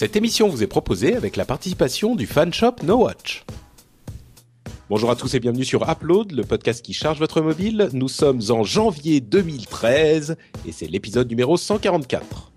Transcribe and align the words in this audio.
Cette 0.00 0.16
émission 0.16 0.48
vous 0.48 0.62
est 0.62 0.66
proposée 0.66 1.14
avec 1.14 1.36
la 1.36 1.44
participation 1.44 2.16
du 2.16 2.26
fan 2.26 2.54
shop 2.54 2.76
No 2.84 3.04
Watch. 3.04 3.44
Bonjour 4.88 5.10
à 5.10 5.14
tous 5.14 5.34
et 5.34 5.40
bienvenue 5.40 5.66
sur 5.66 5.86
Upload, 5.90 6.32
le 6.32 6.42
podcast 6.42 6.82
qui 6.82 6.94
charge 6.94 7.18
votre 7.18 7.42
mobile. 7.42 7.90
Nous 7.92 8.08
sommes 8.08 8.40
en 8.48 8.64
janvier 8.64 9.20
2013 9.20 10.38
et 10.66 10.72
c'est 10.72 10.86
l'épisode 10.86 11.28
numéro 11.28 11.58
144. 11.58 12.50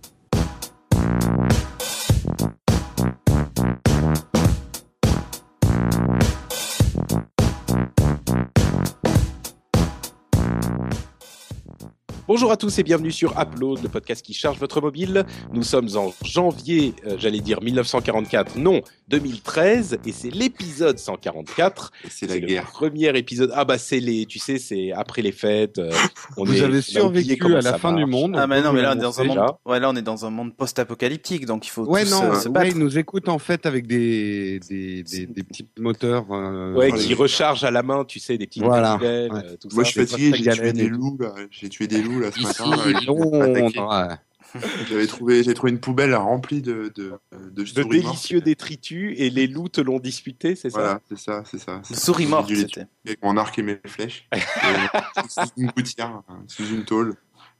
Bonjour 12.26 12.54
à 12.54 12.58
tous 12.58 12.80
et 12.80 12.84
bienvenue 12.84 13.12
sur 13.12 13.38
Upload, 13.38 13.84
le 13.84 13.90
podcast 13.90 14.26
qui 14.26 14.34
charge 14.34 14.58
votre 14.58 14.80
mobile. 14.80 15.26
Nous 15.52 15.62
sommes 15.64 15.90
en 15.98 16.14
janvier, 16.24 16.94
euh, 17.06 17.18
j'allais 17.20 17.42
dire 17.42 17.62
1944, 17.62 18.56
non, 18.58 18.80
2013, 19.10 19.98
et 20.06 20.14
c'est 20.14 20.30
l'épisode 20.30 20.98
144. 20.98 21.92
C'est 22.10 22.28
la 22.28 22.36
le 22.38 22.48
guerre. 22.48 22.72
premier 22.72 23.10
épisode. 23.18 23.52
Ah 23.54 23.66
bah 23.66 23.78
c'est 23.78 24.00
les, 24.00 24.26
tu 24.26 24.40
sais, 24.40 24.58
c'est 24.58 24.94
après 24.94 25.22
les 25.22 25.34
fêtes. 25.34 25.80
euh, 25.80 25.92
on 26.38 26.46
Vous 26.46 26.56
est- 26.56 26.62
avez 26.62 26.82
survécu 26.82 27.44
à 27.56 27.60
la 27.60 27.78
fin 27.78 27.92
marche. 27.92 28.06
du 28.06 28.10
monde. 28.10 28.36
Ah 28.38 28.48
mais 28.48 28.62
non, 28.62 28.72
mais 28.72 28.82
là 28.84 28.94
on 28.96 28.98
est 29.00 29.02
dans 29.02 29.20
un 29.20 29.24
monde. 29.26 29.40
Ouais, 29.66 29.82
là 29.82 29.90
on 29.90 29.96
est 29.98 30.02
dans 30.02 30.26
un 30.26 30.30
monde 30.30 30.56
post-apocalyptique, 30.56 31.46
donc 31.46 31.68
il 31.68 31.72
faut 31.72 31.84
Ouais, 31.84 32.06
tous 32.06 32.12
non, 32.12 32.32
euh, 32.32 32.36
se 32.40 32.48
ouais, 32.48 32.70
ils 32.70 32.78
nous 32.80 32.98
écoutent 32.98 33.28
en 33.28 33.38
fait 33.40 33.66
avec 33.66 33.86
des, 33.86 34.62
des, 34.70 35.04
des, 35.04 35.26
des 35.26 35.44
petits 35.44 35.68
moteurs. 35.78 36.26
euh, 36.32 36.74
Ouais, 36.74 36.94
qui 36.94 37.10
les- 37.10 37.16
recharge 37.16 37.66
à 37.66 37.72
la 37.72 37.84
main, 37.84 38.06
tu 38.06 38.20
sais, 38.20 38.38
des 38.38 38.48
petites 38.48 38.64
Voilà, 38.64 38.92
manivelles, 38.94 39.32
ouais. 39.34 39.40
euh, 39.44 39.56
tout 39.60 39.68
Moi, 39.74 39.84
ça. 39.84 39.90
je 39.90 39.92
suis 39.92 40.08
fatigué, 40.08 40.32
j'ai 40.38 40.52
tué 40.52 40.72
des 40.72 40.88
loups. 40.88 41.18
J'ai 41.52 41.68
tué 41.70 41.88
des 41.88 42.02
loups, 42.02 42.13
là, 42.20 42.32
ce 42.32 42.40
Ici, 42.40 42.46
matin. 42.62 42.76
là, 42.92 43.00
Londres, 43.06 44.08
ouais. 44.10 44.16
J'avais 44.88 45.08
trouvé, 45.08 45.44
j'ai 45.44 45.56
trouvé 45.56 45.72
une 45.72 45.80
poubelle 45.80 46.14
remplie 46.14 46.62
de, 46.62 46.92
de, 46.96 47.14
de, 47.32 47.50
de 47.50 47.66
souris 47.66 47.84
mortes. 47.84 47.92
délicieux 47.92 48.40
détritus 48.42 49.16
et 49.18 49.32
les 49.32 49.48
loups 49.48 49.70
te 49.70 49.82
l'ont 49.82 49.98
disputé, 50.00 50.56
c'est 50.56 50.70
ça? 50.70 50.80
Voilà, 50.80 51.02
c'est 51.10 51.18
ça, 51.18 51.44
c'est 51.50 51.58
ça. 51.58 51.82
De 51.90 51.96
souris 51.96 52.28
morte, 52.28 52.54
c'était. 52.54 52.86
Avec 53.06 53.24
mon 53.24 53.36
arc 53.38 53.58
et 53.58 53.64
mes 53.64 53.80
flèches. 53.88 54.28
Et, 54.32 54.38
euh, 54.66 55.22
sous 55.28 55.50
une 55.58 55.72
gouttière, 55.72 56.22
euh, 56.30 56.34
sous 56.48 56.68
une 56.68 56.86
tôle. 56.86 57.16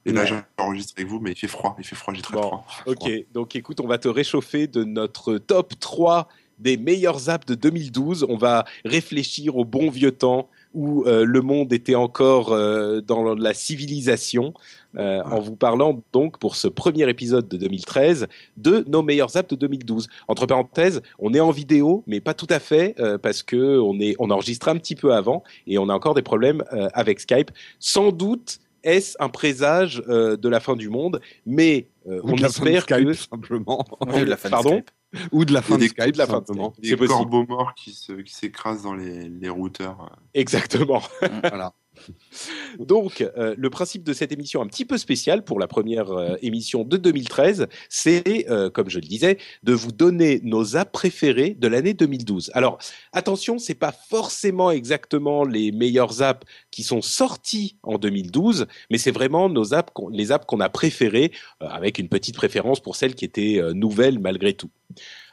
Et 0.06 0.12
là, 0.12 0.22
Ouais. 0.22 0.42
j'enregistre 0.58 0.94
avec 0.96 1.08
vous, 1.08 1.18
mais 1.18 1.32
il 1.32 1.36
fait 1.36 1.48
froid, 1.48 1.74
il 1.80 1.84
fait 1.84 1.96
froid, 1.96 2.14
j'ai 2.14 2.22
très 2.22 2.34
Bon, 2.34 2.42
froid. 2.42 2.66
Ok, 2.86 3.10
donc 3.32 3.56
écoute, 3.56 3.80
on 3.80 3.88
va 3.88 3.98
te 3.98 4.06
réchauffer 4.06 4.68
de 4.68 4.84
notre 4.84 5.38
top 5.38 5.72
3 5.80 6.28
des 6.60 6.76
meilleures 6.76 7.28
apps 7.28 7.46
de 7.46 7.56
2012. 7.56 8.24
On 8.28 8.36
va 8.36 8.66
réfléchir 8.84 9.56
au 9.56 9.64
bon 9.64 9.90
vieux 9.90 10.12
temps 10.12 10.48
où 10.74 11.04
euh, 11.04 11.24
le 11.24 11.40
monde 11.40 11.72
était 11.72 11.94
encore 11.94 12.52
euh, 12.52 13.00
dans 13.00 13.34
la 13.34 13.54
civilisation, 13.54 14.52
euh, 14.96 15.22
en 15.24 15.40
vous 15.40 15.56
parlant 15.56 16.02
donc 16.12 16.38
pour 16.38 16.54
ce 16.54 16.68
premier 16.68 17.08
épisode 17.08 17.48
de 17.48 17.56
2013 17.56 18.28
de 18.56 18.84
nos 18.86 19.02
meilleures 19.02 19.36
apps 19.36 19.48
de 19.48 19.56
2012. 19.56 20.08
Entre 20.28 20.46
parenthèses, 20.46 21.02
on 21.18 21.34
est 21.34 21.40
en 21.40 21.50
vidéo, 21.50 22.04
mais 22.06 22.20
pas 22.20 22.34
tout 22.34 22.46
à 22.50 22.60
fait 22.60 22.94
euh, 23.00 23.18
parce 23.18 23.42
que 23.42 23.78
on 23.78 23.98
est 23.98 24.14
on 24.18 24.30
enregistre 24.30 24.68
un 24.68 24.76
petit 24.76 24.94
peu 24.94 25.12
avant 25.14 25.42
et 25.66 25.78
on 25.78 25.88
a 25.88 25.94
encore 25.94 26.14
des 26.14 26.22
problèmes 26.22 26.62
euh, 26.72 26.88
avec 26.92 27.20
Skype. 27.20 27.50
Sans 27.78 28.12
doute 28.12 28.60
est-ce 28.84 29.16
un 29.18 29.30
présage 29.30 30.02
euh, 30.08 30.36
de 30.36 30.48
la 30.48 30.60
fin 30.60 30.76
du 30.76 30.88
monde, 30.88 31.20
mais 31.46 31.88
euh, 32.06 32.20
on 32.22 32.36
espère 32.36 32.86
que 32.86 33.12
simplement. 33.14 33.84
Ouais, 34.06 34.24
la 34.24 34.36
fin 34.36 34.48
de 34.48 34.52
Pardon 34.52 34.70
Skype. 34.70 34.90
Ou 35.32 35.44
de 35.44 35.52
la 35.52 35.62
fin 35.62 35.78
de 35.78 35.84
Skype, 35.84 36.12
de 36.12 36.18
la 36.18 36.26
fin 36.26 36.40
de 36.40 36.46
simplement. 36.46 36.74
Skype. 36.74 36.98
Des 36.98 37.06
corbeaux 37.06 37.46
morts 37.46 37.74
qui 37.74 37.92
se, 37.92 38.12
qui 38.12 38.34
s'écrasent 38.34 38.82
dans 38.82 38.94
les, 38.94 39.28
les 39.28 39.48
routeurs. 39.48 40.18
Exactement. 40.34 41.02
Voilà. 41.42 41.72
Donc, 42.78 43.20
euh, 43.36 43.54
le 43.56 43.70
principe 43.70 44.04
de 44.04 44.12
cette 44.12 44.32
émission 44.32 44.62
un 44.62 44.66
petit 44.66 44.84
peu 44.84 44.98
spéciale 44.98 45.44
pour 45.44 45.58
la 45.58 45.66
première 45.66 46.10
euh, 46.10 46.36
émission 46.42 46.84
de 46.84 46.96
2013, 46.96 47.68
c'est, 47.88 48.50
euh, 48.50 48.70
comme 48.70 48.90
je 48.90 48.98
le 48.98 49.06
disais, 49.06 49.38
de 49.62 49.72
vous 49.72 49.92
donner 49.92 50.40
nos 50.42 50.76
apps 50.76 50.92
préférées 50.92 51.56
de 51.58 51.68
l'année 51.68 51.94
2012. 51.94 52.50
Alors, 52.54 52.78
attention, 53.12 53.58
c'est 53.58 53.74
pas 53.74 53.92
forcément 53.92 54.70
exactement 54.70 55.44
les 55.44 55.72
meilleures 55.72 56.22
apps 56.22 56.46
qui 56.70 56.82
sont 56.82 57.02
sorties 57.02 57.76
en 57.82 57.98
2012, 57.98 58.66
mais 58.90 58.98
c'est 58.98 59.10
vraiment 59.10 59.48
nos 59.48 59.74
apps, 59.74 59.92
les 60.10 60.32
apps 60.32 60.46
qu'on 60.46 60.60
a 60.60 60.68
préférées, 60.68 61.32
avec 61.60 61.98
une 61.98 62.08
petite 62.08 62.34
préférence 62.34 62.80
pour 62.80 62.96
celles 62.96 63.14
qui 63.14 63.24
étaient 63.24 63.60
nouvelles 63.74 64.18
malgré 64.18 64.54
tout. 64.54 64.70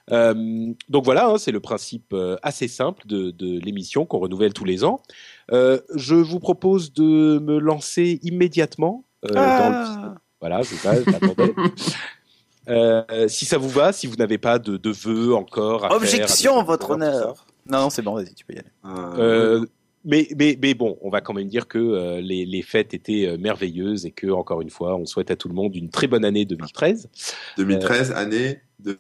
Donc 0.10 1.06
voilà, 1.06 1.30
hein, 1.30 1.38
c'est 1.38 1.52
le 1.52 1.60
principe 1.60 2.16
assez 2.42 2.68
simple 2.68 3.04
de 3.08 3.60
l'émission 3.60 4.06
qu'on 4.06 4.20
renouvelle 4.20 4.54
tous 4.54 4.66
les 4.66 4.84
ans. 4.84 5.02
Euh, 5.52 5.80
je 5.96 6.16
vous 6.16 6.40
propose 6.40 6.94
de 6.94 7.40
me 7.40 7.60
lancer 7.60 8.20
immédiatement 8.24 9.04
euh, 9.26 9.30
dans 9.30 9.42
le 9.42 9.48
Ah. 9.48 10.16
voilà, 10.40 10.64
c'est 10.64 10.76
ça, 10.76 10.96
j'attendais. 11.04 11.54
Euh, 12.70 13.28
si 13.28 13.46
ça 13.46 13.58
vous 13.58 13.70
va, 13.70 13.92
si 13.92 14.06
vous 14.06 14.16
n'avez 14.18 14.38
pas 14.38 14.60
de, 14.60 14.78
de 14.78 14.90
vœux 14.92 15.34
encore. 15.34 15.84
À 15.84 15.90
faire, 15.90 15.98
Objection, 15.98 16.60
à 16.60 16.64
votre 16.64 16.92
honneur. 16.92 17.48
Non, 17.68 17.80
non, 17.82 17.90
c'est 17.90 18.04
bon, 18.04 18.14
vas-y, 18.14 18.36
tu 18.36 18.46
peux 18.46 18.54
y 18.54 18.60
aller. 18.60 18.70
Euh, 19.18 19.66
mais, 20.06 20.28
mais, 20.38 20.58
mais 20.62 20.74
bon, 20.76 20.96
on 21.02 21.10
va 21.10 21.22
quand 21.22 21.34
même 21.34 21.48
dire 21.48 21.68
que 21.68 21.80
euh, 21.80 22.22
les, 22.22 22.46
les 22.46 22.62
fêtes 22.62 22.94
étaient 22.94 23.28
euh, 23.28 23.38
merveilleuses 23.38 24.06
et 24.06 24.12
que, 24.12 24.28
encore 24.28 24.62
une 24.62 24.70
fois, 24.70 24.96
on 24.96 25.06
souhaite 25.08 25.32
à 25.32 25.36
tout 25.36 25.48
le 25.48 25.56
monde 25.56 25.76
une 25.76 25.90
très 25.90 26.06
bonne 26.08 26.24
année 26.24 26.46
2013. 26.46 27.10
2013, 27.58 28.12
année 28.12 28.62
de. 28.80 29.00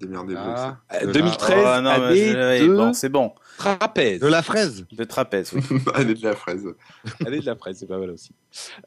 Démerdez-vous. 0.00 0.40
Ah. 0.42 0.78
ça. 0.90 0.96
Euh, 1.02 1.06
De 1.06 1.12
2013, 1.12 1.58
Oh, 1.58 1.80
non, 1.82 1.82
mais 1.82 1.90
année 1.90 2.58
je- 2.58 2.66
de 2.66 2.74
bon, 2.76 2.92
c'est 2.92 3.08
bon. 3.08 3.32
trapèze. 3.58 4.20
De 4.20 4.26
la 4.28 4.42
fraise. 4.42 4.86
De 4.90 5.04
trapèze, 5.04 5.52
oui. 5.52 5.60
la- 5.86 5.92
année 6.00 6.14
de 6.14 6.24
la 6.24 6.34
fraise. 6.34 6.66
Année 7.26 7.40
de 7.40 7.46
la 7.46 7.54
presse, 7.54 7.78
c'est 7.78 7.86
pas 7.86 7.98
mal 7.98 8.10
aussi. 8.10 8.30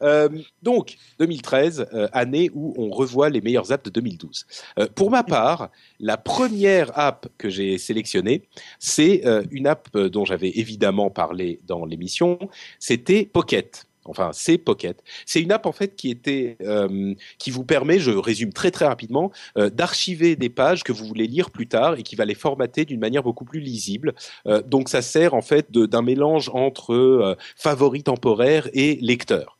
Euh, 0.02 0.28
donc, 0.62 0.96
2013, 1.20 1.86
euh, 1.94 2.08
année 2.12 2.50
où 2.54 2.74
on 2.76 2.90
revoit 2.90 3.30
les 3.30 3.40
meilleures 3.40 3.70
apps 3.72 3.84
de 3.84 3.90
2012. 3.90 4.46
Euh, 4.78 4.86
pour 4.94 5.10
ma 5.10 5.22
part, 5.22 5.70
la 6.00 6.16
première 6.16 6.96
app 6.98 7.26
que 7.38 7.48
j'ai 7.48 7.78
sélectionnée, 7.78 8.48
c'est 8.78 9.26
euh, 9.26 9.42
une 9.52 9.66
app 9.66 9.96
dont 9.96 10.24
j'avais 10.24 10.50
évidemment 10.56 11.10
parlé 11.10 11.60
dans 11.66 11.84
l'émission, 11.84 12.38
c'était 12.78 13.24
Pocket. 13.32 13.86
Enfin, 14.04 14.30
c'est 14.32 14.58
Pocket. 14.58 15.02
C'est 15.26 15.40
une 15.40 15.52
app 15.52 15.66
en 15.66 15.72
fait 15.72 15.96
qui 15.96 16.10
était, 16.10 16.56
euh, 16.62 17.14
qui 17.38 17.50
vous 17.50 17.64
permet, 17.64 17.98
je 17.98 18.10
résume 18.10 18.52
très 18.52 18.70
très 18.70 18.86
rapidement, 18.86 19.30
euh, 19.58 19.70
d'archiver 19.70 20.36
des 20.36 20.50
pages 20.50 20.82
que 20.84 20.92
vous 20.92 21.06
voulez 21.06 21.26
lire 21.26 21.50
plus 21.50 21.66
tard 21.66 21.94
et 21.98 22.02
qui 22.02 22.16
va 22.16 22.24
les 22.24 22.34
formater 22.34 22.84
d'une 22.84 23.00
manière 23.00 23.22
beaucoup 23.22 23.44
plus 23.44 23.60
lisible. 23.60 24.14
Euh, 24.46 24.62
donc, 24.62 24.88
ça 24.88 25.02
sert 25.02 25.34
en 25.34 25.42
fait 25.42 25.70
d'un 25.72 26.02
mélange 26.02 26.50
entre 26.52 26.92
euh, 26.94 27.36
favoris 27.56 28.04
temporaires 28.04 28.68
et 28.72 28.98
lecteurs. 29.00 29.53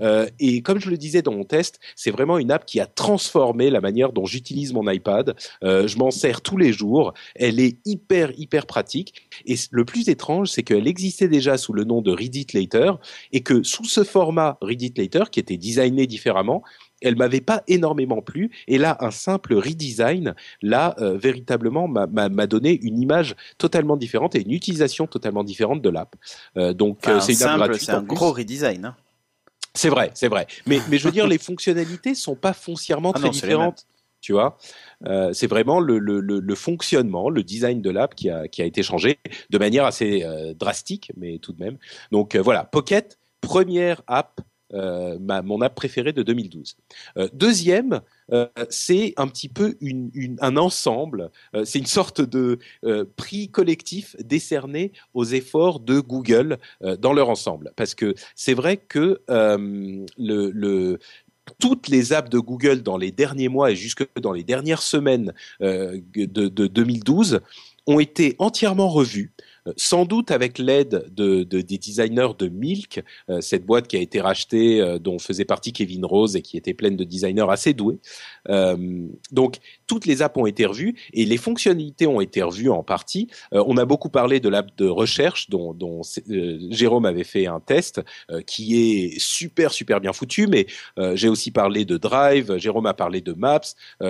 Euh, 0.00 0.26
et 0.40 0.62
comme 0.62 0.80
je 0.80 0.90
le 0.90 0.96
disais 0.96 1.22
dans 1.22 1.32
mon 1.32 1.44
test, 1.44 1.78
c'est 1.96 2.10
vraiment 2.10 2.38
une 2.38 2.50
app 2.50 2.64
qui 2.66 2.80
a 2.80 2.86
transformé 2.86 3.70
la 3.70 3.80
manière 3.80 4.12
dont 4.12 4.24
j'utilise 4.26 4.72
mon 4.72 4.88
iPad. 4.90 5.34
Euh, 5.64 5.86
je 5.86 5.96
m'en 5.98 6.10
sers 6.10 6.40
tous 6.40 6.56
les 6.56 6.72
jours. 6.72 7.12
Elle 7.34 7.60
est 7.60 7.76
hyper 7.84 8.32
hyper 8.38 8.66
pratique. 8.66 9.14
Et 9.46 9.54
le 9.70 9.84
plus 9.84 10.08
étrange, 10.08 10.48
c'est 10.48 10.62
qu'elle 10.62 10.86
existait 10.88 11.28
déjà 11.28 11.56
sous 11.56 11.72
le 11.72 11.84
nom 11.84 12.02
de 12.02 12.10
Read 12.12 12.34
It 12.34 12.52
Later 12.52 12.92
et 13.32 13.40
que 13.40 13.62
sous 13.62 13.84
ce 13.84 14.04
format 14.04 14.58
Read 14.60 14.82
It 14.82 14.98
Later, 14.98 15.30
qui 15.30 15.40
était 15.40 15.56
designé 15.56 16.06
différemment, 16.06 16.62
elle 17.04 17.16
m'avait 17.16 17.40
pas 17.40 17.64
énormément 17.66 18.22
plu. 18.22 18.52
Et 18.68 18.78
là, 18.78 18.96
un 19.00 19.10
simple 19.10 19.54
redesign, 19.54 20.34
là, 20.62 20.94
euh, 21.00 21.16
véritablement, 21.18 21.88
m'a- 21.88 22.06
donné 22.46 22.78
une 22.82 23.00
image 23.00 23.34
totalement 23.58 23.96
différente 23.96 24.34
et 24.36 24.42
une 24.42 24.52
utilisation 24.52 25.06
totalement 25.08 25.42
différente 25.42 25.82
de 25.82 25.88
l'app. 25.88 26.14
Euh, 26.56 26.72
donc, 26.72 26.98
Enfin, 27.02 27.16
euh, 27.16 27.20
c'est 27.20 27.32
une 27.32 27.42
app 27.42 27.48
simple, 27.48 27.58
gratuite. 27.58 27.82
c'est 27.86 27.92
un 27.92 28.02
plus. 28.02 28.14
gros 28.14 28.32
redesign. 28.32 28.84
hein. 28.84 28.96
C'est 29.74 29.88
vrai, 29.88 30.10
c'est 30.14 30.28
vrai. 30.28 30.46
Mais, 30.66 30.80
mais 30.88 30.98
je 30.98 31.04
veux 31.04 31.12
dire, 31.12 31.26
les 31.28 31.38
fonctionnalités 31.38 32.14
sont 32.14 32.36
pas 32.36 32.52
foncièrement 32.52 33.12
Ah 33.14 33.18
très 33.18 33.26
non, 33.26 33.32
différentes. 33.32 33.86
Tu 34.20 34.32
vois, 34.32 34.56
Euh, 35.06 35.32
c'est 35.32 35.48
vraiment 35.48 35.80
le, 35.80 35.98
le, 35.98 36.20
le, 36.20 36.38
le 36.38 36.54
fonctionnement, 36.54 37.28
le 37.28 37.42
design 37.42 37.82
de 37.82 37.90
l'app 37.90 38.14
qui 38.14 38.30
a, 38.30 38.46
qui 38.46 38.62
a 38.62 38.64
été 38.64 38.84
changé 38.84 39.18
de 39.50 39.58
manière 39.58 39.84
assez 39.84 40.22
euh, 40.22 40.54
drastique, 40.54 41.10
mais 41.16 41.38
tout 41.38 41.52
de 41.52 41.62
même. 41.64 41.76
Donc 42.12 42.36
euh, 42.36 42.40
voilà, 42.42 42.62
Pocket, 42.64 43.18
première 43.40 44.02
app, 44.06 44.40
euh, 44.74 45.18
ma, 45.20 45.42
mon 45.42 45.60
app 45.60 45.74
préférée 45.74 46.12
de 46.12 46.22
2012. 46.22 46.76
Euh, 47.18 47.28
deuxième, 47.32 48.00
euh, 48.32 48.46
c'est 48.70 49.12
un 49.16 49.28
petit 49.28 49.48
peu 49.48 49.76
un 50.40 50.56
ensemble, 50.56 51.30
c'est 51.64 51.78
une 51.78 51.86
sorte 51.86 52.20
de 52.20 52.58
prix 53.16 53.48
collectif 53.48 54.16
décerné 54.20 54.92
aux 55.14 55.24
efforts 55.24 55.80
de 55.80 56.00
Google 56.00 56.58
dans 56.98 57.12
leur 57.12 57.28
ensemble. 57.28 57.72
Parce 57.76 57.94
que 57.94 58.14
c'est 58.34 58.54
vrai 58.54 58.76
que 58.76 59.20
toutes 61.58 61.88
les 61.88 62.12
apps 62.12 62.30
de 62.30 62.38
Google 62.38 62.82
dans 62.82 62.96
les 62.96 63.10
derniers 63.10 63.48
mois 63.48 63.72
et 63.72 63.76
jusque 63.76 64.06
dans 64.20 64.32
les 64.32 64.44
dernières 64.44 64.82
semaines 64.82 65.32
de, 65.60 66.24
de 66.24 66.66
2012 66.66 67.40
ont 67.86 68.00
été 68.00 68.36
entièrement 68.38 68.88
revues. 68.88 69.32
Euh, 69.66 69.72
sans 69.76 70.04
doute 70.04 70.30
avec 70.30 70.58
l'aide 70.58 71.06
de, 71.14 71.44
de- 71.44 71.60
des 71.60 71.78
designers 71.78 72.32
de 72.38 72.48
Milk, 72.48 73.02
euh, 73.30 73.40
cette 73.40 73.64
boîte 73.64 73.88
qui 73.88 73.96
a 73.96 74.00
été 74.00 74.20
rachetée, 74.20 74.80
euh, 74.80 74.98
dont 74.98 75.18
faisait 75.18 75.44
partie 75.44 75.72
Kevin 75.72 76.04
Rose 76.04 76.36
et 76.36 76.42
qui 76.42 76.56
était 76.56 76.74
pleine 76.74 76.96
de 76.96 77.04
designers 77.04 77.46
assez 77.48 77.72
doués. 77.74 77.98
Donc 79.30 79.58
toutes 79.86 80.06
les 80.06 80.22
apps 80.22 80.36
ont 80.36 80.46
été 80.46 80.66
revues 80.66 80.94
et 81.12 81.24
les 81.24 81.36
fonctionnalités 81.36 82.06
ont 82.06 82.20
été 82.20 82.42
revues 82.42 82.70
en 82.70 82.82
partie. 82.82 83.28
On 83.52 83.76
a 83.76 83.84
beaucoup 83.84 84.08
parlé 84.08 84.40
de 84.40 84.48
l'app 84.48 84.76
de 84.76 84.88
recherche 84.88 85.48
dont, 85.50 86.02
Jérôme 86.70 87.04
avait 87.06 87.24
fait 87.24 87.46
un 87.46 87.60
test 87.60 88.00
qui 88.46 88.76
est 88.76 89.18
super 89.18 89.72
super 89.72 90.00
bien 90.00 90.12
foutu, 90.12 90.46
mais 90.46 90.66
j'ai 91.14 91.28
aussi 91.28 91.50
parlé 91.50 91.84
de 91.84 91.96
Drive, 91.96 92.56
Jérôme 92.56 92.86
a 92.86 92.94
parlé 92.94 93.20
de 93.20 93.32
Maps, 93.32 93.60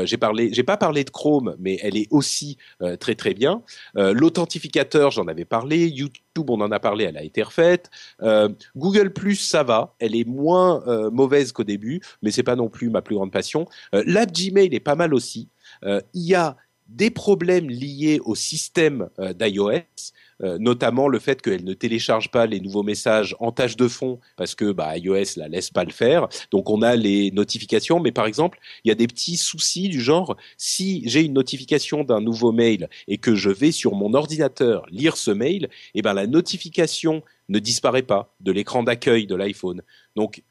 j'ai 0.04 0.16
parlé, 0.16 0.52
j'ai 0.52 0.62
pas 0.62 0.76
parlé 0.76 1.04
de 1.04 1.10
Chrome, 1.10 1.56
mais 1.58 1.78
elle 1.82 1.96
est 1.96 2.08
aussi 2.10 2.56
très 3.00 3.14
très 3.14 3.34
bien. 3.34 3.62
L'authentificateur, 3.94 5.10
j'en 5.10 5.26
avais 5.26 5.41
parlé. 5.44 5.88
YouTube, 5.88 6.50
on 6.50 6.60
en 6.60 6.70
a 6.70 6.80
parlé, 6.80 7.04
elle 7.04 7.16
a 7.16 7.22
été 7.22 7.42
refaite. 7.42 7.90
Euh, 8.22 8.48
Google 8.76 9.12
Plus, 9.12 9.36
ça 9.36 9.62
va, 9.62 9.94
elle 9.98 10.16
est 10.16 10.26
moins 10.26 10.82
euh, 10.86 11.10
mauvaise 11.10 11.52
qu'au 11.52 11.64
début, 11.64 12.00
mais 12.22 12.30
c'est 12.30 12.42
pas 12.42 12.56
non 12.56 12.68
plus 12.68 12.90
ma 12.90 13.02
plus 13.02 13.16
grande 13.16 13.32
passion. 13.32 13.66
Euh, 13.94 14.02
L'app 14.06 14.32
Gmail 14.32 14.74
est 14.74 14.80
pas 14.80 14.96
mal 14.96 15.14
aussi. 15.14 15.48
Il 15.84 16.22
y 16.22 16.34
a 16.34 16.56
des 16.86 17.10
problèmes 17.10 17.68
liés 17.68 18.20
au 18.24 18.34
système 18.34 19.08
d'iOS, 19.18 20.12
euh, 20.42 20.58
notamment 20.58 21.08
le 21.08 21.18
fait 21.18 21.40
qu'elle 21.40 21.64
ne 21.64 21.74
télécharge 21.74 22.30
pas 22.30 22.46
les 22.46 22.60
nouveaux 22.60 22.82
messages 22.82 23.36
en 23.40 23.52
tâche 23.52 23.76
de 23.76 23.88
fond 23.88 24.18
parce 24.36 24.54
que 24.54 24.72
bah, 24.72 24.96
iOS 24.96 25.36
la 25.36 25.48
laisse 25.48 25.70
pas 25.70 25.84
le 25.84 25.92
faire. 25.92 26.28
Donc 26.50 26.70
on 26.70 26.82
a 26.82 26.96
les 26.96 27.30
notifications, 27.30 28.00
mais 28.00 28.12
par 28.12 28.26
exemple 28.26 28.58
il 28.84 28.88
y 28.88 28.92
a 28.92 28.94
des 28.94 29.06
petits 29.06 29.36
soucis 29.36 29.88
du 29.88 30.00
genre 30.00 30.36
si 30.56 31.02
j'ai 31.06 31.22
une 31.22 31.34
notification 31.34 32.04
d'un 32.04 32.20
nouveau 32.20 32.52
mail 32.52 32.88
et 33.08 33.18
que 33.18 33.34
je 33.34 33.50
vais 33.50 33.72
sur 33.72 33.94
mon 33.94 34.14
ordinateur 34.14 34.86
lire 34.90 35.16
ce 35.16 35.30
mail, 35.30 35.68
eh 35.94 36.02
ben 36.02 36.14
la 36.14 36.26
notification 36.26 37.22
ne 37.48 37.58
disparaît 37.58 38.02
pas 38.02 38.34
de 38.40 38.52
l'écran 38.52 38.82
d'accueil 38.82 39.26
de 39.26 39.34
l'iPhone. 39.34 39.82
Donc 40.16 40.42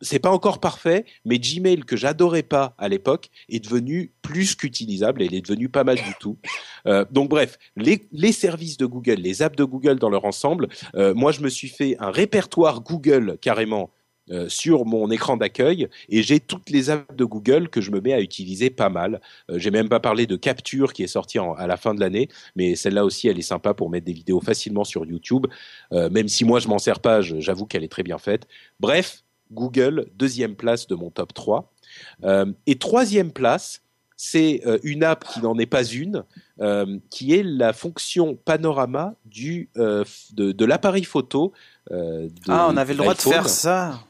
c'est 0.00 0.18
pas 0.18 0.30
encore 0.30 0.60
parfait, 0.60 1.04
mais 1.24 1.38
Gmail 1.38 1.80
que 1.80 1.96
j'adorais 1.96 2.42
pas 2.42 2.74
à 2.78 2.88
l'époque 2.88 3.30
est 3.48 3.60
devenu 3.60 4.12
plus 4.22 4.54
qu'utilisable 4.54 5.22
et 5.22 5.26
il 5.26 5.34
est 5.34 5.42
devenu 5.42 5.68
pas 5.68 5.84
mal 5.84 5.96
du 5.96 6.14
tout. 6.18 6.38
Euh, 6.86 7.04
donc 7.10 7.28
bref, 7.28 7.58
les, 7.76 8.32
services 8.32 8.76
de 8.76 8.86
Google, 8.86 9.14
les 9.14 9.42
apps 9.42 9.56
de 9.56 9.64
Google 9.64 9.98
dans 9.98 10.10
leur 10.10 10.24
ensemble, 10.24 10.68
euh, 10.94 11.14
moi 11.14 11.32
je 11.32 11.40
me 11.40 11.48
suis 11.48 11.68
fait 11.68 11.96
un 11.98 12.10
répertoire 12.10 12.80
Google 12.80 13.36
carrément 13.40 13.90
euh, 14.30 14.48
sur 14.48 14.86
mon 14.86 15.10
écran 15.10 15.36
d'accueil 15.36 15.88
et 16.08 16.22
j'ai 16.22 16.38
toutes 16.38 16.70
les 16.70 16.88
apps 16.88 17.14
de 17.14 17.24
Google 17.24 17.68
que 17.68 17.80
je 17.80 17.90
me 17.90 18.00
mets 18.00 18.12
à 18.12 18.20
utiliser 18.20 18.70
pas 18.70 18.88
mal. 18.88 19.20
J'ai 19.54 19.70
même 19.70 19.88
pas 19.88 20.00
parlé 20.00 20.26
de 20.26 20.36
Capture 20.36 20.92
qui 20.92 21.02
est 21.02 21.08
sorti 21.08 21.38
à 21.38 21.66
la 21.66 21.76
fin 21.76 21.94
de 21.94 22.00
l'année, 22.00 22.28
mais 22.54 22.76
celle-là 22.76 23.04
aussi 23.04 23.28
elle 23.28 23.38
est 23.38 23.42
sympa 23.42 23.74
pour 23.74 23.90
mettre 23.90 24.06
des 24.06 24.12
vidéos 24.12 24.40
facilement 24.40 24.84
sur 24.84 25.04
YouTube. 25.04 25.46
Même 25.90 26.28
si 26.28 26.44
moi 26.44 26.60
je 26.60 26.68
m'en 26.68 26.78
sers 26.78 27.00
pas, 27.00 27.20
j'avoue 27.20 27.66
qu'elle 27.66 27.84
est 27.84 27.88
très 27.88 28.04
bien 28.04 28.18
faite. 28.18 28.46
Bref, 28.78 29.24
Google, 29.52 30.06
deuxième 30.14 30.54
place 30.54 30.86
de 30.86 30.94
mon 30.94 31.10
top 31.10 31.34
3. 31.34 31.72
Euh, 32.24 32.46
et 32.66 32.78
troisième 32.78 33.32
place, 33.32 33.82
c'est 34.16 34.62
euh, 34.66 34.78
une 34.82 35.02
app 35.02 35.24
qui 35.24 35.40
n'en 35.40 35.58
est 35.58 35.66
pas 35.66 35.84
une, 35.84 36.24
euh, 36.60 36.98
qui 37.10 37.34
est 37.34 37.42
la 37.42 37.72
fonction 37.72 38.36
panorama 38.36 39.14
du, 39.24 39.70
de, 39.74 40.04
de 40.34 40.64
l'appareil 40.64 41.04
photo. 41.04 41.52
de 41.90 42.30
Ah, 42.48 42.68
on 42.70 42.76
avait 42.76 42.94
le 42.94 42.98
droit 42.98 43.14
de 43.14 43.20
faire 43.20 43.48
ça. 43.48 44.00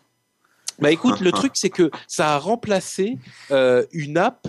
Bah 0.78 0.90
écoute, 0.90 1.20
le 1.20 1.30
truc 1.30 1.52
c'est 1.54 1.70
que 1.70 1.90
ça 2.08 2.34
a 2.34 2.38
remplacé 2.38 3.18
une 3.92 4.16
app 4.16 4.48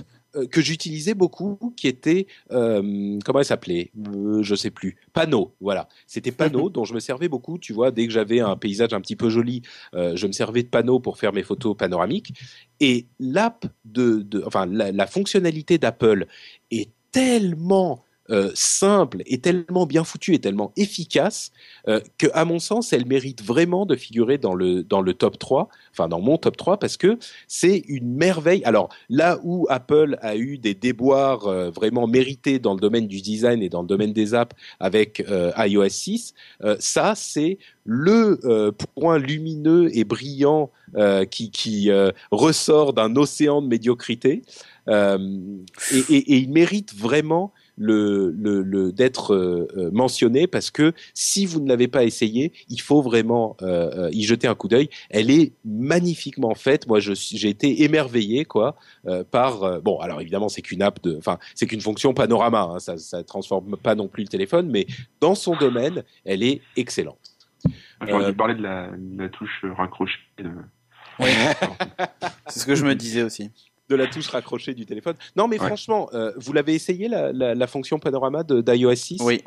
que 0.49 0.61
j'utilisais 0.61 1.13
beaucoup, 1.13 1.73
qui 1.75 1.87
était 1.87 2.27
euh, 2.51 3.19
comment 3.25 3.39
elle 3.39 3.45
s'appelait? 3.45 3.91
Euh, 4.15 4.41
Je 4.41 4.55
sais 4.55 4.71
plus. 4.71 4.97
Pano, 5.13 5.53
voilà. 5.59 5.87
C'était 6.07 6.31
Pano 6.31 6.69
dont 6.71 6.85
je 6.85 6.93
me 6.93 6.99
servais 6.99 7.27
beaucoup. 7.27 7.57
Tu 7.57 7.73
vois, 7.73 7.91
dès 7.91 8.07
que 8.07 8.13
j'avais 8.13 8.39
un 8.39 8.55
paysage 8.55 8.93
un 8.93 9.01
petit 9.01 9.15
peu 9.15 9.29
joli, 9.29 9.61
euh, 9.93 10.15
je 10.15 10.27
me 10.27 10.31
servais 10.31 10.63
de 10.63 10.69
Pano 10.69 10.99
pour 10.99 11.17
faire 11.17 11.33
mes 11.33 11.43
photos 11.43 11.75
panoramiques. 11.75 12.33
Et 12.79 13.07
l'app 13.19 13.65
de, 13.85 14.21
de, 14.21 14.43
enfin 14.45 14.65
la, 14.65 14.91
la 14.91 15.07
fonctionnalité 15.07 15.77
d'Apple 15.77 16.27
est 16.71 16.91
tellement 17.11 18.03
euh, 18.31 18.49
simple 18.55 19.21
et 19.25 19.39
tellement 19.39 19.85
bien 19.85 20.03
foutue 20.03 20.33
et 20.33 20.39
tellement 20.39 20.71
efficace 20.77 21.51
euh, 21.87 21.99
que, 22.17 22.27
à 22.33 22.45
mon 22.45 22.59
sens, 22.59 22.93
elle 22.93 23.05
mérite 23.05 23.43
vraiment 23.43 23.85
de 23.85 23.95
figurer 23.95 24.37
dans 24.37 24.53
le 24.55 24.83
dans 24.83 25.01
le 25.01 25.13
top 25.13 25.37
3, 25.37 25.69
enfin 25.91 26.07
dans 26.07 26.21
mon 26.21 26.37
top 26.37 26.57
3 26.57 26.77
parce 26.77 26.97
que 26.97 27.17
c'est 27.47 27.83
une 27.87 28.15
merveille. 28.15 28.63
Alors 28.63 28.89
là 29.09 29.39
où 29.43 29.67
Apple 29.69 30.17
a 30.21 30.35
eu 30.35 30.57
des 30.57 30.73
déboires 30.73 31.47
euh, 31.47 31.69
vraiment 31.69 32.07
mérités 32.07 32.59
dans 32.59 32.73
le 32.73 32.79
domaine 32.79 33.07
du 33.07 33.21
design 33.21 33.61
et 33.61 33.69
dans 33.69 33.81
le 33.81 33.87
domaine 33.87 34.13
des 34.13 34.33
apps 34.33 34.55
avec 34.79 35.19
euh, 35.29 35.51
iOS 35.57 35.89
6, 35.89 36.33
euh, 36.63 36.75
ça 36.79 37.13
c'est 37.15 37.57
le 37.85 38.39
euh, 38.45 38.71
point 38.95 39.17
lumineux 39.17 39.89
et 39.97 40.03
brillant 40.03 40.71
euh, 40.95 41.25
qui, 41.25 41.51
qui 41.51 41.89
euh, 41.89 42.11
ressort 42.31 42.93
d'un 42.93 43.15
océan 43.15 43.61
de 43.61 43.67
médiocrité. 43.67 44.41
Et, 44.89 45.97
et- 46.09 46.33
et 46.33 46.37
il 46.37 46.51
mérite 46.51 46.93
vraiment 46.95 47.53
le, 47.77 48.31
le, 48.37 48.61
le- 48.61 48.91
d'être 48.91 49.33
euh, 49.33 49.67
euh, 49.77 49.91
mentionné 49.91 50.47
parce 50.47 50.71
que 50.71 50.93
si 51.13 51.45
vous 51.45 51.59
ne 51.59 51.67
l'avez 51.69 51.87
pas 51.87 52.03
essayé, 52.03 52.51
il 52.69 52.81
faut 52.81 53.01
vraiment 53.01 53.55
euh, 53.61 54.07
euh, 54.07 54.09
y 54.11 54.23
jeter 54.23 54.47
un 54.47 54.55
coup 54.55 54.67
d'œil. 54.67 54.89
Elle 55.09 55.31
est 55.31 55.53
magnifiquement 55.65 56.53
faite. 56.55 56.87
Moi, 56.87 56.99
je 56.99 57.13
suis- 57.13 57.37
j'ai 57.37 57.49
été 57.49 57.83
émerveillé 57.83 58.45
quoi 58.45 58.75
euh, 59.07 59.23
par 59.23 59.63
euh, 59.63 59.79
bon. 59.79 59.99
Alors 59.99 60.21
évidemment, 60.21 60.49
c'est 60.49 60.61
qu'une 60.61 60.81
app 60.81 61.01
de, 61.03 61.17
enfin, 61.17 61.39
c'est 61.55 61.65
qu'une 61.67 61.81
fonction 61.81 62.13
panorama. 62.13 62.61
Hein, 62.73 62.79
ça, 62.79 62.97
ça 62.97 63.23
transforme 63.23 63.77
pas 63.77 63.95
non 63.95 64.07
plus 64.07 64.23
le 64.23 64.29
téléphone, 64.29 64.69
mais 64.69 64.85
dans 65.19 65.35
son 65.35 65.55
domaine, 65.55 66.03
elle 66.25 66.43
est 66.43 66.61
excellente. 66.75 67.17
J'aurais 68.07 68.25
Euh, 68.25 68.31
dû 68.31 68.37
parler 68.37 68.55
de 68.55 68.63
la, 68.63 68.87
de 68.97 69.21
la 69.21 69.29
touche 69.29 69.63
raccrochée. 69.77 70.19
de- 70.39 70.49
C'est 72.47 72.59
ce 72.61 72.65
que 72.65 72.75
je 72.75 72.83
me 72.85 72.95
disais 72.95 73.21
aussi. 73.23 73.51
De 73.91 73.95
la 73.97 74.07
touche 74.07 74.29
raccrochée 74.29 74.73
du 74.73 74.85
téléphone. 74.85 75.15
Non, 75.35 75.47
mais 75.47 75.59
Ouais. 75.59 75.67
franchement, 75.67 76.09
euh, 76.13 76.31
vous 76.37 76.53
l'avez 76.53 76.73
essayé 76.73 77.07
la, 77.09 77.31
la, 77.33 77.53
la 77.53 77.67
fonction 77.67 77.99
panorama 77.99 78.43
de 78.43 78.61
d'iOS 78.61 78.95
6 78.95 79.21
Oui. 79.21 79.43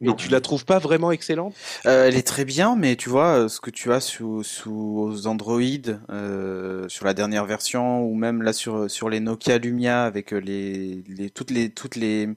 Et 0.00 0.06
Non. 0.06 0.14
tu 0.14 0.28
la 0.28 0.40
trouves 0.40 0.64
pas 0.64 0.78
vraiment 0.78 1.10
excellente? 1.10 1.54
Euh, 1.86 2.06
elle 2.06 2.14
est 2.14 2.22
très 2.26 2.44
bien, 2.44 2.76
mais 2.76 2.94
tu 2.94 3.08
vois, 3.08 3.36
euh, 3.36 3.48
ce 3.48 3.60
que 3.60 3.70
tu 3.70 3.92
as 3.92 3.98
sous, 3.98 4.44
sous 4.44 5.22
Android, 5.26 5.60
euh, 6.10 6.88
sur 6.88 7.04
la 7.04 7.14
dernière 7.14 7.46
version, 7.46 8.04
ou 8.04 8.14
même 8.14 8.42
là 8.42 8.52
sur, 8.52 8.88
sur 8.88 9.08
les 9.10 9.18
Nokia 9.18 9.58
Lumia, 9.58 10.04
avec 10.04 10.30
les, 10.30 11.02
les, 11.08 11.30
toutes 11.30 11.50
les, 11.50 11.70
toutes 11.70 11.96
les, 11.96 12.28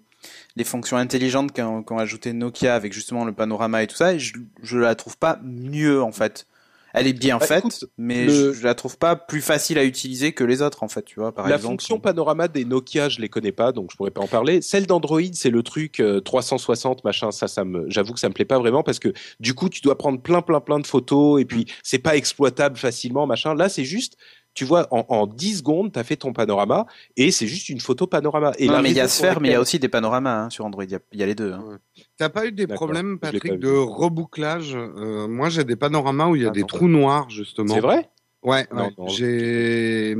les 0.55 0.63
fonctions 0.63 0.97
intelligentes 0.97 1.51
qu'ont 1.53 1.99
ajouté 1.99 2.33
Nokia, 2.33 2.73
avec 2.73 2.93
justement 2.93 3.25
le 3.25 3.31
panorama 3.33 3.83
et 3.83 3.87
tout 3.87 3.95
ça, 3.95 4.15
et 4.15 4.19
je, 4.19 4.33
je 4.63 4.79
la 4.79 4.95
trouve 4.95 5.17
pas 5.19 5.39
mieux, 5.43 6.01
en 6.01 6.11
fait. 6.11 6.47
Elle 6.93 7.07
est 7.07 7.13
bien 7.13 7.37
Bah, 7.37 7.45
faite, 7.45 7.59
écoute, 7.59 7.85
mais 7.97 8.25
le- 8.25 8.53
je, 8.53 8.63
la 8.63 8.75
trouve 8.75 8.97
pas 8.97 9.15
plus 9.15 9.41
facile 9.41 9.77
à 9.77 9.83
utiliser 9.85 10.33
que 10.33 10.43
les 10.43 10.61
autres, 10.61 10.83
en 10.83 10.87
fait, 10.87 11.03
tu 11.03 11.19
vois, 11.19 11.33
par 11.33 11.47
La 11.47 11.55
exemple. 11.55 11.73
fonction 11.73 11.99
panorama 11.99 12.47
des 12.47 12.65
Nokia, 12.65 13.09
je 13.09 13.19
les 13.21 13.29
connais 13.29 13.51
pas, 13.51 13.71
donc 13.71 13.91
je 13.91 13.97
pourrais 13.97 14.11
pas 14.11 14.21
en 14.21 14.27
parler. 14.27 14.61
Celle 14.61 14.87
d'Android, 14.87 15.21
c'est 15.33 15.49
le 15.49 15.63
truc 15.63 15.99
euh, 15.99 16.19
360 16.19 17.03
machin. 17.03 17.31
Ça, 17.31 17.47
ça 17.47 17.63
me, 17.63 17.85
j'avoue 17.89 18.13
que 18.13 18.19
ça 18.19 18.29
me 18.29 18.33
plaît 18.33 18.45
pas 18.45 18.59
vraiment 18.59 18.83
parce 18.83 18.99
que 18.99 19.13
du 19.39 19.53
coup, 19.53 19.69
tu 19.69 19.81
dois 19.81 19.97
prendre 19.97 20.21
plein, 20.21 20.41
plein, 20.41 20.59
plein 20.59 20.79
de 20.79 20.87
photos 20.87 21.41
et 21.41 21.45
puis 21.45 21.65
c'est 21.83 21.99
pas 21.99 22.15
exploitable 22.15 22.77
facilement 22.77 23.25
machin. 23.27 23.55
Là, 23.55 23.69
c'est 23.69 23.85
juste, 23.85 24.17
tu 24.53 24.65
vois, 24.65 24.87
en, 24.91 25.05
en 25.09 25.27
10 25.27 25.57
secondes, 25.59 25.91
t'as 25.91 26.03
fait 26.03 26.17
ton 26.17 26.33
panorama 26.33 26.85
et 27.17 27.31
c'est 27.31 27.47
juste 27.47 27.69
une 27.69 27.79
photo 27.79 28.07
panorama. 28.07 28.51
Et 28.57 28.67
non, 28.67 28.81
mais 28.81 28.91
il 28.91 28.95
y 28.97 28.99
a 28.99 29.03
pour 29.03 29.11
Sphère, 29.11 29.39
mais 29.41 29.49
il 29.49 29.51
y 29.51 29.55
a 29.55 29.61
aussi 29.61 29.79
des 29.79 29.87
panoramas 29.89 30.43
hein, 30.45 30.49
sur 30.49 30.65
Android. 30.65 30.83
Il 30.83 30.91
y 30.91 30.95
a, 30.95 30.99
il 31.13 31.19
y 31.19 31.23
a 31.23 31.25
les 31.25 31.35
deux. 31.35 31.53
hein. 31.53 31.79
T'as 32.17 32.29
pas 32.29 32.45
eu 32.45 32.51
des 32.51 32.67
problèmes, 32.67 33.17
Patrick, 33.19 33.53
de 33.59 33.69
rebouclage 33.69 34.75
Euh, 34.75 35.27
Moi, 35.27 35.49
j'ai 35.49 35.63
des 35.63 35.75
panoramas 35.75 36.27
où 36.27 36.35
il 36.35 36.41
y 36.41 36.45
a 36.45 36.49
Ah, 36.49 36.51
des 36.51 36.61
non. 36.61 36.67
trous 36.67 36.87
noirs, 36.89 37.29
justement. 37.29 37.73
C'est 37.75 37.79
vrai? 37.81 38.09
Ouais, 38.43 38.65
ouais. 38.73 38.89
non. 38.97 39.07
j'ai, 39.07 40.15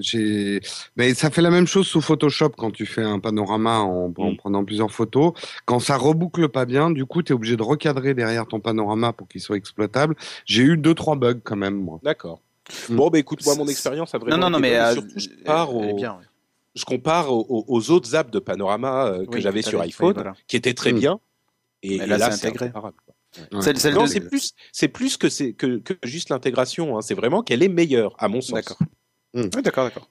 j'ai, 0.00 0.60
mais 0.96 1.14
ça 1.14 1.30
fait 1.30 1.42
la 1.42 1.50
même 1.50 1.66
chose 1.66 1.86
sous 1.88 2.00
Photoshop 2.00 2.50
quand 2.56 2.70
tu 2.70 2.86
fais 2.86 3.02
un 3.02 3.18
panorama 3.18 3.80
en, 3.80 4.12
en 4.16 4.30
Mm. 4.32 4.36
prenant 4.36 4.64
plusieurs 4.64 4.92
photos. 4.92 5.32
Quand 5.64 5.80
ça 5.80 5.96
reboucle 5.96 6.48
pas 6.48 6.64
bien, 6.64 6.90
du 6.90 7.04
coup, 7.06 7.22
tu 7.24 7.32
es 7.32 7.34
obligé 7.34 7.56
de 7.56 7.62
recadrer 7.64 8.14
derrière 8.14 8.46
ton 8.46 8.60
panorama 8.60 9.12
pour 9.12 9.26
qu'il 9.28 9.40
soit 9.40 9.56
exploitable. 9.56 10.14
J'ai 10.44 10.62
eu 10.62 10.76
deux, 10.76 10.94
trois 10.94 11.16
bugs 11.16 11.40
quand 11.42 11.56
même, 11.56 11.74
moi. 11.74 11.98
D'accord. 12.04 12.40
Mm. 12.88 12.96
Bon, 12.96 13.08
bah 13.10 13.18
écoute, 13.18 13.44
moi, 13.44 13.54
mon 13.54 13.68
expérience 13.68 14.14
a 14.14 14.18
vraiment. 14.18 14.36
Non, 14.36 14.42
non, 14.44 14.50
non, 14.50 14.58
mais 14.58 14.76
euh, 14.76 14.92
surtout, 14.94 15.08
je 15.16 15.28
au- 15.72 15.94
bien. 15.96 16.12
ouais. 16.14 16.24
je 16.74 16.84
compare 16.84 17.30
aux, 17.32 17.90
autres 17.90 18.14
apps 18.14 18.30
de 18.30 18.38
panorama 18.38 19.06
euh, 19.06 19.24
que 19.26 19.36
Oui, 19.36 19.40
j'avais 19.40 19.62
sur 19.62 19.80
iPhone, 19.80 20.08
Oui, 20.08 20.14
voilà. 20.14 20.34
qui 20.46 20.56
étaient 20.56 20.74
très 20.74 20.92
Mm. 20.92 20.98
bien. 20.98 21.20
Et, 21.82 21.98
là, 21.98 22.18
là, 22.18 22.30
c'est 22.32 22.46
intégré. 22.48 22.66
incomparable. 22.66 22.96
Ouais. 23.52 23.60
Celle, 23.62 23.78
celle 23.78 23.94
Non, 23.94 24.04
de- 24.04 24.08
c'est 24.08 24.20
plus, 24.20 24.52
c'est 24.72 24.88
plus 24.88 25.16
que 25.16 25.28
c'est 25.28 25.52
que, 25.52 25.78
que 25.78 25.94
juste 26.02 26.30
l'intégration. 26.30 26.96
Hein. 26.98 27.02
C'est 27.02 27.14
vraiment 27.14 27.42
qu'elle 27.42 27.62
est 27.62 27.68
meilleure, 27.68 28.14
à 28.18 28.28
mon 28.28 28.40
sens. 28.40 28.52
D'accord. 28.54 28.78
Oui, 29.34 29.48
d'accord, 29.62 29.84
d'accord. 29.84 30.08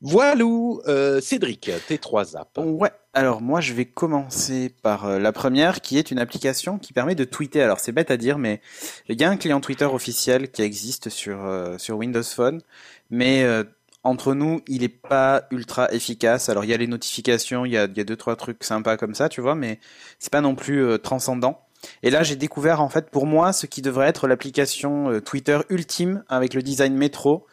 Voilà, 0.00 0.44
euh, 0.44 1.20
Cédric, 1.20 1.70
tes 1.86 1.98
trois 1.98 2.36
apps. 2.36 2.50
Ouais, 2.58 2.90
alors 3.14 3.42
moi 3.42 3.60
je 3.60 3.74
vais 3.74 3.84
commencer 3.84 4.70
par 4.82 5.04
euh, 5.04 5.18
la 5.18 5.32
première 5.32 5.82
qui 5.82 5.98
est 5.98 6.10
une 6.10 6.18
application 6.18 6.78
qui 6.78 6.92
permet 6.92 7.14
de 7.14 7.24
tweeter. 7.24 7.62
Alors 7.62 7.78
c'est 7.78 7.92
bête 7.92 8.10
à 8.10 8.16
dire, 8.16 8.38
mais 8.38 8.60
il 9.08 9.20
y 9.20 9.24
a 9.24 9.28
un 9.28 9.36
client 9.36 9.60
Twitter 9.60 9.84
officiel 9.84 10.50
qui 10.50 10.62
existe 10.62 11.10
sur, 11.10 11.44
euh, 11.44 11.76
Windows 11.90 12.22
Phone, 12.22 12.62
mais 13.10 13.42
euh, 13.42 13.64
entre 14.02 14.34
nous, 14.34 14.62
il 14.66 14.82
est 14.82 14.88
pas 14.88 15.44
ultra 15.50 15.92
efficace. 15.92 16.48
Alors 16.48 16.64
il 16.64 16.70
y 16.70 16.74
a 16.74 16.76
les 16.78 16.86
notifications, 16.86 17.66
il 17.66 17.72
y 17.72 17.76
a, 17.76 17.86
deux 17.86 18.16
trois 18.16 18.36
trucs 18.36 18.64
sympas 18.64 18.96
comme 18.96 19.14
ça, 19.14 19.28
tu 19.28 19.40
vois, 19.40 19.54
mais 19.54 19.78
c'est 20.18 20.32
pas 20.32 20.40
non 20.40 20.54
plus 20.54 20.98
transcendant. 21.00 21.66
Et 22.02 22.10
là, 22.10 22.22
j'ai 22.22 22.36
découvert 22.36 22.80
en 22.80 22.88
fait 22.88 23.10
pour 23.10 23.26
moi 23.26 23.52
ce 23.52 23.66
qui 23.66 23.82
devrait 23.82 24.08
être 24.08 24.26
l'application 24.26 25.20
Twitter 25.20 25.58
ultime 25.68 26.24
avec 26.28 26.54
le 26.54 26.62
design 26.62 26.94
métro 26.94 27.46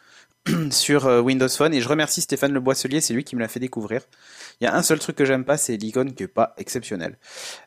sur 0.70 1.04
Windows 1.06 1.48
Phone. 1.48 1.74
Et 1.74 1.80
je 1.80 1.88
remercie 1.88 2.20
Stéphane 2.22 2.52
Le 2.52 2.60
Boisselier, 2.60 3.00
c'est 3.00 3.14
lui 3.14 3.24
qui 3.24 3.36
me 3.36 3.40
l'a 3.40 3.48
fait 3.48 3.60
découvrir. 3.60 4.02
Il 4.60 4.64
y 4.64 4.66
a 4.66 4.74
un 4.74 4.82
seul 4.82 4.98
truc 4.98 5.16
que 5.16 5.24
j'aime 5.24 5.44
pas, 5.44 5.56
c'est 5.56 5.76
l'icône 5.76 6.12
qui 6.12 6.24
est 6.24 6.28
pas 6.28 6.54
exceptionnelle. 6.58 7.18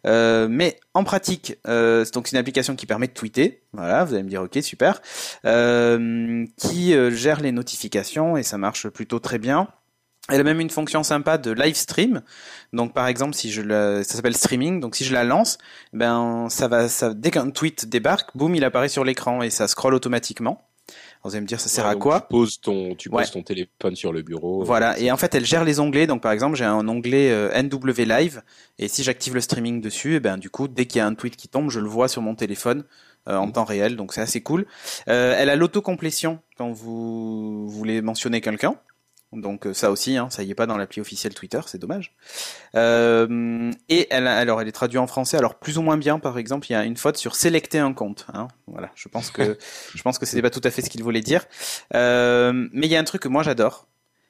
Euh, 0.05 0.47
mais 0.47 0.79
en 0.93 1.03
pratique, 1.03 1.57
euh, 1.67 2.05
c'est 2.05 2.13
donc 2.13 2.31
une 2.31 2.37
application 2.37 2.75
qui 2.75 2.85
permet 2.85 3.07
de 3.07 3.13
tweeter. 3.13 3.63
Voilà, 3.73 4.03
vous 4.03 4.13
allez 4.13 4.23
me 4.23 4.29
dire 4.29 4.43
ok 4.43 4.59
super, 4.61 5.01
euh, 5.45 6.45
qui 6.57 6.93
euh, 6.93 7.09
gère 7.09 7.39
les 7.39 7.51
notifications 7.51 8.37
et 8.37 8.43
ça 8.43 8.59
marche 8.59 8.87
plutôt 8.89 9.19
très 9.19 9.39
bien. 9.39 9.69
Elle 10.29 10.39
a 10.39 10.43
même 10.43 10.61
une 10.61 10.69
fonction 10.69 11.03
sympa 11.03 11.37
de 11.37 11.51
live 11.51 11.75
stream. 11.75 12.21
Donc 12.71 12.93
par 12.93 13.07
exemple, 13.07 13.33
si 13.33 13.51
je 13.51 13.61
la, 13.61 14.03
ça 14.03 14.15
s'appelle 14.15 14.37
streaming. 14.37 14.79
Donc 14.79 14.95
si 14.95 15.03
je 15.03 15.13
la 15.13 15.23
lance, 15.23 15.57
ben 15.91 16.47
ça 16.49 16.67
va, 16.67 16.87
ça 16.89 17.13
dès 17.13 17.31
qu'un 17.31 17.49
tweet 17.49 17.87
débarque, 17.87 18.29
boum, 18.35 18.55
il 18.55 18.63
apparaît 18.63 18.87
sur 18.87 19.03
l'écran 19.03 19.41
et 19.41 19.49
ça 19.49 19.67
scrolle 19.67 19.95
automatiquement. 19.95 20.61
Alors, 20.89 21.29
vous 21.29 21.35
allez 21.35 21.41
me 21.41 21.47
dire 21.47 21.59
ça 21.59 21.69
sert 21.69 21.85
Ouais, 21.85 21.91
à 21.91 21.95
quoi 21.95 22.21
Tu 22.21 22.27
poses 22.29 22.59
ton, 22.59 22.95
tu 22.95 23.09
poses 23.09 23.19
Ouais. 23.19 23.31
ton 23.31 23.41
téléphone 23.43 23.95
sur 23.95 24.11
le 24.11 24.21
bureau. 24.21 24.63
Voilà, 24.63 24.99
et 24.99 25.11
en 25.11 25.17
fait, 25.17 25.33
elle 25.35 25.45
gère 25.45 25.63
les 25.63 25.79
onglets. 25.79 26.07
Donc, 26.07 26.21
par 26.21 26.31
exemple, 26.31 26.55
j'ai 26.57 26.65
un 26.65 26.87
onglet 26.87 27.31
euh, 27.31 27.61
NW 27.61 28.01
Live, 28.05 28.41
et 28.79 28.87
si 28.89 29.03
j'active 29.03 29.33
le 29.33 29.41
streaming 29.41 29.79
dessus, 29.81 30.15
et 30.15 30.19
ben 30.19 30.37
du 30.37 30.49
coup, 30.49 30.67
dès 30.67 30.85
qu'il 30.85 30.99
y 30.99 31.01
a 31.01 31.05
un 31.05 31.13
tweet 31.15 31.37
qui 31.37 31.47
tombe, 31.47 31.69
je 31.69 31.79
le 31.79 31.87
vois 31.87 32.07
sur 32.09 32.21
mon 32.21 32.35
téléphone 32.35 32.83
euh, 33.29 33.37
en 33.37 33.49
temps 33.49 33.63
réel. 33.63 33.95
Donc, 33.95 34.13
c'est 34.13 34.21
assez 34.21 34.41
cool. 34.41 34.65
Euh, 35.07 35.35
elle 35.37 35.49
a 35.49 35.55
l'autocomplétion 35.55 36.39
quand 36.57 36.71
vous 36.71 37.69
voulez 37.69 38.01
mentionner 38.01 38.41
quelqu'un. 38.41 38.75
Donc 39.35 39.67
euh, 39.67 39.73
ça 39.73 39.91
aussi, 39.91 40.17
hein, 40.17 40.27
ça 40.29 40.43
y 40.43 40.51
est 40.51 40.55
pas 40.55 40.65
dans 40.65 40.77
l'appli 40.77 41.01
officielle 41.01 41.33
Twitter, 41.33 41.59
c'est 41.65 41.79
dommage. 41.79 42.13
Euh, 42.75 43.71
et 43.89 44.07
elle, 44.09 44.27
alors 44.27 44.61
elle 44.61 44.67
est 44.67 44.71
traduite 44.73 44.99
en 44.99 45.07
français, 45.07 45.37
alors 45.37 45.55
plus 45.55 45.77
ou 45.77 45.81
moins 45.81 45.97
bien. 45.97 46.19
Par 46.19 46.37
exemple, 46.37 46.67
il 46.69 46.73
y 46.73 46.75
a 46.75 46.83
une 46.83 46.97
faute 46.97 47.17
sur 47.17 47.35
sélecter 47.35 47.79
un 47.79 47.93
compte. 47.93 48.25
Hein. 48.33 48.47
Voilà, 48.67 48.89
je 48.95 49.07
pense 49.09 49.31
que 49.31 49.57
je 49.95 50.01
pense 50.01 50.17
que 50.19 50.25
c'était 50.25 50.41
pas 50.41 50.49
tout 50.49 50.61
à 50.63 50.71
fait 50.71 50.81
ce 50.81 50.89
qu'il 50.89 51.03
voulait 51.03 51.21
dire. 51.21 51.45
Euh, 51.93 52.51
mais 52.71 52.87
il 52.87 52.91
y 52.91 52.95
a 52.95 52.99
un 52.99 53.03
truc 53.03 53.21
que 53.21 53.27
moi 53.27 53.43
j'adore, 53.43 53.87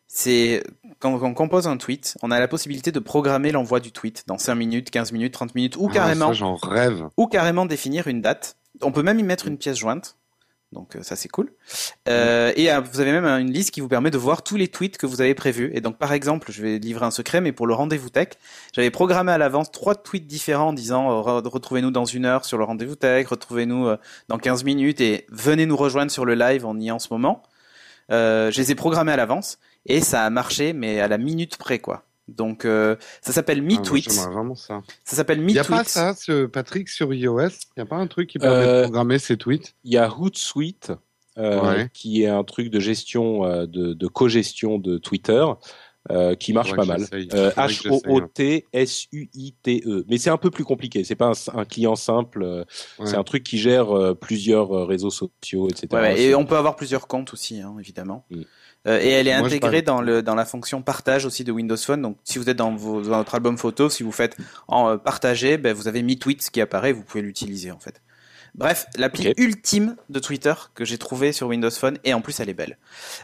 c'est 0.07 0.63
quand 0.99 1.13
on 1.21 1.33
compose 1.33 1.67
un 1.67 1.77
tweet, 1.77 2.17
on 2.21 2.31
a 2.31 2.39
la 2.39 2.47
possibilité 2.47 2.91
de 2.91 2.99
programmer 2.99 3.51
l'envoi 3.51 3.79
du 3.79 3.91
tweet 3.91 4.23
dans 4.27 4.37
5 4.37 4.55
minutes, 4.55 4.91
15 4.91 5.11
minutes, 5.11 5.33
30 5.33 5.55
minutes, 5.55 5.75
ou 5.77 5.87
Ah, 5.89 5.93
carrément, 5.93 6.33
ça, 6.33 6.45
rêve. 6.61 7.07
ou 7.17 7.27
carrément 7.27 7.65
définir 7.65 8.07
une 8.07 8.21
date. 8.21 8.57
On 8.81 8.91
peut 8.91 9.03
même 9.03 9.19
y 9.19 9.23
mettre 9.23 9.47
une 9.47 9.57
pièce 9.57 9.77
jointe. 9.77 10.17
Donc 10.73 10.95
euh, 10.95 11.03
ça 11.03 11.15
c'est 11.15 11.29
cool. 11.29 11.51
Euh, 12.09 12.51
et 12.55 12.71
euh, 12.71 12.81
vous 12.81 12.99
avez 12.99 13.11
même 13.11 13.25
euh, 13.25 13.37
une 13.39 13.51
liste 13.51 13.71
qui 13.71 13.79
vous 13.79 13.87
permet 13.87 14.11
de 14.11 14.17
voir 14.17 14.41
tous 14.43 14.55
les 14.57 14.67
tweets 14.67 14.97
que 14.97 15.05
vous 15.05 15.21
avez 15.21 15.33
prévus. 15.35 15.71
Et 15.73 15.81
donc 15.81 15.97
par 15.97 16.11
exemple, 16.13 16.51
je 16.51 16.61
vais 16.61 16.79
livrer 16.79 17.05
un 17.05 17.11
secret, 17.11 17.39
mais 17.41 17.51
pour 17.51 17.67
le 17.67 17.73
rendez-vous 17.73 18.09
tech, 18.09 18.29
j'avais 18.73 18.91
programmé 18.91 19.31
à 19.31 19.37
l'avance 19.37 19.71
trois 19.71 19.95
tweets 19.95 20.27
différents 20.27 20.69
en 20.69 20.73
disant 20.73 21.21
re- 21.21 21.47
retrouvez-nous 21.47 21.91
dans 21.91 22.05
une 22.05 22.25
heure 22.25 22.43
sur 22.45 22.57
le 22.57 22.63
rendez-vous 22.63 22.95
tech, 22.95 23.27
retrouvez-nous 23.27 23.87
dans 24.27 24.37
15 24.37 24.63
minutes 24.63 24.99
et 25.01 25.25
venez 25.29 25.65
nous 25.65 25.77
rejoindre 25.77 26.11
sur 26.11 26.25
le 26.25 26.35
live, 26.35 26.65
on 26.65 26.79
y 26.79 26.87
est 26.87 26.91
en 26.91 26.99
ce 26.99 27.07
moment. 27.11 27.43
Euh, 28.11 28.51
je 28.51 28.57
les 28.59 28.71
ai 28.71 28.75
programmés 28.75 29.13
à 29.13 29.15
l'avance 29.15 29.59
et 29.85 30.01
ça 30.01 30.23
a 30.23 30.29
marché, 30.29 30.73
mais 30.73 30.99
à 30.99 31.07
la 31.07 31.17
minute 31.17 31.57
près 31.57 31.79
quoi. 31.79 32.03
Donc 32.27 32.63
euh, 32.65 32.95
ça 33.21 33.31
s'appelle 33.33 33.61
Ah. 33.69 33.81
J'aimerais 33.95 34.33
vraiment 34.33 34.55
ça. 34.55 34.81
ça 35.03 35.15
s'appelle 35.17 35.39
Il 35.39 35.45
n'y 35.47 35.59
a 35.59 35.63
pas 35.63 35.83
ça, 35.83 36.13
ce 36.13 36.45
Patrick, 36.45 36.87
sur 36.89 37.13
iOS? 37.13 37.39
Il 37.49 37.49
n'y 37.77 37.83
a 37.83 37.85
pas 37.85 37.97
un 37.97 38.07
truc 38.07 38.29
qui 38.29 38.39
permet 38.39 38.55
Euh, 38.65 38.77
de 38.79 38.83
programmer 38.83 39.19
ses 39.19 39.35
tweets? 39.37 39.75
Il 39.83 39.91
y 39.93 39.97
a 39.97 40.09
Hootsuite, 40.17 40.91
euh, 41.37 41.61
Ouais. 41.61 41.89
qui 41.93 42.23
est 42.23 42.27
un 42.29 42.43
truc 42.45 42.69
de 42.69 42.79
gestion, 42.79 43.43
euh, 43.45 43.65
de, 43.65 43.93
de 43.93 44.07
co-gestion 44.07 44.77
de 44.79 44.97
Twitter, 44.97 45.45
euh, 46.11 46.35
qui 46.35 46.53
marche 46.53 46.73
pas 46.75 46.85
mal. 46.85 47.05
Euh, 47.33 47.51
H-O-O-T-S-U-I-T-E. 48.73 49.81
E. 49.99 50.05
Mais 50.07 50.17
c'est 50.17 50.29
un 50.29 50.37
peu 50.37 50.49
plus 50.51 50.63
compliqué. 50.63 51.03
C'est 51.03 51.15
pas 51.15 51.31
un, 51.31 51.33
un 51.59 51.65
client 51.65 51.95
simple. 51.95 52.43
euh, 52.43 52.63
Ouais. 52.99 53.05
C'est 53.07 53.15
un 53.15 53.23
truc 53.23 53.43
qui 53.43 53.57
gère 53.57 53.91
euh, 53.95 54.13
plusieurs 54.13 54.71
euh, 54.73 54.85
réseaux 54.85 55.09
sociaux, 55.09 55.69
etc. 55.69 55.87
Ouais, 55.91 55.99
ouais, 56.01 56.15
C'est- 56.15 56.23
et 56.23 56.35
on 56.35 56.45
peut 56.45 56.57
avoir 56.57 56.75
plusieurs 56.75 57.07
comptes 57.07 57.33
aussi, 57.33 57.61
hein, 57.61 57.75
évidemment. 57.79 58.25
Mm. 58.29 58.41
Euh, 58.85 58.99
et 58.99 59.09
elle 59.09 59.27
est 59.27 59.37
Moi, 59.37 59.47
intégrée 59.47 59.81
dans 59.81 60.01
le 60.01 60.21
dans 60.21 60.35
la 60.35 60.45
fonction 60.45 60.81
partage 60.81 61.25
aussi 61.25 61.43
de 61.43 61.51
Windows 61.51 61.77
Phone. 61.77 62.01
Donc, 62.01 62.17
si 62.23 62.37
vous 62.37 62.49
êtes 62.49 62.57
dans, 62.57 62.75
vos, 62.75 63.01
dans 63.01 63.17
votre 63.17 63.35
album 63.35 63.57
photo, 63.57 63.89
si 63.89 64.03
vous 64.03 64.11
faites 64.11 64.35
en 64.67 64.89
euh, 64.89 64.97
partager, 64.97 65.57
ben, 65.57 65.73
vous 65.73 65.87
avez 65.87 66.03
MeTweets 66.03 66.49
qui 66.51 66.59
apparaît, 66.59 66.91
vous 66.91 67.03
pouvez 67.03 67.21
l'utiliser 67.21 67.71
en 67.71 67.79
fait. 67.79 68.01
Bref, 68.55 68.85
l'appli 68.97 69.33
ultime 69.37 69.95
de 70.09 70.19
Twitter 70.19 70.53
que 70.75 70.85
j'ai 70.85 70.97
trouvé 70.99 71.31
sur 71.31 71.47
Windows 71.47 71.71
Phone 71.71 71.97
et 72.03 72.13
en 72.13 72.21
plus 72.21 72.39
elle 72.39 72.49
est 72.49 72.53
belle. 72.53 72.77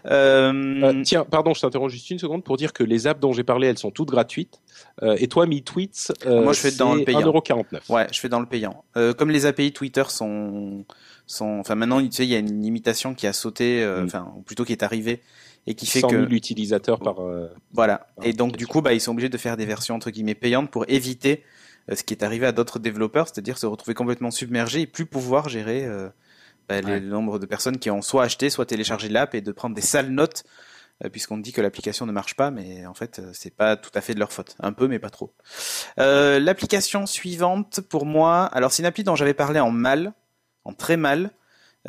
Euh, 0.08 0.52
Euh, 0.84 1.02
tiens, 1.04 1.24
pardon, 1.24 1.54
je 1.54 1.62
t'interromps 1.62 1.92
juste 1.92 2.10
une 2.10 2.18
seconde 2.20 2.44
pour 2.44 2.58
dire 2.58 2.74
que 2.74 2.84
les 2.84 3.06
apps 3.06 3.20
dont 3.20 3.32
j'ai 3.34 3.44
parlé, 3.44 3.68
elles 3.68 3.78
sont 3.78 3.92
toutes 3.92 4.10
gratuites. 4.10 4.60
Euh, 5.04 5.16
et 5.20 5.28
toi, 5.28 5.46
MeTweets, 5.46 6.12
Moi, 6.26 6.54
je 6.54 6.60
fais 6.60 6.72
dans 6.72 6.96
le 6.96 7.04
payant. 7.04 7.22
1,49€. 7.32 7.80
Ouais, 7.90 8.08
je 8.12 8.20
fais 8.20 8.30
dans 8.30 8.40
le 8.40 8.46
payant. 8.48 8.84
Comme 9.18 9.30
les 9.30 9.46
API 9.46 9.72
Twitter 9.72 10.04
sont, 10.08 10.84
sont, 11.28 11.60
enfin 11.60 11.76
maintenant, 11.76 12.02
tu 12.02 12.12
sais, 12.12 12.24
il 12.24 12.30
y 12.30 12.36
a 12.36 12.40
une 12.40 12.62
limitation 12.62 13.14
qui 13.14 13.28
a 13.28 13.34
sauté, 13.34 13.86
Mm. 13.86 14.06
enfin, 14.06 14.34
plutôt 14.46 14.66
qui 14.66 14.72
est 14.72 14.84
arrivée 14.84 15.22
et 15.68 15.76
qui 15.76 15.86
fait 15.86 16.00
100 16.00 16.08
que 16.08 16.16
000 16.22 16.32
utilisateurs 16.32 17.00
par. 17.00 17.20
euh, 17.22 17.48
Voilà. 17.74 18.08
Et 18.24 18.34
donc, 18.34 18.58
du 18.58 18.66
coup, 18.66 18.82
bah, 18.82 18.94
ils 18.94 19.02
sont 19.02 19.12
obligés 19.12 19.30
de 19.30 19.38
faire 19.38 19.58
des 19.58 19.66
versions 19.66 19.94
entre 19.96 20.10
guillemets 20.10 20.34
payantes 20.36 20.72
pour 20.72 20.86
éviter 20.88 21.44
ce 21.96 22.04
qui 22.04 22.14
est 22.14 22.24
arrivé 22.24 22.46
à 22.46 22.52
d'autres 22.52 22.80
développeurs, 22.80 23.28
c'est-à-dire 23.28 23.58
se 23.58 23.66
retrouver 23.66 23.94
complètement 23.94 24.32
submergés 24.32 24.82
et 24.82 24.88
plus 24.88 25.06
pouvoir 25.06 25.50
gérer 25.50 25.86
euh, 25.86 26.10
bah, 26.68 26.76
Ouais. 26.82 27.00
le 27.00 27.08
nombre 27.08 27.40
de 27.40 27.46
personnes 27.46 27.80
qui 27.80 27.90
ont 27.90 28.02
soit 28.02 28.24
acheté, 28.24 28.50
soit 28.50 28.66
téléchargé 28.66 29.10
l'app 29.10 29.34
et 29.36 29.42
de 29.42 29.52
prendre 29.52 29.76
des 29.76 29.82
sales 29.82 30.10
notes 30.10 30.44
euh, 31.04 31.10
puisqu'on 31.10 31.38
dit 31.38 31.52
que 31.54 31.62
l'application 31.62 32.06
ne 32.06 32.12
marche 32.12 32.36
pas, 32.36 32.52
mais 32.52 32.86
en 32.86 32.94
fait, 32.94 33.20
euh, 33.20 33.32
c'est 33.34 33.56
pas 33.56 33.78
tout 33.78 33.90
à 33.96 34.02
fait 34.02 34.14
de 34.14 34.20
leur 34.20 34.32
faute. 34.34 34.56
Un 34.60 34.74
peu, 34.74 34.88
mais 34.88 35.00
pas 35.00 35.10
trop. 35.10 35.34
Euh, 36.00 36.40
L'application 36.40 37.06
suivante, 37.06 37.80
pour 37.82 38.06
moi, 38.06 38.46
alors 38.46 38.72
c'est 38.74 38.82
une 38.84 38.86
appli 38.88 39.04
dont 39.06 39.16
j'avais 39.16 39.34
parlé 39.34 39.60
en 39.62 39.72
mal, 39.72 40.14
en 40.66 40.74
très 40.74 40.98
mal, 40.98 41.32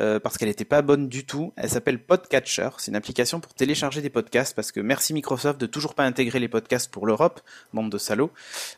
euh, 0.01 0.19
parce 0.19 0.37
qu'elle 0.37 0.47
n'était 0.49 0.65
pas 0.65 0.81
bonne 0.81 1.07
du 1.07 1.25
tout. 1.25 1.53
Elle 1.57 1.69
s'appelle 1.69 1.99
Podcatcher. 1.99 2.69
C'est 2.79 2.89
une 2.89 2.95
application 2.95 3.39
pour 3.39 3.53
télécharger 3.53 4.01
des 4.01 4.09
podcasts 4.09 4.55
parce 4.55 4.71
que 4.71 4.79
merci 4.79 5.13
Microsoft 5.13 5.61
de 5.61 5.67
toujours 5.67 5.93
pas 5.93 6.03
intégrer 6.03 6.39
les 6.39 6.47
podcasts 6.47 6.91
pour 6.91 7.05
l'Europe, 7.05 7.39
bande 7.71 7.91
de 7.91 7.97
salauds. 7.99 8.31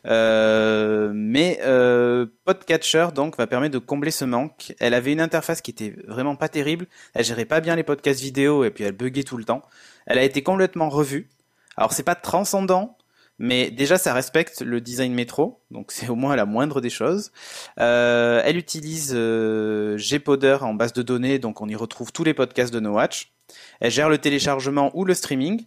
Euh, 0.06 1.12
mais 1.14 1.60
euh, 1.62 2.26
Podcatcher 2.44 3.08
donc 3.14 3.38
va 3.38 3.46
permettre 3.46 3.72
de 3.72 3.78
combler 3.78 4.10
ce 4.10 4.26
manque. 4.26 4.74
Elle 4.80 4.92
avait 4.92 5.12
une 5.12 5.20
interface 5.20 5.62
qui 5.62 5.70
était 5.70 5.96
vraiment 6.06 6.36
pas 6.36 6.50
terrible. 6.50 6.86
Elle 7.14 7.24
gérait 7.24 7.46
pas 7.46 7.60
bien 7.60 7.74
les 7.74 7.84
podcasts 7.84 8.20
vidéo 8.20 8.64
et 8.64 8.70
puis 8.70 8.84
elle 8.84 8.92
buguait 8.92 9.22
tout 9.22 9.38
le 9.38 9.44
temps. 9.44 9.62
Elle 10.04 10.18
a 10.18 10.24
été 10.24 10.42
complètement 10.42 10.90
revue. 10.90 11.30
Alors 11.76 11.92
c'est 11.92 12.02
pas 12.02 12.14
transcendant, 12.14 12.98
mais 13.38 13.70
déjà 13.70 13.98
ça 13.98 14.12
respecte 14.14 14.60
le 14.60 14.80
design 14.80 15.12
métro, 15.12 15.60
donc 15.70 15.90
c'est 15.92 16.08
au 16.08 16.14
moins 16.14 16.36
la 16.36 16.46
moindre 16.46 16.80
des 16.80 16.90
choses. 16.90 17.32
Euh, 17.80 18.40
elle 18.44 18.56
utilise 18.56 19.12
euh, 19.14 19.96
Gpodder 19.98 20.58
en 20.60 20.74
base 20.74 20.92
de 20.92 21.02
données, 21.02 21.38
donc 21.38 21.60
on 21.60 21.68
y 21.68 21.74
retrouve 21.74 22.12
tous 22.12 22.24
les 22.24 22.34
podcasts 22.34 22.72
de 22.72 22.80
No 22.80 22.92
Watch. 22.92 23.32
Elle 23.80 23.90
gère 23.90 24.08
le 24.08 24.18
téléchargement 24.18 24.90
ou 24.94 25.04
le 25.04 25.14
streaming, 25.14 25.66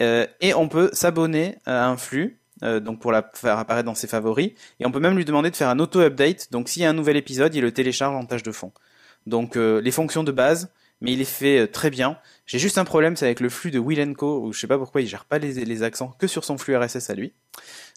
euh, 0.00 0.26
et 0.40 0.54
on 0.54 0.68
peut 0.68 0.90
s'abonner 0.92 1.56
à 1.66 1.86
un 1.86 1.96
flux, 1.96 2.40
euh, 2.62 2.80
donc 2.80 3.00
pour 3.00 3.12
la 3.12 3.30
faire 3.34 3.58
apparaître 3.58 3.86
dans 3.86 3.94
ses 3.94 4.06
favoris, 4.06 4.52
et 4.80 4.86
on 4.86 4.90
peut 4.90 5.00
même 5.00 5.16
lui 5.16 5.24
demander 5.24 5.50
de 5.50 5.56
faire 5.56 5.68
un 5.68 5.78
auto-update, 5.78 6.50
donc 6.50 6.68
s'il 6.68 6.82
y 6.82 6.84
a 6.84 6.90
un 6.90 6.94
nouvel 6.94 7.16
épisode, 7.16 7.54
il 7.54 7.60
le 7.60 7.72
télécharge 7.72 8.16
en 8.16 8.24
tâche 8.24 8.42
de 8.42 8.52
fond. 8.52 8.72
Donc 9.26 9.54
les 9.54 9.90
fonctions 9.92 10.24
de 10.24 10.32
base, 10.32 10.72
mais 11.02 11.12
il 11.12 11.20
est 11.20 11.24
fait 11.24 11.58
euh, 11.60 11.66
très 11.66 11.90
bien. 11.90 12.16
J'ai 12.46 12.58
juste 12.58 12.78
un 12.78 12.84
problème, 12.84 13.16
c'est 13.16 13.26
avec 13.26 13.40
le 13.40 13.48
flux 13.50 13.70
de 13.70 13.78
Will 13.78 14.14
Co, 14.16 14.40
où 14.40 14.52
je 14.52 14.60
sais 14.60 14.66
pas 14.66 14.78
pourquoi 14.78 15.00
il 15.02 15.06
gère 15.06 15.24
pas 15.26 15.38
les, 15.38 15.64
les 15.64 15.82
accents 15.82 16.14
que 16.18 16.26
sur 16.26 16.44
son 16.44 16.56
flux 16.56 16.76
RSS 16.76 17.10
à 17.10 17.14
lui. 17.14 17.32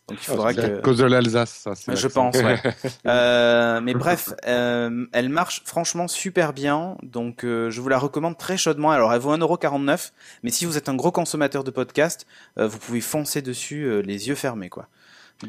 Donc 0.07 0.19
il 0.21 0.25
faudra 0.25 0.53
C'est 0.53 0.63
à 0.63 0.69
que... 0.69 0.81
cause 0.81 0.99
de 0.99 1.05
l'Alsace, 1.05 1.61
ça. 1.63 1.73
c'est 1.73 1.95
Je 1.95 2.07
pense, 2.07 2.35
ouais. 2.37 2.61
Euh, 3.07 3.81
mais 3.81 3.93
bref, 3.95 4.33
euh, 4.47 5.05
elle 5.13 5.29
marche 5.29 5.63
franchement 5.65 6.07
super 6.07 6.53
bien, 6.53 6.95
donc 7.01 7.43
euh, 7.43 7.71
je 7.71 7.81
vous 7.81 7.89
la 7.89 7.97
recommande 7.97 8.37
très 8.37 8.55
chaudement. 8.57 8.91
Alors 8.91 9.11
elle 9.13 9.19
vaut 9.19 9.35
1,49€, 9.35 10.11
mais 10.43 10.51
si 10.51 10.65
vous 10.65 10.77
êtes 10.77 10.89
un 10.89 10.95
gros 10.95 11.11
consommateur 11.11 11.63
de 11.63 11.71
podcast, 11.71 12.27
euh, 12.59 12.67
vous 12.67 12.77
pouvez 12.77 13.01
foncer 13.01 13.41
dessus 13.41 13.85
euh, 13.85 14.01
les 14.01 14.27
yeux 14.27 14.35
fermés, 14.35 14.69
quoi. 14.69 14.87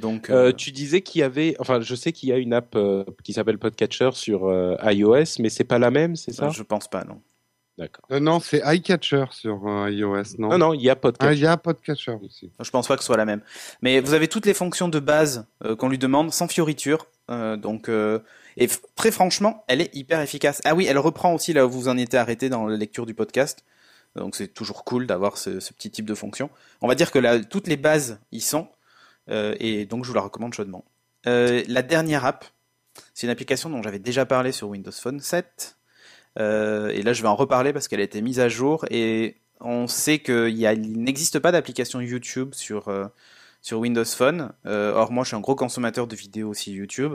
Donc, 0.01 0.31
Euh, 0.31 0.49
euh, 0.49 0.53
tu 0.53 0.73
disais 0.73 1.01
qu'il 1.03 1.21
y 1.21 1.23
avait, 1.25 1.55
enfin, 1.61 1.81
je 1.81 1.95
sais 1.95 2.13
qu'il 2.13 2.29
y 2.31 2.33
a 2.33 2.39
une 2.39 2.53
app 2.55 2.75
euh, 2.77 3.05
qui 3.25 3.33
s'appelle 3.35 3.59
Podcatcher 3.59 4.11
sur 4.15 4.49
euh, 4.49 4.75
iOS, 4.85 5.39
mais 5.39 5.49
c'est 5.51 5.65
pas 5.65 5.79
la 5.79 5.91
même, 5.91 6.17
c'est 6.17 6.33
ça? 6.33 6.49
Je 6.49 6.63
pense 6.63 6.89
pas, 6.89 7.05
non. 7.05 7.21
D'accord. 7.79 8.05
Euh, 8.11 8.21
non, 8.21 8.41
c'est 8.41 8.63
iCatcher 8.65 9.25
sur 9.33 9.67
euh, 9.69 9.91
iOS, 9.91 10.39
non? 10.39 10.49
Non, 10.51 10.59
non, 10.59 10.73
il 10.75 10.81
y 10.83 10.89
a 10.89 10.93
Ah, 10.93 10.97
Podcatcher. 10.97 11.35
il 11.35 11.41
y 11.43 11.47
a 11.47 11.57
Podcatcher 11.59 12.17
aussi. 12.25 12.51
Je 12.59 12.71
pense 12.71 12.87
pas 12.89 12.97
que 12.97 13.03
ce 13.03 13.07
soit 13.07 13.19
la 13.19 13.27
même. 13.27 13.43
Mais 13.83 14.01
vous 14.01 14.15
avez 14.15 14.29
toutes 14.29 14.47
les 14.47 14.55
fonctions 14.55 14.89
de 14.89 14.99
base 14.99 15.47
euh, 15.65 15.77
qu'on 15.77 15.89
lui 15.91 15.99
demande 15.99 16.33
sans 16.33 16.49
fioriture. 16.49 17.07
euh, 17.31 17.57
donc, 17.57 17.89
euh, 17.91 18.21
et 18.57 18.69
très 18.95 19.11
franchement, 19.11 19.65
elle 19.69 19.83
est 19.83 19.95
hyper 19.95 20.21
efficace. 20.23 20.63
Ah 20.65 20.75
oui, 20.75 20.87
elle 20.89 20.99
reprend 20.99 21.35
aussi 21.35 21.53
là 21.53 21.67
où 21.67 21.71
vous 21.71 21.89
en 21.89 21.99
étiez 21.99 22.19
arrêté 22.19 22.49
dans 22.49 22.67
la 22.67 22.77
lecture 22.79 23.05
du 23.05 23.13
podcast. 23.13 23.63
Donc 24.15 24.35
c'est 24.37 24.49
toujours 24.49 24.85
cool 24.85 25.07
d'avoir 25.07 25.37
ce, 25.37 25.61
ce 25.61 25.75
petit 25.75 25.91
type 25.91 26.07
de 26.07 26.15
fonction. 26.15 26.49
On 26.81 26.89
va 26.89 26.95
dire 26.95 27.11
que 27.11 27.19
là, 27.19 27.39
toutes 27.45 27.67
les 27.69 27.77
bases 27.77 28.19
y 28.33 28.41
sont. 28.41 28.69
euh, 29.29 29.55
et 29.61 29.85
donc 29.85 30.05
je 30.05 30.09
vous 30.09 30.15
la 30.15 30.23
recommande 30.23 30.55
chaudement. 30.55 30.87
Euh, 31.27 31.63
la 31.69 31.83
dernière 31.83 32.25
app, 32.25 32.47
c'est 33.13 33.27
une 33.27 33.31
application 33.31 33.69
dont 33.69 33.83
j'avais 33.83 33.99
déjà 33.99 34.25
parlé 34.25 34.53
sur 34.53 34.69
Windows 34.71 34.91
Phone 34.93 35.21
7. 35.21 35.76
Euh, 36.39 36.89
et 36.89 37.03
là, 37.03 37.13
je 37.13 37.23
vais 37.23 37.29
en 37.29 37.37
reparler 37.37 37.73
parce 37.73 37.89
qu'elle 37.89 38.01
a 38.01 38.05
été 38.05 38.21
mise 38.21 38.41
à 38.41 38.49
jour. 38.49 38.85
Et 38.91 39.37
on 39.61 39.87
sait 39.87 40.19
qu'il 40.19 41.03
n'existe 41.03 41.39
pas 41.39 41.53
d'application 41.53 42.01
YouTube 42.01 42.51
sur, 42.55 42.89
euh, 42.89 43.07
sur 43.63 43.79
Windows 43.79 44.05
Phone. 44.05 44.53
Euh, 44.67 44.93
or, 44.93 45.13
moi, 45.13 45.25
je 45.25 45.29
suis 45.29 45.37
un 45.37 45.41
gros 45.41 45.55
consommateur 45.55 46.07
de 46.07 46.17
vidéos 46.17 46.51
aussi 46.51 46.73
YouTube. 46.73 47.15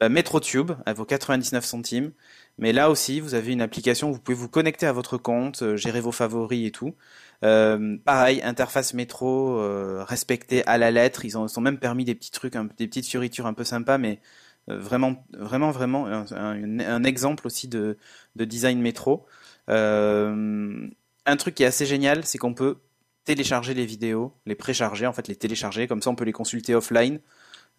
Bah, 0.00 0.08
MetroTube, 0.08 0.72
elle 0.86 0.94
vaut 0.94 1.04
99 1.04 1.64
centimes. 1.64 2.12
Mais 2.58 2.72
là 2.72 2.90
aussi, 2.90 3.20
vous 3.20 3.34
avez 3.34 3.52
une 3.52 3.62
application 3.62 4.10
où 4.10 4.14
vous 4.14 4.20
pouvez 4.20 4.36
vous 4.36 4.48
connecter 4.48 4.86
à 4.86 4.92
votre 4.92 5.16
compte, 5.16 5.76
gérer 5.76 6.00
vos 6.00 6.12
favoris 6.12 6.66
et 6.66 6.70
tout. 6.70 6.94
Pareil, 7.40 8.42
interface 8.42 8.94
métro 8.94 9.58
respectée 10.04 10.64
à 10.66 10.76
la 10.76 10.90
lettre. 10.90 11.24
Ils 11.24 11.38
ont, 11.38 11.48
même 11.60 11.78
permis 11.78 12.04
des 12.04 12.14
petits 12.14 12.30
trucs, 12.30 12.52
des 12.52 12.86
petites 12.86 13.06
fioritures 13.06 13.46
un 13.46 13.54
peu 13.54 13.64
sympas, 13.64 13.96
mais 13.96 14.20
vraiment, 14.68 15.24
vraiment, 15.32 15.70
vraiment 15.70 16.06
un, 16.06 16.24
un- 16.32 16.80
un 16.80 17.04
exemple 17.04 17.46
aussi 17.46 17.68
de, 17.68 17.96
de 18.36 18.44
design 18.44 18.80
métro. 18.80 19.26
Euh, 19.68 20.88
un 21.26 21.36
truc 21.36 21.54
qui 21.54 21.62
est 21.62 21.66
assez 21.66 21.86
génial, 21.86 22.24
c'est 22.24 22.38
qu'on 22.38 22.54
peut 22.54 22.76
télécharger 23.24 23.74
les 23.74 23.86
vidéos, 23.86 24.32
les 24.46 24.54
précharger, 24.56 25.06
en 25.06 25.12
fait 25.12 25.28
les 25.28 25.36
télécharger, 25.36 25.86
comme 25.86 26.02
ça 26.02 26.10
on 26.10 26.14
peut 26.16 26.24
les 26.24 26.32
consulter 26.32 26.74
offline. 26.74 27.20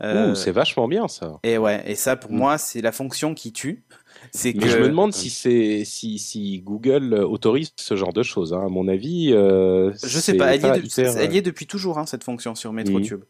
Euh, 0.01 0.33
c'est 0.33 0.51
vachement 0.51 0.87
bien 0.87 1.07
ça. 1.07 1.39
et 1.43 1.57
ouais, 1.57 1.83
et 1.85 1.95
ça 1.95 2.15
pour 2.15 2.31
Mm. 2.31 2.37
moi 2.37 2.57
c'est 2.57 2.81
la 2.81 2.91
fonction 2.91 3.35
qui 3.35 3.51
tue. 3.53 3.83
C'est 4.31 4.53
Mais 4.53 4.59
que 4.61 4.67
je 4.69 4.77
me 4.79 4.87
demande 4.87 5.13
si 5.13 5.29
c'est 5.29 5.83
si, 5.85 6.17
si 6.17 6.61
Google 6.61 7.13
autorise 7.15 7.71
ce 7.77 7.95
genre 7.95 8.13
de 8.13 8.23
choses. 8.23 8.53
hein. 8.53 8.63
À 8.65 8.69
mon 8.69 8.87
avis, 8.87 9.31
euh, 9.33 9.91
je 10.03 10.19
sais 10.19 10.33
pas, 10.35 10.55
elle 10.55 10.61
y, 10.63 10.65
est 10.65 10.71
de- 10.81 10.85
hyper, 10.85 11.17
elle 11.17 11.33
y 11.33 11.37
est 11.37 11.41
depuis 11.41 11.67
toujours 11.67 11.99
hein, 11.99 12.05
cette 12.05 12.23
fonction 12.23 12.55
sur 12.55 12.71
MetroTube. 12.73 13.23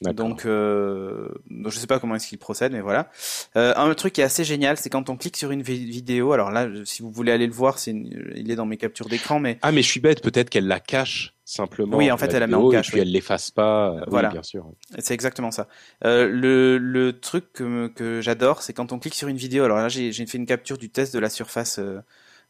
Donc, 0.00 0.46
euh, 0.46 1.28
donc 1.50 1.72
je 1.72 1.78
sais 1.78 1.88
pas 1.88 1.98
comment 1.98 2.14
est-ce 2.14 2.28
qu'il 2.28 2.38
procède, 2.38 2.70
mais 2.72 2.80
voilà. 2.80 3.10
Euh, 3.56 3.74
un 3.76 3.92
truc 3.94 4.12
qui 4.12 4.20
est 4.20 4.24
assez 4.24 4.44
génial, 4.44 4.76
c'est 4.76 4.90
quand 4.90 5.10
on 5.10 5.16
clique 5.16 5.36
sur 5.36 5.50
une 5.50 5.62
vi- 5.62 5.90
vidéo. 5.90 6.32
Alors 6.32 6.52
là, 6.52 6.68
si 6.84 7.02
vous 7.02 7.10
voulez 7.10 7.32
aller 7.32 7.48
le 7.48 7.52
voir, 7.52 7.80
c'est 7.80 7.90
une- 7.90 8.32
il 8.36 8.48
est 8.50 8.54
dans 8.54 8.64
mes 8.66 8.76
captures 8.76 9.08
d'écran, 9.08 9.40
mais 9.40 9.58
Ah 9.62 9.72
mais 9.72 9.82
je 9.82 9.88
suis 9.88 9.98
bête, 9.98 10.22
peut-être 10.22 10.50
qu'elle 10.50 10.68
la 10.68 10.78
cache 10.78 11.34
simplement. 11.44 11.96
Oui, 11.96 12.12
en 12.12 12.16
fait, 12.16 12.32
elle 12.32 12.40
la 12.40 12.46
met 12.46 12.54
en 12.54 12.68
cache, 12.70 12.88
Et 12.88 12.92
puis 12.92 13.00
oui. 13.00 13.06
elle 13.06 13.12
l'efface 13.12 13.50
pas. 13.50 13.92
Oui, 13.92 14.02
Voilà. 14.06 14.28
bien 14.28 14.42
sûr. 14.44 14.70
C'est 15.00 15.14
exactement 15.14 15.50
ça. 15.50 15.66
Euh, 16.04 16.28
le, 16.28 16.78
le 16.78 17.18
truc 17.18 17.52
que, 17.54 17.88
que 17.88 18.20
j'adore, 18.20 18.62
c'est 18.62 18.72
quand 18.74 18.92
on 18.92 18.98
clique 19.00 19.14
sur 19.16 19.26
une 19.26 19.36
vidéo. 19.36 19.64
Alors 19.64 19.78
là, 19.78 19.88
j'ai 19.88 20.12
fait 20.12 20.38
une 20.38 20.46
capture 20.46 20.78
du 20.78 20.90
test 20.90 21.12
de 21.12 21.18
la 21.18 21.28
surface 21.30 21.80
euh, 21.80 21.98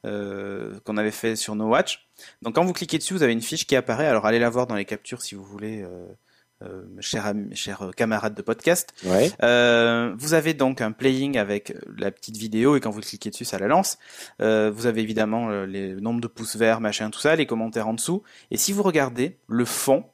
euh, 0.04 0.78
qu'on 0.84 0.96
avait 0.96 1.10
fait 1.12 1.34
sur 1.36 1.54
No 1.54 1.66
Watch. 1.68 2.08
Donc 2.42 2.54
quand 2.56 2.64
vous 2.64 2.72
cliquez 2.72 2.98
dessus, 2.98 3.14
vous 3.14 3.22
avez 3.22 3.32
une 3.32 3.40
fiche 3.42 3.66
qui 3.66 3.74
apparaît. 3.76 4.06
Alors 4.06 4.26
allez 4.26 4.38
la 4.38 4.50
voir 4.50 4.66
dans 4.66 4.74
les 4.76 4.84
captures 4.84 5.22
si 5.22 5.34
vous 5.34 5.44
voulez, 5.44 5.82
euh, 5.82 6.06
euh, 6.62 6.82
chers, 7.00 7.26
amis- 7.26 7.54
chers 7.54 7.82
euh, 7.82 7.90
camarades 7.92 8.34
de 8.34 8.42
podcast. 8.42 8.92
Ouais. 9.04 9.30
Euh, 9.42 10.14
vous 10.18 10.34
avez 10.34 10.54
donc 10.54 10.80
un 10.80 10.92
playing 10.92 11.38
avec 11.38 11.74
la 11.96 12.10
petite 12.10 12.36
vidéo 12.36 12.76
et 12.76 12.80
quand 12.80 12.90
vous 12.90 13.00
cliquez 13.00 13.30
dessus, 13.30 13.44
ça 13.44 13.58
la 13.58 13.66
lance. 13.68 13.98
Euh, 14.42 14.70
vous 14.74 14.86
avez 14.86 15.02
évidemment 15.02 15.50
les 15.64 15.88
le 15.94 16.00
nombre 16.00 16.20
de 16.20 16.26
pouces 16.26 16.56
verts, 16.56 16.80
machin, 16.80 17.10
tout 17.10 17.20
ça, 17.20 17.36
les 17.36 17.46
commentaires 17.46 17.88
en 17.88 17.94
dessous. 17.94 18.22
Et 18.50 18.56
si 18.56 18.72
vous 18.72 18.82
regardez 18.82 19.38
le 19.46 19.64
fond, 19.64 20.04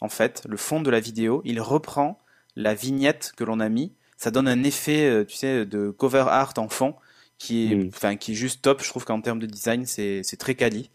en 0.00 0.08
fait, 0.08 0.42
le 0.48 0.56
fond 0.56 0.80
de 0.80 0.90
la 0.90 1.00
vidéo, 1.00 1.40
il 1.44 1.60
reprend 1.60 2.18
la 2.56 2.74
vignette 2.74 3.32
que 3.36 3.44
l'on 3.44 3.60
a 3.60 3.68
mis. 3.68 3.92
Ça 4.18 4.30
donne 4.30 4.48
un 4.48 4.62
effet, 4.64 5.24
tu 5.26 5.36
sais, 5.36 5.66
de 5.66 5.90
cover 5.90 6.24
art 6.28 6.54
en 6.58 6.68
fond 6.68 6.94
qui 7.38 7.70
est, 7.72 7.76
Mm. 7.76 7.88
enfin, 7.88 8.16
qui 8.16 8.32
est 8.32 8.34
juste 8.34 8.62
top. 8.62 8.82
Je 8.82 8.88
trouve 8.88 9.04
qu'en 9.04 9.20
termes 9.20 9.38
de 9.40 9.46
design, 9.46 9.84
c'est 9.84 10.22
c'est 10.22 10.36
très 10.38 10.54
quali. 10.54 10.90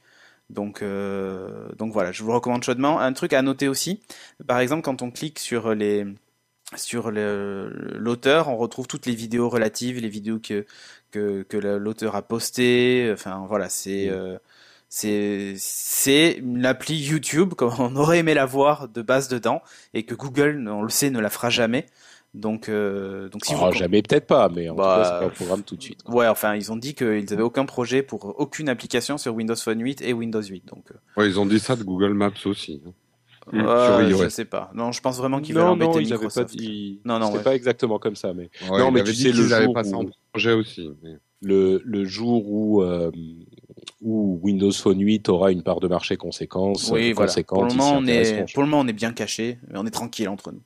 Donc, 0.51 0.81
euh, 0.81 1.69
donc 1.77 1.93
voilà, 1.93 2.11
je 2.11 2.21
vous 2.23 2.29
le 2.29 2.35
recommande 2.35 2.63
chaudement. 2.63 2.99
Un 2.99 3.13
truc 3.13 3.33
à 3.33 3.41
noter 3.41 3.67
aussi, 3.67 4.01
par 4.47 4.59
exemple, 4.59 4.83
quand 4.83 5.01
on 5.01 5.11
clique 5.11 5.39
sur 5.39 5.73
les 5.75 6.05
sur 6.75 7.11
l'auteur, 7.11 8.47
on 8.49 8.57
retrouve 8.57 8.87
toutes 8.87 9.05
les 9.05 9.15
vidéos 9.15 9.49
relatives, 9.49 9.99
les 9.99 10.09
vidéos 10.09 10.39
que 10.39 10.65
que, 11.11 11.43
que 11.43 11.57
l'auteur 11.57 12.15
a 12.15 12.21
postées. 12.21 13.09
Enfin 13.13 13.45
voilà, 13.47 13.69
c'est 13.69 14.07
Mm. 14.09 14.13
euh, 14.13 14.37
c'est 14.89 15.53
c'est 15.57 16.33
une 16.33 16.65
appli 16.65 16.95
YouTube 16.97 17.53
comme 17.55 17.73
on 17.79 17.95
aurait 17.95 18.19
aimé 18.19 18.33
la 18.33 18.45
voir 18.45 18.87
de 18.89 19.01
base 19.01 19.27
dedans 19.29 19.61
et 19.93 20.03
que 20.03 20.15
Google, 20.15 20.67
on 20.69 20.83
le 20.83 20.89
sait, 20.89 21.09
ne 21.09 21.19
la 21.19 21.29
fera 21.29 21.49
jamais. 21.49 21.85
Donc 22.33 22.69
euh, 22.69 23.27
donc 23.27 23.45
si 23.45 23.53
Ah, 23.53 23.69
vous 23.69 23.73
jamais 23.77 24.01
peut-être 24.01 24.25
pas, 24.25 24.47
mais 24.47 24.69
en 24.69 24.75
Bah, 24.75 24.83
tout 24.95 25.03
cas, 25.03 25.03
c'est 25.03 25.19
pas 25.19 25.27
au 25.27 25.35
programme 25.35 25.63
tout 25.63 25.75
de 25.75 25.81
suite. 25.83 26.01
quoi. 26.03 26.15
Ouais, 26.15 26.27
enfin, 26.27 26.55
ils 26.55 26.71
ont 26.71 26.77
dit 26.77 26.93
qu'ils 26.95 27.33
avaient 27.33 27.41
aucun 27.41 27.65
projet 27.65 28.03
pour 28.03 28.39
aucune 28.39 28.69
application 28.69 29.17
sur 29.17 29.35
Windows 29.35 29.55
Phone 29.55 29.81
8 29.81 30.01
et 30.01 30.13
Windows 30.13 30.41
8. 30.41 30.65
Donc, 30.67 30.85
euh, 30.91 30.95
Ouais, 31.21 31.27
ils 31.27 31.39
ont 31.39 31.45
dit 31.45 31.59
ça 31.59 31.75
de 31.75 31.83
Google 31.83 32.13
Maps 32.13 32.31
aussi. 32.45 32.81
euh, 33.53 34.09
je 34.17 34.29
sais 34.29 34.45
pas. 34.45 34.71
Non, 34.73 34.93
je 34.93 35.01
pense 35.01 35.17
vraiment 35.17 35.41
qu'ils 35.41 35.55
veulent 35.55 35.65
Non, 35.65 35.71
embêter 35.71 35.91
non, 35.91 35.99
ils 35.99 36.13
avaient 36.13 36.27
pas 36.27 36.43
Microsoft. 36.43 36.55
dit. 36.55 37.01
Non, 37.03 37.19
non, 37.19 37.25
C'était 37.27 37.37
ouais. 37.39 37.43
pas 37.43 37.55
exactement 37.55 37.99
comme 37.99 38.15
ça, 38.15 38.33
mais 38.33 38.49
Ouais, 38.69 38.79
Non, 38.79 38.91
mais 38.91 39.03
tu 39.03 39.13
sais, 39.13 39.31
le 39.31 39.43
jour 39.43 39.73
pas 39.73 39.83
où- 39.83 40.09
projet 40.31 40.53
aussi. 40.53 40.89
mais- 41.03 41.17
le, 41.43 41.81
le 41.83 42.05
jour 42.05 42.49
où, 42.49 42.83
euh, 42.83 43.11
où 44.01 44.39
Windows 44.43 44.71
Phone 44.71 44.99
8 45.01 45.27
aura 45.27 45.51
une 45.51 45.63
part 45.63 45.79
de 45.79 45.87
marché 45.87 46.15
conséquence, 46.15 46.89
Oui, 46.91 47.09
euh, 47.09 47.13
voilà. 47.15 47.27
conséquente, 47.29 47.57
Pour 47.59 47.67
le 47.67 47.73
moment, 47.73 47.97
on 47.97 48.05
est, 48.07 48.53
pour 48.53 48.61
le 48.63 48.69
moment, 48.69 48.83
on 48.83 48.87
est 48.87 48.93
bien 48.93 49.11
caché, 49.11 49.57
mais 49.67 49.79
on 49.79 49.85
est 49.85 49.91
tranquille 49.91 50.29
entre 50.29 50.51
nous. 50.51 50.61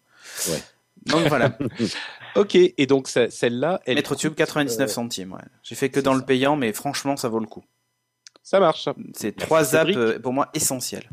Ouais. 0.52 0.60
Donc 1.06 1.28
voilà, 1.28 1.58
Ok, 2.36 2.56
et 2.56 2.86
donc 2.88 3.08
celle-là, 3.08 3.80
elle 3.86 3.96
MetroTube 3.96 4.32
coûte, 4.32 4.38
99 4.40 4.90
euh, 4.90 4.92
centimes. 4.92 5.34
Ouais. 5.34 5.40
J'ai 5.64 5.76
fait 5.76 5.90
que 5.90 6.00
dans 6.00 6.14
ça. 6.14 6.20
le 6.20 6.26
payant, 6.26 6.56
mais 6.56 6.74
franchement, 6.74 7.16
ça 7.16 7.30
vaut 7.30 7.40
le 7.40 7.48
coup. 7.48 7.64
ça 8.44 8.60
marche. 8.60 8.90
C'est 9.14 9.36
trois 9.36 9.76
apps 9.76 9.96
euh, 9.96 10.20
pour 10.20 10.34
moi 10.34 10.50
essentielles. 10.54 11.10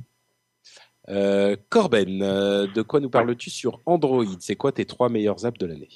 Euh, 1.08 1.56
Corben, 1.68 2.22
euh, 2.22 2.66
de 2.66 2.82
quoi 2.82 3.00
nous 3.00 3.10
parles-tu 3.10 3.50
sur 3.50 3.80
Android? 3.86 4.24
C'est 4.40 4.56
quoi 4.56 4.72
tes 4.72 4.84
trois 4.84 5.08
meilleures 5.08 5.44
apps 5.44 5.58
de 5.58 5.66
l'année? 5.66 5.88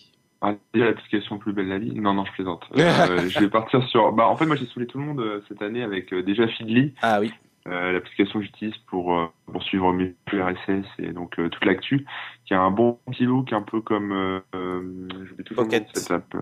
Ah, 0.42 0.54
déjà 0.74 0.86
l'application 0.86 1.38
plus 1.38 1.52
belle 1.52 1.68
la 1.68 1.78
vie 1.78 1.92
Non, 1.94 2.14
non, 2.14 2.24
je 2.24 2.32
plaisante. 2.32 2.64
Euh, 2.76 3.28
je 3.28 3.40
vais 3.40 3.48
partir 3.48 3.82
sur. 3.88 4.12
Bah, 4.12 4.26
en 4.26 4.36
fait, 4.36 4.46
moi, 4.46 4.56
j'ai 4.56 4.66
saoulé 4.66 4.86
tout 4.86 4.98
le 4.98 5.04
monde 5.04 5.20
euh, 5.20 5.42
cette 5.48 5.62
année 5.62 5.82
avec 5.82 6.12
euh, 6.12 6.22
déjà 6.22 6.46
Feedly, 6.48 6.92
Ah 7.02 7.20
oui. 7.20 7.32
Euh, 7.66 7.92
l'application 7.92 8.38
que 8.38 8.44
j'utilise 8.46 8.76
pour, 8.88 9.16
euh, 9.16 9.26
pour 9.52 9.62
suivre 9.62 9.92
mes 9.92 10.14
flux 10.28 10.42
RSS 10.42 10.86
et 10.98 11.12
donc 11.12 11.38
euh, 11.38 11.48
toute 11.48 11.64
l'actu, 11.64 12.06
qui 12.44 12.54
a 12.54 12.60
un 12.60 12.70
bon 12.70 12.98
petit 13.10 13.24
look, 13.24 13.52
un 13.52 13.62
peu 13.62 13.80
comme. 13.80 14.12
Euh, 14.12 14.40
euh, 14.54 15.08
je 15.28 15.34
vais 15.34 15.42
toujours 15.42 15.64
Pocket. 15.64 15.88
cette 15.94 16.10
app. 16.10 16.34
euh, 16.34 16.40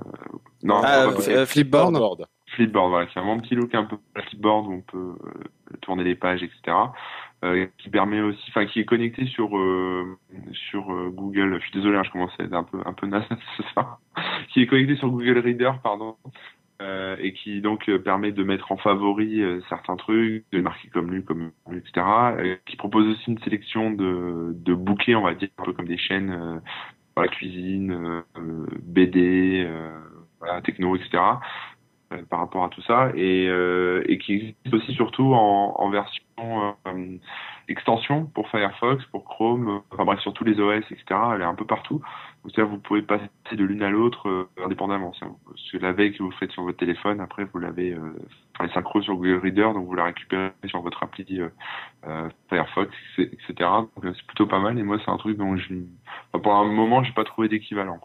non, 0.63 0.77
Ah, 0.79 0.83
pas 0.83 1.07
euh, 1.07 1.13
Pocket. 1.13 1.45
Flipboard 1.47 1.93
Board. 1.95 2.27
Flipboard, 2.49 2.91
voilà, 2.91 3.07
qui 3.07 3.19
a 3.19 3.23
un 3.23 3.25
bon 3.25 3.41
petit 3.41 3.55
look 3.55 3.75
un 3.75 3.85
peu 3.85 3.97
Flipboard 4.29 4.67
où 4.67 4.73
on 4.75 4.81
peut 4.83 5.15
euh, 5.27 5.77
tourner 5.81 6.05
les 6.05 6.15
pages, 6.15 6.43
etc. 6.43 6.77
Euh, 7.45 7.67
qui 7.79 7.91
permet 7.91 8.21
aussi, 8.21 8.43
enfin, 8.49 8.65
qui 8.67 8.81
est 8.81 8.85
connecté 8.85 9.27
sur 9.27 9.57
euh, 9.59 10.17
sur 10.71 10.93
euh, 10.93 11.11
Google. 11.11 11.57
Je 11.61 11.65
suis 11.69 11.73
désolé, 11.79 11.99
hein, 11.99 12.03
je 12.05 12.11
commence 12.11 12.31
à 12.39 12.45
être 12.45 12.55
un 12.55 12.63
peu 12.65 12.79
un 12.87 12.93
peu 12.93 13.07
naze 13.07 13.25
ce 13.57 13.63
soir. 13.73 13.99
qui 14.53 14.63
est 14.63 14.67
connecté 14.67 14.97
sur 14.97 15.11
Google 15.11 15.39
Reader, 15.39 15.73
pardon, 15.83 16.17
euh, 16.83 17.17
et 17.21 17.33
qui 17.33 17.61
donc 17.61 17.89
euh, 17.89 17.99
permet 17.99 18.33
de 18.33 18.43
mettre 18.43 18.73
en 18.73 18.77
favori 18.77 19.41
euh, 19.43 19.61
certains 19.69 19.97
trucs, 19.97 20.45
de 20.51 20.61
marquer 20.61 20.89
comme 20.89 21.11
lu, 21.13 21.23
comme 21.23 21.53
etc. 21.73 22.59
qui 22.67 22.77
propose 22.77 23.07
aussi 23.07 23.31
une 23.31 23.39
sélection 23.39 23.91
de 23.91 24.53
de 24.55 24.75
bouquets, 24.75 25.15
on 25.15 25.23
va 25.23 25.35
dire, 25.35 25.49
un 25.59 25.65
peu 25.65 25.73
comme 25.73 25.87
des 25.87 25.99
chaînes, 25.99 26.31
euh, 26.31 26.59
voilà, 27.15 27.31
cuisine, 27.31 27.93
euh, 27.93 28.23
euh, 28.39 28.67
BD, 28.83 29.69
voilà, 30.41 30.61
techno, 30.63 30.97
etc 30.97 31.23
par 32.31 32.41
rapport 32.41 32.65
à 32.65 32.69
tout 32.69 32.83
ça 32.83 33.11
et, 33.15 33.49
euh, 33.49 34.03
et 34.07 34.19
qui 34.19 34.35
existe 34.35 34.75
aussi 34.75 34.95
surtout 34.95 35.35
en, 35.35 35.75
en 35.79 35.91
version 35.91 36.23
euh, 36.87 37.17
extension 37.69 38.27
pour 38.27 38.49
Firefox, 38.51 39.05
pour 39.07 39.25
Chrome, 39.25 39.69
euh, 39.69 39.79
enfin 39.93 40.05
bref 40.05 40.21
sur 40.21 40.33
tous 40.33 40.45
les 40.45 40.61
OS, 40.61 40.85
etc. 40.91 41.05
Elle 41.35 41.41
est 41.41 41.45
un 41.45 41.55
peu 41.55 41.65
partout. 41.65 41.97
Donc 42.43 42.53
c'est-à-dire 42.53 42.69
vous 42.71 42.79
pouvez 42.81 43.03
passer 43.03 43.25
de 43.53 43.65
l'une 43.65 43.83
à 43.83 43.91
l'autre 43.91 44.29
euh, 44.29 44.49
indépendamment. 44.65 45.13
C'est- 45.15 45.79
la 45.81 45.93
veille 45.93 46.13
que 46.13 46.23
vous 46.23 46.31
faites 46.33 46.51
sur 46.53 46.63
votre 46.63 46.79
téléphone, 46.79 47.21
après 47.21 47.45
vous 47.45 47.59
l'avez, 47.59 47.93
euh, 47.93 48.01
enfin 48.55 48.67
les 48.67 48.73
synchros 48.73 49.03
sur 49.03 49.17
Google 49.17 49.41
Reader, 49.43 49.73
donc 49.75 49.87
vous 49.87 49.95
la 49.95 50.05
récupérez 50.05 50.53
sur 50.67 50.81
votre 50.83 51.03
appli 51.03 51.41
euh, 51.41 51.49
euh, 52.07 52.29
Firefox, 52.49 52.91
etc. 53.19 53.55
Donc 53.97 54.05
euh, 54.05 54.13
c'est 54.15 54.27
plutôt 54.27 54.47
pas 54.47 54.61
mal. 54.61 54.79
Et 54.79 54.83
moi 54.83 54.99
c'est 55.05 55.11
un 55.11 55.17
truc 55.19 55.37
dont 55.39 55.57
je, 55.57 55.75
enfin, 56.33 56.43
pour 56.43 56.55
un 56.55 56.65
moment 56.65 57.03
j'ai 57.03 57.13
pas 57.13 57.25
trouvé 57.25 57.49
d'équivalent. 57.49 57.99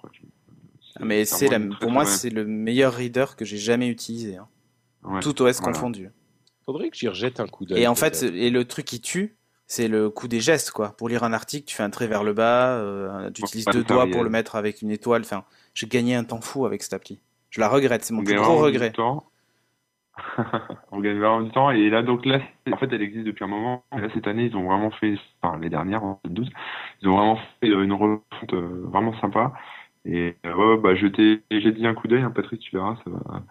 Mais 0.99 1.25
c'est 1.25 1.47
la, 1.47 1.59
très, 1.59 1.69
pour 1.79 1.91
moi, 1.91 2.03
très 2.03 2.13
c'est 2.13 2.29
le 2.29 2.45
meilleur 2.45 2.93
reader 2.93 3.25
que 3.38 3.45
j'ai 3.45 3.57
jamais 3.57 3.88
utilisé. 3.88 4.38
hein. 4.38 4.47
Ouais. 5.03 5.21
Tout 5.21 5.41
OS 5.41 5.59
voilà. 5.59 5.73
confondu. 5.73 6.09
Faudrait 6.65 6.89
que 6.89 6.97
j'y 6.97 7.07
rejette 7.07 7.39
un 7.39 7.47
coup 7.47 7.65
d'œil. 7.65 7.81
Et 7.81 7.88
en 7.88 7.95
fait, 7.95 8.21
et 8.23 8.49
le 8.49 8.65
truc 8.65 8.85
qui 8.85 8.99
tue, 9.01 9.38
c'est 9.65 9.88
le 9.88 10.09
coup 10.09 10.27
des 10.27 10.39
gestes, 10.39 10.71
quoi. 10.71 10.89
Pour 10.97 11.09
lire 11.09 11.23
un 11.23 11.31
article, 11.33 11.65
tu 11.65 11.75
fais 11.75 11.83
un 11.83 11.89
trait 11.89 12.07
vers 12.07 12.23
le 12.23 12.33
bas, 12.33 12.71
euh, 12.77 13.29
tu 13.31 13.41
utilises 13.41 13.65
deux 13.65 13.83
de 13.83 13.88
doigts 13.88 14.07
pour 14.07 14.23
le 14.23 14.29
mettre 14.29 14.55
avec 14.55 14.81
une 14.81 14.91
étoile. 14.91 15.21
Enfin, 15.21 15.43
j'ai 15.73 15.88
gagné 15.88 16.15
un 16.15 16.23
temps 16.23 16.41
fou 16.41 16.65
avec 16.65 16.83
cette 16.83 16.93
appli. 16.93 17.21
Je 17.49 17.59
la 17.62 17.69
regrette, 17.69 18.03
c'est 18.03 18.13
mon 18.13 18.21
On 18.21 18.23
plus 18.23 18.33
gagne 18.33 18.43
gros 18.43 18.53
vraiment 18.53 18.65
regret. 18.65 18.89
du 18.89 18.95
temps. 18.95 19.25
on 20.91 20.99
gagne 20.99 21.17
vraiment 21.17 21.41
du 21.41 21.51
temps. 21.51 21.71
Et 21.71 21.89
là, 21.89 22.01
donc 22.03 22.25
là, 22.25 22.39
en 22.71 22.77
fait, 22.77 22.89
elle 22.91 23.01
existe 23.01 23.25
depuis 23.25 23.43
un 23.45 23.47
moment. 23.47 23.83
Et 23.95 24.01
là, 24.01 24.09
cette 24.13 24.27
année, 24.27 24.45
ils 24.45 24.55
ont 24.55 24.65
vraiment 24.65 24.91
fait, 24.91 25.15
enfin, 25.41 25.57
les 25.59 25.69
dernières, 25.69 26.03
en 26.03 26.19
2012, 26.25 26.49
ils 27.01 27.07
ont 27.07 27.15
vraiment 27.15 27.39
fait 27.59 27.67
une 27.67 27.93
refonte 27.93 28.53
euh, 28.53 28.83
vraiment 28.91 29.19
sympa. 29.21 29.53
Et 30.05 30.35
euh, 30.45 30.53
ouais, 30.55 30.77
bah, 30.81 30.95
je 30.95 31.07
t'ai, 31.07 31.41
j'ai 31.51 31.71
dit 31.71 31.85
un 31.85 31.93
coup 31.93 32.07
d'œil, 32.07 32.21
hein, 32.21 32.31
Patrick, 32.33 32.59
tu 32.62 32.75
verras, 32.75 32.95
ça 33.03 33.09
va. 33.12 33.43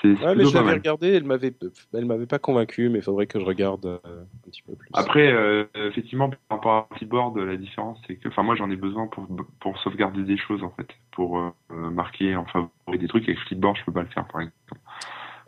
C'est, 0.00 0.08
Ouais, 0.24 0.36
mais 0.36 0.44
je 0.44 0.54
l'avais 0.54 0.74
regardé, 0.74 1.08
elle 1.08 1.24
m'avait, 1.24 1.52
elle 1.92 2.04
m'avait 2.04 2.26
pas 2.26 2.38
convaincu, 2.38 2.88
mais 2.88 3.00
il 3.00 3.02
faudrait 3.02 3.26
que 3.26 3.40
je 3.40 3.44
regarde 3.44 3.84
euh, 3.84 3.98
un 4.06 4.48
petit 4.48 4.62
peu 4.62 4.76
plus. 4.76 4.88
Après, 4.92 5.26
euh, 5.32 5.64
effectivement, 5.74 6.30
par 6.30 6.58
rapport 6.58 6.88
à 6.92 6.96
Keyboard, 6.96 7.36
la 7.38 7.56
différence, 7.56 7.98
c'est 8.06 8.14
que, 8.14 8.28
enfin, 8.28 8.44
moi, 8.44 8.54
j'en 8.54 8.70
ai 8.70 8.76
besoin 8.76 9.08
pour, 9.08 9.26
pour 9.58 9.76
sauvegarder 9.80 10.22
des 10.22 10.36
choses, 10.38 10.62
en 10.62 10.70
fait, 10.70 10.86
pour 11.10 11.38
euh, 11.40 11.50
marquer 11.90 12.36
en 12.36 12.44
favori 12.46 12.98
des 13.00 13.08
trucs. 13.08 13.24
Avec 13.24 13.40
Flipboard, 13.40 13.76
je 13.76 13.84
peux 13.86 13.92
pas 13.92 14.02
le 14.02 14.08
faire, 14.08 14.26
par 14.28 14.42
exemple. 14.42 14.54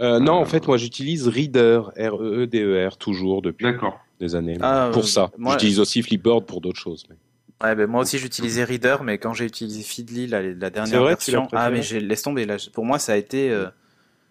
Euh, 0.00 0.18
non, 0.18 0.38
Euh, 0.38 0.42
en 0.42 0.44
fait, 0.46 0.66
moi, 0.66 0.78
j'utilise 0.78 1.28
Reader, 1.28 1.92
R-E-E-D-E-R, 1.96 2.96
toujours 2.96 3.42
depuis. 3.42 3.66
D'accord. 3.66 4.00
des 4.18 4.34
années. 4.34 4.58
Ah, 4.60 4.90
pour 4.92 5.04
ça. 5.04 5.30
J'utilise 5.38 5.78
aussi 5.78 6.02
Flipboard 6.02 6.44
pour 6.44 6.60
d'autres 6.60 6.80
choses. 6.80 7.04
mais- 7.08 7.16
Ouais, 7.62 7.74
ben 7.74 7.86
moi 7.86 8.00
aussi 8.02 8.18
j'utilisais 8.18 8.64
Reader, 8.64 8.98
mais 9.02 9.18
quand 9.18 9.34
j'ai 9.34 9.44
utilisé 9.44 9.82
Feedly, 9.82 10.26
la, 10.26 10.70
dernière 10.70 11.00
vrai, 11.00 11.10
version, 11.10 11.46
ah 11.52 11.70
mais 11.70 11.82
j'ai 11.82 12.00
laisse 12.00 12.22
tomber 12.22 12.46
là. 12.46 12.56
Pour 12.72 12.84
moi, 12.86 12.98
ça 12.98 13.12
a 13.12 13.16
été. 13.16 13.50
euh, 13.50 13.68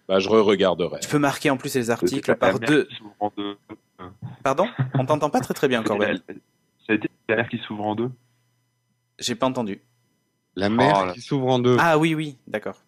Bah, 0.07 0.19
je 0.19 0.27
re-regarderai. 0.29 0.99
Tu 1.01 1.09
peux 1.09 1.19
marquer 1.19 1.49
en 1.51 1.57
plus 1.57 1.75
les 1.75 1.91
articles 1.91 2.29
La 2.31 2.35
par 2.35 2.59
mer 2.59 2.67
deux. 2.67 2.85
qui 2.85 2.95
s'ouvre 2.95 3.15
en 3.19 3.31
deux. 3.37 3.57
Pardon? 4.43 4.67
On 4.95 5.05
t'entend 5.05 5.29
pas 5.29 5.41
très 5.41 5.53
très 5.53 5.67
bien, 5.67 5.83
Corben. 5.83 6.19
Ça 6.87 6.93
a 6.93 6.93
été 6.93 7.07
la 7.27 7.35
mer 7.35 7.49
qui 7.49 7.59
s'ouvre 7.59 7.85
en 7.85 7.95
deux. 7.95 8.09
J'ai 9.19 9.35
pas 9.35 9.45
entendu. 9.45 9.81
La 10.55 10.69
mer 10.69 11.05
Oh 11.09 11.11
qui 11.13 11.21
s'ouvre 11.21 11.47
en 11.47 11.59
deux. 11.59 11.77
Ah 11.79 11.99
oui, 11.99 12.15
oui, 12.15 12.37
d'accord. 12.47 12.81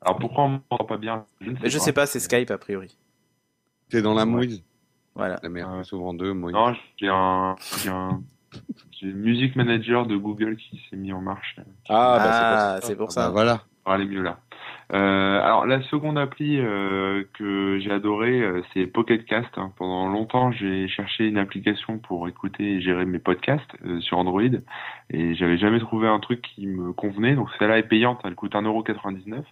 Alors 0.00 0.18
pourquoi 0.18 0.44
on 0.44 0.48
m'entend 0.70 0.84
pas 0.84 0.96
bien? 0.96 1.26
Je 1.40 1.50
ne 1.50 1.56
sais 1.56 1.60
Mais 1.64 1.70
je 1.70 1.78
sais 1.78 1.92
pas, 1.92 2.06
c'est 2.06 2.20
Skype 2.20 2.50
a 2.50 2.58
priori. 2.58 2.96
T'es 3.90 4.00
dans 4.00 4.14
la 4.14 4.24
mouise. 4.24 4.62
Voilà. 5.14 5.38
La 5.42 5.48
mer 5.50 5.68
qui 5.82 5.88
s'ouvre 5.88 6.06
en 6.06 6.14
deux, 6.14 6.32
mouise. 6.32 6.54
Non, 6.54 6.74
j'ai 6.96 7.08
un, 7.08 7.56
j'ai 8.92 9.06
Music 9.12 9.56
Manager 9.56 10.06
de 10.06 10.16
Google 10.16 10.56
qui 10.56 10.80
s'est 10.90 10.96
mis 10.96 11.12
en 11.12 11.20
marche. 11.20 11.56
Ah, 11.88 12.16
bah, 12.18 12.22
Ah, 12.28 12.78
c'est 12.80 12.88
c'est 12.88 12.96
pour 12.96 13.08
Ah 13.08 13.12
ça. 13.12 13.26
bah 13.26 13.30
voilà. 13.32 13.62
Va 13.84 13.92
aller 13.92 14.04
mieux 14.06 14.22
là. 14.22 14.38
Euh, 14.92 15.40
alors 15.42 15.66
la 15.66 15.82
seconde 15.82 16.16
appli 16.18 16.58
euh, 16.58 17.24
que 17.34 17.78
j'ai 17.80 17.90
adorée, 17.90 18.40
euh, 18.40 18.62
c'est 18.72 18.86
Pocket 18.86 19.24
Cast. 19.24 19.48
hein. 19.56 19.72
Pendant 19.76 20.08
longtemps, 20.08 20.50
j'ai 20.52 20.86
cherché 20.88 21.26
une 21.26 21.38
application 21.38 21.98
pour 21.98 22.28
écouter 22.28 22.74
et 22.74 22.80
gérer 22.80 23.04
mes 23.04 23.18
podcasts 23.18 23.68
euh, 23.84 24.00
sur 24.00 24.18
Android, 24.18 24.42
et 25.10 25.34
j'avais 25.34 25.58
jamais 25.58 25.80
trouvé 25.80 26.06
un 26.08 26.18
truc 26.20 26.42
qui 26.42 26.66
me 26.66 26.92
convenait. 26.92 27.34
Donc 27.34 27.48
celle-là 27.58 27.78
est 27.78 27.88
payante, 27.88 28.20
elle 28.24 28.34
coûte 28.36 28.54
1,99€. 28.54 29.42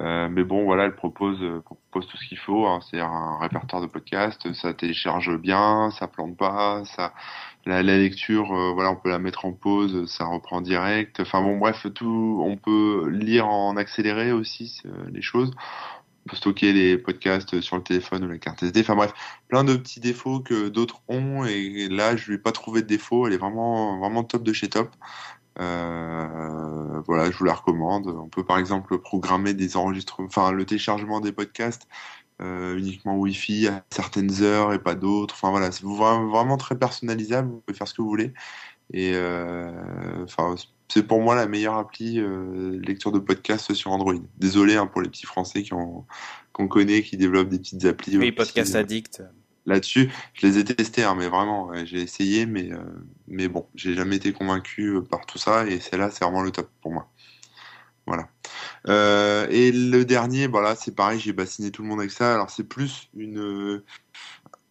Euh, 0.00 0.28
mais 0.28 0.44
bon, 0.44 0.64
voilà, 0.64 0.84
elle 0.84 0.94
propose, 0.94 1.42
euh, 1.42 1.60
propose 1.60 2.06
tout 2.08 2.16
ce 2.18 2.26
qu'il 2.28 2.38
faut. 2.38 2.66
hein. 2.66 2.80
C'est 2.90 3.00
un 3.00 3.38
répertoire 3.38 3.80
de 3.82 3.86
podcasts, 3.86 4.52
ça 4.52 4.74
télécharge 4.74 5.36
bien, 5.38 5.90
ça 5.98 6.06
plante 6.08 6.36
pas, 6.36 6.84
ça, 6.84 7.14
la, 7.66 7.82
la 7.82 7.96
lecture, 7.98 8.52
euh, 8.54 8.72
voilà, 8.74 8.90
on 8.92 8.96
peut 8.96 9.08
la 9.10 9.18
mettre 9.18 9.46
en 9.46 9.52
pause, 9.52 10.06
ça 10.10 10.26
reprend 10.26 10.60
direct. 10.60 11.20
Enfin 11.20 11.40
bon, 11.42 11.56
bref, 11.58 11.86
tout, 11.94 12.42
on 12.44 12.56
peut 12.56 13.08
lire 13.10 13.48
en 13.48 13.76
accéléré 13.76 14.30
aussi 14.32 14.80
euh, 14.86 14.90
les 15.12 15.22
choses. 15.22 15.52
On 16.26 16.30
peut 16.30 16.36
stocker 16.36 16.72
les 16.74 16.98
podcasts 16.98 17.60
sur 17.62 17.76
le 17.76 17.82
téléphone 17.82 18.24
ou 18.24 18.28
la 18.28 18.38
carte 18.38 18.62
SD. 18.62 18.80
Enfin 18.82 18.96
bref, 18.96 19.12
plein 19.48 19.64
de 19.64 19.76
petits 19.76 20.00
défauts 20.00 20.40
que 20.40 20.68
d'autres 20.68 21.00
ont 21.08 21.44
et 21.46 21.88
là, 21.88 22.16
je 22.16 22.28
lui 22.28 22.34
ai 22.36 22.38
pas 22.38 22.52
trouvé 22.52 22.82
de 22.82 22.86
défaut. 22.86 23.26
Elle 23.26 23.32
est 23.34 23.38
vraiment, 23.38 23.98
vraiment 23.98 24.24
top 24.24 24.42
de 24.42 24.52
chez 24.52 24.68
top. 24.68 24.94
Euh, 25.60 27.00
voilà, 27.06 27.30
je 27.30 27.36
vous 27.36 27.44
la 27.44 27.54
recommande. 27.54 28.06
On 28.06 28.28
peut 28.28 28.44
par 28.44 28.58
exemple 28.58 28.98
programmer 28.98 29.54
des 29.54 29.76
enregistrements, 29.76 30.28
enfin 30.28 30.52
le 30.52 30.64
téléchargement 30.64 31.20
des 31.20 31.32
podcasts 31.32 31.88
euh, 32.40 32.78
uniquement 32.78 33.16
Wi-Fi 33.16 33.68
à 33.68 33.84
certaines 33.90 34.42
heures 34.42 34.72
et 34.72 34.78
pas 34.78 34.94
d'autres. 34.94 35.34
Enfin 35.34 35.50
voilà, 35.50 35.72
c'est 35.72 35.84
vra- 35.84 36.28
vraiment 36.28 36.56
très 36.56 36.78
personnalisable. 36.78 37.50
Vous 37.50 37.60
pouvez 37.66 37.76
faire 37.76 37.88
ce 37.88 37.94
que 37.94 38.02
vous 38.02 38.08
voulez. 38.08 38.32
Et 38.92 39.12
euh, 39.14 40.24
enfin, 40.24 40.54
c'est 40.88 41.02
pour 41.06 41.20
moi 41.20 41.34
la 41.34 41.46
meilleure 41.46 41.76
appli 41.76 42.22
lecture 42.80 43.12
de 43.12 43.18
podcast 43.18 43.74
sur 43.74 43.90
Android. 43.90 44.14
Désolé 44.38 44.76
hein, 44.76 44.86
pour 44.86 45.02
les 45.02 45.08
petits 45.08 45.26
Français 45.26 45.62
qui 45.62 45.74
ont 45.74 46.06
qu'on 46.52 46.68
connaît, 46.68 47.02
qui 47.02 47.16
développent 47.16 47.50
des 47.50 47.58
petites 47.58 47.84
applis. 47.84 48.16
Oui, 48.18 48.32
podcast 48.32 48.74
addict. 48.74 49.22
Là-dessus. 49.68 50.10
Je 50.34 50.46
les 50.46 50.58
ai 50.58 50.64
testés, 50.64 51.04
hein, 51.04 51.14
mais 51.16 51.28
vraiment, 51.28 51.72
j'ai 51.84 52.00
essayé, 52.00 52.46
mais, 52.46 52.72
euh, 52.72 52.78
mais 53.28 53.48
bon, 53.48 53.66
j'ai 53.74 53.94
jamais 53.94 54.16
été 54.16 54.32
convaincu 54.32 54.96
euh, 54.96 55.02
par 55.02 55.26
tout 55.26 55.38
ça, 55.38 55.66
et 55.66 55.78
celle-là, 55.78 56.10
c'est 56.10 56.24
vraiment 56.24 56.42
le 56.42 56.50
top 56.50 56.68
pour 56.80 56.90
moi. 56.92 57.08
Voilà. 58.06 58.28
Euh, 58.88 59.46
et 59.50 59.70
le 59.70 60.04
dernier, 60.04 60.46
voilà, 60.46 60.74
c'est 60.74 60.94
pareil, 60.94 61.20
j'ai 61.20 61.34
bassiné 61.34 61.70
tout 61.70 61.82
le 61.82 61.88
monde 61.88 62.00
avec 62.00 62.10
ça. 62.10 62.34
Alors, 62.34 62.50
c'est 62.50 62.64
plus 62.64 63.10
une, 63.14 63.38
euh, 63.38 63.84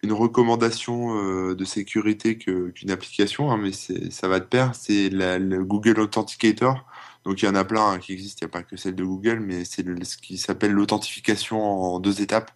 une 0.02 0.14
recommandation 0.14 1.54
de 1.54 1.66
sécurité 1.66 2.38
qu'une 2.38 2.92
application, 2.92 3.52
hein, 3.52 3.58
mais 3.58 3.72
ça 3.72 4.28
va 4.28 4.40
de 4.40 4.46
pair. 4.46 4.74
C'est 4.76 5.10
le 5.10 5.64
Google 5.64 6.00
Authenticator. 6.00 6.86
Donc, 7.26 7.42
il 7.42 7.46
y 7.46 7.50
en 7.50 7.56
a 7.56 7.66
plein 7.66 7.92
hein, 7.92 8.00
qui 8.00 8.14
existent, 8.14 8.40
il 8.42 8.46
n'y 8.46 8.52
a 8.52 8.54
pas 8.54 8.64
que 8.64 8.78
celle 8.78 8.96
de 8.96 9.04
Google, 9.04 9.40
mais 9.40 9.66
c'est 9.66 9.84
ce 10.06 10.18
qui 10.18 10.38
s'appelle 10.38 10.72
l'authentification 10.72 11.62
en 11.62 12.00
deux 12.00 12.22
étapes 12.22 12.52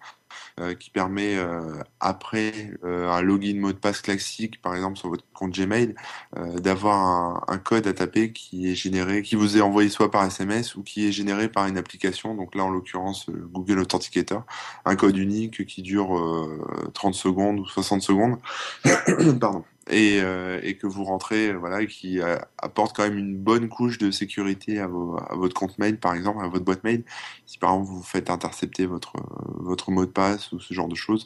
euh, 0.59 0.73
qui 0.73 0.89
permet 0.89 1.35
euh, 1.37 1.81
après 1.99 2.73
euh, 2.83 3.09
un 3.09 3.21
login 3.21 3.59
mot 3.59 3.71
de 3.71 3.77
passe 3.77 4.01
classique, 4.01 4.61
par 4.61 4.75
exemple 4.75 4.97
sur 4.97 5.09
votre 5.09 5.23
compte 5.33 5.53
Gmail, 5.53 5.95
euh, 6.37 6.59
d'avoir 6.59 6.97
un, 6.97 7.43
un 7.47 7.57
code 7.57 7.87
à 7.87 7.93
taper 7.93 8.31
qui 8.31 8.69
est 8.69 8.75
généré, 8.75 9.21
qui 9.21 9.35
vous 9.35 9.57
est 9.57 9.61
envoyé 9.61 9.89
soit 9.89 10.11
par 10.11 10.25
SMS 10.25 10.75
ou 10.75 10.83
qui 10.83 11.07
est 11.07 11.11
généré 11.11 11.49
par 11.49 11.67
une 11.67 11.77
application. 11.77 12.35
Donc 12.35 12.55
là, 12.55 12.63
en 12.63 12.69
l'occurrence, 12.69 13.29
Google 13.29 13.79
Authenticator, 13.79 14.43
un 14.85 14.95
code 14.95 15.17
unique 15.17 15.65
qui 15.65 15.81
dure 15.81 16.17
euh, 16.17 16.91
30 16.93 17.13
secondes 17.13 17.59
ou 17.59 17.65
60 17.65 18.01
secondes, 18.01 18.37
pardon, 19.39 19.63
et, 19.89 20.21
euh, 20.21 20.59
et 20.63 20.77
que 20.77 20.87
vous 20.87 21.03
rentrez, 21.03 21.49
euh, 21.49 21.57
voilà, 21.57 21.85
qui 21.85 22.21
euh, 22.21 22.37
apporte 22.57 22.95
quand 22.95 23.03
même 23.03 23.17
une 23.17 23.35
bonne 23.37 23.67
couche 23.67 23.97
de 23.97 24.11
sécurité 24.11 24.79
à, 24.79 24.87
vos- 24.87 25.17
à 25.17 25.35
votre 25.35 25.53
compte 25.55 25.77
mail, 25.79 25.99
par 25.99 26.13
exemple, 26.13 26.43
à 26.43 26.47
votre 26.47 26.63
boîte 26.65 26.83
mail. 26.83 27.03
Si 27.45 27.57
par 27.57 27.71
exemple 27.73 27.89
vous 27.91 28.03
faites 28.03 28.29
intercepter 28.29 28.85
votre 28.85 29.13
votre 29.57 29.91
mot 29.91 30.05
de 30.05 30.11
passe 30.11 30.51
ou 30.51 30.59
ce 30.59 30.73
genre 30.73 30.87
de 30.87 30.95
choses, 30.95 31.25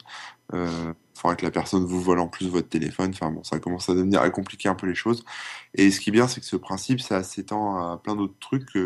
euh, 0.54 0.92
faudrait 1.14 1.36
que 1.36 1.44
la 1.44 1.50
personne 1.50 1.84
vous 1.84 2.00
vole 2.00 2.18
en 2.18 2.28
plus 2.28 2.48
votre 2.48 2.68
téléphone. 2.68 3.10
Enfin 3.10 3.30
bon, 3.30 3.42
ça 3.44 3.58
commence 3.60 3.88
à 3.88 3.94
devenir 3.94 4.22
à 4.22 4.30
compliquer 4.30 4.68
un 4.68 4.74
peu 4.74 4.86
les 4.86 4.94
choses. 4.94 5.24
Et 5.74 5.90
ce 5.90 6.00
qui 6.00 6.10
est 6.10 6.12
bien, 6.12 6.28
c'est 6.28 6.40
que 6.40 6.46
ce 6.46 6.56
principe, 6.56 7.00
ça 7.00 7.22
s'étend 7.22 7.76
à 7.92 7.98
plein 7.98 8.16
d'autres 8.16 8.38
trucs 8.40 8.76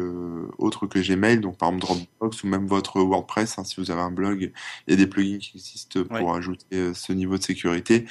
autres 0.59 0.87
que 0.87 0.99
Gmail, 0.99 1.41
donc 1.41 1.59
par 1.59 1.69
exemple 1.71 1.83
Dropbox 2.19 2.43
ou 2.45 2.49
même 2.49 2.67
votre 2.67 3.01
WordPress. 3.01 3.59
hein, 3.59 3.65
si 3.65 3.81
vous 3.81 3.91
avez 3.91 4.01
un 4.03 4.11
blog, 4.11 4.53
il 4.87 4.91
y 4.91 4.95
a 4.95 4.97
des 4.97 5.07
plugins 5.07 5.39
qui 5.39 5.53
existent 5.57 6.05
pour 6.15 6.35
ajouter 6.35 6.95
ce 6.95 7.13
niveau 7.13 7.39
de 7.39 7.43
sécurité. 7.43 8.07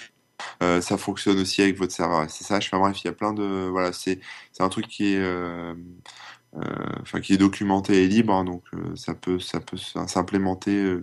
Euh, 0.61 0.81
ça 0.81 0.97
fonctionne 0.97 1.39
aussi 1.39 1.61
avec 1.61 1.77
votre 1.77 1.93
serveur 1.93 2.29
SSH. 2.29 2.67
Enfin 2.67 2.79
bref, 2.79 3.01
il 3.03 3.07
y 3.07 3.09
a 3.09 3.13
plein 3.13 3.33
de 3.33 3.67
voilà, 3.69 3.93
c'est 3.93 4.19
c'est 4.51 4.63
un 4.63 4.69
truc 4.69 4.87
qui 4.87 5.13
est 5.13 5.17
euh, 5.17 5.73
euh, 6.55 6.61
enfin 7.01 7.21
qui 7.21 7.33
est 7.33 7.37
documenté 7.37 8.03
et 8.03 8.07
libre, 8.07 8.33
hein, 8.33 8.43
donc 8.43 8.63
ça 8.95 9.13
peut 9.13 9.39
ça 9.39 9.59
peut 9.59 9.77
s'implémenter 9.77 10.95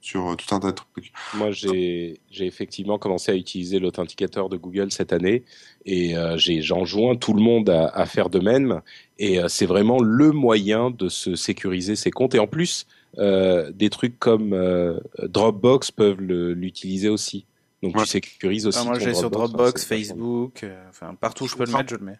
sur 0.00 0.36
tout 0.36 0.54
un 0.54 0.60
tas 0.60 0.70
de 0.70 0.76
trucs. 0.76 1.12
Moi, 1.34 1.50
j'ai 1.50 2.18
effectivement 2.32 2.98
commencé 2.98 3.30
à 3.32 3.34
utiliser 3.34 3.78
l'authenticateur 3.78 4.48
de 4.48 4.56
Google 4.56 4.90
cette 4.90 5.12
année 5.12 5.44
et 5.84 6.14
j'enjoins 6.36 7.16
tout 7.16 7.34
le 7.34 7.42
monde 7.42 7.68
à, 7.70 7.88
à 7.88 8.06
faire 8.06 8.30
de 8.30 8.38
même. 8.38 8.80
Et 9.18 9.38
c'est 9.48 9.66
vraiment 9.66 10.00
le 10.00 10.32
moyen 10.32 10.90
de 10.90 11.08
se 11.08 11.36
sécuriser 11.36 11.96
ses 11.96 12.10
comptes. 12.10 12.34
Et 12.34 12.38
en 12.38 12.46
plus, 12.46 12.86
des 13.18 13.90
trucs 13.90 14.18
comme 14.18 14.98
Dropbox 15.18 15.90
peuvent 15.90 16.20
l'utiliser 16.20 17.10
aussi. 17.10 17.44
Donc 17.82 17.96
Ouais. 17.96 18.02
tu 18.04 18.08
sécurises 18.10 18.66
aussi. 18.66 18.78
Ah, 18.80 18.84
moi, 18.84 18.98
j'ai 18.98 19.14
sur 19.14 19.26
hein, 19.26 19.30
Dropbox, 19.30 19.82
vachement 19.82 19.96
Facebook, 19.98 20.64
euh, 20.64 20.88
enfin 20.88 21.14
partout 21.14 21.44
où 21.44 21.48
je 21.48 21.56
peux 21.56 21.66
le 21.66 21.72
mettre, 21.72 21.90
je 21.90 21.96
le 21.96 22.04
mets. 22.04 22.18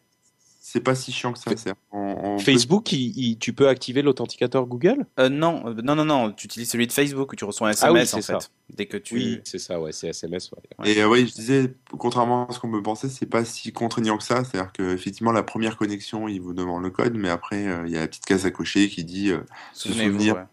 C'est 0.60 0.80
pas 0.80 0.96
si 0.96 1.12
chiant 1.12 1.32
que 1.32 1.38
ça. 1.38 1.52
c'est- 1.56 1.72
on- 1.92 2.16
on 2.32 2.36
peut- 2.38 2.42
Facebook, 2.42 2.92
il- 2.92 3.16
il- 3.16 3.38
tu 3.38 3.52
peux 3.52 3.68
activer 3.68 4.02
l'authenticateur 4.02 4.66
Google? 4.66 5.06
Euh, 5.20 5.28
non, 5.28 5.62
euh, 5.68 5.74
non, 5.82 5.94
non, 5.94 6.04
non, 6.04 6.32
tu 6.32 6.46
utilises 6.46 6.68
celui 6.68 6.88
de 6.88 6.92
Facebook 6.92 7.32
où 7.32 7.36
tu 7.36 7.44
reçois 7.44 7.68
un 7.68 7.72
Ah 7.82 7.92
oui, 7.92 8.00
SMS 8.00 8.24
c'est 8.24 8.34
en 8.34 8.40
ça. 8.40 8.46
fait. 8.46 8.50
Dès 8.76 8.86
que 8.86 8.96
tu. 8.96 9.14
Oui, 9.14 9.40
c'est 9.44 9.60
ça, 9.60 9.80
ouais, 9.80 9.92
c'est 9.92 10.08
SMS. 10.08 10.50
Ouais. 10.50 10.90
Et 10.90 11.00
euh, 11.02 11.08
oui, 11.08 11.28
je 11.28 11.34
disais, 11.34 11.72
contrairement 11.96 12.48
à 12.48 12.52
ce 12.52 12.58
qu'on 12.58 12.70
peut 12.72 12.82
penser, 12.82 13.08
c'est 13.08 13.26
pas 13.26 13.44
si 13.44 13.72
contraignant 13.72 14.18
que 14.18 14.24
ça. 14.24 14.42
C'est-à-dire 14.44 14.72
que 14.72 14.92
effectivement, 14.92 15.30
la 15.30 15.44
première 15.44 15.76
connexion, 15.76 16.26
il 16.26 16.40
vous 16.40 16.52
demande 16.52 16.82
le 16.82 16.90
code, 16.90 17.14
mais 17.14 17.28
après, 17.30 17.64
euh, 17.68 17.84
il 17.86 17.92
y 17.92 17.96
a 17.96 18.00
la 18.00 18.08
petite 18.08 18.26
case 18.26 18.44
à 18.44 18.50
cocher 18.50 18.88
qui 18.88 19.04
dit 19.04 19.30
euh, 19.30 19.38
Souvenez-vous. 19.72 20.18
souvenir. 20.18 20.46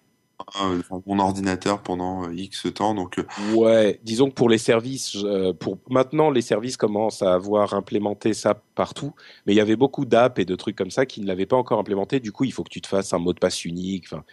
Mon 1.05 1.19
ordinateur 1.19 1.81
pendant 1.83 2.25
euh, 2.27 2.33
X 2.35 2.67
temps. 2.73 2.93
Donc, 2.93 3.19
euh, 3.19 3.25
Ouais, 3.53 3.99
disons 4.03 4.29
que 4.29 4.35
pour 4.35 4.49
les 4.49 4.57
services, 4.57 5.15
euh, 5.23 5.53
pour 5.53 5.77
maintenant 5.89 6.29
les 6.29 6.41
services 6.41 6.77
commencent 6.77 7.21
à 7.21 7.33
avoir 7.33 7.73
implémenté 7.73 8.33
ça 8.33 8.55
partout, 8.75 9.13
mais 9.45 9.53
il 9.53 9.55
y 9.57 9.61
avait 9.61 9.75
beaucoup 9.75 10.05
d'apps 10.05 10.39
et 10.39 10.45
de 10.45 10.55
trucs 10.55 10.75
comme 10.75 10.91
ça 10.91 11.05
qui 11.05 11.21
ne 11.21 11.27
l'avaient 11.27 11.45
pas 11.45 11.57
encore 11.57 11.79
implémenté. 11.79 12.19
Du 12.19 12.31
coup, 12.31 12.43
il 12.43 12.51
faut 12.53 12.63
que 12.63 12.69
tu 12.69 12.81
te 12.81 12.87
fasses 12.87 13.13
un 13.13 13.19
mot 13.19 13.33
de 13.33 13.39
passe 13.39 13.65
unique. 13.65 14.05
Enfin, 14.11 14.23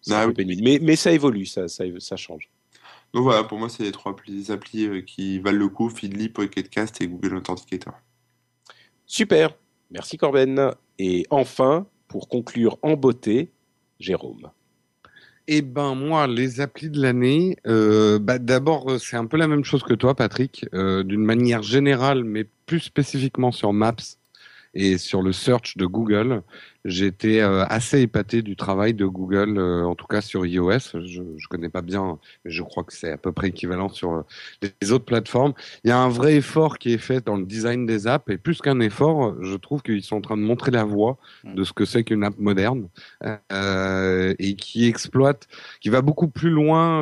c'est 0.00 0.14
Ah 0.14 0.22
un 0.22 0.24
peu 0.24 0.30
oui. 0.30 0.34
pénible. 0.34 0.62
Mais, 0.62 0.78
mais 0.80 0.96
ça 0.96 1.12
évolue, 1.12 1.46
ça, 1.46 1.68
ça, 1.68 1.84
ça 1.98 2.16
change. 2.16 2.50
donc 3.14 3.24
voilà, 3.24 3.44
pour 3.44 3.58
moi, 3.58 3.68
c'est 3.68 3.82
les 3.84 3.92
trois 3.92 4.12
applis, 4.12 4.50
applis 4.52 5.04
qui 5.04 5.38
valent 5.40 5.58
le 5.58 5.68
coup 5.68 5.88
Feedly, 5.90 6.28
Pocketcast 6.28 7.00
et 7.00 7.08
Google 7.08 7.36
Authenticator. 7.36 7.94
Super, 9.06 9.56
merci 9.90 10.16
Corben. 10.16 10.74
Et 10.98 11.26
enfin, 11.30 11.86
pour 12.08 12.28
conclure 12.28 12.78
en 12.82 12.94
beauté, 12.94 13.52
Jérôme. 14.00 14.50
Eh 15.48 15.62
ben 15.62 15.94
moi, 15.94 16.26
les 16.26 16.60
applis 16.60 16.90
de 16.90 17.00
l'année, 17.00 17.56
euh, 17.68 18.18
bah, 18.18 18.38
d'abord 18.40 18.90
euh, 18.90 18.98
c'est 18.98 19.16
un 19.16 19.26
peu 19.26 19.36
la 19.36 19.46
même 19.46 19.64
chose 19.64 19.84
que 19.84 19.94
toi, 19.94 20.16
Patrick, 20.16 20.66
euh, 20.74 21.04
d'une 21.04 21.24
manière 21.24 21.62
générale, 21.62 22.24
mais 22.24 22.46
plus 22.66 22.80
spécifiquement 22.80 23.52
sur 23.52 23.72
Maps 23.72 23.94
et 24.76 24.98
sur 24.98 25.22
le 25.22 25.32
search 25.32 25.78
de 25.78 25.86
Google, 25.86 26.42
j'étais 26.84 27.40
euh, 27.40 27.64
assez 27.64 28.02
épaté 28.02 28.42
du 28.42 28.56
travail 28.56 28.92
de 28.92 29.06
Google, 29.06 29.56
euh, 29.56 29.84
en 29.84 29.94
tout 29.94 30.06
cas 30.06 30.20
sur 30.20 30.44
iOS. 30.44 31.00
Je, 31.06 31.22
je 31.38 31.48
connais 31.48 31.70
pas 31.70 31.80
bien, 31.80 32.18
mais 32.44 32.50
je 32.50 32.62
crois 32.62 32.84
que 32.84 32.92
c'est 32.92 33.10
à 33.10 33.16
peu 33.16 33.32
près 33.32 33.48
équivalent 33.48 33.88
sur 33.88 34.12
euh, 34.12 34.22
les 34.82 34.92
autres 34.92 35.06
plateformes. 35.06 35.54
Il 35.82 35.88
y 35.88 35.92
a 35.92 35.98
un 35.98 36.10
vrai 36.10 36.36
effort 36.36 36.78
qui 36.78 36.92
est 36.92 36.98
fait 36.98 37.24
dans 37.24 37.36
le 37.36 37.46
design 37.46 37.86
des 37.86 38.06
apps, 38.06 38.30
et 38.30 38.36
plus 38.36 38.60
qu'un 38.60 38.80
effort, 38.80 39.34
je 39.42 39.56
trouve 39.56 39.80
qu'ils 39.80 40.02
sont 40.02 40.16
en 40.16 40.20
train 40.20 40.36
de 40.36 40.42
montrer 40.42 40.70
la 40.70 40.84
voie 40.84 41.16
de 41.44 41.64
ce 41.64 41.72
que 41.72 41.86
c'est 41.86 42.04
qu'une 42.04 42.22
app 42.22 42.38
moderne 42.38 42.88
et 43.22 44.56
qui 44.56 44.86
exploite, 44.86 45.48
qui 45.80 45.88
va 45.88 46.02
beaucoup 46.02 46.28
plus 46.28 46.50
loin 46.50 47.00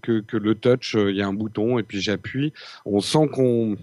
que 0.00 0.36
le 0.36 0.54
touch. 0.54 0.94
Il 0.94 1.16
y 1.16 1.22
a 1.22 1.26
un 1.26 1.32
bouton 1.32 1.78
et 1.78 1.82
puis 1.82 2.00
j'appuie. 2.00 2.52
On 2.84 3.00
sent 3.00 3.28
qu'on 3.32 3.76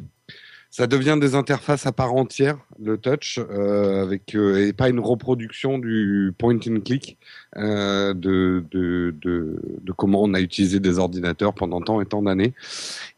ça 0.73 0.87
devient 0.87 1.19
des 1.21 1.35
interfaces 1.35 1.85
à 1.85 1.91
part 1.91 2.15
entière, 2.15 2.57
le 2.79 2.97
touch, 2.97 3.37
euh, 3.37 4.01
avec 4.01 4.33
euh, 4.33 4.69
et 4.69 4.73
pas 4.73 4.89
une 4.89 4.99
reproduction 4.99 5.77
du 5.77 6.33
point 6.35 6.55
and 6.55 6.79
click 6.83 7.19
euh, 7.57 8.15
de, 8.15 8.65
de, 8.71 9.13
de, 9.21 9.61
de, 9.83 9.91
comment 9.91 10.23
on 10.23 10.33
a 10.33 10.39
utilisé 10.39 10.79
des 10.79 10.97
ordinateurs 10.97 11.53
pendant 11.53 11.79
tant 11.79 12.01
et 12.01 12.07
tant 12.07 12.23
d'années. 12.23 12.55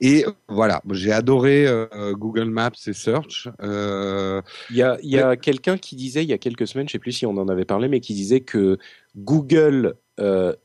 Et 0.01 0.25
voilà, 0.49 0.81
j'ai 0.91 1.13
adoré 1.13 1.65
euh, 1.65 2.11
Google 2.11 2.49
Maps 2.49 2.71
et 2.87 2.91
Search. 2.91 3.47
Euh, 3.61 4.41
il 4.69 4.75
y 4.75 4.83
a, 4.83 4.97
il 5.01 5.11
y 5.11 5.19
a 5.19 5.37
quelqu'un 5.37 5.77
qui 5.77 5.95
disait 5.95 6.23
il 6.23 6.29
y 6.29 6.33
a 6.33 6.37
quelques 6.37 6.67
semaines, 6.67 6.89
je 6.89 6.91
sais 6.91 6.99
plus 6.99 7.13
si 7.13 7.25
on 7.25 7.37
en 7.37 7.47
avait 7.47 7.63
parlé, 7.63 7.87
mais 7.87 8.01
qui 8.01 8.15
disait 8.15 8.41
que 8.41 8.77
Google 9.15 9.95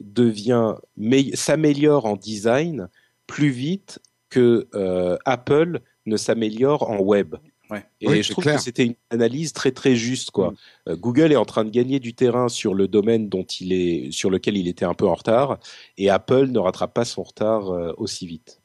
devient 0.01 0.75
s'améliore 1.35 2.07
en 2.07 2.17
design 2.17 2.89
plus 3.29 3.51
vite 3.51 4.01
que 4.29 4.67
Apple 5.25 5.83
ne 6.11 6.19
s'améliore 6.19 6.91
en 6.91 6.99
web. 6.99 7.37
Et 8.01 8.23
je 8.23 8.33
trouve 8.33 8.45
que 8.45 8.59
c'était 8.59 8.87
une 8.87 8.95
analyse 9.11 9.53
très 9.53 9.71
très 9.71 9.95
juste 9.95 10.31
quoi. 10.31 10.51
Mm. 10.51 10.55
Euh, 10.89 10.97
Google 10.97 11.33
est 11.33 11.37
en 11.37 11.45
train 11.45 11.65
de 11.65 11.71
gagner 11.71 12.01
du 12.01 12.15
terrain 12.15 12.49
sur 12.49 12.75
le 12.75 12.89
domaine 12.89 13.29
dont 13.29 13.45
il 13.45 13.73
est, 13.73 14.11
sur 14.11 14.31
lequel 14.31 14.57
il 14.57 14.69
était 14.69 14.85
un 14.85 14.95
peu 14.95 15.07
en 15.07 15.15
retard, 15.15 15.59
et 15.97 16.11
Apple 16.11 16.47
ne 16.47 16.59
rattrape 16.59 16.95
pas 16.95 17.05
son 17.05 17.23
retard 17.23 17.71
euh, 17.71 17.93
aussi 17.97 18.27
vite. 18.27 18.61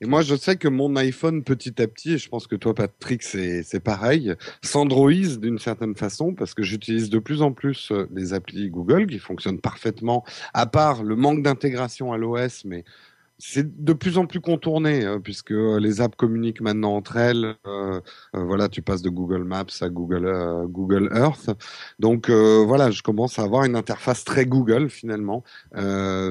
et 0.00 0.06
moi, 0.06 0.20
je 0.20 0.36
sais 0.36 0.56
que 0.56 0.68
mon 0.68 0.94
iPhone, 0.96 1.42
petit 1.44 1.80
à 1.80 1.88
petit, 1.88 2.12
et 2.12 2.18
je 2.18 2.28
pense 2.28 2.46
que 2.46 2.56
toi, 2.56 2.74
Patrick, 2.74 3.22
c'est 3.22 3.80
pareil, 3.82 4.34
s'androise 4.62 5.38
d'une 5.38 5.58
certaine 5.58 5.94
façon 5.94 6.34
parce 6.34 6.52
que 6.52 6.62
j'utilise 6.62 7.08
de 7.08 7.18
plus 7.18 7.40
en 7.40 7.52
plus 7.52 7.90
euh, 7.90 8.06
les 8.12 8.34
applis 8.34 8.68
Google 8.68 9.06
qui 9.06 9.18
fonctionnent 9.18 9.60
parfaitement, 9.60 10.24
à 10.52 10.66
part 10.66 11.02
le 11.04 11.16
manque 11.16 11.42
d'intégration 11.42 12.12
à 12.12 12.18
l'OS, 12.18 12.64
mais 12.66 12.84
c'est 13.44 13.84
de 13.84 13.92
plus 13.92 14.18
en 14.18 14.26
plus 14.26 14.40
contourné 14.40 15.04
hein, 15.04 15.20
puisque 15.20 15.50
euh, 15.50 15.80
les 15.80 16.00
apps 16.00 16.14
communiquent 16.16 16.60
maintenant 16.60 16.94
entre 16.94 17.16
elles. 17.16 17.56
Euh, 17.66 18.00
euh, 18.36 18.44
voilà, 18.44 18.68
tu 18.68 18.82
passes 18.82 19.02
de 19.02 19.10
Google 19.10 19.42
Maps 19.42 19.64
à 19.80 19.88
Google 19.88 20.32
Google 20.68 21.10
Earth. 21.12 21.50
Donc 21.98 22.30
voilà, 22.30 22.92
je 22.92 23.02
commence 23.02 23.40
à 23.40 23.42
avoir 23.42 23.64
une 23.64 23.74
interface 23.74 24.24
très 24.24 24.46
Google 24.46 24.88
finalement. 24.90 25.42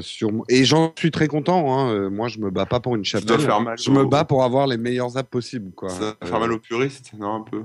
sur 0.01 0.31
et 0.47 0.63
j'en 0.63 0.93
suis 0.97 1.11
très 1.11 1.27
content. 1.27 1.77
Hein. 1.77 2.09
Moi, 2.09 2.29
je 2.29 2.39
me 2.39 2.49
bats 2.49 2.65
pas 2.65 2.79
pour 2.79 2.95
une 2.95 3.03
chapelle. 3.03 3.39
je 3.77 3.91
me 3.91 4.05
bats 4.05 4.23
pour 4.23 4.43
avoir 4.43 4.67
les 4.67 4.77
meilleures 4.77 5.17
apps 5.17 5.29
possibles. 5.29 5.71
Quoi. 5.75 5.89
Ça 5.89 6.15
va 6.21 6.27
faire 6.27 6.39
mal 6.39 6.53
aux 6.53 6.59
puristes, 6.59 7.11
non 7.17 7.35
un 7.35 7.41
peu? 7.41 7.63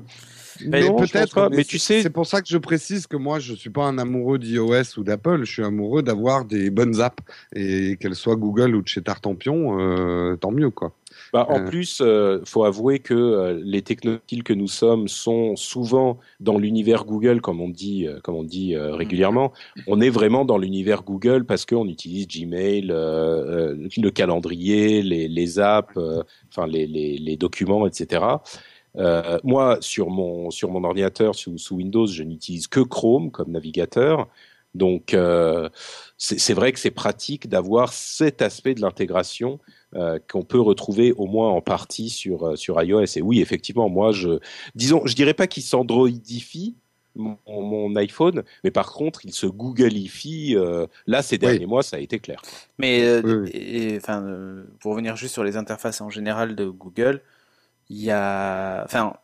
Mais 0.67 0.89
peut-être, 0.89 1.49
mais, 1.51 1.65
tu 1.65 1.79
sais, 1.79 2.03
c'est 2.03 2.11
pour 2.11 2.27
ça 2.27 2.41
que 2.41 2.49
je 2.49 2.59
précise 2.59 3.07
que 3.07 3.17
moi, 3.17 3.39
je 3.39 3.55
suis 3.55 3.71
pas 3.71 3.85
un 3.85 3.99
amoureux 3.99 4.39
d'iOS 4.39 4.99
ou 4.99 5.05
d'Apple. 5.05 5.45
Je 5.45 5.53
suis 5.53 5.65
amoureux 5.65 6.03
d'avoir 6.03 6.45
des 6.45 6.71
bonnes 6.71 7.01
apps 7.01 7.23
et 7.55 7.97
qu'elles 7.97 8.15
soient 8.15 8.37
Google 8.37 8.75
ou 8.75 8.83
de 8.83 8.89
chez 8.89 9.03
Tartampion, 9.03 9.79
euh, 9.79 10.37
tant 10.37 10.51
mieux 10.51 10.71
quoi. 10.71 10.93
Bah, 11.33 11.47
en 11.49 11.61
euh. 11.61 11.65
plus, 11.65 12.01
euh, 12.01 12.41
faut 12.45 12.65
avouer 12.65 12.99
que 12.99 13.15
euh, 13.15 13.61
les 13.63 13.83
technophiles 13.83 14.43
que 14.43 14.53
nous 14.53 14.69
sommes 14.69 15.09
sont 15.09 15.57
souvent 15.57 16.19
dans 16.41 16.59
l'univers 16.59 17.05
Google, 17.05 17.41
comme 17.41 17.61
on 17.61 17.69
dit, 17.69 18.07
comme 18.23 18.37
on 18.37 18.45
dit 18.45 18.77
régulièrement. 18.77 19.53
On 19.87 20.01
est 20.01 20.11
vraiment 20.11 20.45
dans 20.45 20.59
l'univers 20.59 21.03
Google 21.03 21.45
parce 21.45 21.67
qu'on 21.67 21.89
utilise 21.89 22.27
Gmail, 22.29 22.87
le 22.87 24.09
calendrier, 24.11 25.03
les, 25.03 25.29
les 25.29 25.59
apps, 25.59 25.99
enfin 26.51 26.67
les, 26.67 26.87
les, 26.87 27.19
les, 27.19 27.37
documents, 27.37 27.87
etc. 27.87 28.25
Euh, 28.99 29.39
moi, 29.45 29.79
sur 29.81 30.11
mon, 30.11 30.51
sur 30.51 30.71
mon 30.71 30.85
ordinateur, 30.85 31.35
sous, 31.35 31.59
sous 31.59 31.77
Windows, 31.77 32.07
je 32.07 32.23
n'utilise 32.23 32.67
que 32.69 32.81
Chrome 32.81 33.31
comme 33.31 33.51
navigateur. 33.51 34.29
Donc, 34.75 35.15
euh, 35.15 35.71
c'est 36.19 36.55
vrai 36.55 36.73
que 36.73 36.79
c'est 36.79 36.91
pratique 36.91 37.49
d'avoir 37.49 37.93
cet 37.93 38.43
aspect 38.43 38.75
de 38.75 38.83
l'intégration 38.83 39.59
euh, 39.95 40.19
qu'on 40.31 40.43
peut 40.43 40.61
retrouver 40.61 41.13
au 41.13 41.27
moins 41.27 41.49
en 41.49 41.63
partie 41.63 42.11
sur, 42.11 42.47
euh, 42.47 42.57
sur 42.57 42.81
iOS. 42.83 43.17
Et 43.17 43.23
oui, 43.23 43.41
effectivement, 43.41 43.89
moi, 43.89 44.13
je, 44.13 44.39
disons, 44.75 45.03
je 45.07 45.15
dirais 45.15 45.35
pas 45.35 45.47
qu'il 45.47 45.63
s'androidifie, 45.63 46.77
mon, 47.17 47.39
mon, 47.47 47.97
iPhone, 47.97 48.43
mais 48.63 48.71
par 48.71 48.93
contre, 48.93 49.25
il 49.25 49.33
se 49.33 49.47
Googleifie. 49.47 50.55
Euh, 50.57 50.87
là, 51.07 51.23
ces 51.23 51.39
derniers 51.39 51.67
mois, 51.67 51.83
ça 51.83 51.97
a 51.97 52.01
été 52.01 52.19
clair. 52.19 52.41
Mais 52.79 53.03
euh, 53.03 53.97
enfin, 53.97 54.23
euh, 54.23 54.65
pour 54.81 54.93
revenir 54.93 55.17
juste 55.17 55.33
sur 55.33 55.45
les 55.45 55.57
interfaces 55.57 56.01
en 56.01 56.11
général 56.11 56.55
de 56.55 56.67
Google, 56.67 57.23
il 57.89 57.99
y 58.03 58.11
a, 58.11 58.83
enfin, 58.85 59.15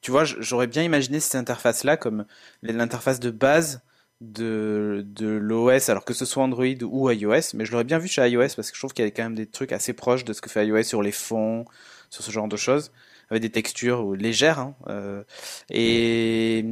tu 0.00 0.10
vois, 0.10 0.24
j'aurais 0.24 0.66
bien 0.66 0.82
imaginé 0.82 1.20
cette 1.20 1.36
interface-là 1.36 1.96
comme 1.96 2.24
l'interface 2.62 3.20
de 3.20 3.30
base 3.30 3.82
de, 4.20 5.04
de 5.06 5.26
l'OS, 5.28 5.88
alors 5.88 6.04
que 6.04 6.14
ce 6.14 6.24
soit 6.24 6.42
Android 6.44 6.64
ou 6.82 7.10
iOS, 7.10 7.54
mais 7.54 7.64
je 7.64 7.72
l'aurais 7.72 7.84
bien 7.84 7.98
vu 7.98 8.08
chez 8.08 8.26
iOS 8.28 8.54
parce 8.54 8.70
que 8.70 8.76
je 8.76 8.80
trouve 8.80 8.92
qu'il 8.92 9.04
y 9.04 9.08
a 9.08 9.10
quand 9.10 9.24
même 9.24 9.34
des 9.34 9.46
trucs 9.46 9.72
assez 9.72 9.92
proches 9.92 10.24
de 10.24 10.32
ce 10.32 10.40
que 10.40 10.48
fait 10.48 10.66
iOS 10.66 10.84
sur 10.84 11.02
les 11.02 11.12
fonds, 11.12 11.64
sur 12.10 12.22
ce 12.22 12.30
genre 12.30 12.48
de 12.48 12.56
choses, 12.56 12.92
avec 13.30 13.42
des 13.42 13.50
textures 13.50 14.12
légères. 14.14 14.60
Hein, 14.60 14.74
euh, 14.88 15.24
et, 15.70 16.64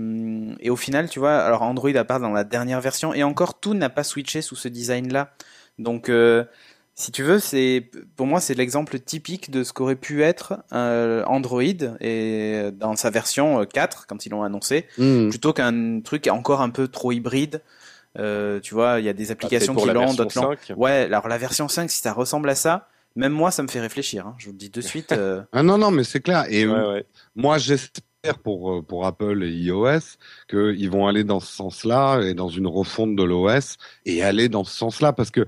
et 0.61 0.71
au 0.71 0.77
final, 0.77 1.09
tu 1.09 1.19
vois, 1.19 1.39
alors 1.39 1.63
Android 1.63 1.95
à 1.95 2.05
part 2.05 2.21
dans 2.21 2.31
la 2.31 2.45
dernière 2.45 2.81
version, 2.81 3.15
et 3.15 3.25
encore 3.25 3.59
tout 3.59 3.75
n'a 3.75 3.91
pas 3.91 4.05
switché 4.05 4.43
sous 4.43 4.57
ce 4.57 4.69
design-là. 4.69 5.35
Donc 5.79 6.09
euh, 6.09 6.45
si 7.01 7.13
tu 7.13 7.23
veux, 7.23 7.39
c'est 7.39 7.91
pour 8.15 8.27
moi 8.27 8.41
c'est 8.41 8.55
l'exemple 8.55 8.99
typique 8.99 9.51
de 9.51 9.65
ce 9.65 9.73
qu'aurait 9.73 9.97
pu 9.97 10.23
être 10.23 10.63
euh, 10.73 11.25
Android 11.25 11.63
et 12.01 12.71
dans 12.75 12.95
sa 12.95 13.09
version 13.09 13.65
4 13.65 13.97
euh, 13.97 14.05
quand 14.07 14.27
ils 14.27 14.29
l'ont 14.29 14.43
annoncé, 14.43 14.87
hmm. 14.99 15.31
plutôt 15.31 15.55
qu'un 15.55 16.01
truc 16.01 16.27
encore 16.27 16.61
un 16.61 16.69
peu 16.69 16.89
trop 16.89 17.11
hybride. 17.13 17.63
Euh, 18.19 18.61
tu 18.61 18.75
vois, 18.75 18.99
il 18.99 19.07
y 19.07 19.09
a 19.09 19.15
des 19.15 19.31
applications 19.31 19.75
qui 19.75 19.89
l'ont, 19.89 20.13
d'autres 20.13 20.39
l'ont. 20.43 20.77
Ouais, 20.77 21.05
alors 21.05 21.27
la 21.29 21.39
version 21.39 21.69
5, 21.69 21.91
si 21.91 22.03
ça 22.03 22.13
ressemble 22.13 22.51
à 22.51 22.55
ça, 22.55 22.89
même 23.17 23.33
moi, 23.33 23.51
ça 23.51 23.63
me 23.63 23.69
fait 23.69 23.81
réfléchir. 23.81 24.27
Hein. 24.27 24.35
Je 24.37 24.47
vous 24.47 24.53
le 24.53 24.59
dis 24.59 24.69
de 24.69 24.81
suite. 24.81 25.15
ah 25.53 25.63
non, 25.63 25.79
non, 25.79 25.91
mais 25.91 26.05
c'est 26.05 26.21
clair. 26.21 26.45
Et 26.51 26.67
moi, 27.35 27.57
j'espère 27.57 28.39
pour 28.43 28.85
pour 28.85 29.07
Apple 29.07 29.43
et 29.43 29.51
iOS 29.51 30.01
qu'ils 30.49 30.91
vont 30.91 31.07
aller 31.07 31.25
dans 31.25 31.41
ce 31.41 31.51
sens-là 31.51 32.21
et 32.21 32.35
dans 32.35 32.51
une 32.51 32.67
refonte 32.67 33.17
de 33.17 33.23
l'OS 33.23 33.79
et 34.05 34.23
aller 34.23 34.51
dans 34.51 34.65
ce 34.65 34.77
sens-là 34.77 35.15
parce 35.15 35.31
que 35.31 35.47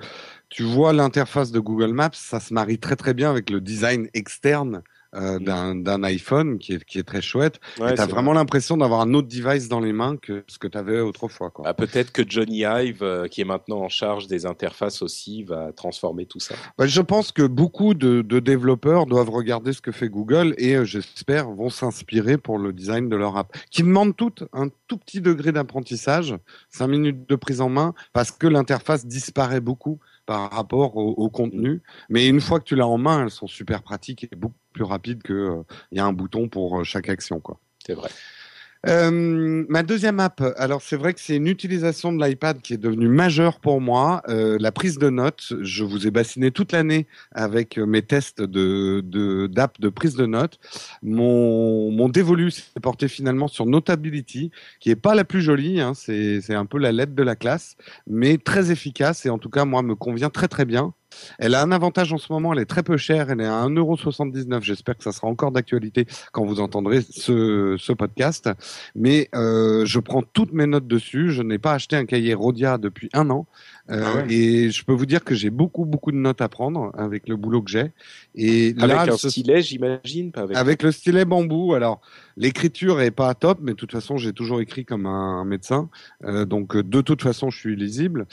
tu 0.52 0.64
vois 0.64 0.92
l'interface 0.92 1.50
de 1.50 1.60
Google 1.60 1.92
Maps, 1.92 2.10
ça 2.12 2.38
se 2.38 2.52
marie 2.52 2.78
très 2.78 2.94
très 2.94 3.14
bien 3.14 3.30
avec 3.30 3.48
le 3.48 3.60
design 3.60 4.08
externe 4.12 4.82
euh, 5.14 5.38
mm. 5.38 5.82
d'un 5.82 6.02
iPhone 6.04 6.58
qui 6.58 6.74
est, 6.74 6.84
qui 6.84 6.98
est 6.98 7.02
très 7.02 7.20
chouette. 7.22 7.58
Ouais, 7.78 7.94
tu 7.94 8.00
as 8.00 8.06
vraiment 8.06 8.32
l'impression 8.32 8.76
d'avoir 8.76 9.00
un 9.00 9.14
autre 9.14 9.28
device 9.28 9.68
dans 9.68 9.80
les 9.80 9.92
mains 9.92 10.16
que 10.16 10.44
ce 10.48 10.58
que 10.58 10.66
tu 10.66 10.76
avais 10.76 11.00
autrefois. 11.00 11.50
Quoi. 11.50 11.64
Ah, 11.68 11.74
Peut-être 11.74 12.12
que 12.12 12.22
Johnny 12.26 12.64
Ive, 12.64 13.02
euh, 13.02 13.28
qui 13.28 13.40
est 13.40 13.44
maintenant 13.44 13.80
en 13.80 13.88
charge 13.88 14.26
des 14.26 14.46
interfaces 14.46 15.02
aussi, 15.02 15.42
va 15.42 15.72
transformer 15.72 16.26
tout 16.26 16.40
ça. 16.40 16.54
Bah, 16.76 16.86
je 16.86 17.00
pense 17.00 17.32
que 17.32 17.42
beaucoup 17.42 17.94
de, 17.94 18.22
de, 18.22 18.40
développeurs 18.40 19.06
doivent 19.06 19.30
regarder 19.30 19.72
ce 19.72 19.80
que 19.80 19.92
fait 19.92 20.08
Google 20.08 20.54
et 20.58 20.76
euh, 20.76 20.84
j'espère 20.84 21.50
vont 21.50 21.70
s'inspirer 21.70 22.38
pour 22.38 22.58
le 22.58 22.72
design 22.72 23.08
de 23.10 23.16
leur 23.16 23.36
app, 23.36 23.54
qui 23.70 23.82
demande 23.82 24.16
tout 24.16 24.34
un 24.52 24.68
tout 24.88 24.96
petit 24.96 25.20
degré 25.20 25.52
d'apprentissage, 25.52 26.34
5 26.70 26.86
minutes 26.88 27.28
de 27.28 27.36
prise 27.36 27.60
en 27.60 27.68
main, 27.68 27.92
parce 28.14 28.30
que 28.30 28.46
l'interface 28.46 29.06
disparaît 29.06 29.60
beaucoup 29.60 30.00
par 30.32 30.50
rapport 30.50 30.96
au, 30.96 31.28
contenu. 31.28 31.82
Mais 32.08 32.26
une 32.26 32.40
fois 32.40 32.58
que 32.58 32.64
tu 32.64 32.74
l'as 32.74 32.86
en 32.86 32.96
main, 32.96 33.24
elles 33.24 33.30
sont 33.30 33.46
super 33.46 33.82
pratiques 33.82 34.24
et 34.24 34.34
beaucoup 34.34 34.54
plus 34.72 34.82
rapides 34.82 35.22
que 35.22 35.34
euh, 35.34 35.62
il 35.90 35.98
y 35.98 36.00
a 36.00 36.06
un 36.06 36.14
bouton 36.14 36.48
pour 36.48 36.80
euh, 36.80 36.84
chaque 36.84 37.10
action, 37.10 37.38
quoi. 37.38 37.60
C'est 37.86 37.92
vrai. 37.92 38.08
Euh, 38.88 39.64
ma 39.68 39.84
deuxième 39.84 40.18
app, 40.18 40.42
alors 40.56 40.82
c'est 40.82 40.96
vrai 40.96 41.14
que 41.14 41.20
c'est 41.20 41.36
une 41.36 41.46
utilisation 41.46 42.12
de 42.12 42.24
l'iPad 42.24 42.60
qui 42.60 42.74
est 42.74 42.78
devenue 42.78 43.08
majeure 43.08 43.60
pour 43.60 43.80
moi. 43.80 44.22
Euh, 44.28 44.56
la 44.58 44.72
prise 44.72 44.98
de 44.98 45.08
notes, 45.08 45.52
je 45.60 45.84
vous 45.84 46.06
ai 46.06 46.10
bassiné 46.10 46.50
toute 46.50 46.72
l'année 46.72 47.06
avec 47.30 47.78
mes 47.78 48.02
tests 48.02 48.42
de 48.42 49.00
d'app 49.46 49.80
de, 49.80 49.88
prise 49.88 50.16
de 50.16 50.26
notes. 50.26 50.58
Mon, 51.02 51.92
mon 51.92 52.08
dévolu 52.08 52.50
s'est 52.50 52.80
porté 52.82 53.06
finalement 53.06 53.46
sur 53.46 53.66
Notability, 53.66 54.50
qui 54.80 54.90
est 54.90 54.96
pas 54.96 55.14
la 55.14 55.24
plus 55.24 55.42
jolie, 55.42 55.80
hein, 55.80 55.92
c'est 55.94 56.54
un 56.54 56.66
peu 56.66 56.78
la 56.78 56.90
lettre 56.90 57.14
de 57.14 57.22
la 57.22 57.36
classe, 57.36 57.76
mais 58.08 58.36
très 58.38 58.72
efficace 58.72 59.26
et 59.26 59.30
en 59.30 59.38
tout 59.38 59.50
cas 59.50 59.64
moi 59.64 59.82
me 59.82 59.94
convient 59.94 60.30
très 60.30 60.48
très 60.48 60.64
bien. 60.64 60.92
Elle 61.38 61.55
a 61.55 61.62
un 61.62 61.72
avantage 61.72 62.12
en 62.12 62.18
ce 62.18 62.33
moment, 62.33 62.53
elle 62.53 62.59
est 62.61 62.64
très 62.66 62.83
peu 62.83 62.96
chère, 62.96 63.31
elle 63.31 63.40
est 63.40 63.46
à 63.46 63.64
1,79€. 63.66 64.62
J'espère 64.62 64.96
que 64.96 65.05
ça 65.05 65.12
sera 65.12 65.29
encore 65.29 65.53
d'actualité 65.53 66.07
quand 66.33 66.44
vous 66.44 66.61
entendrez 66.61 67.03
ce, 67.03 67.77
ce 67.79 67.92
podcast. 67.92 68.48
Mais 68.94 69.29
euh, 69.35 69.85
je 69.87 69.98
prends 70.01 70.22
toutes 70.22 70.53
mes 70.53 70.66
notes 70.66 70.87
dessus. 70.87 71.31
Je 71.33 71.42
n'ai 71.42 71.59
pas 71.59 71.72
acheté 71.75 71.96
un 71.96 72.05
cahier 72.07 72.35
Rodia 72.35 72.79
depuis 72.79 73.09
un 73.12 73.31
an. 73.31 73.46
Euh, 73.90 74.03
Ah 74.05 74.16
ouais. 74.18 74.33
Et 74.33 74.70
je 74.70 74.85
peux 74.85 74.92
vous 74.92 75.07
dire 75.07 75.25
que 75.25 75.35
j'ai 75.35 75.51
beaucoup, 75.51 75.85
beaucoup 75.85 76.12
de 76.12 76.16
notes 76.16 76.40
à 76.40 76.48
prendre 76.48 76.92
avec 76.96 77.29
le 77.29 77.37
boulot 77.37 77.62
que 77.62 77.70
j'ai. 77.70 77.90
Et 78.35 78.75
Avec 78.79 78.88
là, 78.88 79.03
un 79.03 79.16
ce- 79.16 79.29
stylet, 79.29 79.61
j'imagine, 79.62 80.31
pas 80.33 80.42
avec. 80.42 80.57
avec 80.57 80.83
le 80.83 80.92
stylet 80.92 81.25
bambou, 81.25 81.75
alors 81.75 82.01
l'écriture 82.37 83.01
est 83.01 83.11
pas 83.11 83.35
top, 83.35 83.59
mais 83.61 83.72
de 83.72 83.77
toute 83.77 83.92
façon 83.92 84.16
j'ai 84.16 84.33
toujours 84.33 84.61
écrit 84.61 84.85
comme 84.85 85.07
un, 85.07 85.44
médecin, 85.44 85.90
Euh, 86.25 86.44
donc 86.44 86.77
de 86.77 87.01
toute 87.01 87.22
façon 87.22 87.51
je 87.51 87.59
suis 87.59 87.77
lisible. 87.77 88.27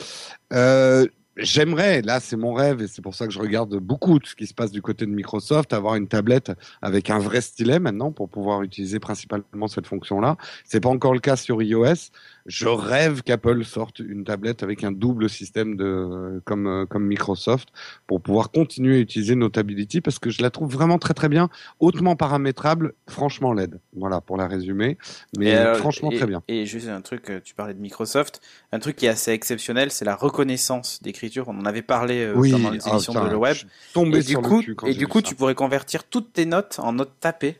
Euh, 0.54 1.06
J'aimerais, 1.42 2.02
là 2.02 2.20
c'est 2.20 2.36
mon 2.36 2.54
rêve 2.54 2.82
et 2.82 2.88
c'est 2.88 3.02
pour 3.02 3.16
ça 3.16 3.26
que 3.26 3.32
je 3.32 3.40
regarde 3.40 3.76
beaucoup 3.78 4.20
de 4.20 4.26
ce 4.26 4.36
qui 4.36 4.46
se 4.46 4.54
passe 4.54 4.72
du 4.72 4.82
côté 4.82 5.06
de 5.06 5.12
Microsoft, 5.12 5.72
avoir 5.72 5.96
une 5.96 6.08
tablette 6.08 6.52
avec 6.82 7.10
un 7.10 7.20
vrai 7.20 7.40
stylet 7.40 7.80
maintenant 7.80 8.12
pour 8.12 8.30
pouvoir 8.30 8.62
utiliser 8.62 9.00
principalement 9.00 9.68
cette 9.68 9.88
fonction-là. 9.88 10.36
C'est 10.66 10.82
pas 10.82 10.90
encore 10.90 11.14
le 11.14 11.20
cas 11.20 11.38
sur 11.38 11.62
iOS. 11.62 12.12
Je 12.46 12.68
rêve 12.68 13.22
qu'Apple 13.22 13.64
sorte 13.64 14.00
une 14.00 14.24
tablette 14.24 14.64
avec 14.64 14.84
un 14.84 14.92
double 14.92 15.30
système 15.30 15.76
de 15.76 16.42
comme 16.46 16.68
euh, 16.68 16.86
comme 16.86 17.06
Microsoft 17.06 17.70
pour 18.08 18.22
pouvoir 18.22 18.52
continuer 18.52 18.96
à 18.98 19.00
utiliser 19.00 19.36
Notability 19.36 20.02
parce 20.02 20.20
que 20.20 20.30
je 20.30 20.42
la 20.42 20.50
trouve 20.50 20.72
vraiment 20.72 20.98
très 20.98 21.14
très 21.14 21.30
bien 21.30 21.50
hautement 21.80 22.16
paramétrable, 22.16 22.94
franchement 23.08 23.54
laide. 23.54 23.80
Voilà 23.96 24.22
pour 24.22 24.38
la 24.38 24.48
résumer, 24.48 24.98
mais 25.38 25.54
alors, 25.54 25.78
franchement 25.78 26.12
et- 26.12 26.18
très 26.18 26.28
bien. 26.28 26.42
Et 26.48 26.66
juste 26.66 26.88
un 26.88 27.02
truc, 27.02 27.30
euh, 27.30 27.40
tu 27.44 27.54
parlais 27.54 27.74
de 27.74 27.80
Microsoft, 27.80 28.42
un 28.72 28.80
truc 28.80 28.96
qui 28.96 29.06
est 29.06 29.10
assez 29.10 29.32
exceptionnel, 29.32 29.92
c'est 29.92 30.06
la 30.06 30.16
reconnaissance 30.16 31.02
d'écriture. 31.02 31.48
On 31.50 31.60
en 31.60 31.66
avait 31.66 31.82
parlé 31.82 32.24
euh, 32.24 32.34
Oui, 32.36 32.52
pendant 32.52 32.72
les 32.72 32.80
ah, 32.86 32.92
émissions 32.92 33.14
de 33.14 33.30
le 33.30 33.38
web. 33.38 33.56
tombé 33.94 34.20
Et 34.20 34.24
du 34.24 34.38
coup, 34.38 34.58
le 34.58 34.64
cul 34.64 34.76
quand 34.76 34.88
et 34.88 34.94
du 34.94 35.08
coup 35.08 35.20
ça. 35.20 35.24
tu 35.28 35.36
pourrais 35.36 35.56
convertir 35.56 36.04
toutes 36.04 36.34
tes 36.34 36.46
notes 36.46 36.80
en 36.80 36.94
notes 36.94 37.14
tapées. 37.20 37.58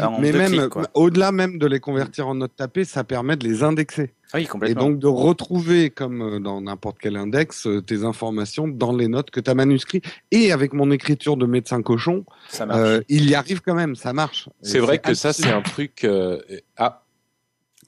En 0.00 0.20
mais 0.20 0.32
même 0.32 0.68
au-delà 0.94 1.32
même 1.32 1.58
de 1.58 1.66
les 1.66 1.80
convertir 1.80 2.28
en 2.28 2.34
notes 2.34 2.56
tapées, 2.56 2.84
ça 2.84 3.04
permet 3.04 3.36
de 3.36 3.46
les 3.46 3.62
indexer 3.62 4.14
Ah 4.32 4.38
oui, 4.38 4.48
et 4.66 4.74
donc 4.74 4.98
de 4.98 5.06
retrouver 5.06 5.90
comme 5.90 6.22
euh, 6.22 6.40
dans 6.40 6.60
n'importe 6.60 6.98
quel 7.00 7.16
index 7.16 7.66
euh, 7.66 7.80
tes 7.80 8.04
informations 8.04 8.68
dans 8.68 8.94
les 8.94 9.08
notes 9.08 9.30
que 9.30 9.40
tu 9.40 9.50
as 9.50 9.54
manuscrit 9.54 10.02
et 10.30 10.52
avec 10.52 10.72
mon 10.72 10.90
écriture 10.90 11.36
de 11.36 11.46
médecin 11.46 11.82
cochon, 11.82 12.24
ça 12.48 12.66
euh, 12.70 13.00
il 13.08 13.28
y 13.28 13.34
arrive 13.34 13.60
quand 13.60 13.74
même, 13.74 13.94
ça 13.96 14.12
marche. 14.12 14.48
C'est 14.62 14.78
vrai 14.78 14.98
que 14.98 15.14
ça, 15.14 15.32
c'est 15.32 15.50
un 15.50 15.62
truc. 15.62 16.04
euh, 16.04 16.40
Ah. 16.76 17.02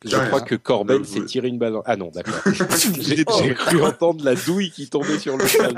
Je 0.05 0.17
crois 0.29 0.41
que 0.43 0.55
Corben 0.55 1.01
Euh, 1.03 1.05
s'est 1.05 1.25
tiré 1.25 1.49
une 1.49 1.59
balle. 1.59 1.75
Ah 1.85 1.97
non, 1.97 2.11
d'accord. 2.15 2.35
J'ai 3.01 3.17
j'ai 3.17 3.55
cru 3.55 3.83
entendre 3.83 4.25
la 4.25 4.35
douille 4.35 4.71
qui 4.71 4.89
tombait 4.89 5.19
sur 5.19 5.37
le 5.37 5.47
sol. 5.49 5.75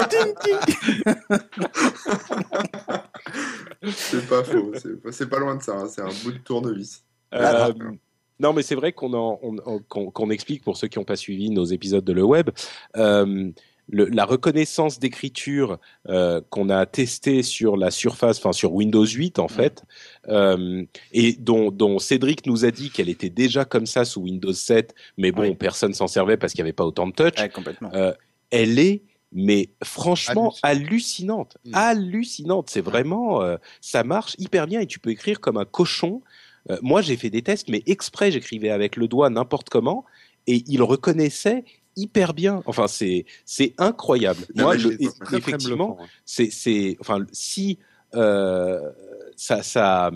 C'est 3.93 4.29
pas 4.29 4.45
faux, 4.45 4.73
c'est 5.11 5.29
pas, 5.29 5.39
loin 5.39 5.57
de 5.57 5.63
ça, 5.63 5.75
hein, 5.77 5.89
c'est 5.89 6.03
un 6.03 6.11
bout 6.23 6.33
de 6.33 6.39
tournevis. 6.39 7.03
Euh, 7.35 7.73
non, 8.39 8.53
mais 8.53 8.63
c'est 8.63 8.75
vrai 8.75 8.95
on- 9.01 9.81
qu'on 9.89 10.31
explique 10.31 10.63
pour 10.65 10.77
ceux 10.77 10.89
qui 10.89 10.99
n'ont 10.99 11.05
pas 11.05 11.17
suivi 11.17 11.51
nos 11.51 11.65
épisodes 11.65 12.05
de 12.05 12.13
le 12.13 12.23
web. 12.23 12.51
euh, 12.97 13.51
le- 13.93 14.07
la 14.07 14.25
reconnaissance 14.25 14.99
d'écriture 14.99 15.79
euh, 16.09 16.41
qu'on 16.51 16.69
a 16.71 16.87
testé 16.87 17.43
sur 17.43 17.77
la 17.77 17.91
surface, 17.91 18.39
enfin 18.39 18.53
sur 18.53 18.73
Windows 18.73 19.05
8 19.07 19.39
en 19.39 19.49
fait, 19.49 19.83
euh, 20.29 20.85
et 21.13 21.33
dont, 21.35 21.71
dont 21.71 21.99
Cédric 21.99 22.47
nous 22.47 22.65
a 22.65 22.71
dit 22.71 22.91
qu'elle 22.91 23.09
était 23.09 23.31
déjà 23.31 23.65
comme 23.65 23.87
ça 23.87 24.05
sous 24.05 24.21
Windows 24.23 24.53
7, 24.53 24.95
mais 25.19 25.33
bon, 25.33 25.43
Oui. 25.43 25.55
personne 25.55 25.93
s'en 25.95 26.07
servait 26.07 26.37
parce 26.37 26.53
qu'il 26.53 26.63
n'y 26.63 26.69
avait 26.69 26.73
pas 26.73 26.85
autant 26.87 27.07
de 27.09 27.13
touch. 27.13 27.39
Ouais, 27.41 27.49
complètement. 27.49 27.91
Euh, 27.95 28.13
elle 28.51 28.79
est 28.79 29.03
mais 29.33 29.69
franchement 29.85 30.53
hallucinante, 30.65 31.57
Mm. 31.65 31.71
hallucinante. 31.75 32.69
C'est 32.69 32.81
vraiment, 32.81 33.43
euh, 33.43 33.57
ça 33.81 34.03
marche 34.03 34.35
hyper 34.39 34.67
bien 34.67 34.81
et 34.81 34.87
tu 34.87 34.99
peux 34.99 35.11
écrire 35.11 35.41
comme 35.41 35.57
un 35.57 35.65
cochon. 35.65 36.21
Euh, 36.69 36.79
moi, 36.83 37.01
j'ai 37.01 37.17
fait 37.17 37.31
des 37.31 37.41
tests, 37.43 37.69
mais 37.69 37.83
exprès, 37.87 38.33
j'écrivais 38.33 38.71
avec 38.71 38.97
le 38.97 39.07
doigt 39.07 39.31
n'importe 39.31 39.69
comment 39.69 40.05
et 40.49 40.65
il 40.67 40.83
reconnaissait 40.83 41.65
hyper 41.97 42.35
bien. 42.35 42.63
Enfin, 42.67 42.89
c'est 42.89 43.27
c'est 43.45 43.75
incroyable. 43.79 44.41
Non, 44.55 44.65
Moi, 44.65 44.77
Très, 44.77 45.39
effectivement, 45.39 45.99
ouais. 45.99 46.07
c'est 46.25 46.51
c'est 46.51 46.97
enfin 47.01 47.25
si 47.33 47.79
euh, 48.15 48.81
ça 49.37 49.63
ça 49.63 50.11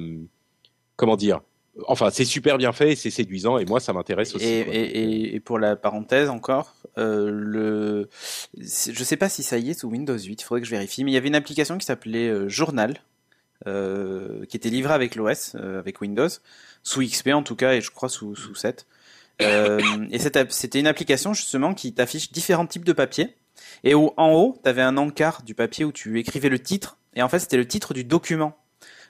comment 0.96 1.16
dire. 1.16 1.40
Enfin, 1.88 2.10
c'est 2.12 2.24
super 2.24 2.56
bien 2.56 2.72
fait 2.72 2.92
et 2.92 2.96
c'est 2.96 3.10
séduisant 3.10 3.58
et 3.58 3.64
moi, 3.64 3.80
ça 3.80 3.92
m'intéresse 3.92 4.36
aussi. 4.36 4.46
Et, 4.46 4.64
quoi. 4.64 4.74
et, 4.74 4.78
et, 4.78 5.34
et 5.34 5.40
pour 5.40 5.58
la 5.58 5.74
parenthèse 5.74 6.30
encore, 6.30 6.76
euh, 6.98 7.30
le, 7.32 8.08
je 8.56 9.04
sais 9.04 9.16
pas 9.16 9.28
si 9.28 9.42
ça 9.42 9.58
y 9.58 9.70
est 9.70 9.74
sous 9.80 9.88
Windows 9.88 10.16
8, 10.16 10.40
il 10.40 10.44
faudrait 10.44 10.60
que 10.60 10.68
je 10.68 10.70
vérifie, 10.70 11.02
mais 11.02 11.10
il 11.10 11.14
y 11.14 11.16
avait 11.16 11.26
une 11.26 11.34
application 11.34 11.76
qui 11.76 11.84
s'appelait 11.84 12.28
euh, 12.28 12.48
Journal, 12.48 13.00
euh, 13.66 14.44
qui 14.46 14.56
était 14.56 14.68
livrée 14.68 14.94
avec 14.94 15.16
l'OS, 15.16 15.56
euh, 15.56 15.78
avec 15.78 16.00
Windows, 16.00 16.28
sous 16.82 17.02
XP 17.02 17.28
en 17.28 17.42
tout 17.42 17.56
cas, 17.56 17.74
et 17.74 17.80
je 17.80 17.90
crois 17.90 18.08
sous, 18.08 18.36
sous 18.36 18.54
7. 18.54 18.86
Euh, 19.42 19.80
et 20.10 20.18
c'était 20.18 20.78
une 20.78 20.86
application 20.86 21.34
justement 21.34 21.74
qui 21.74 21.92
t'affiche 21.92 22.32
différents 22.32 22.66
types 22.66 22.84
de 22.84 22.92
papiers. 22.92 23.36
Et 23.82 23.94
au, 23.94 24.14
en 24.16 24.32
haut, 24.32 24.58
tu 24.62 24.68
avais 24.68 24.82
un 24.82 24.96
encart 24.96 25.42
du 25.42 25.54
papier 25.54 25.84
où 25.84 25.92
tu 25.92 26.18
écrivais 26.18 26.48
le 26.48 26.58
titre. 26.58 26.98
Et 27.14 27.22
en 27.22 27.28
fait, 27.28 27.38
c'était 27.38 27.56
le 27.56 27.66
titre 27.66 27.94
du 27.94 28.04
document. 28.04 28.56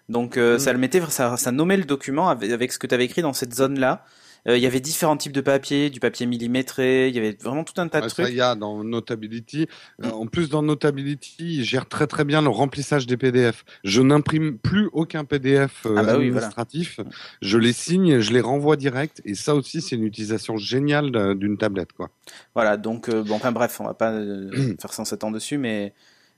Donc 0.08 0.36
euh, 0.36 0.56
Mm. 0.56 0.58
ça 0.58 0.72
le 0.72 0.78
mettait, 0.78 1.00
ça, 1.08 1.36
ça 1.36 1.52
nommait 1.52 1.76
le 1.76 1.84
document 1.84 2.28
avec, 2.28 2.50
avec 2.50 2.72
ce 2.72 2.78
que 2.78 2.86
tu 2.86 2.94
avais 2.94 3.04
écrit 3.04 3.22
dans 3.22 3.32
cette 3.32 3.54
zone-là. 3.54 4.04
Euh, 4.46 4.56
Il 4.56 4.62
y 4.62 4.66
avait 4.66 4.80
différents 4.80 5.16
types 5.16 5.32
de 5.32 5.40
papier, 5.40 5.88
du 5.90 6.00
papier 6.00 6.26
millimétré, 6.26 7.08
il 7.08 7.14
y 7.14 7.18
avait 7.18 7.36
vraiment 7.42 7.64
tout 7.64 7.80
un 7.80 7.88
tas 7.88 8.00
de 8.00 8.04
Ouais, 8.06 8.10
trucs. 8.10 8.28
y 8.34 8.40
a 8.40 8.54
dans 8.54 8.84
Notability. 8.84 9.66
Euh, 10.02 10.08
Mm. 10.08 10.12
en 10.12 10.26
plus, 10.26 10.48
dans 10.50 10.62
Notability, 10.62 11.34
il 11.38 11.64
gère 11.64 11.86
très 11.88 12.06
très 12.06 12.24
bien 12.24 12.42
le 12.42 12.48
remplissage 12.50 13.06
des 13.06 13.16
PDF. 13.16 13.64
Je 13.84 14.02
n'imprime 14.02 14.58
plus 14.58 14.88
aucun 14.92 15.24
PDF 15.24 15.86
euh, 15.86 15.94
Ah 15.96 16.02
bah 16.02 16.18
oui, 16.18 16.30
voilà. 16.30 16.46
administratif. 16.48 17.00
Je 17.42 17.58
les 17.58 17.72
signe, 17.72 18.20
je 18.20 18.32
les 18.32 18.40
renvoie 18.40 18.76
direct. 18.76 19.22
Et 19.24 19.34
ça 19.34 19.54
aussi, 19.54 19.80
c'est 19.80 19.96
une 19.96 20.04
utilisation 20.04 20.56
géniale 20.56 21.34
d'une 21.36 21.56
tablette, 21.58 21.92
quoi. 21.92 22.10
Voilà, 22.54 22.76
donc 22.76 23.08
euh, 23.08 23.22
bon, 23.22 23.34
enfin 23.36 23.52
bref, 23.52 23.80
on 23.80 23.84
va 23.84 23.94
pas 23.94 24.12
euh, 24.12 24.50
faire 24.80 24.92
107 24.92 25.24
ans 25.24 25.30
dessus, 25.30 25.58
mais 25.58 25.92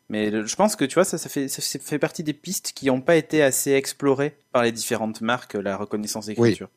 mais 0.08 0.30
le- 0.30 0.46
je 0.46 0.54
pense 0.54 0.76
que 0.76 0.84
tu 0.84 0.94
vois, 0.94 1.04
ça, 1.04 1.18
ça 1.18 1.28
fait 1.28 1.48
ça 1.48 1.60
fait 1.80 1.98
partie 1.98 2.22
des 2.22 2.32
pistes 2.32 2.72
qui 2.74 2.86
n'ont 2.86 3.00
pas 3.00 3.16
été 3.16 3.42
assez 3.42 3.72
explorées 3.72 4.36
par 4.52 4.62
les 4.62 4.70
différentes 4.70 5.20
marques, 5.20 5.54
la 5.54 5.76
reconnaissance 5.76 6.26
d'écriture. 6.26 6.68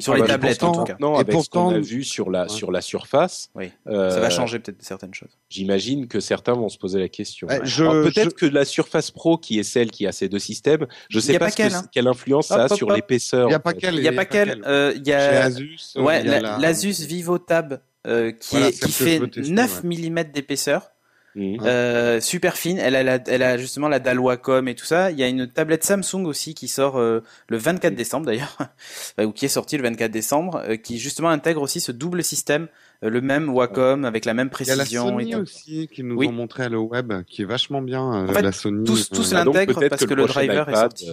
Sur 0.00 0.14
Ah 0.14 0.16
les 0.16 0.22
bah, 0.22 0.26
tablettes, 0.28 0.62
en 0.64 0.72
pourtant- 0.72 0.84
tout 0.84 0.92
cas. 0.92 0.96
Non, 1.00 1.14
Et 1.14 1.20
avec 1.20 1.28
ce 1.28 1.32
qu'on 1.32 1.42
pourtant- 1.60 1.68
a 1.70 1.78
vu 1.78 2.02
sur 2.02 2.28
la 2.30 2.42
Ouais. 2.42 2.48
sur 2.48 2.72
la 2.72 2.80
surface. 2.80 3.50
Oui. 3.54 3.70
euh, 3.86 4.10
Ça 4.10 4.18
va 4.20 4.30
changer 4.30 4.58
peut-être 4.58 4.82
certaines 4.82 5.14
choses. 5.14 5.38
J'imagine 5.48 6.08
que 6.08 6.18
certains 6.18 6.54
vont 6.54 6.68
se 6.68 6.76
poser 6.76 6.98
la 6.98 7.08
question. 7.08 7.46
Ouais, 7.46 7.60
je- 7.62 7.84
Alors, 7.84 8.04
Peut-être 8.04 8.30
je- 8.30 8.34
que 8.34 8.46
la 8.46 8.64
Surface 8.64 9.10
Pro, 9.12 9.38
qui 9.38 9.58
est 9.60 9.62
celle 9.62 9.90
qui 9.92 10.06
a 10.06 10.12
ces 10.12 10.28
deux 10.28 10.40
systèmes, 10.40 10.86
je 11.08 11.18
y 11.20 11.22
sais 11.22 11.38
pas, 11.38 11.50
que 11.52 11.62
hein. 11.62 11.84
quelle 11.92 12.08
influence 12.08 12.48
ça 12.48 12.64
a 12.64 12.66
hop, 12.66 12.74
sur 12.76 12.88
hop. 12.88 12.96
l'épaisseur. 12.96 13.46
Il 13.46 13.50
n'y 13.50 13.54
a 13.54 13.60
pas 13.60 13.74
qu'elle. 13.74 13.94
Il 13.94 14.02
y 14.02 14.08
a 14.08 14.12
pas 14.12 14.24
qu'elle, 14.24 14.62
euh, 14.66 14.92
il 14.96 15.06
y 15.06 15.12
a 15.12 15.30
Chez 15.30 15.36
Asus, 15.36 15.78
euh, 15.96 16.02
ouais, 16.02 16.20
il 16.22 16.26
y 16.26 16.30
a 16.30 16.40
la- 16.40 16.50
la- 16.52 16.58
l'Asus 16.58 17.06
VivoTab 17.06 17.80
euh, 18.08 18.32
qui 18.32 18.50
Voilà, 18.56 18.68
est 18.68 18.88
fait 18.88 19.18
veux 19.18 19.28
tester, 19.28 19.52
9 19.52 19.82
ouais. 19.84 19.98
mm 20.10 20.24
d'épaisseur. 20.32 20.90
Mhm. 21.36 21.58
Euh, 21.66 22.18
super 22.22 22.56
fine, 22.56 22.78
elle 22.78 22.96
a, 22.96 23.02
la- 23.02 23.18
elle 23.26 23.42
a 23.42 23.58
justement 23.58 23.88
la 23.88 23.98
dalle 24.00 24.18
Wacom 24.18 24.66
et 24.68 24.74
tout 24.74 24.86
ça. 24.86 25.10
Il 25.10 25.18
y 25.18 25.22
a 25.22 25.28
une 25.28 25.46
tablette 25.46 25.84
Samsung 25.84 26.24
aussi 26.24 26.54
qui 26.54 26.66
sort 26.66 26.98
euh, 26.98 27.22
le 27.48 27.58
24 27.58 27.94
décembre 27.94 28.24
d'ailleurs, 28.24 28.56
euh, 29.20 29.24
ou 29.26 29.32
qui 29.32 29.44
est 29.44 29.48
sortie 29.48 29.76
le 29.76 29.82
24 29.82 30.10
décembre, 30.10 30.62
euh, 30.66 30.76
qui 30.76 30.98
justement 30.98 31.28
intègre 31.28 31.60
aussi 31.60 31.78
ce 31.80 31.92
double 31.92 32.24
système, 32.24 32.68
euh, 33.04 33.10
le 33.10 33.20
même 33.20 33.50
Wacom 33.50 34.06
avec 34.06 34.24
la 34.24 34.32
même 34.32 34.48
Il 34.60 34.66
y 34.66 34.70
a 34.70 34.76
la 34.76 34.84
précision. 34.84 35.08
Sony 35.08 35.28
et 35.30 35.34
tout. 35.34 35.40
aussi 35.40 35.88
qui 35.92 36.02
nous 36.02 36.16
Oui. 36.16 36.26
ont 36.26 36.32
montré 36.32 36.62
à 36.62 36.68
le 36.70 36.78
web, 36.78 37.12
qui 37.26 37.42
est 37.42 37.44
vachement 37.44 37.82
bien. 37.82 38.14
euh, 38.14 38.28
En 38.28 38.32
fait, 38.32 38.40
la 38.40 38.52
Sony. 38.52 38.84
Tous, 38.86 39.10
tous 39.10 39.34
euh, 39.34 39.36
Ah, 39.38 39.44
l'intègrent 39.44 39.78
peut-être 39.78 39.90
parce 39.90 40.02
que 40.02 40.08
que 40.08 40.14
le 40.14 40.24
driver 40.24 40.66
est 40.70 40.74
sorti. 40.74 41.10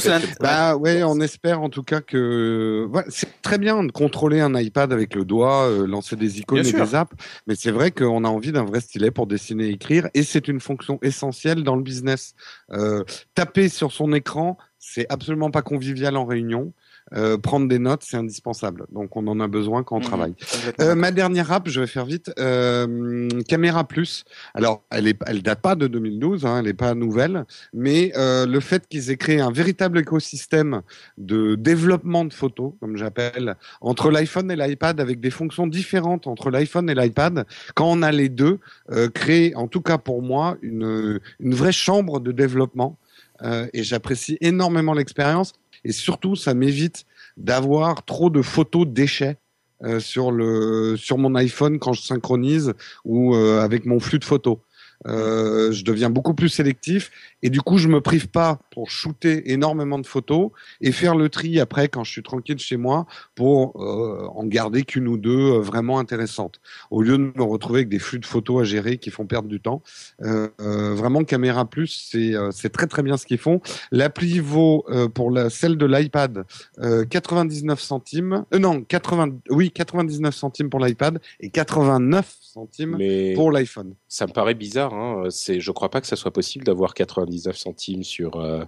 Que- 0.00 0.42
Bah 0.42 0.76
ouais, 0.76 1.02
on 1.02 1.20
espère 1.20 1.60
en 1.62 1.68
tout 1.68 1.82
cas 1.82 2.00
que 2.00 2.86
ouais, 2.90 3.04
c'est 3.08 3.42
très 3.42 3.58
bien 3.58 3.84
de 3.84 3.92
contrôler 3.92 4.40
un 4.40 4.54
iPad 4.58 4.92
avec 4.92 5.14
le 5.14 5.24
doigt, 5.24 5.66
euh, 5.68 5.86
lancer 5.86 6.16
des 6.16 6.38
icônes 6.40 6.60
Bien 6.62 6.68
et 6.68 6.74
sûr. 6.74 6.84
des 6.86 6.94
apps, 6.94 7.12
mais 7.46 7.54
c'est 7.54 7.70
vrai 7.70 7.90
qu'on 7.90 8.24
a 8.24 8.28
envie 8.28 8.52
d'un 8.52 8.64
vrai 8.64 8.80
stylet 8.80 9.10
pour 9.10 9.26
dessiner 9.26 9.66
et 9.66 9.70
écrire, 9.70 10.08
et 10.14 10.22
c'est 10.22 10.48
une 10.48 10.60
fonction 10.60 10.98
essentielle 11.02 11.62
dans 11.62 11.76
le 11.76 11.82
business. 11.82 12.34
Euh, 12.72 13.04
taper 13.34 13.68
sur 13.68 13.92
son 13.92 14.12
écran, 14.12 14.56
c'est 14.78 15.06
absolument 15.10 15.50
pas 15.50 15.62
convivial 15.62 16.16
en 16.16 16.24
réunion. 16.24 16.72
Euh, 17.14 17.36
prendre 17.38 17.68
des 17.68 17.78
notes, 17.78 18.02
c'est 18.04 18.16
indispensable. 18.16 18.86
Donc 18.92 19.16
on 19.16 19.26
en 19.26 19.38
a 19.40 19.48
besoin 19.48 19.82
quand 19.82 19.96
on 19.96 20.00
Mhm. 20.00 20.04
travaille. 20.04 20.34
Euh, 20.80 20.94
ma 20.94 21.10
dernière 21.10 21.52
app, 21.52 21.68
je 21.68 21.80
vais 21.80 21.86
faire 21.86 22.06
vite. 22.06 22.32
Euh, 22.38 23.28
Caméra 23.48 23.84
Plus. 23.86 24.24
Alors, 24.54 24.82
elle 24.90 25.06
est, 25.08 25.18
elle 25.26 25.42
date 25.42 25.60
pas 25.60 25.74
de 25.74 25.86
2012, 25.86 26.46
hein, 26.46 26.58
elle 26.58 26.64
n'est 26.66 26.72
pas 26.74 26.94
nouvelle, 26.94 27.44
mais 27.74 28.12
euh, 28.16 28.46
le 28.46 28.60
fait 28.60 28.86
qu'ils 28.88 29.10
aient 29.10 29.16
créé 29.16 29.40
un 29.40 29.52
véritable 29.52 29.98
écosystème 29.98 30.82
de 31.18 31.54
développement 31.54 32.24
de 32.24 32.32
photos, 32.32 32.72
comme 32.80 32.96
j'appelle, 32.96 33.56
entre 33.80 34.10
l'iPhone 34.10 34.50
et 34.50 34.56
l'iPad, 34.56 35.00
avec 35.00 35.20
des 35.20 35.30
fonctions 35.30 35.66
différentes 35.66 36.26
entre 36.26 36.50
l'iPhone 36.50 36.88
et 36.88 36.94
l'iPad, 36.94 37.44
quand 37.74 37.90
on 37.90 38.02
a 38.02 38.12
les 38.12 38.28
deux, 38.28 38.58
euh, 38.90 39.08
crée, 39.08 39.52
en 39.56 39.66
tout 39.68 39.80
cas 39.82 39.98
pour 39.98 40.22
moi, 40.22 40.56
une, 40.62 41.20
une 41.40 41.54
vraie 41.54 41.72
chambre 41.72 42.20
de 42.20 42.32
développement. 42.32 42.96
Euh, 43.42 43.66
et 43.72 43.82
j'apprécie 43.82 44.38
énormément 44.40 44.94
l'expérience. 44.94 45.52
Et 45.84 45.92
surtout, 45.92 46.36
ça 46.36 46.54
m'évite 46.54 47.04
d'avoir 47.36 48.04
trop 48.04 48.30
de 48.30 48.42
photos 48.42 48.86
déchets 48.86 49.38
euh, 49.84 49.98
sur 49.98 50.30
le 50.30 50.96
sur 50.96 51.18
mon 51.18 51.34
iPhone 51.34 51.78
quand 51.80 51.92
je 51.92 52.02
synchronise 52.02 52.72
ou 53.04 53.34
euh, 53.34 53.60
avec 53.60 53.84
mon 53.84 53.98
flux 53.98 54.20
de 54.20 54.24
photos. 54.24 54.58
Euh, 55.06 55.72
je 55.72 55.84
deviens 55.84 56.10
beaucoup 56.10 56.34
plus 56.34 56.48
sélectif 56.48 57.10
et 57.42 57.50
du 57.50 57.60
coup, 57.60 57.78
je 57.78 57.88
me 57.88 58.00
prive 58.00 58.28
pas 58.28 58.60
pour 58.70 58.90
shooter 58.90 59.52
énormément 59.52 59.98
de 59.98 60.06
photos 60.06 60.50
et 60.80 60.92
faire 60.92 61.16
le 61.16 61.28
tri 61.28 61.58
après 61.60 61.88
quand 61.88 62.04
je 62.04 62.10
suis 62.10 62.22
tranquille 62.22 62.58
chez 62.58 62.76
moi 62.76 63.06
pour 63.34 63.80
euh, 63.80 64.28
en 64.34 64.44
garder 64.44 64.82
qu'une 64.84 65.08
ou 65.08 65.16
deux 65.16 65.54
euh, 65.54 65.58
vraiment 65.60 65.98
intéressantes. 65.98 66.60
Au 66.90 67.02
lieu 67.02 67.18
de 67.18 67.32
me 67.36 67.42
retrouver 67.42 67.80
avec 67.80 67.88
des 67.88 67.98
flux 67.98 68.18
de 68.18 68.26
photos 68.26 68.62
à 68.62 68.64
gérer 68.64 68.98
qui 68.98 69.10
font 69.10 69.26
perdre 69.26 69.48
du 69.48 69.60
temps. 69.60 69.82
Euh, 70.22 70.48
vraiment, 70.58 71.24
Caméra 71.24 71.68
Plus, 71.68 72.08
c'est 72.10 72.32
c'est 72.50 72.70
très 72.70 72.86
très 72.86 73.02
bien 73.02 73.16
ce 73.16 73.26
qu'ils 73.26 73.38
font. 73.38 73.60
L'appli 73.90 74.38
vaut 74.38 74.86
pour 75.14 75.30
la 75.30 75.50
celle 75.50 75.76
de 75.76 75.86
l'iPad 75.86 76.44
99 77.10 77.80
centimes. 77.80 78.44
non, 78.58 78.82
80 78.82 79.40
oui 79.50 79.70
99 79.70 80.34
centimes 80.34 80.70
pour 80.70 80.80
l'iPad 80.80 81.20
et 81.40 81.50
89 81.50 82.36
centimes 82.40 82.98
pour 83.34 83.50
l'iPhone. 83.50 83.94
Ça 84.08 84.26
me 84.26 84.32
paraît 84.32 84.54
bizarre. 84.54 84.91
Hein. 84.92 85.24
C'est, 85.30 85.60
je 85.60 85.70
crois 85.72 85.90
pas 85.90 86.00
que 86.00 86.06
ça 86.06 86.16
soit 86.16 86.32
possible 86.32 86.64
d'avoir 86.64 86.94
99 86.94 87.56
centimes 87.56 88.02
sur 88.02 88.36
euh, 88.36 88.64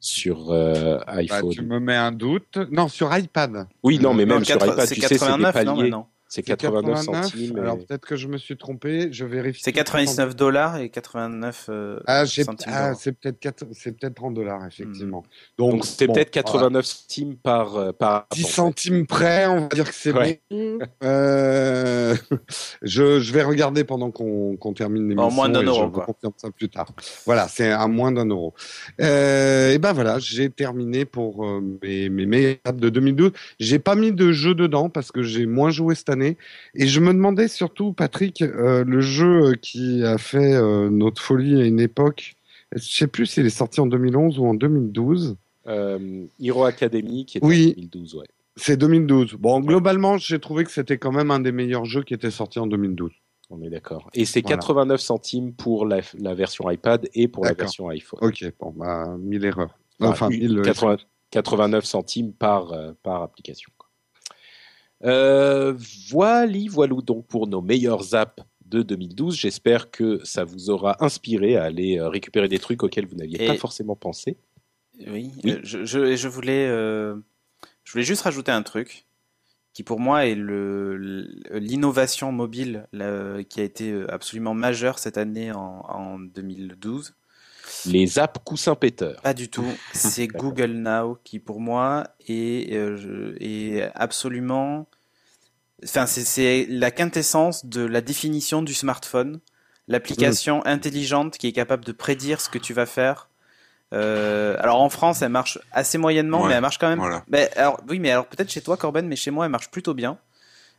sur 0.00 0.50
euh, 0.50 0.98
bah, 1.06 1.14
iPhone. 1.16 1.50
tu 1.50 1.62
me 1.62 1.78
mets 1.80 1.96
un 1.96 2.12
doute. 2.12 2.58
Non, 2.70 2.88
sur 2.88 3.16
iPad. 3.16 3.66
Oui, 3.82 3.98
non, 3.98 4.14
mais 4.14 4.26
même 4.26 4.44
sur 4.44 4.56
iPad, 4.56 4.88
tu 4.88 5.00
sais, 5.00 5.18
c'est 5.18 5.36
des 5.36 5.52
paliers. 5.52 5.90
Non, 5.90 6.06
c'est 6.36 6.42
89, 6.42 7.02
centimes. 7.02 7.58
Alors 7.58 7.78
peut-être 7.78 8.06
que 8.06 8.14
je 8.14 8.28
me 8.28 8.36
suis 8.36 8.58
trompé, 8.58 9.08
je 9.10 9.24
vérifie. 9.24 9.62
C'est 9.64 9.72
99 9.72 10.36
dollars 10.36 10.76
et 10.76 10.90
89 10.90 11.66
euh, 11.70 11.98
ah, 12.06 12.26
centimes. 12.26 12.72
Ah, 12.74 12.92
c'est 12.94 13.12
peut-être 13.12 13.64
c'est 13.72 13.92
peut-être 13.92 14.14
30 14.14 14.34
dollars 14.34 14.66
effectivement. 14.66 15.22
Hmm. 15.58 15.62
Donc 15.62 15.84
c'est 15.86 16.06
peut-être 16.06 16.30
89 16.30 16.84
centimes 16.84 17.36
par 17.36 17.76
euh, 17.76 17.92
par 17.92 18.26
10 18.32 18.42
centimes 18.42 19.06
près, 19.06 19.46
on 19.46 19.60
va 19.60 19.68
dire 19.68 19.88
que 19.88 19.94
c'est 19.94 20.12
ouais. 20.12 20.42
euh... 21.02 22.14
je, 22.82 23.20
je 23.20 23.32
vais 23.32 23.42
regarder 23.42 23.84
pendant 23.84 24.10
qu'on 24.10 24.56
qu'on 24.56 24.74
termine 24.74 25.08
l'émission. 25.08 25.28
En 25.28 25.30
moins 25.30 25.48
d'un 25.48 25.62
euro. 25.62 25.90
Je 25.94 26.00
confirme 26.00 26.34
ça 26.36 26.50
plus 26.50 26.68
tard. 26.68 26.88
Voilà, 27.24 27.48
c'est 27.48 27.70
à 27.70 27.86
moins 27.86 28.12
d'un 28.12 28.26
euro. 28.26 28.52
Euh, 29.00 29.72
et 29.72 29.78
ben 29.78 29.94
voilà, 29.94 30.18
j'ai 30.18 30.50
terminé 30.50 31.06
pour 31.06 31.46
euh, 31.46 31.62
mes 31.82 32.10
mes 32.10 32.26
meilleures 32.26 32.74
de 32.74 32.90
2012. 32.90 33.32
J'ai 33.58 33.78
pas 33.78 33.94
mis 33.94 34.12
de 34.12 34.32
jeu 34.32 34.54
dedans 34.54 34.90
parce 34.90 35.10
que 35.10 35.22
j'ai 35.22 35.46
moins 35.46 35.70
joué 35.70 35.94
cette 35.94 36.10
année 36.10 36.25
et 36.74 36.86
je 36.86 37.00
me 37.00 37.12
demandais 37.12 37.48
surtout, 37.48 37.92
Patrick, 37.92 38.42
euh, 38.42 38.84
le 38.84 39.00
jeu 39.00 39.54
qui 39.60 40.04
a 40.04 40.18
fait 40.18 40.54
euh, 40.54 40.90
notre 40.90 41.22
folie 41.22 41.60
à 41.60 41.64
une 41.64 41.80
époque, 41.80 42.34
je 42.72 42.80
sais 42.80 43.06
plus 43.06 43.26
s'il 43.26 43.46
est 43.46 43.50
sorti 43.50 43.80
en 43.80 43.86
2011 43.86 44.38
ou 44.38 44.46
en 44.46 44.54
2012. 44.54 45.36
Euh, 45.68 46.26
Hero 46.40 46.64
Academy, 46.64 47.24
qui 47.26 47.38
était 47.38 47.46
oui. 47.46 47.74
en 47.76 47.80
2012, 47.80 48.14
ouais. 48.16 48.26
C'est 48.56 48.76
2012. 48.76 49.34
Bon, 49.34 49.60
globalement, 49.60 50.16
j'ai 50.16 50.38
trouvé 50.38 50.64
que 50.64 50.70
c'était 50.70 50.96
quand 50.96 51.12
même 51.12 51.30
un 51.30 51.40
des 51.40 51.52
meilleurs 51.52 51.84
jeux 51.84 52.02
qui 52.02 52.14
était 52.14 52.30
sorti 52.30 52.58
en 52.58 52.66
2012. 52.66 53.12
On 53.50 53.62
est 53.62 53.70
d'accord. 53.70 54.08
Et 54.14 54.24
c'est 54.24 54.42
89 54.42 55.00
centimes 55.00 55.52
pour 55.52 55.86
la, 55.86 56.00
version 56.34 56.68
iPad 56.70 57.08
et 57.14 57.28
pour 57.28 57.44
la 57.44 57.52
version 57.52 57.88
iPhone. 57.88 58.18
Ok, 58.22 58.44
bon, 58.58 58.72
bah, 58.76 59.16
1000 59.18 59.44
erreurs. 59.44 59.78
Enfin, 60.00 60.28
89 61.30 61.84
centimes 61.84 62.32
par, 62.32 62.72
par 63.02 63.22
application. 63.22 63.70
Euh, 65.04 65.74
voilà, 66.10 66.58
voilà 66.70 66.94
donc 67.02 67.26
pour 67.26 67.46
nos 67.46 67.60
meilleurs 67.60 68.14
apps 68.14 68.42
de 68.64 68.82
2012. 68.82 69.36
J'espère 69.36 69.90
que 69.90 70.20
ça 70.24 70.44
vous 70.44 70.70
aura 70.70 71.02
inspiré 71.04 71.56
à 71.56 71.64
aller 71.64 71.98
euh, 71.98 72.08
récupérer 72.08 72.48
des 72.48 72.58
trucs 72.58 72.82
auxquels 72.82 73.06
vous 73.06 73.16
n'aviez 73.16 73.46
pas 73.46 73.56
forcément 73.56 73.96
pensé. 73.96 74.36
Oui, 75.06 75.30
euh, 75.44 75.60
je, 75.62 75.84
je, 75.84 76.28
voulais, 76.28 76.66
je 76.66 77.92
voulais 77.92 78.04
juste 78.04 78.22
rajouter 78.22 78.52
un 78.52 78.62
truc 78.62 79.06
qui 79.74 79.82
pour 79.82 80.00
moi 80.00 80.26
est 80.26 80.34
l'innovation 80.34 82.32
mobile 82.32 82.86
qui 83.50 83.60
a 83.60 83.62
été 83.62 83.94
absolument 84.08 84.54
majeure 84.54 84.98
cette 84.98 85.18
année 85.18 85.52
en, 85.52 85.84
en 85.86 86.18
2012 86.18 87.14
les 87.86 88.18
apps 88.18 88.40
coussins 88.44 88.74
péteurs. 88.74 89.20
Pas 89.22 89.34
du 89.34 89.48
tout. 89.48 89.66
C'est 89.92 90.26
Google 90.26 90.72
Now 90.72 91.18
qui, 91.24 91.38
pour 91.38 91.60
moi, 91.60 92.08
est, 92.26 92.72
euh, 92.74 93.36
est 93.40 93.90
absolument. 93.94 94.86
Enfin, 95.84 96.06
c'est 96.06 96.66
la 96.70 96.90
quintessence 96.90 97.66
de 97.66 97.82
la 97.82 98.00
définition 98.00 98.62
du 98.62 98.72
smartphone. 98.72 99.40
L'application 99.88 100.60
mm. 100.60 100.68
intelligente 100.68 101.38
qui 101.38 101.48
est 101.48 101.52
capable 101.52 101.84
de 101.84 101.92
prédire 101.92 102.40
ce 102.40 102.48
que 102.48 102.58
tu 102.58 102.72
vas 102.72 102.86
faire. 102.86 103.28
Euh, 103.92 104.56
alors 104.58 104.80
en 104.80 104.88
France, 104.88 105.22
elle 105.22 105.28
marche 105.28 105.58
assez 105.72 105.98
moyennement, 105.98 106.46
mais 106.46 106.54
elle 106.54 106.62
marche 106.62 106.78
quand 106.78 106.88
même. 106.88 107.22
Mais, 107.28 107.50
alors, 107.56 107.80
oui, 107.88 108.00
mais 108.00 108.10
alors 108.10 108.26
peut-être 108.26 108.50
chez 108.50 108.62
toi, 108.62 108.76
Corben, 108.76 109.06
mais 109.06 109.16
chez 109.16 109.30
moi, 109.30 109.44
elle 109.44 109.52
marche 109.52 109.70
plutôt 109.70 109.94
bien. 109.94 110.18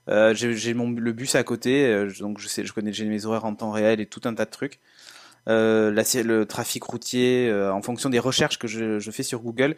Euh, 0.09 0.33
j'ai 0.33 0.73
mon 0.73 0.89
le 0.89 1.11
bus 1.13 1.35
à 1.35 1.43
côté, 1.43 2.07
donc 2.19 2.39
je 2.39 2.47
sais, 2.47 2.65
je 2.65 2.73
connais, 2.73 2.91
j'ai 2.91 3.05
mes 3.05 3.25
horaires 3.25 3.45
en 3.45 3.53
temps 3.53 3.71
réel 3.71 4.01
et 4.01 4.07
tout 4.07 4.21
un 4.25 4.33
tas 4.33 4.45
de 4.45 4.49
trucs 4.49 4.79
euh, 5.47 5.91
le 5.91 6.45
trafic 6.45 6.83
routier, 6.83 7.47
euh, 7.49 7.73
en 7.73 7.81
fonction 7.81 8.09
des 8.09 8.19
recherches 8.19 8.59
que 8.59 8.67
je, 8.67 8.99
je, 8.99 9.11
fais 9.11 9.23
sur 9.23 9.41
Google. 9.41 9.77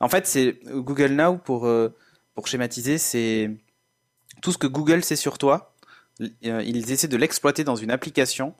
En 0.00 0.08
fait, 0.08 0.26
c'est 0.26 0.60
Google 0.66 1.12
Now 1.12 1.38
pour 1.38 1.66
euh, 1.66 1.94
pour 2.34 2.46
schématiser, 2.46 2.98
c'est 2.98 3.50
tout 4.42 4.52
ce 4.52 4.58
que 4.58 4.68
Google 4.68 5.02
sait 5.02 5.16
sur 5.16 5.38
toi. 5.38 5.74
Euh, 6.20 6.62
ils 6.64 6.92
essaient 6.92 7.08
de 7.08 7.16
l'exploiter 7.16 7.64
dans 7.64 7.76
une 7.76 7.90
application 7.90 8.54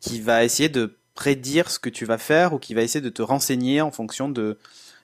qui 0.00 0.20
va 0.20 0.44
essayer 0.44 0.68
de 0.68 0.96
prédire 1.14 1.70
ce 1.70 1.78
que 1.78 1.90
tu 1.90 2.04
vas 2.04 2.18
faire 2.18 2.52
ou 2.54 2.58
qui 2.58 2.74
va 2.74 2.82
essayer 2.82 3.02
de 3.02 3.10
te 3.10 3.22
renseigner 3.22 3.80
en 3.80 3.90
fonction 3.90 4.28
de 4.28 4.58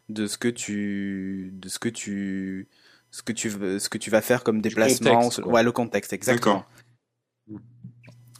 de 0.09 0.27
ce 0.27 0.39
que 0.39 0.49
tu 0.49 1.51
de 1.55 1.69
ce 1.69 1.79
que 1.79 1.89
tu 1.89 2.69
ce 3.11 3.23
que 3.23 3.33
tu 3.33 3.51
ce 3.51 3.89
que 3.89 3.99
tu 3.99 4.11
vas 4.11 4.23
faire 4.23 4.45
comme 4.45 4.61
déplacement 4.61 5.29
ouais 5.45 5.63
le 5.63 5.73
contexte 5.73 6.13
exactement 6.13 6.65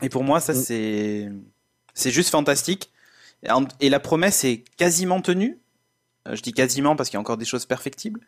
et 0.01 0.09
pour 0.09 0.23
moi 0.23 0.41
ça 0.41 0.53
mm. 0.53 0.57
c'est 0.57 1.33
c'est 1.97 2.13
juste 2.13 2.31
fantastique. 2.31 2.93
Et 3.81 3.89
la 3.89 4.01
promesse 4.01 4.45
est 4.45 4.65
quasiment 4.77 5.21
tenue. 5.21 5.59
Euh, 6.29 6.37
je 6.37 6.43
dis 6.43 6.53
quasiment 6.53 6.95
parce 6.95 7.09
qu'il 7.09 7.17
y 7.17 7.19
a 7.19 7.21
encore 7.21 7.39
des 7.39 7.45
choses 7.45 7.67
perfectibles. 7.67 8.21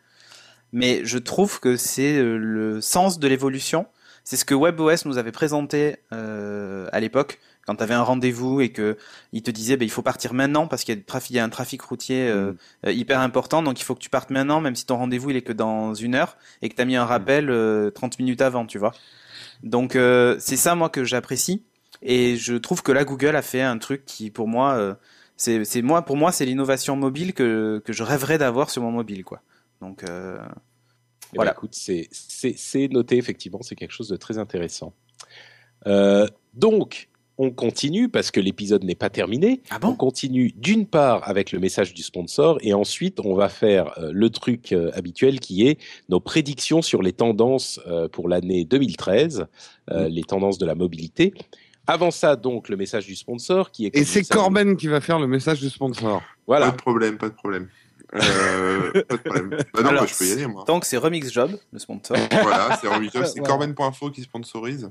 Mais 0.73 1.03
je 1.05 1.19
trouve 1.19 1.61
que 1.61 1.77
c'est 1.77 2.17
euh, 2.17 2.37
le 2.37 2.81
sens 2.81 3.19
de 3.19 3.29
l'évolution. 3.29 3.87
C'est 4.25 4.37
ce 4.37 4.45
que 4.45 4.55
WebOS 4.55 5.07
nous 5.07 5.19
avait 5.19 5.33
présenté 5.33 5.97
euh, 6.13 6.89
à 6.93 7.01
l'époque 7.01 7.39
quand 7.67 7.77
tu 7.77 7.83
avais 7.83 7.95
un 7.95 8.03
rendez-vous 8.03 8.63
et 8.63 8.71
que 8.71 8.97
il 9.33 9.43
te 9.43 9.51
disait 9.51 9.77
bah, 9.77 9.85
il 9.85 9.91
faut 9.91 10.03
partir 10.03 10.33
maintenant 10.33 10.67
parce 10.67 10.85
qu'il 10.85 11.03
y 11.31 11.39
a, 11.39 11.45
un 11.45 11.49
trafic 11.51 11.83
routier 11.83 12.33
mm. 12.33 12.89
hyper 12.89 13.21
important 13.21 13.63
donc 13.63 13.79
il 13.79 13.85
faut 13.85 13.95
que 13.95 14.01
tu 14.01 14.09
partes 14.09 14.31
maintenant 14.31 14.63
même 14.63 14.75
si 14.75 14.87
ton 14.87 14.97
rendez-vous 14.97 15.31
il 15.31 15.37
est 15.37 15.43
que 15.43 15.53
dans 15.53 15.93
une 15.93 16.15
heure 16.15 16.39
et 16.63 16.71
que 16.71 16.75
tu 16.75 16.81
as 16.81 16.87
mis 16.87 16.97
un 16.97 17.05
rappel 17.05 17.53
30 17.95 18.19
minutes 18.21 18.41
avant 18.41 18.65
tu 18.65 18.79
vois 18.79 18.95
donc 19.63 19.93
c'est 19.93 20.57
ça 20.57 20.75
moi 20.75 20.89
que 20.89 21.05
j'apprécie 21.05 21.63
et 22.03 22.37
je 22.37 22.55
trouve 22.55 22.83
que 22.83 22.93
là, 22.93 23.05
Google 23.05 23.37
a 23.37 23.43
fait 23.43 23.63
un 23.63 23.79
truc 23.79 24.05
qui, 24.05 24.31
pour 24.31 24.49
moi, 24.49 24.75
euh, 24.75 24.95
c'est 25.37 25.83
moi, 25.83 26.03
pour 26.03 26.17
moi, 26.17 26.33
c'est 26.33 26.45
l'innovation 26.45 26.97
mobile 26.97 27.33
que, 27.33 27.81
que 27.85 27.93
je 27.93 28.03
rêverais 28.03 28.39
d'avoir 28.39 28.71
sur 28.71 28.83
mon 28.83 28.91
mobile, 28.91 29.25
quoi. 29.25 29.43
Donc 29.81 30.03
euh, 30.05 30.39
eh 30.41 30.43
ben, 30.43 30.51
voilà. 31.35 31.53
écoute, 31.53 31.75
c'est 31.75 32.89
noté 32.91 33.17
effectivement, 33.17 33.63
c'est 33.63 33.77
quelque 33.77 33.93
chose 33.93 34.09
de 34.09 34.17
très 34.17 34.39
intéressant. 34.39 34.95
Euh, 35.87 36.27
donc, 36.55 37.09
on 37.39 37.53
continue 37.53 38.09
parce 38.09 38.33
que 38.33 38.41
l'épisode 38.41 38.83
n'est 38.83 38.97
pas 38.97 39.11
terminé. 39.11 39.63
Ah 39.71 39.79
bon? 39.79 39.91
On 39.91 39.95
continue 39.95 40.53
d'une 40.57 40.87
part 40.87 41.27
avec 41.29 41.53
le 41.53 41.61
message 41.61 41.95
du 41.95 42.03
sponsor 42.03 42.59
et 42.63 42.75
ensuite 42.75 43.21
on 43.21 43.35
va 43.35 43.49
faire 43.49 43.97
euh, 43.99 44.11
le 44.13 44.29
truc 44.29 44.73
euh, 44.73 44.91
habituel 44.95 45.39
qui 45.39 45.67
est 45.67 45.79
nos 46.09 46.19
prédictions 46.19 46.83
sur 46.83 47.01
les 47.01 47.13
tendances 47.13 47.81
euh, 47.87 48.09
pour 48.09 48.29
l'année 48.29 48.65
2013, 48.65 49.47
mmh. 49.89 50.05
les 50.07 50.23
tendances 50.25 50.59
de 50.59 50.67
la 50.67 50.75
mobilité. 50.75 51.33
Avant 51.91 52.11
ça, 52.11 52.37
donc, 52.37 52.69
le 52.69 52.77
message 52.77 53.07
du 53.07 53.17
sponsor 53.17 53.71
qui 53.71 53.87
est. 53.87 53.97
Et 53.97 54.05
c'est 54.05 54.23
Corben 54.23 54.77
qui 54.77 54.89
va 54.89 55.01
faire 55.01 55.19
le 55.19 55.27
message 55.27 55.59
du 55.61 55.71
sponsor. 55.71 56.23
Voilà. 56.47 56.67
Pas 56.67 56.73
de 56.73 56.77
problème, 56.77 57.17
pas 57.17 57.31
de 57.31 57.35
problème. 57.35 57.69
Euh, 58.15 59.03
pas 59.03 59.17
de 59.17 59.23
problème. 59.23 59.51
Bah 59.75 59.83
non, 59.83 59.93
bah, 59.93 60.07
je 60.07 60.17
peux 60.17 60.27
y 60.27 60.33
aller, 60.33 60.47
moi. 60.47 60.65
Donc, 60.67 60.85
c'est 60.85 60.97
Remix 60.97 61.31
Job, 61.31 61.59
le 61.73 61.79
sponsor. 61.79 62.17
voilà, 62.43 62.79
c'est 62.81 62.89
Remix 62.89 63.13
Job. 63.13 63.25
C'est 63.27 63.41
Corben.info 63.41 64.11
qui 64.11 64.23
sponsorise 64.23 64.91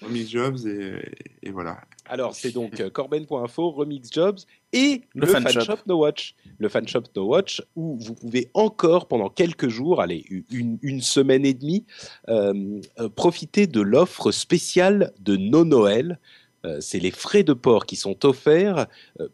Remix 0.00 0.30
Jobs 0.30 0.66
et, 0.66 1.12
et 1.42 1.50
voilà. 1.50 1.78
Alors, 2.06 2.34
c'est 2.34 2.52
donc 2.52 2.80
euh, 2.80 2.90
Corben.info, 2.90 3.70
Remix 3.70 4.10
Jobs 4.10 4.38
et 4.72 5.02
le, 5.14 5.26
fan, 5.26 5.46
shop. 5.48 5.76
No 5.86 5.98
Watch. 5.98 6.34
Le 6.58 6.68
fan 6.68 6.88
shop 6.88 7.04
No 7.14 7.26
Watch 7.26 7.62
où 7.76 7.98
vous 7.98 8.14
pouvez 8.14 8.50
encore 8.54 9.08
pendant 9.08 9.28
quelques 9.28 9.68
jours, 9.68 10.00
allez, 10.00 10.24
une, 10.50 10.78
une 10.82 11.02
semaine 11.02 11.44
et 11.44 11.54
demie, 11.54 11.84
euh, 12.28 12.80
euh 12.98 13.08
profiter 13.08 13.66
de 13.66 13.80
l'offre 13.80 14.30
spéciale 14.30 15.12
de 15.20 15.36
No 15.36 15.64
Noël. 15.64 16.18
Euh, 16.64 16.80
c'est 16.80 16.98
les 16.98 17.12
frais 17.12 17.44
de 17.44 17.52
port 17.52 17.86
qui 17.86 17.96
sont 17.96 18.24
offerts 18.24 18.86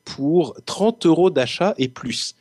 pour 0.05 0.57
30 0.67 1.07
euros 1.07 1.31
d'achat 1.31 1.75
et 1.79 1.89
plus 1.89 2.35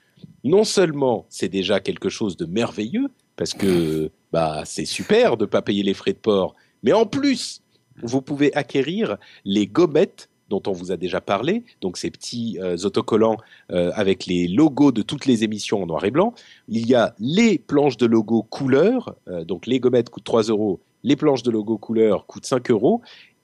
non 0.43 0.63
seulement 0.63 1.25
c'est 1.29 1.49
déjà 1.49 1.79
quelque 1.79 2.09
chose 2.09 2.37
de 2.37 2.45
merveilleux, 2.45 3.07
parce 3.35 3.53
que 3.53 4.11
bah, 4.31 4.63
c'est 4.65 4.85
super 4.85 5.37
de 5.37 5.45
ne 5.45 5.49
pas 5.49 5.61
payer 5.61 5.83
les 5.83 5.93
frais 5.93 6.13
de 6.13 6.17
port, 6.17 6.55
mais 6.83 6.93
en 6.93 7.05
plus, 7.05 7.61
vous 8.01 8.21
pouvez 8.21 8.53
acquérir 8.55 9.17
les 9.45 9.67
gommettes 9.67 10.29
dont 10.49 10.61
on 10.67 10.71
vous 10.71 10.91
a 10.91 10.97
déjà 10.97 11.21
parlé, 11.21 11.63
donc 11.81 11.97
ces 11.97 12.11
petits 12.11 12.59
euh, 12.61 12.77
autocollants 12.83 13.37
euh, 13.71 13.91
avec 13.95 14.25
les 14.25 14.47
logos 14.47 14.91
de 14.91 15.01
toutes 15.01 15.25
les 15.25 15.43
émissions 15.43 15.81
en 15.81 15.87
noir 15.87 16.05
et 16.05 16.11
blanc. 16.11 16.33
Il 16.67 16.87
y 16.87 16.93
a 16.93 17.15
les 17.19 17.57
planches 17.57 17.97
de 17.97 18.05
logo 18.05 18.43
couleur, 18.43 19.15
euh, 19.27 19.45
donc 19.45 19.65
les 19.65 19.79
gommettes 19.79 20.09
coûtent 20.09 20.23
3 20.23 20.43
euros, 20.43 20.79
les 21.03 21.15
planches 21.15 21.43
de 21.43 21.49
logo 21.49 21.77
couleur 21.77 22.25
coûtent 22.27 22.45
5 22.45 22.69
euros, 22.69 23.01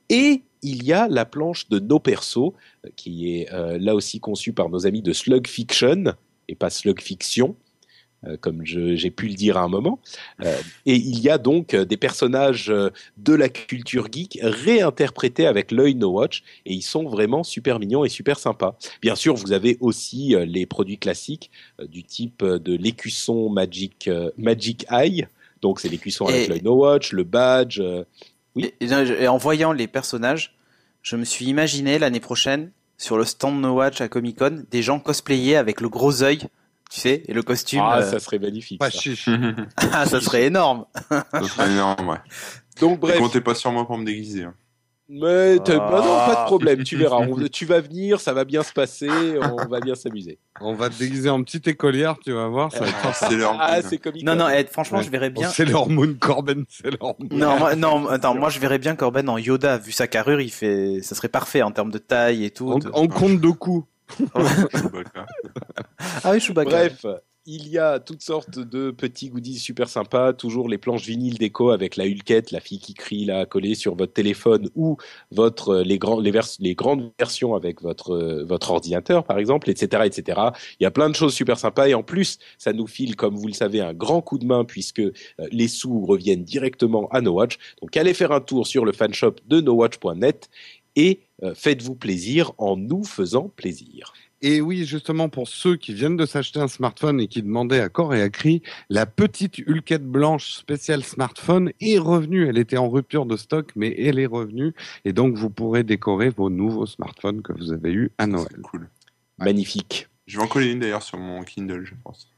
Et 0.09 0.43
il 0.61 0.83
y 0.83 0.91
a 0.91 1.07
la 1.07 1.25
planche 1.25 1.69
de 1.69 1.79
No 1.79 1.99
Perso, 1.99 2.53
qui 2.97 3.31
est 3.33 3.49
là 3.79 3.95
aussi 3.95 4.19
conçue 4.19 4.51
par 4.51 4.67
nos 4.67 4.85
amis 4.85 5.01
de 5.01 5.13
Slug 5.13 5.47
Fiction, 5.47 6.15
et 6.49 6.55
pas 6.55 6.69
Slug 6.69 6.99
Fiction, 6.99 7.55
euh, 8.25 8.35
comme 8.41 8.65
j'ai 8.65 9.11
pu 9.11 9.27
le 9.29 9.35
dire 9.35 9.55
à 9.55 9.61
un 9.61 9.69
moment. 9.69 9.99
Euh, 10.43 10.57
et 10.85 10.95
il 10.95 11.19
y 11.19 11.29
a 11.29 11.37
donc 11.37 11.73
des 11.75 11.95
personnages 11.95 12.67
de 12.67 13.33
la 13.33 13.47
culture 13.47 14.09
geek 14.11 14.39
réinterprétés 14.41 15.47
avec 15.47 15.71
l'œil 15.71 15.95
No 15.95 16.09
Watch, 16.11 16.43
et 16.65 16.73
ils 16.73 16.81
sont 16.81 17.07
vraiment 17.07 17.43
super 17.43 17.79
mignons 17.79 18.03
et 18.03 18.09
super 18.09 18.37
sympas. 18.37 18.77
Bien 19.01 19.15
sûr, 19.15 19.35
vous 19.35 19.53
avez 19.53 19.77
aussi 19.79 20.35
les 20.45 20.65
produits 20.65 20.97
classiques 20.97 21.49
du 21.87 22.03
type 22.03 22.43
de 22.43 22.75
l'écusson 22.75 23.49
Magic, 23.49 24.09
Magic 24.37 24.85
Eye, 24.91 25.27
donc 25.61 25.79
c'est 25.79 25.89
l'écusson 25.89 26.25
avec 26.25 26.49
l'œil 26.49 26.63
No 26.63 26.75
Watch, 26.75 27.13
le 27.13 27.23
badge 27.23 27.81
et, 28.57 29.27
en 29.27 29.37
voyant 29.37 29.71
les 29.71 29.87
personnages, 29.87 30.55
je 31.01 31.15
me 31.15 31.23
suis 31.23 31.45
imaginé 31.45 31.99
l'année 31.99 32.19
prochaine 32.19 32.71
sur 32.99 33.17
le 33.17 33.23
stand 33.23 33.59
No 33.59 33.71
Watch 33.71 34.01
à 34.01 34.09
Comic 34.09 34.37
Con 34.37 34.63
des 34.69 34.83
gens 34.83 34.99
cosplayés 34.99 35.55
avec 35.55 35.81
le 35.81 35.89
gros 35.89 36.21
œil, 36.21 36.39
tu 36.91 36.99
sais, 36.99 37.23
et 37.27 37.33
le 37.33 37.41
costume. 37.41 37.81
Ah, 37.81 37.99
euh, 37.99 38.11
ça 38.11 38.19
serait 38.19 38.37
magnifique. 38.37 38.83
Ça. 38.83 39.31
ah, 39.93 40.05
ça 40.05 40.21
serait 40.21 40.45
énorme. 40.45 40.85
ça 41.09 41.43
serait 41.43 41.71
énorme, 41.71 42.09
ouais. 42.09 42.19
Donc 42.79 42.99
bref. 42.99 43.17
comptez 43.17 43.41
pas 43.41 43.55
sur 43.55 43.71
moi 43.71 43.87
pour 43.87 43.97
me 43.97 44.05
déguiser. 44.05 44.43
Hein. 44.43 44.53
Mais 45.11 45.57
bah 45.57 46.01
non, 46.03 46.33
pas 46.33 46.41
de 46.41 46.45
problème, 46.45 46.83
tu 46.83 46.95
verras. 46.95 47.25
tu 47.51 47.65
vas 47.65 47.81
venir, 47.81 48.21
ça 48.21 48.31
va 48.31 48.45
bien 48.45 48.61
se 48.61 48.71
passer, 48.71 49.09
on 49.41 49.65
va 49.65 49.79
bien 49.79 49.95
s'amuser. 49.95 50.37
On 50.61 50.75
va 50.75 50.89
te 50.89 50.99
déguiser 50.99 51.31
en 51.31 51.43
petite 51.43 51.67
écolière, 51.67 52.17
tu 52.23 52.31
vas 52.31 52.47
voir. 52.47 52.71
Ça 52.71 52.85
va 52.85 53.13
c'est 53.13 53.35
leur 53.35 53.57
Ah, 53.59 53.81
c'est 53.81 53.99
Non, 54.23 54.35
non, 54.35 54.47
Ed, 54.47 54.69
franchement, 54.69 55.01
je 55.01 55.09
verrais 55.09 55.31
bien. 55.31 55.49
C'est 55.49 55.65
leur 55.65 55.89
Moon, 55.89 56.13
Corben, 56.19 56.65
c'est 56.69 56.91
leur 56.91 57.15
Moon. 57.19 57.27
Non, 57.31 57.57
moi, 57.57 57.75
non, 57.75 58.07
attends, 58.09 58.35
moi, 58.35 58.49
je 58.49 58.59
verrais 58.59 58.77
bien 58.77 58.95
Corben 58.95 59.27
en 59.29 59.39
Yoda, 59.39 59.79
vu 59.79 59.91
sa 59.91 60.07
carrure, 60.07 60.41
il 60.41 60.51
fait, 60.51 60.99
ça 61.01 61.15
serait 61.15 61.27
parfait 61.27 61.63
en 61.63 61.71
termes 61.71 61.91
de 61.91 61.97
taille 61.97 62.45
et 62.45 62.51
tout. 62.51 62.71
En, 62.93 63.07
compte 63.07 63.41
de 63.41 63.49
coups. 63.49 63.87
ah 66.23 66.31
oui, 66.31 66.39
Chewbacca. 66.39 66.69
Bref, 66.69 67.05
il 67.49 67.67
y 67.67 67.79
a 67.79 67.99
toutes 67.99 68.21
sortes 68.21 68.59
de 68.59 68.91
petits 68.91 69.29
goodies 69.29 69.57
super 69.57 69.89
sympas, 69.89 70.33
toujours 70.33 70.69
les 70.69 70.77
planches 70.77 71.07
vinyles 71.07 71.39
déco 71.39 71.71
avec 71.71 71.95
la 71.95 72.05
Hulkette, 72.05 72.51
la 72.51 72.59
fille 72.59 72.77
qui 72.77 72.93
crie 72.93 73.25
là 73.25 73.47
collée 73.47 73.73
sur 73.73 73.95
votre 73.95 74.13
téléphone 74.13 74.69
ou 74.75 74.97
votre 75.31 75.77
les 75.77 75.97
grands 75.97 76.19
les, 76.19 76.75
grandes 76.75 77.11
versions 77.17 77.55
avec 77.55 77.81
votre 77.81 78.43
votre 78.43 78.69
ordinateur 78.69 79.23
par 79.23 79.39
exemple, 79.39 79.71
etc., 79.71 80.03
etc. 80.05 80.39
Il 80.79 80.83
y 80.83 80.85
a 80.85 80.91
plein 80.91 81.09
de 81.09 81.15
choses 81.15 81.33
super 81.33 81.57
sympas 81.57 81.87
et 81.87 81.95
en 81.95 82.03
plus 82.03 82.37
ça 82.59 82.71
nous 82.71 82.85
file 82.85 83.15
comme 83.15 83.35
vous 83.35 83.47
le 83.47 83.53
savez 83.53 83.81
un 83.81 83.93
grand 83.93 84.21
coup 84.21 84.37
de 84.37 84.45
main 84.45 84.63
puisque 84.63 84.99
euh, 84.99 85.11
les 85.51 85.67
sous 85.67 86.05
reviennent 86.05 86.43
directement 86.43 87.07
à 87.09 87.21
No 87.21 87.31
Watch. 87.31 87.57
Donc 87.81 87.97
allez 87.97 88.13
faire 88.13 88.31
un 88.31 88.41
tour 88.41 88.67
sur 88.67 88.85
le 88.85 88.91
fanshop 88.91 89.37
de 89.47 89.59
nowatch.net 89.59 90.51
et 90.95 91.21
euh, 91.41 91.55
faites-vous 91.55 91.95
plaisir 91.95 92.51
en 92.59 92.77
nous 92.77 93.03
faisant 93.03 93.49
plaisir. 93.55 94.13
Et 94.41 94.61
oui, 94.61 94.85
justement, 94.85 95.27
pour 95.27 95.49
ceux 95.49 95.75
qui 95.75 95.93
viennent 95.93 96.15
de 96.15 96.25
s'acheter 96.25 96.59
un 96.59 96.69
smartphone 96.69 97.19
et 97.19 97.27
qui 97.27 97.43
demandaient 97.43 97.81
à 97.81 97.89
corps 97.89 98.15
et 98.15 98.21
à 98.21 98.29
cri, 98.29 98.61
la 98.89 99.05
petite 99.05 99.59
Hulkette 99.59 100.05
blanche 100.05 100.53
spéciale 100.53 101.03
smartphone 101.03 101.71
est 101.81 101.97
revenue. 101.97 102.47
Elle 102.47 102.57
était 102.57 102.77
en 102.77 102.89
rupture 102.89 103.25
de 103.25 103.35
stock, 103.35 103.71
mais 103.75 103.93
elle 103.97 104.17
est 104.17 104.25
revenue. 104.25 104.73
Et 105.03 105.11
donc, 105.11 105.35
vous 105.35 105.49
pourrez 105.49 105.83
décorer 105.83 106.29
vos 106.29 106.49
nouveaux 106.49 106.85
smartphones 106.85 107.41
que 107.41 107.51
vous 107.51 107.73
avez 107.73 107.91
eus 107.91 108.11
à 108.17 108.27
Noël. 108.27 108.47
Cool. 108.63 108.89
Magnifique. 109.37 110.07
Je 110.25 110.37
vais 110.37 110.43
en 110.43 110.47
coller 110.47 110.71
une 110.71 110.79
d'ailleurs 110.79 111.03
sur 111.03 111.17
mon 111.17 111.43
Kindle, 111.43 111.83
je 111.83 111.95
pense. 112.03 112.29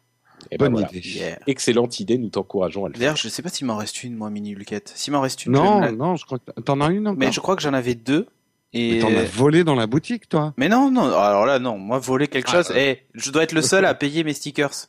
Et 0.45 0.55
eh 0.55 0.57
ben 0.57 0.71
Bonne 0.71 0.87
idée. 0.91 1.35
Excellente 1.45 1.99
idée, 1.99 2.17
nous 2.17 2.29
t'encourageons 2.29 2.85
à 2.85 2.87
le 2.87 2.93
faire. 2.93 2.99
D'ailleurs, 2.99 3.15
je 3.17 3.27
sais 3.27 3.43
pas 3.43 3.49
s'il 3.49 3.67
m'en 3.67 3.77
reste 3.77 4.03
une, 4.03 4.15
moi, 4.15 4.31
mini 4.31 4.55
Hulkette. 4.55 4.91
S'il 4.95 5.13
m'en 5.13 5.21
reste 5.21 5.45
une. 5.45 5.51
Non, 5.51 5.91
non, 5.91 6.15
je 6.15 6.25
crois 6.25 6.39
que 6.39 6.61
t'en 6.61 6.81
as 6.81 6.89
une 6.89 7.07
encore. 7.07 7.19
Mais 7.19 7.31
je 7.31 7.39
crois 7.39 7.55
que 7.55 7.61
j'en 7.61 7.73
avais 7.73 7.93
deux. 7.93 8.27
Et... 8.73 8.99
t'en 8.99 9.13
as 9.13 9.23
volé 9.23 9.63
dans 9.63 9.75
la 9.75 9.87
boutique, 9.87 10.29
toi 10.29 10.53
Mais 10.57 10.69
non, 10.69 10.91
non. 10.91 11.03
Alors 11.17 11.45
là, 11.45 11.59
non. 11.59 11.77
Moi, 11.77 11.99
voler 11.99 12.27
quelque 12.27 12.49
ah, 12.49 12.63
chose. 12.63 12.73
Eh, 12.75 12.99
je 13.13 13.31
dois 13.31 13.43
être 13.43 13.51
le 13.51 13.61
seul 13.61 13.85
à 13.85 13.93
payer 13.93 14.23
mes 14.23 14.33
stickers. 14.33 14.87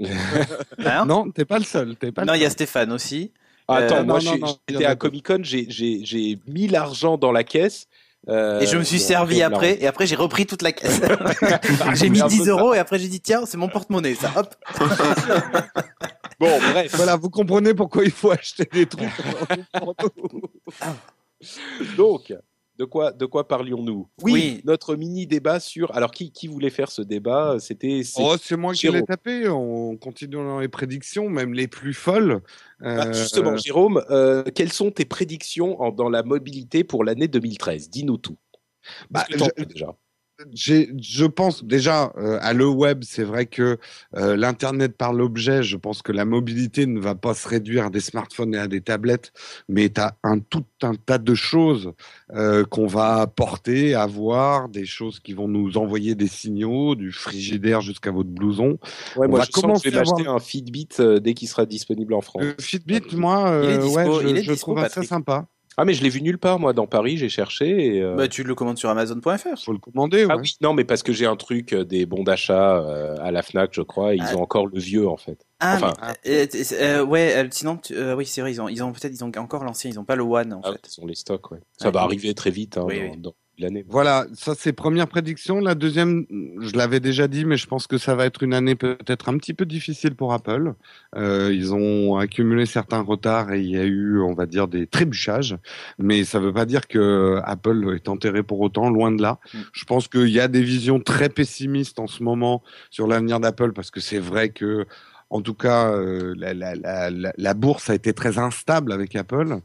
hein 0.84 1.04
non, 1.06 1.30
t'es 1.30 1.44
pas 1.44 1.58
le 1.58 1.64
seul. 1.64 1.96
T'es 1.96 2.12
pas 2.12 2.24
non, 2.24 2.34
il 2.34 2.42
y 2.42 2.44
a 2.44 2.50
Stéphane 2.50 2.92
aussi. 2.92 3.32
Ah, 3.68 3.76
attends, 3.76 3.98
euh, 3.98 4.04
moi, 4.04 4.18
j'étais 4.18 4.84
à 4.84 4.96
Comic 4.96 5.26
Con, 5.26 5.40
j'ai 5.42 6.38
mis 6.46 6.68
l'argent 6.68 7.16
dans 7.16 7.32
la 7.32 7.44
caisse. 7.44 7.86
Euh, 8.28 8.60
et 8.60 8.66
je 8.66 8.76
me 8.76 8.84
suis 8.84 9.00
servi 9.00 9.42
après, 9.42 9.82
et 9.82 9.88
après 9.88 10.06
j'ai 10.06 10.14
repris 10.14 10.46
toute 10.46 10.62
la 10.62 10.70
caisse. 10.70 11.00
j'ai 11.94 12.08
mis 12.08 12.22
10 12.22 12.48
euros, 12.48 12.72
et 12.72 12.78
après 12.78 12.98
j'ai 12.98 13.08
dit 13.08 13.20
tiens, 13.20 13.46
c'est 13.46 13.56
mon 13.56 13.68
porte-monnaie, 13.68 14.14
ça. 14.14 14.32
Hop. 14.36 14.54
bon, 16.38 16.58
bref. 16.70 16.94
Voilà, 16.94 17.16
vous 17.16 17.30
comprenez 17.30 17.74
pourquoi 17.74 18.04
il 18.04 18.12
faut 18.12 18.30
acheter 18.30 18.68
des 18.72 18.86
trucs. 18.86 19.08
Donc, 21.96 22.32
de 22.82 22.86
quoi, 22.86 23.12
de 23.12 23.26
quoi 23.26 23.46
parlions-nous? 23.46 24.08
Oui, 24.22 24.60
notre 24.64 24.96
mini 24.96 25.28
débat 25.28 25.60
sur. 25.60 25.94
Alors, 25.94 26.10
qui, 26.10 26.32
qui 26.32 26.48
voulait 26.48 26.68
faire 26.68 26.90
ce 26.90 27.00
débat? 27.00 27.58
C'était. 27.60 28.02
Oh, 28.16 28.34
c'est 28.42 28.56
moi 28.56 28.74
qui 28.74 28.88
l'ai 28.88 29.04
tapé. 29.04 29.48
On 29.48 29.96
continue 29.96 30.34
dans 30.34 30.58
les 30.58 30.66
prédictions, 30.66 31.28
même 31.28 31.54
les 31.54 31.68
plus 31.68 31.94
folles. 31.94 32.40
Ah, 32.80 33.12
justement, 33.12 33.52
euh, 33.52 33.56
Jérôme, 33.56 34.02
euh, 34.10 34.42
quelles 34.52 34.72
sont 34.72 34.90
tes 34.90 35.04
prédictions 35.04 35.90
dans 35.92 36.08
la 36.08 36.24
mobilité 36.24 36.82
pour 36.82 37.04
l'année 37.04 37.28
2013 37.28 37.88
Dis-nous 37.88 38.18
tout. 38.18 38.36
Bah, 39.10 39.24
déjà 39.30 39.94
je 40.54 41.24
pense 41.24 41.64
déjà 41.64 42.12
euh, 42.16 42.38
à 42.40 42.52
le 42.52 42.66
web, 42.66 43.02
c'est 43.04 43.24
vrai 43.24 43.46
que 43.46 43.78
euh, 44.16 44.36
l'internet 44.36 44.96
par 44.96 45.12
l'objet, 45.12 45.62
je 45.62 45.76
pense 45.76 46.02
que 46.02 46.12
la 46.12 46.24
mobilité 46.24 46.86
ne 46.86 47.00
va 47.00 47.14
pas 47.14 47.34
se 47.34 47.48
réduire 47.48 47.86
à 47.86 47.90
des 47.90 48.00
smartphones 48.00 48.54
et 48.54 48.58
à 48.58 48.68
des 48.68 48.80
tablettes, 48.80 49.32
mais 49.68 49.88
tu 49.88 50.00
as 50.00 50.16
un 50.22 50.38
tout 50.38 50.64
un 50.82 50.94
tas 50.94 51.18
de 51.18 51.34
choses 51.34 51.92
euh, 52.32 52.64
qu'on 52.64 52.86
va 52.86 53.26
porter, 53.26 53.94
avoir, 53.94 54.68
des 54.68 54.86
choses 54.86 55.20
qui 55.20 55.32
vont 55.32 55.48
nous 55.48 55.76
envoyer 55.76 56.14
des 56.14 56.28
signaux, 56.28 56.94
du 56.94 57.12
frigidaire 57.12 57.80
jusqu'à 57.80 58.10
votre 58.10 58.30
blouson. 58.30 58.78
Ouais, 59.16 59.28
moi, 59.28 59.44
je, 59.44 59.50
commencer 59.50 59.90
vais 59.90 59.96
m'acheter 59.96 60.26
un 60.26 60.38
Fitbit 60.38 60.88
dès 61.20 61.34
qu'il 61.34 61.48
sera 61.48 61.66
disponible 61.66 62.14
en 62.14 62.20
France. 62.20 62.42
Le 62.42 62.54
Fitbit, 62.58 63.14
moi, 63.14 63.60
ouais, 63.60 64.42
je, 64.42 64.52
trouve 64.54 64.86
ça 64.88 65.02
sympa. 65.02 65.46
Ah 65.76 65.84
mais 65.84 65.94
je 65.94 66.02
l'ai 66.02 66.10
vu 66.10 66.20
nulle 66.20 66.38
part 66.38 66.58
moi 66.58 66.72
dans 66.72 66.86
Paris, 66.86 67.16
j'ai 67.16 67.28
cherché. 67.28 67.96
Et, 67.96 68.02
euh, 68.02 68.14
Bah 68.14 68.28
tu 68.28 68.42
le 68.42 68.54
commandes 68.54 68.78
sur 68.78 68.90
Amazon.fr. 68.90 69.58
Faut 69.62 69.72
le 69.72 69.78
commander. 69.78 70.26
Ah 70.28 70.36
oui, 70.36 70.56
non 70.60 70.74
mais 70.74 70.84
parce 70.84 71.02
que 71.02 71.12
j'ai 71.12 71.26
un 71.26 71.36
truc 71.36 71.72
euh, 71.72 71.84
des 71.84 72.06
bons 72.06 72.24
d'achat 72.24 72.76
euh, 72.76 73.16
à 73.20 73.30
la 73.30 73.42
Fnac, 73.42 73.70
je 73.72 73.82
crois. 73.82 74.14
Et 74.14 74.18
ils 74.18 74.22
ah. 74.22 74.36
ont 74.36 74.42
encore 74.42 74.66
le 74.66 74.78
vieux 74.78 75.08
en 75.08 75.16
fait. 75.16 75.46
Ah 75.60 75.78
mais, 76.24 77.00
ouais, 77.00 77.48
sinon 77.50 77.78
oui 78.16 78.26
c'est 78.26 78.40
vrai 78.40 78.52
ils 78.52 78.60
ont 78.60 78.68
ils 78.68 78.82
ont 78.82 78.92
peut-être 78.92 79.14
ils 79.14 79.24
ont 79.24 79.32
encore 79.38 79.64
l'ancien, 79.64 79.90
ils 79.90 79.98
ont 79.98 80.04
pas 80.04 80.16
le 80.16 80.24
One 80.24 80.52
en 80.52 80.60
ah, 80.64 80.72
fait. 80.72 80.96
Ils 80.96 81.00
ont 81.02 81.06
les 81.06 81.14
stocks 81.14 81.50
ouais. 81.52 81.60
Ça 81.78 81.90
va 81.90 82.00
arriver 82.00 82.34
très 82.34 82.50
vite 82.50 82.76
hein, 82.76 82.86
dans, 83.16 83.32
voilà, 83.88 84.26
ça 84.34 84.54
c'est 84.56 84.72
première 84.72 85.08
prédiction. 85.08 85.60
La 85.60 85.74
deuxième, 85.74 86.26
je 86.60 86.76
l'avais 86.76 87.00
déjà 87.00 87.28
dit, 87.28 87.44
mais 87.44 87.56
je 87.56 87.66
pense 87.66 87.86
que 87.86 87.98
ça 87.98 88.14
va 88.14 88.26
être 88.26 88.42
une 88.42 88.54
année 88.54 88.74
peut-être 88.74 89.28
un 89.28 89.36
petit 89.38 89.54
peu 89.54 89.66
difficile 89.66 90.14
pour 90.14 90.32
Apple. 90.32 90.74
Euh, 91.16 91.50
ils 91.52 91.74
ont 91.74 92.16
accumulé 92.16 92.66
certains 92.66 93.00
retards 93.00 93.52
et 93.52 93.60
il 93.60 93.70
y 93.70 93.78
a 93.78 93.84
eu, 93.84 94.20
on 94.20 94.34
va 94.34 94.46
dire, 94.46 94.68
des 94.68 94.86
trébuchages. 94.86 95.56
Mais 95.98 96.24
ça 96.24 96.40
ne 96.40 96.46
veut 96.46 96.52
pas 96.52 96.66
dire 96.66 96.88
que 96.88 97.40
Apple 97.44 97.94
est 97.94 98.08
enterré 98.08 98.42
pour 98.42 98.60
autant, 98.60 98.90
loin 98.90 99.12
de 99.12 99.22
là. 99.22 99.38
Mm. 99.52 99.58
Je 99.72 99.84
pense 99.84 100.08
qu'il 100.08 100.30
y 100.30 100.40
a 100.40 100.48
des 100.48 100.62
visions 100.62 101.00
très 101.00 101.28
pessimistes 101.28 101.98
en 101.98 102.06
ce 102.06 102.22
moment 102.22 102.62
sur 102.90 103.06
l'avenir 103.06 103.40
d'Apple 103.40 103.72
parce 103.72 103.90
que 103.90 104.00
c'est 104.00 104.18
vrai 104.18 104.50
que 104.50 104.86
en 105.32 105.40
tout 105.40 105.54
cas, 105.54 105.90
euh, 105.90 106.34
la, 106.36 106.52
la, 106.52 106.74
la, 106.74 107.32
la, 107.34 107.54
bourse 107.54 107.88
a 107.88 107.94
été 107.94 108.12
très 108.12 108.38
instable 108.38 108.92
avec 108.92 109.16
Apple. 109.16 109.60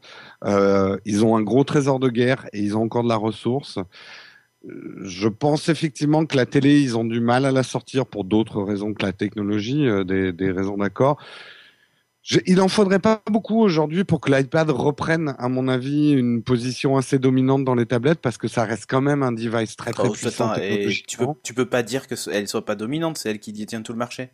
Euh, 0.46 0.98
ils 1.06 1.26
ont 1.26 1.36
un 1.36 1.42
gros 1.42 1.66
trésor 1.66 2.00
de 2.00 2.08
guerre 2.08 2.48
et 2.54 2.62
ils 2.62 2.78
ont 2.78 2.84
encore 2.84 3.04
de 3.04 3.10
la 3.10 3.18
ressource. 3.18 3.78
Euh, 4.66 5.02
je 5.04 5.28
pense 5.28 5.68
effectivement 5.68 6.26
que 6.26 6.38
la 6.38 6.46
télé, 6.46 6.80
ils 6.80 6.98
ont 6.98 7.04
du 7.04 7.20
mal 7.20 7.46
à 7.46 7.52
la 7.52 7.64
sortir 7.64 8.06
pour 8.06 8.24
d'autres 8.24 8.64
raisons 8.64 8.94
que 8.94 9.06
la 9.06 9.12
technologie, 9.12 9.86
euh, 9.88 10.06
des, 10.06 10.32
des, 10.32 10.52
raisons 10.52 10.78
d'accord. 10.78 11.22
il 12.46 12.62
en 12.62 12.70
faudrait 12.70 13.00
pas 13.00 13.22
beaucoup 13.30 13.60
aujourd'hui 13.60 14.06
pour 14.06 14.22
que 14.22 14.32
l'iPad 14.32 14.70
reprenne, 14.70 15.36
à 15.38 15.50
mon 15.50 15.68
avis, 15.68 16.12
une 16.12 16.44
position 16.44 16.96
assez 16.96 17.20
dominante 17.20 17.66
dans 17.66 17.76
les 17.76 17.86
tablettes 17.86 18.22
parce 18.22 18.38
que 18.38 18.48
ça 18.48 18.64
reste 18.64 18.86
quand 18.90 19.02
même 19.02 19.22
un 19.22 19.34
device 19.34 19.76
très 19.76 19.92
très 19.92 20.08
oh, 20.08 20.14
puissant. 20.14 20.56
Et 20.56 20.88
tu 21.06 21.18
peux, 21.18 21.26
tu 21.44 21.54
peux 21.54 21.68
pas 21.68 21.84
dire 21.84 22.08
qu'elle 22.08 22.48
soit 22.48 22.66
pas 22.66 22.76
dominante, 22.76 23.18
c'est 23.18 23.32
elle 23.32 23.40
qui 23.40 23.52
détient 23.52 23.82
tout 23.82 23.92
le 23.92 24.00
marché. 24.00 24.30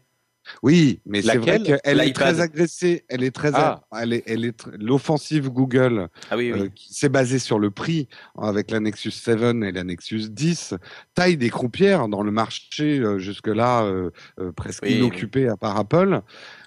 Oui, 0.62 1.00
mais 1.06 1.22
c'est 1.22 1.38
vrai 1.38 1.62
qu'elle 1.62 2.02
est 2.02 2.14
très 2.14 2.40
agressée. 2.40 3.06
Elle 3.10 3.24
est 3.24 3.32
très, 3.32 3.52
ah. 3.54 3.82
elle 4.00 4.14
est, 4.14 4.24
elle 4.26 4.46
est 4.46 4.66
l'offensive 4.78 5.50
Google 5.50 6.10
ah 6.30 6.38
oui, 6.38 6.52
oui. 6.54 6.60
Euh, 6.60 6.70
qui 6.74 6.94
s'est 6.94 7.10
basée 7.10 7.40
sur 7.40 7.60
le 7.60 7.72
prix 7.72 8.08
avec 8.38 8.72
la 8.72 8.80
Nexus 8.80 9.12
7 9.12 9.40
et 9.64 9.72
la 9.72 9.84
Nexus 9.84 10.30
10 10.30 10.76
taille 11.16 11.38
des 11.38 11.50
croupières 11.50 12.08
dans 12.08 12.24
le 12.24 12.32
marché 12.32 13.00
euh, 13.00 13.18
jusque 13.20 13.48
là 13.48 13.84
euh, 13.84 14.12
presque 14.56 14.86
inoccupé 14.88 15.48
à 15.48 15.58
part 15.58 15.78
Apple. 15.78 16.22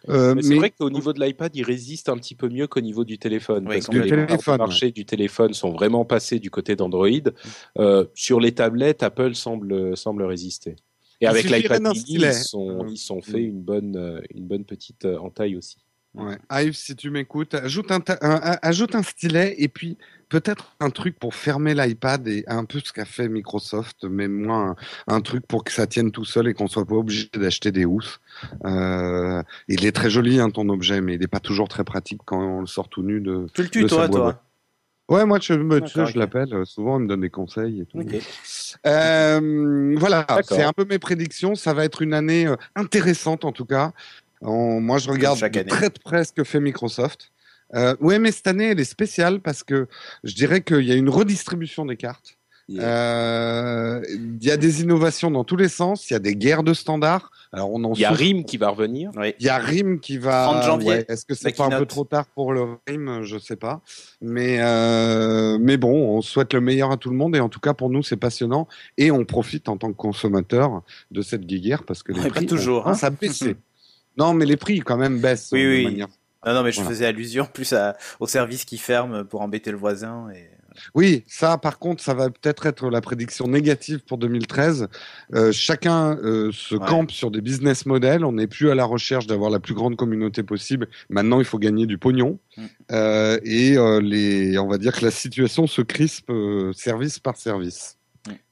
c'est 0.09 0.55
vrai 0.55 0.71
qu'au 0.71 0.91
niveau 0.91 1.13
de 1.13 1.21
l'iPad, 1.21 1.55
il 1.55 1.65
résiste 1.65 2.09
un 2.09 2.17
petit 2.17 2.35
peu 2.35 2.49
mieux 2.49 2.67
qu'au 2.67 2.81
niveau 2.81 3.05
du 3.05 3.19
téléphone. 3.19 3.65
parce 3.65 3.87
que 3.87 3.99
les 3.99 4.59
marchés 4.59 4.91
du 4.91 5.05
téléphone 5.05 5.55
sont 5.55 5.73
vraiment 5.73 6.05
passés 6.05 6.39
du 6.39 6.51
côté 6.51 6.77
d'Android. 6.77 7.09
sur 8.15 8.41
les 8.41 8.53
tablettes, 8.53 9.03
Apple 9.03 9.35
semble, 9.35 9.97
semble 9.97 10.25
résister. 10.25 10.77
Et 11.21 11.27
avec 11.27 11.49
l'iPad 11.49 11.83
mini, 11.83 12.05
ils 12.09 12.35
sont, 12.35 12.87
ils 12.89 12.99
sont 12.99 13.23
fait 13.23 13.43
une 13.43 13.63
bonne, 13.63 13.97
euh, 13.97 14.21
une 14.35 14.47
bonne 14.47 14.65
petite 14.65 15.05
euh, 15.05 15.19
entaille 15.19 15.57
aussi. 15.57 15.79
Ouais. 16.15 16.39
Ive, 16.51 16.73
si 16.73 16.97
tu 16.97 17.11
m'écoutes, 17.11 17.55
ajoute 17.55 17.91
un, 17.93 18.03
ajoute 18.63 18.95
un 18.95 19.03
stylet 19.03 19.55
et 19.59 19.69
puis 19.69 19.99
peut-être 20.31 20.75
un 20.81 20.89
truc 20.89 21.19
pour 21.19 21.35
fermer 21.35 21.75
l'iPad 21.75 22.27
et 22.27 22.43
un 22.47 22.65
peu 22.65 22.81
ce 22.83 22.91
qu'a 22.91 23.05
fait 23.05 23.29
Microsoft, 23.29 24.05
mais 24.05 24.27
moins 24.27 24.77
un, 25.09 25.21
truc 25.21 25.47
pour 25.47 25.63
que 25.63 25.73
ça 25.73 25.87
tienne 25.87 26.13
tout 26.13 26.25
seul 26.25 26.49
et 26.49 26.55
qu'on 26.55 26.69
soit 26.69 26.87
pas 26.87 26.95
obligé 26.95 27.29
d'acheter 27.35 27.71
des 27.71 27.85
housses. 27.85 28.21
Euh, 28.65 29.43
il 29.69 29.85
est 29.85 29.93
très 29.93 30.09
joli 30.09 30.41
hein, 30.41 30.49
ton 30.49 30.71
objet, 30.71 31.03
mais 31.03 31.15
il 31.15 31.21
n'est 31.21 31.27
pas 31.27 31.41
toujours 31.41 31.69
très 31.69 31.85
pratique 31.85 32.23
quand 32.25 32.41
on 32.41 32.61
le 32.61 32.67
sort 32.67 32.89
tout 32.89 33.03
nu 33.03 33.21
de. 33.21 33.47
Tu 33.53 33.65
le 33.65 33.69
tues 33.69 33.85
toi, 33.85 34.09
toi. 34.09 34.43
Ouais, 35.09 35.25
moi 35.25 35.39
je, 35.41 35.53
me, 35.55 35.81
tu 35.81 35.89
sais, 35.89 36.07
je 36.07 36.19
l'appelle. 36.19 36.53
Euh, 36.53 36.65
souvent, 36.65 36.99
il 36.99 37.05
me 37.05 37.09
donne 37.09 37.21
des 37.21 37.31
conseils 37.31 37.83
et 37.83 37.87
tout. 37.87 37.99
Euh, 38.87 39.95
voilà, 39.99 40.27
c'est 40.43 40.65
un 40.65 40.73
peu 40.73 40.85
mes 40.85 40.99
prédictions. 40.99 41.55
Ça 41.55 41.75
va 41.75 41.85
être 41.85 42.03
une 42.03 42.13
année 42.13 42.47
euh, 42.47 42.57
intéressante 42.75 43.45
en 43.45 43.53
tout 43.53 43.67
cas. 43.67 43.93
moi, 44.43 44.99
je 44.99 45.11
regarde 45.11 45.39
de 45.39 45.63
très 45.63 45.91
de 45.91 45.99
près 45.99 46.25
ce 46.25 46.33
que 46.33 46.43
fait 46.43 46.61
Microsoft. 46.61 47.31
Euh, 47.75 47.97
oui, 48.01 48.19
mais 48.19 48.33
cette 48.33 48.47
année, 48.47 48.71
elle 48.71 48.81
est 48.81 48.85
spéciale 48.85 49.41
parce 49.41 49.63
que 49.63 49.89
je 50.25 50.35
dirais 50.35 50.61
qu'il 50.61 50.83
y 50.83 50.93
a 50.93 50.95
une 50.95 51.09
redistribution 51.09 51.85
des 51.85 51.97
cartes. 51.97 52.36
Euh, 52.75 54.03
il 54.09 54.45
y 54.45 54.51
a 54.51 54.57
des 54.57 54.83
innovations 54.83 55.31
dans 55.31 55.45
tous 55.45 55.57
les 55.57 55.69
sens. 55.69 56.11
Il 56.11 56.15
y 56.15 56.17
a 56.17 56.19
des 56.19 56.35
guerres 56.35 56.65
de 56.65 56.75
standards. 56.75 57.31
Alors 57.53 57.73
on 57.73 57.85
en 57.85 57.93
il 57.95 58.01
y 58.01 58.05
a 58.05 58.11
RIM 58.11 58.45
qui 58.45 58.57
va 58.57 58.71
revenir. 58.71 59.11
Il 59.39 59.47
y 59.47 59.49
a 59.49 59.59
RIM 59.59 60.01
qui 60.01 60.19
va. 60.19 60.45
30 60.45 60.63
janvier. 60.65 61.05
Est-ce 61.09 61.25
que 61.25 61.35
c'est 61.35 61.57
pas 61.57 61.67
un 61.67 61.79
peu 61.79 61.87
trop 61.87 62.05
tard 62.05 62.27
pour 62.35 62.53
le 62.53 62.79
RIM 62.89 63.23
Je 63.23 63.39
sais 63.39 63.57
pas. 63.57 63.83
Mais 64.21 64.59
euh, 64.61 65.59
mais 65.61 65.77
bon, 65.77 66.17
on 66.17 66.23
souhaite 66.23 66.55
le 66.55 66.61
meilleur 66.61 66.91
à 66.91 66.97
tout 66.97 67.11
le 67.11 67.17
monde 67.17 67.37
et 67.37 67.41
en 67.41 67.49
tout 67.49 67.61
cas 67.61 67.73
pour 67.73 67.89
nous 67.89 68.03
c'est 68.03 68.17
passionnant 68.17 68.67
et 68.99 69.11
on 69.11 69.25
profite 69.25 69.69
en 69.69 69.77
tant 69.77 69.89
que 69.89 69.97
consommateur 69.97 70.83
de 71.13 71.23
cette 71.23 71.47
guerre 71.47 71.85
parce 71.85 72.03
que 72.03 72.13
les 72.13 72.29
prix 72.29 72.47
toujours, 72.47 72.89
hein. 72.89 72.95
ça 72.95 73.11
baissé. 73.11 73.57
non, 74.17 74.35
mais 74.35 74.45
les 74.45 74.57
prix 74.57 74.81
quand 74.81 74.97
même 74.97 75.21
baissent. 75.21 75.51
Oui, 75.53 75.67
oui. 75.67 75.85
Manière... 75.85 76.09
Non, 76.45 76.55
non, 76.55 76.63
mais 76.63 76.73
je 76.73 76.81
faisais 76.83 77.07
allusion 77.07 77.47
plus 77.53 77.73
à, 77.73 77.97
au 78.21 78.27
service 78.27 78.65
qui 78.65 78.79
ferme 78.79 79.25
pour 79.25 79.41
embêter 79.41 79.71
le 79.71 79.77
voisin 79.77 80.29
et. 80.35 80.56
Oui, 80.95 81.25
ça, 81.27 81.59
par 81.59 81.79
contre, 81.79 82.03
ça 82.03 82.15
va 82.15 82.31
peut-être 82.31 82.67
être 82.67 82.89
la 82.91 83.01
prédiction 83.01 83.47
négative 83.47 84.01
pour 84.07 84.19
2013. 84.19 84.89
Euh, 85.35 85.53
chacun 85.53 86.17
euh, 86.19 86.51
se 86.53 86.75
campe 86.77 87.11
sur 87.11 87.31
des 87.31 87.41
business 87.41 87.87
models. 87.87 88.25
On 88.25 88.33
n'est 88.33 88.47
plus 88.47 88.71
à 88.71 88.75
la 88.75 88.85
recherche 88.85 89.27
d'avoir 89.27 89.51
la 89.51 89.61
plus 89.61 89.75
grande 89.75 89.97
communauté 89.97 90.43
possible. 90.43 90.89
Maintenant, 91.09 91.39
il 91.39 91.45
faut 91.45 91.59
gagner 91.59 91.87
du 91.87 91.99
pognon. 91.99 92.39
Mm. 92.57 92.65
Euh, 92.93 93.39
et 93.45 93.77
euh, 93.77 94.01
les, 94.01 94.59
on 94.59 94.69
va 94.69 94.79
dire 94.79 94.93
que 94.93 95.05
la 95.05 95.11
situation 95.11 95.67
se 95.67 95.83
crispe 95.83 96.31
euh, 96.31 96.73
service 96.73 97.19
par 97.19 97.37
service. 97.37 97.99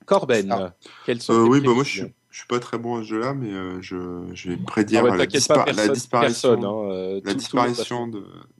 Corben, 0.06 0.52
ah. 0.52 0.74
quels 1.06 1.22
sont 1.22 1.34
Oui, 1.34 1.60
bah 1.60 1.72
moi, 1.72 1.82
je 1.82 1.88
suis 1.88 2.14
je 2.34 2.40
suis 2.40 2.48
pas 2.48 2.58
très 2.58 2.78
bon 2.78 2.98
à 2.98 3.04
ce 3.04 3.10
jeu-là, 3.10 3.32
mais 3.32 3.52
euh, 3.52 3.80
je, 3.80 3.96
je, 4.32 4.50
vais 4.50 4.56
prédire 4.56 5.06
ah 5.08 5.16
la, 5.16 5.24
disparition, 5.24 6.50
hein, 6.50 6.90
euh, 6.90 7.20
la 7.24 7.32
disparition 7.32 8.10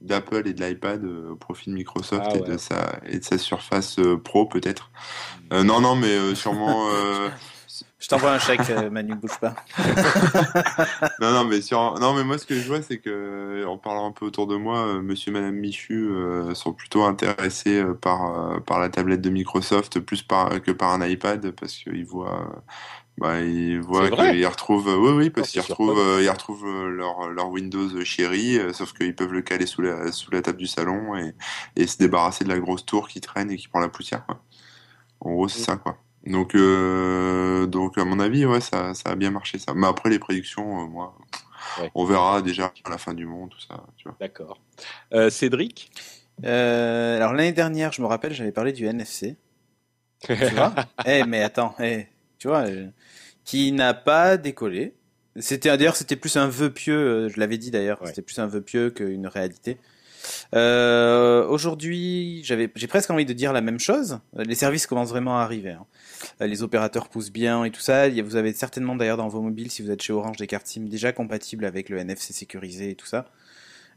d'Apple 0.01 0.47
et 0.47 0.53
de 0.53 0.65
l'iPad 0.65 1.03
euh, 1.03 1.33
au 1.33 1.35
profit 1.35 1.71
de 1.71 1.75
Microsoft 1.75 2.23
ah 2.25 2.37
et, 2.37 2.41
de 2.43 2.57
sa, 2.57 3.01
et 3.05 3.19
de 3.19 3.25
sa 3.25 3.37
Surface 3.37 3.99
Pro 4.23 4.47
peut-être. 4.47 4.93
non, 5.51 5.81
non, 5.81 5.97
mais 5.97 6.37
sûrement. 6.37 6.89
je 7.99 8.07
t'envoie 8.07 8.35
un 8.35 8.39
chèque, 8.39 8.61
Manu, 8.93 9.17
bouge 9.17 9.41
pas. 9.41 9.57
non, 11.21 11.33
non, 11.33 11.45
mais 11.45 11.61
sur, 11.61 11.99
non, 11.99 12.15
mais 12.15 12.23
moi 12.23 12.39
ce 12.39 12.47
que 12.47 12.55
je 12.55 12.69
vois, 12.69 12.81
c'est 12.81 12.99
que 12.99 13.67
en 13.67 13.77
parlant 13.77 14.07
un 14.07 14.13
peu 14.13 14.25
autour 14.25 14.47
de 14.47 14.55
moi, 14.55 15.03
Monsieur, 15.03 15.33
et 15.33 15.35
Madame 15.35 15.57
Michu 15.57 16.13
sont 16.55 16.75
plutôt 16.75 17.03
intéressés 17.03 17.83
par 18.01 18.63
par 18.67 18.79
la 18.79 18.89
tablette 18.89 19.21
de 19.21 19.31
Microsoft 19.31 19.99
plus 19.99 20.23
par, 20.23 20.63
que 20.63 20.71
par 20.71 20.93
un 20.93 21.05
iPad 21.05 21.51
parce 21.51 21.75
qu'ils 21.75 22.07
voient 22.07 22.63
bah, 23.17 23.41
ils 23.41 23.81
voient 23.81 24.11
qu'ils 24.11 24.47
retrouvent, 24.47 24.93
oui, 24.99 25.13
oui, 25.13 25.31
parce 25.31 25.51
qu'ils 25.51 25.61
retrouvent, 25.61 25.99
euh, 25.99 26.23
ils 26.23 26.29
retrouvent 26.29 26.67
euh, 26.67 26.89
leur, 26.89 27.29
leur 27.29 27.49
Windows 27.49 28.05
chéri, 28.05 28.59
euh, 28.59 28.73
sauf 28.73 28.93
qu'ils 28.93 29.15
peuvent 29.15 29.33
le 29.33 29.43
caler 29.43 29.67
sous 29.67 29.83
la, 29.83 30.11
sous 30.11 30.33
la 30.33 30.43
table 30.43 30.59
du 30.59 30.67
salon 30.67 31.17
et, 31.17 31.33
et 31.77 31.87
se 31.87 31.97
débarrasser 31.99 32.43
de 32.43 32.49
la 32.49 32.59
grosse 32.59 32.85
tour 32.85 33.07
qui 33.07 33.21
traîne 33.21 33.53
et 33.53 33.57
qui 33.57 33.69
prend 33.69 33.79
la 33.79 33.89
poussière, 33.89 34.27
quoi. 34.27 34.43
En 35.21 35.33
gros, 35.33 35.49
c'est 35.49 35.61
mm. 35.61 35.65
ça, 35.65 35.77
quoi. 35.77 35.97
Donc, 36.27 36.55
euh, 36.55 37.67
donc, 37.67 37.99
à 37.99 38.05
mon 38.05 38.19
avis, 38.19 38.47
ouais, 38.47 38.61
ça, 38.61 38.95
ça 38.95 39.11
a 39.11 39.15
bien 39.15 39.31
marché, 39.31 39.59
ça. 39.59 39.75
Mais 39.75 39.87
après, 39.87 40.11
les 40.11 40.19
prédictions, 40.19 40.89
moi, 40.89 41.17
on 41.95 42.05
verra 42.05 42.43
déjà 42.43 42.73
à 42.85 42.91
la 42.91 42.99
fin 42.99 43.15
du 43.15 43.27
monde, 43.27 43.51
tout 43.51 43.61
ça, 43.61 43.85
tu 43.97 44.09
vois. 44.09 44.17
D'accord. 44.19 44.59
Cédric? 45.31 45.93
alors, 46.43 47.33
l'année 47.33 47.53
dernière, 47.53 47.93
je 47.93 48.03
me 48.03 48.07
rappelle, 48.07 48.33
j'avais 48.33 48.53
parlé 48.53 48.73
du 48.73 48.87
NFC. 48.87 49.37
tu 50.27 50.35
vois? 50.35 50.75
Eh, 51.07 51.25
mais 51.25 51.43
attends, 51.43 51.75
eh, 51.79 52.07
tu 52.45 52.49
vois, 52.49 52.67
euh, 52.67 52.89
qui 53.47 53.73
n'a 53.73 53.95
pas 53.95 54.37
décollé. 54.37 54.93
C'était 55.39 55.75
d'ailleurs 55.75 55.97
c'était 55.97 56.15
plus 56.15 56.37
un 56.37 56.47
vœu 56.47 56.69
pieux, 56.69 56.95
euh, 56.95 57.29
je 57.31 57.41
l'avais 57.41 57.57
dit 57.57 57.71
d'ailleurs, 57.71 58.01
c'était 58.05 58.21
plus 58.21 58.39
un 58.39 58.47
vœu 58.47 58.61
pieux 58.61 58.91
qu'une 58.91 59.27
réalité. 59.27 59.79
Euh, 60.55 61.47
Aujourd'hui, 61.47 62.43
j'avais, 62.45 62.71
j'ai 62.75 62.87
presque 62.87 63.11
envie 63.11 63.25
de 63.25 63.33
dire 63.33 63.55
la 63.55 63.63
même 63.63 63.81
chose. 63.81 64.19
Les 64.37 64.55
services 64.55 64.87
commencent 64.87 65.09
vraiment 65.09 65.39
à 65.39 65.43
arriver. 65.43 65.71
Hein. 65.71 65.87
Les 66.41 66.63
opérateurs 66.63 67.09
poussent 67.09 67.33
bien 67.33 67.65
et 67.65 67.71
tout 67.71 67.81
ça. 67.81 68.11
Vous 68.11 68.37
avez 68.37 68.53
certainement 68.53 68.95
d'ailleurs 68.95 69.17
dans 69.17 69.29
vos 69.29 69.41
mobiles, 69.41 69.71
si 69.71 69.81
vous 69.81 69.91
êtes 69.91 70.03
chez 70.03 70.13
Orange, 70.13 70.37
des 70.37 70.47
cartes 70.47 70.67
SIM 70.67 70.83
déjà 70.83 71.13
compatibles 71.13 71.65
avec 71.65 71.89
le 71.89 71.97
NFC 71.97 72.35
sécurisé 72.35 72.91
et 72.91 72.95
tout 72.95 73.07
ça. 73.07 73.25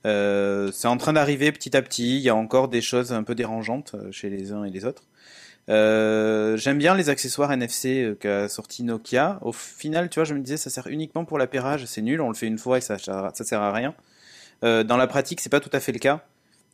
Euh, 0.05 0.71
c'est 0.71 0.87
en 0.87 0.95
train 0.95 1.11
d'arriver 1.11 1.51
petit 1.51 1.75
à 1.75 1.81
petit. 1.81 2.15
Il 2.15 2.21
y 2.21 2.29
a 2.29 2.35
encore 2.35 2.69
des 2.69 2.81
choses 2.81 3.11
un 3.11 3.23
peu 3.23 3.35
dérangeantes 3.35 3.97
chez 4.11 4.29
les 4.29 4.53
uns 4.53 4.63
et 4.63 4.69
les 4.69 4.85
autres. 4.85 5.03
Euh, 5.69 6.55
j'aime 6.55 6.77
bien 6.77 6.95
les 6.95 7.09
accessoires 7.09 7.51
NFC 7.51 8.03
euh, 8.03 8.15
qu'a 8.15 8.47
sorti 8.47 8.83
Nokia. 8.83 9.39
Au 9.41 9.51
final, 9.51 10.09
tu 10.09 10.15
vois, 10.19 10.23
je 10.23 10.33
me 10.33 10.39
disais, 10.39 10.57
ça 10.57 10.69
sert 10.69 10.87
uniquement 10.87 11.25
pour 11.25 11.37
l'appairage, 11.37 11.85
c'est 11.85 12.01
nul, 12.01 12.21
on 12.21 12.29
le 12.29 12.35
fait 12.35 12.47
une 12.47 12.57
fois 12.57 12.77
et 12.77 12.81
ça, 12.81 12.97
ça, 12.97 13.31
sert 13.33 13.61
à 13.61 13.73
rien. 13.73 13.93
Euh, 14.63 14.83
dans 14.83 14.97
la 14.97 15.07
pratique, 15.07 15.41
c'est 15.41 15.49
pas 15.49 15.59
tout 15.59 15.69
à 15.73 15.79
fait 15.79 15.91
le 15.91 15.99
cas, 15.99 16.25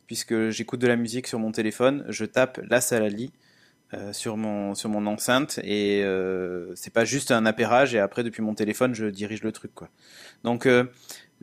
puisque 0.06 0.50
j'écoute 0.50 0.80
de 0.80 0.88
la 0.88 0.96
musique 0.96 1.28
sur 1.28 1.40
mon 1.40 1.52
téléphone, 1.52 2.06
je 2.10 2.26
tape 2.26 2.60
la 2.70 2.82
Salali 2.82 3.32
sur 4.12 4.38
mon 4.38 4.74
sur 4.74 4.90
mon 4.90 5.06
enceinte 5.06 5.60
et 5.64 6.04
c'est 6.74 6.92
pas 6.92 7.06
juste 7.06 7.30
un 7.30 7.46
appairage 7.46 7.94
et 7.94 8.00
après 8.00 8.24
depuis 8.24 8.42
mon 8.42 8.56
téléphone 8.56 8.96
je 8.96 9.06
dirige 9.06 9.44
le 9.44 9.52
truc 9.52 9.72
quoi. 9.76 9.88
Donc 10.44 10.68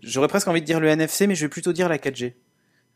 j'aurais 0.02 0.26
presque 0.26 0.48
envie 0.48 0.60
de 0.60 0.66
dire 0.66 0.80
le 0.80 0.88
NFC, 0.88 1.28
mais 1.28 1.36
je 1.36 1.44
vais 1.44 1.48
plutôt 1.48 1.72
dire 1.72 1.88
la 1.88 1.96
4G. 1.96 2.32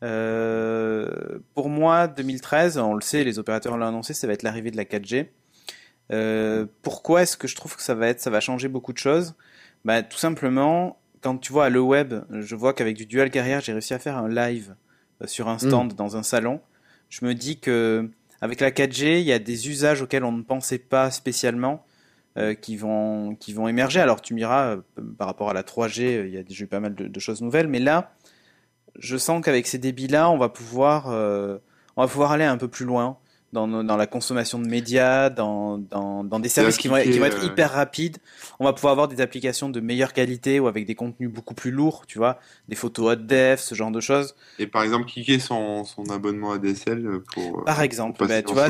Euh, 0.04 1.38
pour 1.54 1.70
moi, 1.70 2.06
2013, 2.06 2.78
on 2.78 2.94
le 2.94 3.00
sait, 3.00 3.24
les 3.24 3.38
opérateurs 3.38 3.76
l'ont 3.76 3.86
annoncé, 3.86 4.12
ça 4.12 4.26
va 4.26 4.34
être 4.34 4.42
l'arrivée 4.42 4.70
de 4.70 4.76
la 4.76 4.84
4G. 4.84 5.28
Euh, 6.12 6.66
pourquoi 6.82 7.22
est-ce 7.22 7.36
que 7.36 7.48
je 7.48 7.56
trouve 7.56 7.74
que 7.76 7.82
ça 7.82 7.94
va 7.94 8.08
être, 8.08 8.20
ça 8.20 8.30
va 8.30 8.40
changer 8.40 8.68
beaucoup 8.68 8.92
de 8.92 8.98
choses? 8.98 9.34
Bah, 9.84 10.02
Tout 10.02 10.18
simplement, 10.18 11.00
quand 11.22 11.38
tu 11.38 11.52
vois 11.52 11.70
le 11.70 11.80
web, 11.80 12.14
je 12.30 12.54
vois 12.54 12.74
qu'avec 12.74 12.96
du 12.96 13.06
dual 13.06 13.30
carrière, 13.30 13.60
j'ai 13.60 13.72
réussi 13.72 13.94
à 13.94 13.98
faire 13.98 14.18
un 14.18 14.28
live 14.28 14.74
euh, 15.22 15.26
sur 15.26 15.48
un 15.48 15.58
stand 15.58 15.92
mm. 15.92 15.96
dans 15.96 16.16
un 16.16 16.22
salon. 16.22 16.60
Je 17.08 17.24
me 17.24 17.34
dis 17.34 17.58
que 17.58 18.10
avec 18.42 18.60
la 18.60 18.70
4G, 18.70 19.20
il 19.20 19.26
y 19.26 19.32
a 19.32 19.38
des 19.38 19.70
usages 19.70 20.02
auxquels 20.02 20.24
on 20.24 20.32
ne 20.32 20.42
pensait 20.42 20.78
pas 20.78 21.10
spécialement 21.10 21.86
euh, 22.36 22.52
qui 22.54 22.76
vont 22.76 23.36
qui 23.36 23.54
vont 23.54 23.68
émerger. 23.68 24.00
Alors 24.00 24.20
tu 24.20 24.34
miras 24.34 24.76
par 25.16 25.28
rapport 25.28 25.48
à 25.48 25.54
la 25.54 25.62
3G, 25.62 26.26
il 26.26 26.34
y 26.34 26.36
a 26.36 26.42
déjà 26.42 26.64
eu 26.64 26.66
pas 26.66 26.80
mal 26.80 26.94
de, 26.94 27.06
de 27.06 27.20
choses 27.20 27.40
nouvelles, 27.40 27.68
mais 27.68 27.78
là, 27.78 28.12
je 28.98 29.16
sens 29.16 29.44
qu'avec 29.44 29.66
ces 29.66 29.78
débits-là, 29.78 30.30
on 30.30 30.38
va 30.38 30.48
pouvoir, 30.48 31.10
euh, 31.10 31.58
on 31.96 32.02
va 32.02 32.08
pouvoir 32.08 32.32
aller 32.32 32.44
un 32.44 32.56
peu 32.56 32.68
plus 32.68 32.84
loin 32.84 33.18
dans, 33.54 33.68
dans 33.84 33.96
la 33.96 34.06
consommation 34.06 34.58
de 34.58 34.66
médias, 34.66 35.30
dans, 35.30 35.78
dans, 35.78 36.24
dans 36.24 36.40
des 36.40 36.48
services 36.48 36.76
qui 36.76 36.88
vont, 36.88 37.00
qui 37.00 37.18
vont, 37.18 37.24
être 37.24 37.42
euh, 37.42 37.46
hyper 37.46 37.70
rapides. 37.70 38.18
On 38.58 38.64
va 38.64 38.72
pouvoir 38.72 38.92
avoir 38.92 39.08
des 39.08 39.20
applications 39.20 39.70
de 39.70 39.80
meilleure 39.80 40.12
qualité 40.12 40.60
ou 40.60 40.66
avec 40.66 40.84
des 40.86 40.94
contenus 40.94 41.30
beaucoup 41.30 41.54
plus 41.54 41.70
lourds, 41.70 42.04
tu 42.06 42.18
vois, 42.18 42.38
des 42.68 42.74
photos 42.74 43.12
haute 43.12 43.26
def, 43.26 43.60
ce 43.60 43.74
genre 43.74 43.92
de 43.92 44.00
choses. 44.00 44.34
Et 44.58 44.66
par 44.66 44.82
exemple, 44.82 45.06
cliquer 45.06 45.38
son, 45.38 45.84
son 45.84 46.10
abonnement 46.10 46.52
ADSL 46.52 47.20
pour. 47.32 47.60
Euh, 47.60 47.64
par 47.64 47.80
exemple, 47.80 48.26
bah, 48.26 48.42
tu 48.42 48.52
vois, 48.52 48.68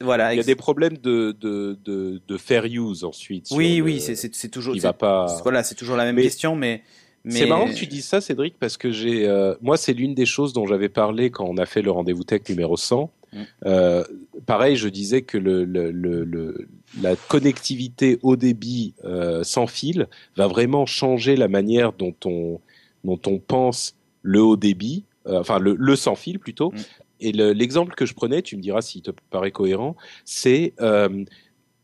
voilà. 0.00 0.32
Il 0.32 0.38
y 0.38 0.40
a 0.40 0.44
des 0.44 0.56
problèmes 0.56 0.96
de, 0.96 1.36
de, 1.38 1.78
de, 1.84 2.20
de 2.26 2.36
fair 2.38 2.64
use 2.64 3.04
ensuite. 3.04 3.48
Oui, 3.52 3.80
oui, 3.80 4.00
c'est 4.00 4.48
toujours. 4.48 4.74
Il 4.74 4.80
va 4.82 4.94
pas. 4.94 5.26
Voilà, 5.42 5.62
c'est 5.62 5.74
toujours 5.74 5.96
la 5.96 6.04
même 6.04 6.16
question, 6.16 6.56
mais 6.56 6.82
c'est 7.28 7.46
marrant 7.46 7.66
que 7.66 7.74
tu 7.74 7.86
dises 7.86 8.06
ça, 8.06 8.20
Cédric, 8.20 8.56
parce 8.58 8.76
que 8.76 8.90
j'ai, 8.90 9.28
euh, 9.28 9.54
moi, 9.60 9.76
c'est 9.76 9.92
l'une 9.92 10.14
des 10.14 10.26
choses 10.26 10.52
dont 10.52 10.66
j'avais 10.66 10.88
parlé 10.88 11.30
quand 11.30 11.44
on 11.44 11.56
a 11.56 11.66
fait 11.66 11.82
le 11.82 11.90
rendez-vous 11.90 12.24
tech 12.24 12.42
numéro 12.48 12.76
100. 12.76 13.10
Mm. 13.32 13.42
Euh, 13.66 14.04
pareil, 14.46 14.76
je 14.76 14.88
disais 14.88 15.22
que 15.22 15.38
le, 15.38 15.64
le, 15.64 15.90
le, 15.90 16.68
la 17.00 17.16
connectivité 17.16 18.18
haut 18.22 18.36
débit 18.36 18.94
euh, 19.04 19.44
sans 19.44 19.66
fil 19.66 20.08
va 20.36 20.48
vraiment 20.48 20.84
changer 20.86 21.36
la 21.36 21.48
manière 21.48 21.92
dont 21.92 22.14
on, 22.24 22.60
dont 23.04 23.20
on 23.26 23.38
pense 23.38 23.94
le 24.22 24.42
haut 24.42 24.56
débit, 24.56 25.04
euh, 25.26 25.40
enfin 25.40 25.58
le, 25.58 25.76
le, 25.78 25.96
sans 25.96 26.16
fil 26.16 26.38
plutôt. 26.38 26.70
Mm. 26.70 26.76
Et 27.20 27.30
l'exemple 27.30 27.94
que 27.94 28.04
je 28.04 28.14
prenais, 28.14 28.42
tu 28.42 28.56
me 28.56 28.62
diras 28.62 28.82
s'il 28.82 29.02
te 29.02 29.12
paraît 29.30 29.52
cohérent, 29.52 29.96
c'est 30.24 30.74
euh, 30.80 31.24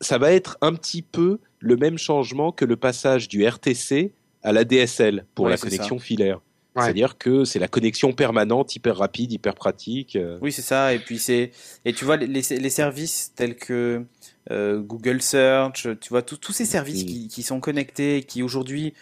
ça 0.01 0.18
va 0.18 0.32
être 0.32 0.59
un 0.61 0.74
petit 0.74 1.01
peu 1.01 1.39
le 1.61 1.76
même 1.76 1.97
changement 1.97 2.51
que 2.51 2.64
le 2.64 2.76
passage 2.76 3.28
du 3.28 3.47
RTC 3.47 4.12
à 4.43 4.53
la 4.53 4.64
DSL 4.64 5.26
pour 5.34 5.49
la 5.49 5.57
connexion 5.57 5.99
filaire. 5.99 6.41
C'est-à-dire 6.76 7.18
que 7.18 7.45
c'est 7.45 7.59
la 7.59 7.68
connexion 7.68 8.12
permanente, 8.12 8.76
hyper 8.76 8.97
rapide, 8.97 9.32
hyper 9.32 9.55
pratique. 9.55 10.16
Euh. 10.16 10.39
Oui, 10.41 10.53
c'est 10.53 10.62
ça. 10.62 10.95
Et 10.95 10.99
puis 10.99 11.18
c'est 11.18 11.51
et 11.84 11.93
tu 11.93 12.05
vois 12.05 12.16
les, 12.16 12.26
les 12.26 12.70
services 12.70 13.32
tels 13.34 13.57
que 13.57 14.05
euh, 14.51 14.78
Google 14.80 15.20
Search, 15.20 15.89
tu 16.01 16.09
vois 16.11 16.22
tous 16.22 16.53
ces 16.53 16.64
services 16.64 17.05
qui, 17.05 17.28
qui, 17.28 17.43
sont 17.43 17.61
connectés, 17.61 18.22
qui 18.22 18.43
aujourd'hui, 18.43 18.95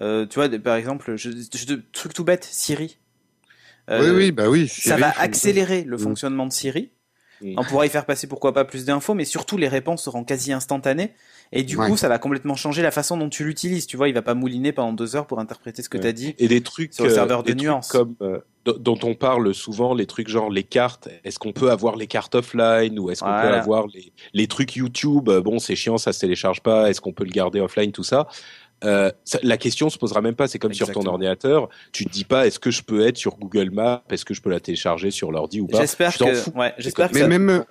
euh, 0.00 0.26
tu 0.26 0.36
vois 0.36 0.48
par 0.58 0.76
exemple, 0.76 1.16
je, 1.16 1.30
je, 1.30 1.74
truc 1.92 2.14
tout 2.14 2.24
bête, 2.24 2.44
Siri. 2.44 2.98
oui, 3.90 4.10
oui, 4.10 4.32
bah 4.32 4.48
oui. 4.48 4.68
ça 4.68 4.96
va 4.96 5.10
accélérer 5.18 5.84
le 5.84 5.98
fonctionnement 5.98 6.46
de 6.46 6.52
Siri. 6.52 6.90
On 7.56 7.64
pourra 7.64 7.84
y 7.84 7.90
faire 7.90 8.06
passer 8.06 8.26
pourquoi 8.26 8.54
pas 8.54 8.64
plus 8.64 8.84
d'infos, 8.84 9.14
mais 9.14 9.24
surtout 9.24 9.58
les 9.58 9.68
réponses 9.68 10.04
seront 10.04 10.24
quasi 10.24 10.52
instantanées. 10.52 11.12
Et 11.54 11.62
du 11.62 11.76
coup, 11.76 11.96
ça 11.96 12.08
va 12.08 12.18
complètement 12.18 12.56
changer 12.56 12.82
la 12.82 12.90
façon 12.90 13.16
dont 13.16 13.28
tu 13.28 13.44
l'utilises. 13.44 13.86
Tu 13.86 13.96
vois, 13.96 14.08
il 14.08 14.14
va 14.14 14.22
pas 14.22 14.34
mouliner 14.34 14.72
pendant 14.72 14.92
deux 14.92 15.16
heures 15.16 15.26
pour 15.26 15.38
interpréter 15.38 15.82
ce 15.82 15.88
que 15.88 15.98
tu 15.98 16.06
as 16.06 16.12
dit. 16.12 16.34
Et 16.38 16.48
des 16.48 16.60
trucs 16.60 16.92
sur 16.92 17.04
le 17.04 17.10
serveur 17.10 17.42
de 17.42 17.54
nuances. 17.54 17.88
comme 17.88 18.16
euh, 18.20 18.40
dont 18.64 18.98
on 19.02 19.14
parle 19.14 19.54
souvent, 19.54 19.94
les 19.94 20.06
trucs 20.06 20.28
genre 20.28 20.50
les 20.50 20.64
cartes. 20.64 21.08
Est-ce 21.22 21.38
qu'on 21.38 21.52
peut 21.52 21.70
avoir 21.70 21.96
les 21.96 22.06
cartes 22.06 22.34
offline 22.34 22.98
ou 22.98 23.10
est-ce 23.10 23.20
qu'on 23.20 23.26
peut 23.26 23.54
avoir 23.54 23.86
les, 23.86 24.12
les 24.32 24.46
trucs 24.46 24.74
YouTube 24.74 25.30
Bon, 25.30 25.58
c'est 25.58 25.76
chiant, 25.76 25.98
ça 25.98 26.12
se 26.12 26.20
télécharge 26.20 26.60
pas. 26.60 26.90
Est-ce 26.90 27.00
qu'on 27.00 27.12
peut 27.12 27.24
le 27.24 27.30
garder 27.30 27.60
offline, 27.60 27.92
tout 27.92 28.04
ça 28.04 28.26
euh, 28.84 29.10
la 29.42 29.56
question 29.56 29.88
se 29.90 29.98
posera 29.98 30.20
même 30.20 30.34
pas. 30.34 30.46
C'est 30.46 30.58
comme 30.58 30.74
sur 30.74 30.90
ton 30.90 31.04
ordinateur. 31.06 31.68
Tu 31.92 32.04
te 32.04 32.10
dis 32.10 32.24
pas 32.24 32.46
est-ce 32.46 32.58
que 32.58 32.70
je 32.70 32.82
peux 32.82 33.06
être 33.06 33.16
sur 33.16 33.36
Google 33.36 33.70
Maps, 33.70 34.02
est-ce 34.10 34.24
que 34.24 34.34
je 34.34 34.42
peux 34.42 34.50
la 34.50 34.60
télécharger 34.60 35.10
sur 35.10 35.32
l'ordi 35.32 35.60
ou 35.60 35.66
pas? 35.66 35.80
J'espère 35.80 36.16
que. 36.16 36.58
Ouais, 36.58 36.74
j'espère 36.78 37.10
que. 37.10 37.18
Mais 37.18 37.26
même, 37.26 37.64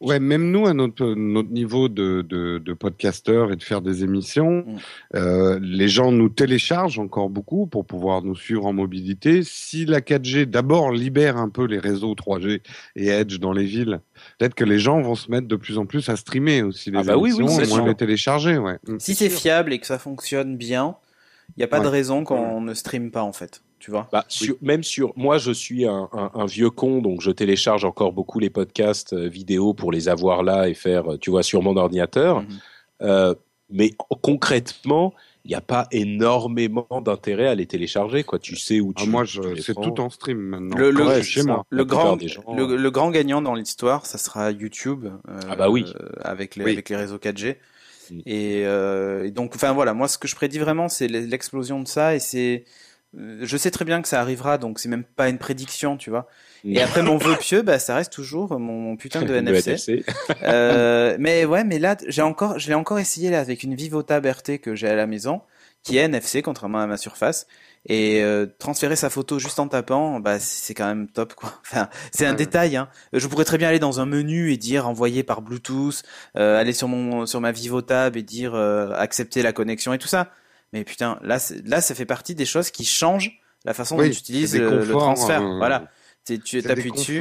ouais, 0.00 0.20
même 0.20 0.50
nous 0.50 0.66
à 0.66 0.74
notre 0.74 1.14
notre 1.14 1.50
niveau 1.50 1.88
de 1.88 2.22
de, 2.22 2.58
de 2.58 2.72
podcasteur 2.72 3.52
et 3.52 3.56
de 3.56 3.62
faire 3.62 3.82
des 3.82 4.04
émissions, 4.04 4.64
mm. 4.66 4.76
euh, 5.16 5.58
les 5.62 5.88
gens 5.88 6.12
nous 6.12 6.28
téléchargent 6.28 6.98
encore 6.98 7.30
beaucoup 7.30 7.66
pour 7.66 7.84
pouvoir 7.84 8.22
nous 8.22 8.36
suivre 8.36 8.66
en 8.66 8.72
mobilité. 8.72 9.42
Si 9.42 9.84
la 9.84 10.00
4G 10.00 10.44
d'abord 10.44 10.92
libère 10.92 11.36
un 11.36 11.48
peu 11.48 11.64
les 11.66 11.78
réseaux 11.78 12.14
3G 12.14 12.60
et 12.96 13.08
Edge 13.08 13.38
dans 13.38 13.52
les 13.52 13.64
villes, 13.64 14.00
peut-être 14.38 14.54
que 14.54 14.64
les 14.64 14.78
gens 14.78 15.00
vont 15.00 15.14
se 15.14 15.30
mettre 15.30 15.48
de 15.48 15.56
plus 15.56 15.78
en 15.78 15.86
plus 15.86 16.08
à 16.08 16.16
streamer 16.16 16.62
aussi 16.62 16.90
les 16.90 16.98
ah 16.98 17.02
bah 17.02 17.14
émissions, 17.14 17.46
oui, 17.46 17.54
oui, 17.58 17.68
moins 17.68 17.86
les 17.86 17.94
télécharger. 17.94 18.58
Ouais. 18.58 18.78
Mm. 18.86 18.98
Si 18.98 19.14
c'est 19.14 19.30
fiable 19.30 19.72
et 19.72 19.78
que 19.78 19.86
ça 19.86 19.98
fonctionne 19.98 20.56
bien, 20.56 20.96
il 21.56 21.60
n'y 21.60 21.64
a 21.64 21.68
pas 21.68 21.80
de 21.80 21.88
raison 21.88 22.24
qu'on 22.24 22.60
ne 22.60 22.74
streame 22.74 23.10
pas 23.10 23.22
en 23.22 23.32
fait. 23.32 23.62
Tu 23.78 23.90
vois 23.90 24.08
bah, 24.10 24.24
Même 24.62 24.82
sur 24.82 25.12
moi, 25.16 25.38
je 25.38 25.52
suis 25.52 25.86
un, 25.86 26.08
vieux 26.46 26.70
con, 26.70 27.02
donc 27.02 27.20
je 27.20 27.30
télécharge 27.30 27.84
encore 27.84 28.12
beaucoup 28.12 28.38
les 28.38 28.50
podcasts 28.50 29.12
euh, 29.12 29.28
vidéo 29.28 29.74
pour 29.74 29.92
les 29.92 30.08
avoir 30.08 30.42
là 30.42 30.68
et 30.68 30.74
faire, 30.74 31.12
euh, 31.12 31.18
tu 31.18 31.30
vois, 31.30 31.42
sur 31.42 31.62
mon 31.62 31.76
ordinateur. 31.76 32.40
Mhm. 32.40 32.48
Euh, 33.02 33.34
mais 33.68 33.92
concrètement, 34.22 35.12
il 35.46 35.50
n'y 35.50 35.54
a 35.54 35.60
pas 35.60 35.86
énormément 35.92 36.86
d'intérêt 37.04 37.46
à 37.46 37.54
les 37.54 37.66
télécharger, 37.66 38.24
quoi. 38.24 38.38
Tu 38.38 38.56
sais 38.56 38.80
où 38.80 38.92
ah, 38.96 39.02
tu. 39.02 39.08
moi, 39.08 39.24
c'est 39.26 39.74
tout 39.74 40.00
en 40.00 40.10
stream 40.10 40.38
maintenant. 40.38 40.76
Le, 40.76 40.90
le, 40.90 41.22
chez 41.22 41.42
moi. 41.42 41.64
Le 41.70 41.84
grand, 41.84 42.16
le, 42.16 42.90
grand 42.90 43.10
gagnant 43.10 43.40
dans 43.42 43.54
l'histoire, 43.54 44.06
ça 44.06 44.18
sera 44.18 44.50
YouTube. 44.50 45.06
ah 45.48 45.56
bah 45.56 45.70
oui. 45.70 45.84
avec 46.20 46.56
les, 46.56 46.64
avec 46.64 46.88
les 46.88 46.96
réseaux 46.96 47.18
4G. 47.18 47.56
Mm. 48.10 48.20
Et, 48.26 48.60
et, 48.60 49.30
donc, 49.30 49.52
enfin 49.54 49.72
voilà, 49.72 49.94
moi, 49.94 50.08
ce 50.08 50.18
que 50.18 50.28
je 50.28 50.34
prédis 50.34 50.58
vraiment, 50.58 50.88
c'est 50.88 51.08
l'explosion 51.08 51.80
de 51.80 51.88
ça, 51.88 52.14
et 52.14 52.18
c'est 52.18 52.64
euh, 53.18 53.38
je 53.42 53.56
sais 53.56 53.70
très 53.70 53.84
bien 53.84 54.02
que 54.02 54.08
ça 54.08 54.20
arrivera, 54.20 54.58
donc 54.58 54.78
c'est 54.78 54.88
même 54.88 55.04
pas 55.04 55.28
une 55.28 55.38
prédiction, 55.38 55.96
tu 55.96 56.10
vois. 56.10 56.28
Et 56.64 56.80
après 56.80 57.02
mon 57.02 57.16
vœu 57.16 57.36
pieux, 57.40 57.62
bah 57.62 57.78
ça 57.78 57.96
reste 57.96 58.12
toujours 58.12 58.58
mon, 58.58 58.96
putain 58.96 59.22
de 59.22 59.34
NFC. 59.36 60.04
euh, 60.42 61.16
mais 61.20 61.44
ouais, 61.44 61.64
mais 61.64 61.78
là 61.78 61.96
j'ai 62.06 62.22
encore, 62.22 62.58
je 62.58 62.68
l'ai 62.68 62.74
encore 62.74 62.98
essayé 62.98 63.30
là 63.30 63.40
avec 63.40 63.62
une 63.62 63.74
Vivota 63.74 64.18
RT 64.18 64.58
que 64.58 64.74
j'ai 64.74 64.88
à 64.88 64.96
la 64.96 65.06
maison, 65.06 65.42
qui 65.82 65.98
est 65.98 66.02
NFC 66.02 66.42
contrairement 66.42 66.80
à 66.80 66.86
ma 66.86 66.96
Surface. 66.96 67.46
Et 67.88 68.20
euh, 68.24 68.46
transférer 68.58 68.96
sa 68.96 69.10
photo 69.10 69.38
juste 69.38 69.60
en 69.60 69.68
tapant, 69.68 70.18
bah 70.18 70.40
c'est 70.40 70.74
quand 70.74 70.88
même 70.88 71.06
top 71.06 71.34
quoi. 71.34 71.52
Enfin, 71.60 71.88
c'est 72.10 72.26
un 72.26 72.34
détail. 72.34 72.74
Hein. 72.74 72.88
Je 73.12 73.24
pourrais 73.28 73.44
très 73.44 73.58
bien 73.58 73.68
aller 73.68 73.78
dans 73.78 74.00
un 74.00 74.06
menu 74.06 74.52
et 74.52 74.56
dire 74.56 74.88
envoyer 74.88 75.22
par 75.22 75.40
Bluetooth, 75.40 76.02
euh, 76.36 76.58
aller 76.58 76.72
sur 76.72 76.88
mon 76.88 77.26
sur 77.26 77.40
ma 77.40 77.52
Vivotab 77.52 78.16
et 78.16 78.24
dire 78.24 78.56
euh, 78.56 78.90
accepter 78.96 79.40
la 79.40 79.52
connexion 79.52 79.92
et 79.92 79.98
tout 79.98 80.08
ça. 80.08 80.32
Mais 80.72 80.82
putain, 80.82 81.18
là, 81.22 81.38
là, 81.64 81.80
ça 81.80 81.94
fait 81.94 82.06
partie 82.06 82.34
des 82.34 82.44
choses 82.44 82.70
qui 82.70 82.84
changent 82.84 83.40
la 83.64 83.74
façon 83.74 83.96
dont 83.96 84.04
tu 84.04 84.10
utilises 84.10 84.56
le, 84.56 84.88
transfert. 84.88 85.42
Euh, 85.42 85.56
voilà. 85.58 85.84
Tu 86.26 86.58
appuies 86.68 86.90
dessus. 86.90 87.20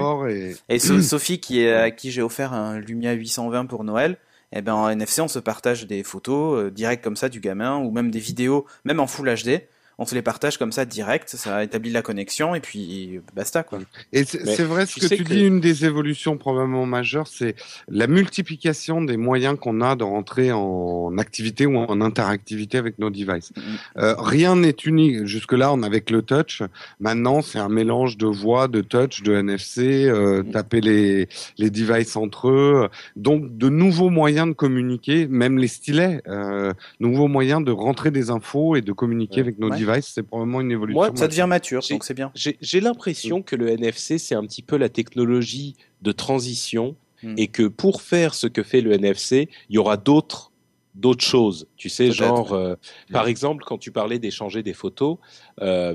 Et, 0.70 0.80
Sophie, 0.80 1.40
qui 1.40 1.62
est, 1.62 1.74
à 1.74 1.92
qui 1.92 2.12
j'ai 2.12 2.22
offert 2.22 2.54
un 2.54 2.80
Lumia 2.80 3.14
820 3.14 3.68
pour 3.68 3.84
Noël, 3.84 4.18
eh 4.52 4.62
ben, 4.62 4.74
en 4.74 4.90
NFC, 4.90 5.22
on 5.22 5.28
se 5.28 5.40
partage 5.40 5.86
des 5.86 6.04
photos 6.04 6.66
euh, 6.66 6.72
directes 6.72 7.04
comme 7.04 7.16
ça 7.16 7.30
du 7.30 7.40
gamin, 7.40 7.78
ou 7.78 7.92
même 7.92 8.10
des 8.10 8.20
vidéos, 8.20 8.66
même 8.84 9.00
en 9.00 9.08
Full 9.08 9.34
HD 9.34 9.62
on 9.98 10.06
se 10.06 10.16
les 10.16 10.22
partage 10.22 10.58
comme 10.58 10.72
ça 10.72 10.86
direct, 10.86 11.30
ça 11.30 11.64
établit 11.64 11.92
la 11.92 12.02
connexion 12.02 12.56
et 12.56 12.60
puis 12.60 13.22
basta 13.36 13.64
quoi. 13.64 13.80
Et 14.12 14.26
c'est 14.26 14.64
vrai 14.64 14.86
ce 14.86 15.00
que 15.00 15.14
tu 15.14 15.24
dis, 15.24 15.46
une 15.46 15.60
des 15.60 15.86
évolutions 15.86 16.38
probablement 16.38 16.86
majeures, 16.86 17.28
c'est 17.28 17.56
la 17.88 18.08
multiplication 18.08 19.02
des 19.02 19.18
moyens 19.18 19.58
qu'on 19.60 19.82
a 19.82 19.96
de 19.96 20.04
rentrer 20.04 20.52
en 20.52 21.18
activité 21.18 21.66
ou 21.66 21.78
en 21.78 22.02
interactivité 22.02 22.78
avec 22.78 23.00
nos 23.00 23.10
devices. 23.10 23.52
Mm-hmm. 23.52 23.62
euh, 24.00 24.16
rien 24.18 24.56
n'est 24.56 24.76
unique. 24.86 25.26
Jusque 25.26 25.54
là, 25.54 25.72
on 25.72 25.84
avait 25.84 26.02
que 26.02 26.14
le 26.14 26.22
touch. 26.22 26.62
Maintenant, 27.00 27.42
c'est 27.42 27.60
un 27.60 27.70
mélange 27.70 28.18
de 28.18 28.28
voix, 28.28 28.68
de 28.68 28.82
touch, 28.82 29.24
de 29.24 29.34
NFC, 29.34 30.06
euh, 30.06 30.44
mm-hmm. 30.44 30.52
taper 30.52 30.82
les 30.82 31.28
les 31.58 31.70
devices 31.70 32.16
entre 32.16 32.50
eux. 32.50 32.90
Donc 33.16 33.58
de 33.58 33.70
nouveaux 33.70 34.10
moyens 34.10 34.48
de 34.48 34.54
communiquer, 34.54 35.28
même 35.28 35.58
les 35.58 35.68
stylets, 35.68 36.22
euh, 36.28 36.74
nouveaux 37.00 37.28
moyens 37.28 37.64
de 37.64 37.72
rentrer 37.72 38.12
des 38.12 38.30
infos 38.30 38.76
et 38.76 38.82
de 38.82 38.92
communiquer 38.92 39.42
avec 39.42 39.60
nos 39.60 39.70
devices 39.70 39.85
c'est 40.02 40.24
probablement 40.24 40.62
une 40.62 40.72
évolution. 40.72 41.00
Moi, 41.00 41.12
ça 41.16 41.28
devient 41.28 41.46
mature, 41.48 41.84
donc 41.90 42.04
c'est 42.04 42.14
bien. 42.14 42.32
J'ai 42.36 42.82
l'impression 42.82 43.42
que 43.42 43.56
le 43.56 43.70
NFC, 43.70 44.18
c'est 44.18 44.36
un 44.36 44.44
petit 44.46 44.62
peu 44.62 44.78
la 44.78 44.90
technologie 44.90 45.76
de 46.02 46.12
transition 46.12 46.96
hmm. 47.24 47.36
et 47.38 47.48
que 47.48 47.68
pour 47.68 48.02
faire 48.02 48.34
ce 48.34 48.48
que 48.48 48.64
fait 48.64 48.82
le 48.82 48.94
NFC, 48.94 49.50
il 49.70 49.76
y 49.76 49.78
aura 49.78 49.98
d'autres 49.98 50.52
d'autres 50.96 51.26
choses. 51.26 51.68
Tu 51.76 51.90
sais, 51.90 52.12
genre, 52.12 52.54
euh, 52.54 52.76
par 53.12 53.28
exemple, 53.28 53.64
quand 53.66 53.78
tu 53.78 53.92
parlais 53.92 54.18
d'échanger 54.18 54.64
des 54.64 54.74
photos, 54.74 55.18
euh, 55.62 55.94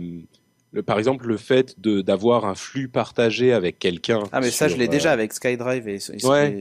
le, 0.73 0.83
par 0.83 0.99
exemple, 0.99 1.27
le 1.27 1.37
fait 1.37 1.75
d'avoir 1.81 2.45
un 2.45 2.55
flux 2.55 2.89
partagé 2.89 3.53
avec 3.53 3.79
quelqu'un. 3.79 4.23
Ah 4.31 4.41
mais 4.41 4.51
ça, 4.51 4.69
je 4.69 4.77
l'ai 4.77 4.87
déjà 4.87 5.11
euh, 5.11 5.15
avec 5.15 5.33
SkyDrive 5.33 5.89
et, 5.89 5.95
et, 5.95 6.01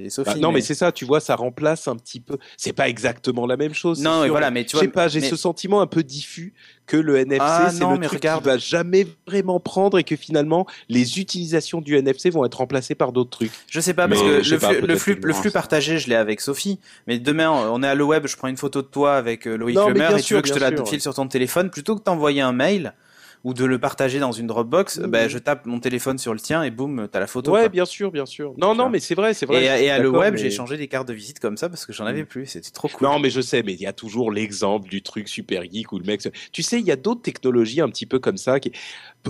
Sophie. 0.09 0.25
Bah, 0.25 0.35
non, 0.39 0.51
mais, 0.51 0.61
c'est 0.61 0.73
ça, 0.73 0.91
tu 0.91 1.05
vois, 1.05 1.19
ça 1.19 1.35
remplace 1.35 1.87
un 1.87 1.95
petit 1.95 2.19
peu. 2.19 2.37
C'est 2.57 2.73
pas 2.73 2.89
exactement 2.89 3.45
la 3.45 3.55
même 3.55 3.73
chose. 3.73 4.01
Non, 4.01 4.23
mais 4.23 4.29
voilà, 4.29 4.49
mais 4.49 4.65
tu 4.65 4.75
vois. 4.75 4.81
Je 4.81 4.87
sais 4.87 4.91
pas, 4.91 5.07
j'ai 5.07 5.21
ce 5.21 5.35
sentiment 5.35 5.81
un 5.81 5.87
peu 5.87 6.03
diffus 6.03 6.53
que 6.87 6.97
le 6.97 7.17
NFC, 7.17 7.39
ah, 7.39 7.69
c'est 7.71 7.83
le 7.83 7.99
truc 7.99 8.11
regarde. 8.13 8.41
qui 8.41 8.49
va 8.49 8.57
jamais 8.57 9.05
vraiment 9.27 9.59
prendre 9.59 9.99
et 9.99 10.03
que 10.03 10.15
finalement, 10.15 10.65
les 10.89 11.19
utilisations 11.19 11.81
du 11.81 11.95
NFC 11.95 12.31
vont 12.31 12.43
être 12.45 12.55
remplacées 12.55 12.95
par 12.95 13.11
d'autres 13.11 13.29
trucs. 13.29 13.51
Je 13.69 13.79
sais 13.79 13.93
pas, 13.93 14.07
parce 14.07 14.21
que 14.21 14.27
le, 14.27 14.41
flux, 14.41 14.81
le, 14.87 14.95
flux, 14.95 15.19
le 15.21 15.33
flux 15.33 15.51
partagé, 15.51 15.99
je 15.99 16.09
l'ai 16.09 16.15
avec 16.15 16.41
Sophie. 16.41 16.79
Mais 17.05 17.19
demain, 17.19 17.51
on 17.51 17.83
est 17.83 17.87
à 17.87 17.93
le 17.93 18.03
web, 18.03 18.25
je 18.25 18.35
prends 18.35 18.47
une 18.47 18.57
photo 18.57 18.81
de 18.81 18.87
toi 18.87 19.17
avec 19.17 19.47
euh, 19.47 19.55
Loïc 19.55 19.77
Lemer 19.77 20.17
et 20.17 20.21
tu 20.21 20.33
veux 20.33 20.41
que 20.41 20.47
je 20.47 20.53
te 20.53 20.59
la 20.59 20.71
file 20.83 21.01
sur 21.01 21.13
ton 21.13 21.27
téléphone 21.27 21.69
plutôt 21.69 21.95
que 21.95 22.01
t'envoyer 22.01 22.41
un 22.41 22.53
mail 22.53 22.95
ou 23.43 23.53
de 23.53 23.63
le 23.63 23.79
partager 23.79 24.19
dans 24.19 24.33
une 24.33 24.47
Dropbox, 24.47 24.99
ben 24.99 25.29
je 25.29 25.37
tape 25.37 25.65
mon 25.65 25.79
téléphone 25.79 26.17
sur 26.17 26.33
le 26.33 26.39
tien 26.39 26.61
et 26.63 26.71
boum, 26.71 27.07
t'as 27.09 27.19
la 27.19 27.27
photo. 27.27 27.53
Ouais, 27.53 27.69
bien 27.69 27.85
sûr, 27.85 28.11
bien 28.11 28.25
sûr. 28.25 28.53
Non, 28.57 28.75
non, 28.75 28.89
mais 28.89 28.99
c'est 28.99 29.15
vrai, 29.15 29.33
c'est 29.33 29.45
vrai. 29.45 29.83
Et, 29.83 29.89
à 29.89 29.99
le 29.99 30.09
web, 30.09 30.35
j'ai 30.35 30.51
changé 30.51 30.75
des 30.75 30.87
cartes 30.87 31.07
de 31.07 31.13
visite 31.13 31.39
comme 31.39 31.55
ça 31.55 31.69
parce 31.69 31.85
que 31.85 31.93
j'en 31.93 32.05
avais 32.05 32.23
mm. 32.23 32.27
plus. 32.27 32.45
C'était 32.47 32.69
trop 32.71 32.89
cool. 32.89 33.07
Non, 33.07 33.19
mais 33.19 33.29
je 33.29 33.39
sais, 33.39 33.63
mais 33.63 33.73
il 33.73 33.81
y 33.81 33.87
a 33.87 33.93
toujours 33.93 34.31
l'exemple 34.31 34.89
du 34.89 35.01
truc 35.01 35.29
super 35.29 35.63
geek 35.63 35.91
où 35.93 35.99
le 35.99 36.05
mec. 36.05 36.21
Tu 36.51 36.63
sais, 36.63 36.79
il 36.79 36.85
y 36.85 36.91
a 36.91 36.97
d'autres 36.97 37.21
technologies 37.21 37.81
un 37.81 37.89
petit 37.89 38.05
peu 38.05 38.19
comme 38.19 38.37
ça 38.37 38.59
qui, 38.59 38.73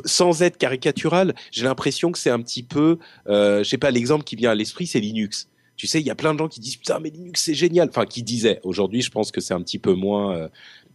sans 0.05 0.41
être 0.41 0.57
caricatural, 0.57 1.35
j'ai 1.51 1.63
l'impression 1.63 2.11
que 2.11 2.17
c'est 2.17 2.31
un 2.31 2.41
petit 2.41 2.63
peu, 2.63 2.97
euh, 3.27 3.63
je 3.63 3.69
sais 3.69 3.77
pas, 3.77 3.91
l'exemple 3.91 4.23
qui 4.23 4.35
vient 4.35 4.51
à 4.51 4.55
l'esprit, 4.55 4.87
c'est 4.87 4.99
Linux. 4.99 5.49
Tu 5.75 5.87
sais, 5.87 6.01
il 6.01 6.05
y 6.05 6.11
a 6.11 6.15
plein 6.15 6.33
de 6.33 6.39
gens 6.39 6.49
qui 6.49 6.59
disent 6.59 6.75
putain 6.75 6.99
mais 6.99 7.09
Linux 7.09 7.41
c'est 7.43 7.53
génial. 7.53 7.89
Enfin, 7.89 8.05
qui 8.05 8.23
disaient. 8.23 8.59
Aujourd'hui, 8.63 9.01
je 9.01 9.11
pense 9.11 9.31
que 9.31 9.39
c'est 9.39 9.53
un 9.53 9.61
petit 9.61 9.79
peu 9.79 9.93
moins. 9.93 10.35
Euh, 10.35 10.47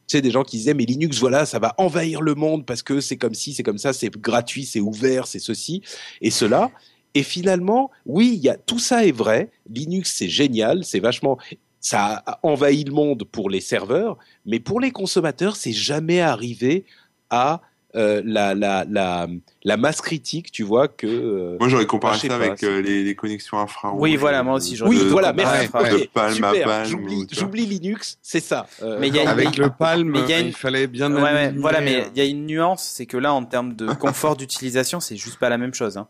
sais, 0.09 0.23
des 0.23 0.31
gens 0.31 0.45
qui 0.45 0.59
disaient, 0.59 0.75
mais 0.75 0.85
Linux, 0.85 1.19
voilà, 1.19 1.47
ça 1.47 1.59
va 1.59 1.75
envahir 1.79 2.21
le 2.21 2.35
monde 2.35 2.67
parce 2.67 2.83
que 2.83 3.01
c'est 3.01 3.17
comme 3.17 3.35
si, 3.35 3.55
c'est 3.55 3.63
comme 3.63 3.79
ça, 3.79 3.93
c'est 3.93 4.11
gratuit, 4.11 4.65
c'est 4.65 4.81
ouvert, 4.81 5.27
c'est 5.27 5.39
ceci 5.39 5.83
et 6.21 6.31
cela. 6.31 6.71
Et 7.15 7.23
finalement, 7.23 7.91
oui, 8.07 8.39
y 8.43 8.49
a, 8.49 8.57
tout 8.57 8.79
ça 8.79 9.07
est 9.07 9.13
vrai. 9.13 9.51
Linux, 9.69 10.13
c'est 10.15 10.29
génial, 10.29 10.85
c'est 10.85 11.01
vachement, 11.01 11.39
ça 11.81 12.23
a 12.27 12.41
envahi 12.43 12.85
le 12.85 12.93
monde 12.93 13.25
pour 13.25 13.51
les 13.51 13.61
serveurs, 13.61 14.19
mais 14.47 14.59
pour 14.59 14.81
les 14.81 14.91
consommateurs, 14.91 15.57
c'est 15.57 15.73
jamais 15.73 16.21
arrivé 16.21 16.85
à 17.31 17.61
euh, 17.97 18.23
la, 18.25 18.55
la, 18.55 18.85
la, 18.89 19.29
la, 19.63 19.77
masse 19.77 20.01
critique, 20.01 20.51
tu 20.51 20.63
vois, 20.65 20.89
que. 20.89 21.07
Euh, 21.07 21.57
moi, 21.61 21.69
j'aurais 21.69 21.87
comparé 21.87 22.19
ça 22.19 22.35
avec 22.35 22.63
euh, 22.65 22.83
les, 22.83 23.05
les, 23.05 23.15
connexions 23.15 23.59
infrarouges. 23.59 24.01
Oui, 24.01 24.17
voilà, 24.17 24.43
moi 24.43 24.55
aussi. 24.55 24.81
Oui, 24.83 24.99
voilà, 25.09 25.33
merci. 25.33 25.67
super. 26.35 26.85
J'oublie 26.85 27.67
Linux, 27.67 28.19
c'est 28.21 28.41
ça. 28.41 28.67
mais 28.99 29.09
y 29.09 29.21
a, 29.21 29.31
avec 29.31 29.57
le 29.57 29.71
Palm, 29.71 30.09
mais 30.09 30.21
il 30.41 30.53
fallait 30.53 30.87
bien. 30.87 31.15
Ouais, 31.15 31.53
voilà, 31.57 31.81
mais 31.81 32.07
il 32.15 32.19
y 32.19 32.21
a 32.21 32.29
une 32.29 32.47
nuance, 32.47 32.83
c'est 32.83 33.07
que 33.07 33.17
là, 33.17 33.33
en 33.33 33.45
termes 33.45 33.75
de 33.75 33.93
confort 33.93 34.37
d'utilisation, 34.37 35.01
c'est 35.01 35.17
juste 35.17 35.39
pas 35.39 35.49
la 35.49 35.59
même 35.59 35.75
chose. 35.75 35.97
Hein. 35.97 36.09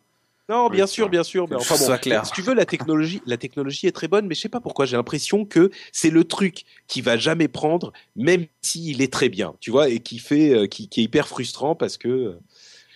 Non, 0.49 0.69
bien 0.69 0.87
sûr, 0.87 1.09
bien 1.09 1.23
sûr. 1.23 1.47
Mais 1.49 1.57
enfin 1.57 1.77
bon, 1.79 1.97
clair. 1.99 2.27
si 2.27 2.33
tu 2.33 2.43
veux, 2.43 2.55
la 2.55 2.67
technologie, 2.67 3.23
la 3.25 3.39
technologie 3.39 3.87
est 3.87 3.93
très 3.93 4.09
bonne, 4.09 4.27
mais 4.27 4.35
je 4.35 4.41
sais 4.43 4.51
pas 4.51 4.61
pourquoi 4.61 4.85
j'ai 4.85 4.97
l'impression 4.97 5.47
que 5.47 5.71
c'est 5.91 6.11
le 6.11 6.25
truc 6.25 6.65
qui 6.87 7.01
va 7.01 7.17
jamais 7.17 7.49
prendre, 7.49 7.93
même 8.15 8.47
s'il 8.61 9.01
est 9.01 9.13
très 9.13 9.31
bien, 9.31 9.55
tu 9.61 9.71
vois, 9.71 9.89
et 9.89 10.01
qui 10.01 10.19
fait, 10.19 10.55
euh, 10.55 10.67
qui, 10.67 10.89
qui, 10.89 11.01
est 11.01 11.05
hyper 11.05 11.29
frustrant 11.29 11.75
parce 11.75 11.97
que. 11.97 12.09
Euh, 12.09 12.41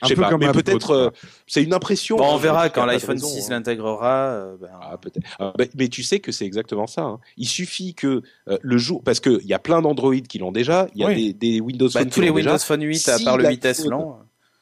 je 0.02 0.08
sais 0.08 0.14
pas, 0.14 0.36
mais 0.36 0.52
peut-être 0.52 0.92
euh, 0.92 1.10
c'est 1.48 1.60
une 1.60 1.72
impression. 1.72 2.18
Bon, 2.18 2.34
on 2.34 2.36
verra 2.36 2.68
quand 2.68 2.86
l'iPhone 2.86 3.18
6 3.18 3.46
hein. 3.46 3.54
l'intégrera. 3.54 4.46
Ben... 4.60 4.68
Ah, 4.80 4.96
peut-être. 4.96 5.26
Ah, 5.40 5.52
mais, 5.74 5.88
tu 5.88 6.04
sais 6.04 6.20
que 6.20 6.30
c'est 6.30 6.44
exactement 6.44 6.86
ça. 6.86 7.02
Hein. 7.02 7.18
Il 7.36 7.48
suffit 7.48 7.94
que 7.94 8.22
le 8.46 8.78
jour, 8.78 9.02
parce 9.02 9.18
que 9.18 9.40
il 9.42 9.48
y 9.48 9.54
a 9.54 9.58
plein 9.58 9.82
d'Android 9.82 10.14
qui 10.14 10.38
l'ont 10.38 10.52
déjà, 10.52 10.86
il 10.94 11.00
y 11.00 11.04
a 11.04 11.12
des, 11.12 11.32
des, 11.32 11.60
Windows 11.60 11.88
bah, 11.92 12.00
Phone 12.00 12.10
tous 12.10 12.20
les 12.20 12.30
Windows 12.30 12.58
Phone 12.58 12.82
8 12.82 13.08
à 13.08 13.18
part 13.24 13.38
le 13.38 13.48
vitesse 13.48 13.86
lent. 13.86 14.20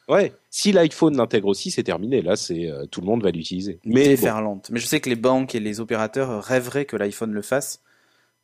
Ouais, 0.08 0.32
si 0.50 0.70
l'iPhone 0.72 1.16
l'intègre 1.16 1.48
aussi, 1.48 1.70
c'est 1.70 1.82
terminé. 1.82 2.22
Là, 2.22 2.36
c'est 2.36 2.70
euh, 2.70 2.86
tout 2.86 3.00
le 3.00 3.06
monde 3.06 3.22
va 3.22 3.30
l'utiliser. 3.30 3.80
Mais 3.84 4.14
lente. 4.16 4.70
Mais 4.70 4.78
je 4.78 4.86
sais 4.86 5.00
que 5.00 5.08
les 5.08 5.16
banques 5.16 5.54
et 5.54 5.60
les 5.60 5.80
opérateurs 5.80 6.42
rêveraient 6.44 6.84
que 6.84 6.96
l'iPhone 6.96 7.32
le 7.32 7.42
fasse. 7.42 7.82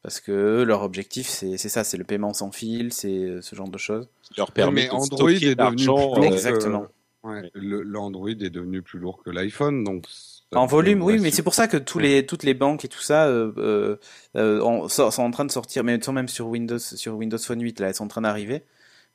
Parce 0.02 0.18
que 0.20 0.32
eux, 0.32 0.64
leur 0.64 0.82
objectif, 0.82 1.28
c'est 1.28 1.56
c'est 1.58 1.68
ça, 1.68 1.84
c'est 1.84 1.96
le 1.96 2.02
paiement 2.02 2.32
sans 2.32 2.50
fil, 2.50 2.92
c'est 2.92 3.08
euh, 3.18 3.40
ce 3.40 3.54
genre 3.54 3.68
de 3.68 3.78
choses. 3.78 4.08
qui 4.22 4.34
leur 4.36 4.50
permet 4.50 4.82
mais 4.82 4.88
de 4.88 4.92
Android 4.94 5.30
stocker 5.30 5.46
est 5.50 5.54
devenu 5.54 5.76
plus 5.76 5.86
lourd 5.86 6.18
euh, 6.18 6.22
Exactement. 6.22 6.86
ouais, 7.22 7.50
L'Android 7.54 8.30
est 8.30 8.50
devenu 8.50 8.82
plus 8.82 8.98
lourd 8.98 9.22
que 9.24 9.30
l'iPhone, 9.30 9.84
donc. 9.84 10.06
En 10.54 10.66
volume, 10.66 11.02
oui, 11.02 11.18
mais 11.18 11.30
c'est 11.30 11.42
pour 11.42 11.54
ça 11.54 11.66
que 11.68 11.76
tous 11.78 11.98
les, 11.98 12.26
toutes 12.26 12.42
les 12.42 12.52
banques 12.52 12.84
et 12.84 12.88
tout 12.88 13.00
ça 13.00 13.26
euh, 13.26 13.52
euh, 13.56 13.96
euh, 14.36 14.88
sont, 14.88 15.22
en 15.22 15.30
train 15.30 15.44
de 15.46 15.50
sortir, 15.52 15.82
mais 15.84 15.98
sont 16.02 16.12
même 16.12 16.28
sur 16.28 16.48
Windows, 16.48 16.78
sur 16.78 17.14
Windows 17.14 17.38
Phone 17.38 17.62
8, 17.62 17.80
là, 17.80 17.88
elles 17.88 17.94
sont 17.94 18.04
en 18.04 18.08
train 18.08 18.20
d'arriver. 18.20 18.64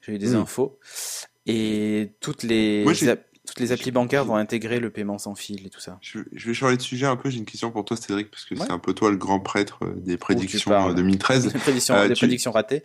J'ai 0.02 0.14
eu 0.14 0.18
des 0.18 0.32
Mm. 0.32 0.38
infos. 0.38 0.80
Et 1.48 2.12
toutes 2.20 2.44
les, 2.44 2.84
Moi, 2.84 2.94
toutes 2.94 3.60
les 3.60 3.72
applis 3.72 3.92
bancaires 3.92 4.26
vont 4.26 4.36
intégrer 4.36 4.80
le 4.80 4.90
paiement 4.90 5.18
sans 5.18 5.34
fil 5.36 5.66
et 5.66 5.70
tout 5.70 5.80
ça. 5.80 5.98
Je, 6.02 6.20
je 6.34 6.48
vais 6.48 6.54
changer 6.54 6.76
de 6.78 6.82
sujet 6.82 7.06
un 7.06 7.16
peu. 7.16 7.30
J'ai 7.30 7.38
une 7.40 7.46
question 7.46 7.72
pour 7.72 7.86
toi, 7.86 7.96
Cédric, 7.98 8.30
parce 8.30 8.44
que 8.46 8.54
Ouais. 8.56 8.62
c'est 8.66 8.72
un 8.72 8.80
peu 8.80 8.94
toi 8.94 9.10
le 9.10 9.18
grand 9.18 9.40
prêtre 9.40 9.80
euh, 9.84 9.94
des 9.96 10.18
prédictions 10.18 10.70
parles. 10.72 10.92
euh, 10.92 10.96
2013. 10.96 11.54
Des 11.54 11.58
prédictions, 11.60 11.96
Euh, 11.96 12.08
des 12.10 12.14
tu- 12.16 12.20
prédictions 12.20 12.52
ratées. 12.52 12.84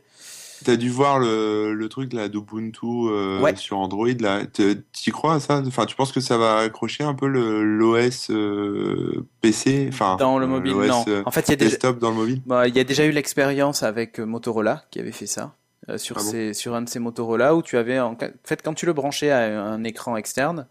T'as 0.65 0.77
dû 0.77 0.91
voir 0.91 1.19
le, 1.19 1.75
le 1.75 1.89
truc 1.89 2.13
là 2.13 2.29
d'Ubuntu 2.29 2.87
euh, 2.87 3.41
Ouais. 3.41 3.57
sur 3.57 3.79
Android 3.79 4.07
là. 4.21 4.43
T'y 4.47 5.11
crois 5.11 5.35
à 5.35 5.41
ça? 5.41 5.61
Enfin, 5.67 5.87
tu 5.87 5.97
penses 5.97 6.13
que 6.13 6.21
ça 6.21 6.39
va 6.39 6.59
accrocher 6.59 7.03
un 7.03 7.15
peu 7.15 7.27
l'OS 7.27 8.31
euh, 8.31 9.27
PC, 9.41 9.89
enfin 9.93 10.15
Dans 10.21 10.39
le 10.39 10.45
euh, 10.45 10.49
mobile, 10.49 10.73
non. 10.75 11.05
euh, 11.09 11.25
En 11.27 11.33
fait, 11.33 11.49
il 11.49 11.51
y 11.51 11.53
a 11.55 11.57
déjà, 11.57 11.71
desktop 11.71 11.99
dans 11.99 12.11
le 12.11 12.17
mobile? 12.17 12.43
Bah, 12.47 12.69
il 12.69 12.77
y 12.77 12.79
a 12.79 12.85
déjà 12.85 13.05
eu 13.05 13.11
l'expérience 13.11 13.83
avec 13.83 14.21
euh, 14.21 14.25
Motorola 14.25 14.85
qui 14.93 15.01
avait 15.01 15.11
fait 15.11 15.27
ça 15.27 15.57
euh, 15.89 15.99
sur, 15.99 16.17
Ah 16.19 16.23
bon 16.23 16.31
ces- 16.31 16.55
sur 16.55 16.75
un 16.75 16.83
de 16.83 16.89
ces 16.89 16.99
Motorola 16.99 17.55
où 17.55 17.63
tu 17.63 17.77
avais 17.77 17.99
en, 17.99 18.13
en 18.13 18.19
fait 18.45 18.63
quand 18.63 18.75
tu 18.75 18.87
le 18.87 18.93
branchais 18.93 19.31
à 19.31 19.61
un 19.63 19.85
écran 19.85 20.17
externe, 20.17 20.67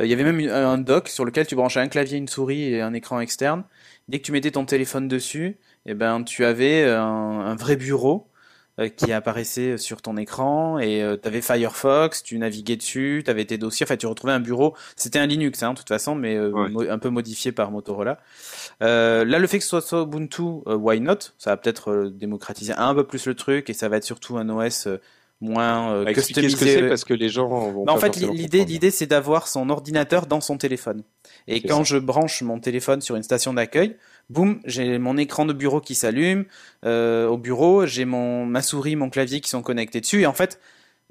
euh, 0.00 0.04
il 0.06 0.10
y 0.10 0.12
avait 0.14 0.24
même 0.24 0.40
une- 0.40 0.50
un 0.50 0.78
dock 0.78 1.08
sur 1.08 1.24
lequel 1.24 1.46
tu 1.46 1.54
branchais 1.56 1.80
un 1.80 1.88
clavier, 1.88 2.18
une 2.18 2.28
souris 2.28 2.64
et 2.74 2.80
un 2.80 2.94
écran 2.94 3.20
externe. 3.20 3.64
Dès 4.08 4.18
que 4.18 4.24
tu 4.24 4.32
mettais 4.32 4.50
ton 4.50 4.64
téléphone 4.64 5.08
dessus, 5.08 5.58
eh 5.86 5.94
ben 5.94 6.22
tu 6.24 6.44
avais 6.44 6.84
un, 6.84 7.02
un 7.02 7.54
vrai 7.56 7.76
bureau 7.76 8.26
euh, 8.26 8.31
qui 8.96 9.12
apparaissait 9.12 9.76
sur 9.76 10.00
ton 10.00 10.16
écran 10.16 10.78
et 10.78 11.04
tu 11.22 11.28
avais 11.28 11.42
Firefox, 11.42 12.22
tu 12.22 12.38
naviguais 12.38 12.76
dessus, 12.76 13.22
tu 13.24 13.30
avais 13.30 13.44
tes 13.44 13.58
dossiers, 13.58 13.84
enfin 13.84 13.96
tu 13.96 14.06
retrouvais 14.06 14.32
un 14.32 14.40
bureau. 14.40 14.74
C'était 14.96 15.18
un 15.18 15.26
Linux, 15.26 15.62
hein, 15.62 15.72
de 15.72 15.78
toute 15.78 15.88
façon, 15.88 16.14
mais 16.14 16.36
euh, 16.36 16.50
Ouais. 16.50 16.88
un 16.88 16.98
peu 16.98 17.10
modifié 17.10 17.52
par 17.52 17.70
Motorola. 17.70 18.18
Euh, 18.82 19.24
là, 19.24 19.38
le 19.38 19.46
fait 19.46 19.58
que 19.58 19.64
ce 19.64 19.80
soit 19.80 20.02
Ubuntu, 20.02 20.42
euh, 20.66 20.74
why 20.76 21.00
not? 21.00 21.18
Ça 21.38 21.50
va 21.50 21.56
peut-être 21.56 21.90
euh, 21.90 22.10
démocratiser 22.10 22.72
un 22.76 22.94
peu 22.94 23.04
plus 23.04 23.26
le 23.26 23.34
truc 23.34 23.68
et 23.70 23.72
ça 23.74 23.88
va 23.88 23.98
être 23.98 24.04
surtout 24.04 24.38
un 24.38 24.48
OS 24.48 24.86
euh, 24.86 24.98
moins 25.40 25.92
euh, 25.92 26.06
Expliquer 26.06 26.40
ce 26.42 26.46
que 26.46 26.50
customisé. 26.52 26.78
c'est 26.80 26.88
parce 26.88 27.04
que 27.04 27.14
les 27.14 27.28
gens 27.28 27.48
vont. 27.48 27.84
Bah, 27.84 27.92
en 27.92 27.98
fait, 27.98 28.16
l'idée, 28.16 28.64
l'idée, 28.64 28.90
c'est 28.90 29.06
d'avoir 29.06 29.48
son 29.48 29.68
ordinateur 29.70 30.26
dans 30.26 30.40
son 30.40 30.56
téléphone. 30.56 31.02
Et 31.48 31.60
quand 31.62 31.78
ça. 31.84 31.94
je 31.94 31.98
branche 31.98 32.42
mon 32.42 32.58
téléphone 32.60 33.00
sur 33.00 33.16
une 33.16 33.22
station 33.24 33.52
d'accueil, 33.52 33.96
boum, 34.32 34.60
j'ai 34.64 34.98
mon 34.98 35.16
écran 35.16 35.44
de 35.46 35.52
bureau 35.52 35.80
qui 35.80 35.94
s'allume. 35.94 36.44
Euh, 36.84 37.26
au 37.28 37.36
bureau, 37.38 37.86
j'ai 37.86 38.04
mon 38.04 38.46
ma 38.46 38.62
souris, 38.62 38.96
mon 38.96 39.10
clavier 39.10 39.40
qui 39.40 39.50
sont 39.50 39.62
connectés 39.62 40.00
dessus. 40.00 40.22
Et 40.22 40.26
en 40.26 40.32
fait, 40.32 40.58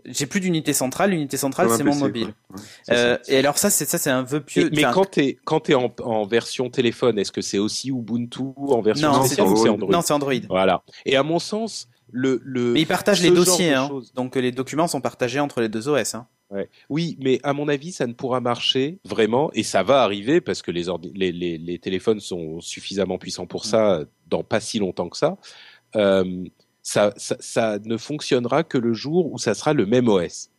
j'ai 0.05 0.25
plus 0.25 0.39
d'unité 0.39 0.73
centrale. 0.73 1.11
L'unité 1.11 1.37
centrale, 1.37 1.69
c'est 1.69 1.83
mon 1.83 1.95
mobile. 1.95 2.33
Ouais, 2.49 2.61
Euh, 2.91 3.17
et 3.27 3.37
alors 3.37 3.57
ça, 3.57 3.69
c'est 3.69 3.85
ça, 3.87 3.97
c'est 3.97 4.09
un 4.09 4.23
vœu 4.23 4.39
Et- 4.39 4.41
pieux. 4.41 4.69
mais 4.75 4.83
quand 4.93 5.05
t'es 5.05 5.37
quand 5.45 5.59
t'es 5.61 5.75
en, 5.75 5.93
en 6.03 6.25
version 6.25 6.69
téléphone, 6.69 7.19
est-ce 7.19 7.31
que 7.31 7.41
c'est 7.41 7.59
aussi 7.59 7.89
Ubuntu 7.89 8.41
en 8.57 8.81
version 8.81 9.09
Non, 9.11 9.21
c'est 9.21 9.27
spéciale 9.35 9.47
ou 9.47 9.55
c'est 9.55 9.61
Android. 9.69 9.73
Android 9.73 9.91
non, 9.91 10.01
c'est 10.01 10.13
Android. 10.13 10.33
Voilà. 10.49 10.81
Et 11.05 11.15
à 11.15 11.23
mon 11.23 11.37
sens, 11.39 11.87
le 12.11 12.41
le 12.43 12.73
Mais 12.73 12.81
ils 12.81 12.87
partagent 12.87 13.21
les 13.21 13.29
dossiers, 13.31 13.73
hein. 13.73 13.89
donc 14.15 14.35
euh, 14.35 14.41
les 14.41 14.51
documents 14.51 14.87
sont 14.87 15.01
partagés 15.01 15.39
entre 15.39 15.61
les 15.61 15.69
deux 15.69 15.87
OS. 15.87 16.15
Hein. 16.15 16.27
Ouais. 16.51 16.69
Oui, 16.89 17.17
mais 17.21 17.39
à 17.43 17.53
mon 17.53 17.67
avis, 17.69 17.93
ça 17.93 18.05
ne 18.07 18.13
pourra 18.13 18.41
marcher 18.41 18.99
vraiment, 19.05 19.51
et 19.53 19.63
ça 19.63 19.83
va 19.83 20.03
arriver 20.03 20.41
parce 20.41 20.61
que 20.61 20.71
les, 20.71 20.83
les, 21.13 21.31
les, 21.31 21.57
les 21.57 21.79
téléphones 21.79 22.19
sont 22.19 22.59
suffisamment 22.59 23.17
puissants 23.17 23.47
pour 23.47 23.63
ça 23.63 23.99
euh, 23.99 24.05
dans 24.27 24.43
pas 24.43 24.59
si 24.59 24.77
longtemps 24.79 25.07
que 25.09 25.17
ça. 25.17 25.37
Euh, 25.95 26.43
ça, 26.81 27.13
ça. 27.15 27.37
Ça 27.39 27.79
ne 27.85 27.95
fonctionnera 27.95 28.63
que 28.63 28.77
le 28.77 28.93
jour 28.93 29.31
où 29.31 29.37
ça 29.37 29.53
sera 29.53 29.73
le 29.73 29.85
même 29.85 30.09
OS. 30.09 30.49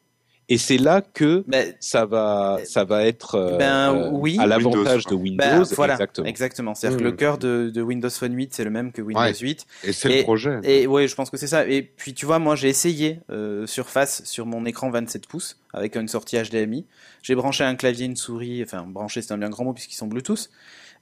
Et 0.49 0.59
c'est 0.59 0.76
là 0.76 1.01
que 1.01 1.45
Mais 1.47 1.76
ça 1.80 2.05
va, 2.05 2.59
ça 2.64 2.84
va 2.84 3.05
être 3.07 3.36
euh, 3.36 3.57
Ben, 3.59 3.95
euh, 3.95 4.11
oui. 4.12 4.36
à 4.40 4.47
l'avantage 4.47 5.07
de 5.07 5.14
Windows, 5.14 5.45
Windows. 5.45 5.64
ben, 5.64 5.74
voilà, 5.76 5.95
exactement. 5.95 6.26
exactement. 6.26 6.74
C'est-à-dire 6.74 6.97
Mmh. 6.99 7.01
que 7.01 7.05
le 7.05 7.12
cœur 7.12 7.38
de, 7.38 7.70
de 7.72 7.80
Windows 7.82 8.11
Phone 8.11 8.34
8, 8.34 8.53
c'est 8.53 8.64
le 8.64 8.70
même 8.70 8.93
que 8.93 9.01
Windows 9.01 9.20
Ouais. 9.22 9.32
8. 9.34 9.66
Et 9.84 9.93
c'est 9.93 10.09
le 10.18 10.22
projet. 10.24 10.59
Et 10.64 10.86
ouais, 10.86 11.07
je 11.09 11.14
pense 11.14 11.30
que 11.30 11.36
c'est 11.36 11.47
ça. 11.47 11.66
Et 11.66 11.82
puis 11.82 12.12
tu 12.12 12.26
vois, 12.26 12.38
moi 12.38 12.57
j'ai 12.57 12.68
essayé 12.68 13.20
euh, 13.30 13.66
Surface 13.66 14.22
sur 14.24 14.45
mon 14.45 14.66
écran 14.66 14.90
27 14.90 15.26
pouces 15.26 15.59
avec 15.72 15.97
une 15.97 16.09
sortie 16.09 16.36
HDMI. 16.36 16.86
J'ai 17.22 17.34
branché 17.34 17.64
un 17.64 17.76
clavier, 17.76 18.07
une 18.07 18.16
souris. 18.16 18.62
Enfin, 18.62 18.84
branché, 18.86 19.22
c'est 19.22 19.32
un 19.32 19.38
bien 19.38 19.49
grand 19.51 19.64
mot 19.64 19.72
puisqu'ils 19.72 19.97
sont 19.97 20.09
Bluetooth. 20.09 20.51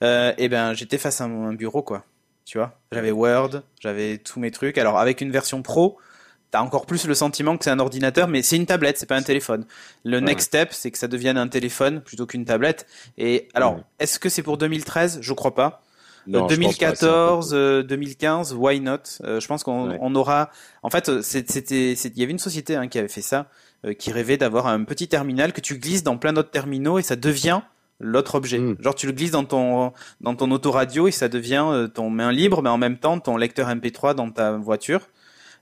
Euh, 0.02 0.32
et 0.38 0.48
ben, 0.48 0.74
j'étais 0.74 0.98
face 0.98 1.20
à 1.20 1.24
un, 1.24 1.48
un 1.48 1.54
bureau, 1.54 1.82
quoi. 1.82 2.04
Tu 2.44 2.58
vois, 2.58 2.78
j'avais 2.92 3.10
Word, 3.10 3.62
j'avais 3.80 4.18
tous 4.18 4.38
mes 4.40 4.50
trucs. 4.50 4.76
Alors 4.78 4.98
avec 4.98 5.20
une 5.20 5.30
version 5.30 5.62
pro, 5.62 5.98
t'as 6.50 6.60
encore 6.62 6.86
plus 6.86 7.06
le 7.06 7.14
sentiment 7.14 7.56
que 7.56 7.64
c'est 7.64 7.70
un 7.70 7.78
ordinateur, 7.78 8.28
mais 8.28 8.42
c'est 8.42 8.56
une 8.56 8.66
tablette, 8.66 8.98
c'est 8.98 9.06
pas 9.06 9.16
un 9.16 9.22
téléphone. 9.22 9.64
Le 10.04 10.20
next 10.20 10.48
step, 10.48 10.72
c'est 10.72 10.90
que 10.90 10.98
ça 10.98 11.08
devienne 11.08 11.38
un 11.38 11.48
téléphone 11.48 12.00
plutôt 12.00 12.26
qu'une 12.26 12.44
tablette. 12.44 12.86
Et 13.18 13.48
alors, 13.54 13.74
Ouais. 13.76 13.82
est-ce 14.00 14.18
que 14.18 14.28
c'est 14.28 14.42
pour 14.42 14.58
2013 14.58 15.18
Je 15.22 15.32
crois 15.32 15.54
pas. 15.54 15.82
Non, 16.26 16.44
Euh, 16.44 16.48
je 16.50 16.56
pense 16.60 16.76
pas, 16.76 16.76
c'est 16.76 16.84
un 16.84 16.90
peu 16.90 16.94
2014, 17.06 17.50
euh, 17.54 17.82
2015, 17.82 18.52
why 18.54 18.78
not? 18.80 18.98
Euh, 19.24 19.40
Je 19.40 19.46
pense 19.46 19.62
qu'on 19.62 19.90
Ouais. 19.90 19.98
on 20.00 20.14
aura. 20.14 20.50
En 20.82 20.90
fait, 20.90 21.08
euh, 21.08 21.22
c'était, 21.22 21.92
il 21.94 22.18
y 22.18 22.22
avait 22.22 22.32
une 22.32 22.38
société 22.38 22.76
hein, 22.76 22.88
qui 22.88 22.98
avait 22.98 23.08
fait 23.08 23.22
ça, 23.22 23.46
euh, 23.86 23.94
qui 23.94 24.12
rêvait 24.12 24.36
d'avoir 24.36 24.66
un 24.66 24.84
petit 24.84 25.08
terminal 25.08 25.52
que 25.54 25.60
tu 25.62 25.78
glisses 25.78 26.02
dans 26.02 26.18
plein 26.18 26.32
d'autres 26.34 26.50
terminaux 26.50 26.98
et 26.98 27.02
ça 27.02 27.16
devient 27.16 27.60
l'autre 28.00 28.34
objet. 28.34 28.58
Mm. 28.58 28.76
Genre 28.80 28.94
tu 28.94 29.06
le 29.06 29.12
glisses 29.12 29.30
dans 29.30 29.44
ton 29.44 29.92
dans 30.20 30.34
ton 30.34 30.50
autoradio 30.50 31.08
et 31.08 31.10
ça 31.10 31.28
devient 31.28 31.64
euh, 31.68 31.86
ton 31.88 32.10
main 32.10 32.32
libre, 32.32 32.60
mais 32.62 32.70
en 32.70 32.78
même 32.78 32.98
temps 32.98 33.18
ton 33.18 33.36
lecteur 33.38 33.68
MP3 33.68 34.14
dans 34.14 34.30
ta 34.30 34.52
voiture. 34.52 35.08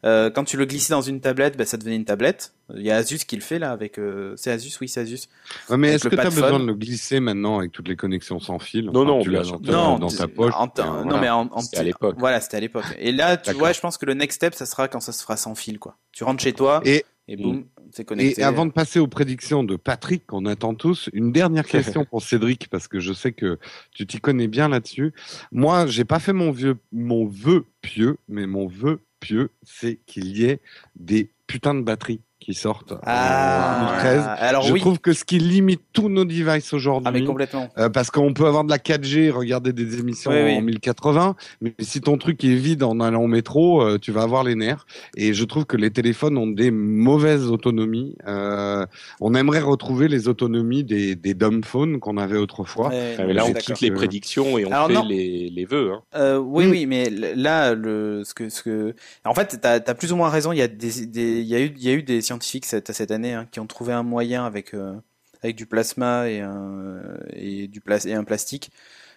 Euh, 0.05 0.31
quand 0.31 0.45
tu 0.45 0.57
le 0.57 0.65
glissais 0.65 0.93
dans 0.93 1.01
une 1.01 1.21
tablette, 1.21 1.57
bah, 1.57 1.65
ça 1.65 1.77
devenait 1.77 1.97
une 1.97 2.05
tablette. 2.05 2.55
Il 2.75 2.83
y 2.83 2.91
a 2.91 2.97
Asus 2.97 3.19
qui 3.27 3.35
le 3.35 3.43
fait 3.43 3.59
là 3.59 3.73
avec. 3.73 3.99
euh, 3.99 4.35
c'est 4.37 4.51
Asus, 4.51 4.73
oui, 4.81 4.89
c'est 4.89 5.01
Asus. 5.01 5.29
Ouais, 5.71 5.77
mais 5.77 5.89
est-ce 5.95 6.09
que 6.09 6.15
tu 6.15 6.21
as 6.21 6.31
besoin 6.31 6.61
de 6.61 6.67
le 6.67 6.75
glisser 6.75 7.19
maintenant 7.21 7.59
avec 7.59 7.73
toutes 7.73 7.89
les 7.89 7.97
connexions 7.97 8.39
sans 8.39 8.59
fil? 8.59 8.91
Non, 8.93 9.05
non, 9.05 9.21
tu 9.21 9.31
l'as 9.31 9.43
dans 9.61 9.99
dans 9.99 10.09
ta 10.09 10.29
poche. 10.29 10.55
en 10.57 10.69
euh, 10.79 11.05
non 11.05 11.19
mais 11.21 11.29
en, 11.31 11.49
en 11.51 11.61
C'était 11.61 11.79
à 11.79 11.83
l'époque. 11.83 12.17
Voilà, 12.19 12.41
c'était 12.41 12.59
à 12.59 12.61
l'époque. 12.61 12.85
Et 12.99 13.11
là, 13.13 13.37
tu 13.37 13.53
vois, 13.53 13.73
je 13.73 13.81
pense 13.81 13.99
que 13.99 14.07
le 14.07 14.15
next 14.15 14.37
step, 14.37 14.55
ça 14.55 14.67
sera 14.67 14.87
quand 14.89 15.01
ça 15.01 15.13
se 15.13 15.23
fera 15.23 15.37
sans 15.37 15.55
fil, 15.55 15.79
quoi. 15.79 15.97
Tu 16.13 16.25
rentres 16.25 16.43
chez 16.43 16.53
toi 16.53 16.81
et, 16.85 17.05
Et, 17.27 17.37
boum, 17.37 17.65
c'est 17.91 18.05
connecté. 18.05 18.41
et 18.41 18.45
avant 18.45 18.67
de 18.67 18.73
passer 18.73 18.99
aux 19.01 19.07
prédictions 19.09 19.65
de 19.65 19.77
Patrick, 19.77 20.27
qu'on 20.27 20.47
attend 20.47 20.75
tous, 20.75 21.11
une 21.13 21.33
dernière 21.33 21.65
question 21.67 22.05
pour 22.05 22.23
Cédric, 22.23 22.69
parce 22.71 22.87
que 22.87 23.01
je 23.01 23.13
sais 23.13 23.33
que 23.33 23.59
tu 23.93 24.07
t'y 24.07 24.21
connais 24.21 24.47
bien 24.47 24.69
là-dessus. 24.69 25.13
Moi, 25.53 25.87
j'ai 25.87 26.05
pas 26.05 26.19
fait 26.21 26.33
mon 26.33 26.51
vieux, 26.53 26.77
mon 26.93 27.27
vœu 27.27 27.65
pieux, 27.83 28.17
mais 28.29 28.47
mon 28.47 28.69
vœu 28.69 29.01
pieux, 29.21 29.51
c'est 29.63 29.97
qu'il 30.07 30.37
y 30.37 30.45
ait 30.45 30.61
des 30.97 31.33
putains 31.47 31.75
de 31.75 31.83
batteries 31.83 32.23
qui 32.41 32.55
sortent 32.55 32.95
Ah, 33.05 33.81
en 33.81 33.87
2013. 34.03 34.25
alors 34.39 34.63
je 34.63 34.73
oui. 34.73 34.81
trouve 34.81 34.99
que 35.01 35.13
ce 35.13 35.25
qui 35.25 35.39
limite 35.39 35.81
tous 35.93 36.09
nos 36.09 36.25
devices 36.25 36.47
Ah, 36.47 36.55
mais 36.73 36.77
aujourd'hui, 36.77 37.25
complètement. 37.25 37.69
euh, 37.79 37.89
parce 37.89 38.11
qu'on 38.11 38.33
peut 38.33 38.47
avoir 38.47 38.65
de 38.65 38.71
la 38.71 38.79
4G, 38.79 39.31
regarder 39.31 39.73
des 39.73 39.99
émissions 39.99 40.31
Oui, 40.31 40.39
oui. 40.45 40.57
en 40.57 40.63
1080, 40.63 41.35
mais 41.61 41.75
si 41.81 42.01
ton 42.01 42.17
truc 42.17 42.43
est 42.45 42.55
vide 42.55 42.83
en 42.85 43.01
allant 43.01 43.23
au 43.23 43.27
métro, 43.27 43.83
euh, 43.83 43.99
tu 43.99 44.13
vas 44.13 44.23
avoir 44.23 44.45
les 44.45 44.55
nerfs. 44.55 44.87
Et 45.17 45.35
je 45.35 45.45
trouve 45.45 45.67
que 45.67 45.77
les 45.77 45.91
téléphones 45.91 46.39
ont 46.39 46.47
des 46.47 46.71
mauvaises 46.71 47.47
autonomies. 47.47 48.15
Euh, 48.27 48.87
on 49.21 49.35
aimerait 49.35 49.61
retrouver 49.61 50.09
les 50.09 50.29
autonomies 50.29 50.85
des, 50.85 51.17
des 51.17 51.35
dumb 51.35 51.65
phones 51.65 51.99
qu'on 51.99 52.17
avait 52.17 52.39
autrefois. 52.39 52.91
Ah, 52.93 53.25
mais 53.27 53.33
là, 53.33 53.45
on 53.47 53.53
quitte 53.53 53.81
les 53.81 53.91
Euh, 53.91 53.95
prédictions 53.95 54.59
et 54.59 54.65
on 54.65 54.71
Alors, 54.73 54.87
fait 54.87 54.95
non. 54.95 55.05
les, 55.07 55.51
les 55.51 55.65
vœux. 55.65 55.93
Hein. 55.93 56.03
Euh, 56.15 56.39
oui, 56.39 56.67
Mm. 56.67 56.71
oui, 56.71 56.87
mais 56.87 57.11
là, 57.11 57.75
le, 57.75 58.23
ce 58.25 58.33
que, 58.33 58.49
ce 58.49 58.63
que, 58.63 58.95
en 59.25 59.35
fait, 59.35 59.59
t'as 59.61 59.75
as 59.85 59.95
plus 59.95 60.13
ou 60.13 60.17
moins 60.17 60.29
raison. 60.31 60.53
Il 60.53 60.59
y 60.59 60.63
a 60.63 60.69
des, 60.69 61.07
des, 61.07 61.41
il 61.41 61.47
y 61.47 61.55
a 61.57 61.61
eu, 61.61 61.73
il 61.77 61.83
y 61.83 61.89
a 61.89 61.93
eu 61.93 62.03
des 62.03 62.21
scientifiques 62.29 62.67
cette, 62.67 62.93
cette 62.93 63.11
année 63.11 63.35
hein, 63.35 63.47
qui 63.51 63.61
ont 63.61 63.67
trouvé 63.67 63.93
un 63.93 64.03
moyen 64.03 64.45
avec, 64.45 64.75
euh, 64.75 64.95
avec 65.43 65.57
du 65.57 65.67
plasma 65.67 66.29
et 66.29 66.41
un, 66.41 67.01
et 67.33 67.67
du 67.69 67.81
plas 67.81 68.05
et 68.07 68.15
un 68.15 68.25
plastique. 68.25 68.71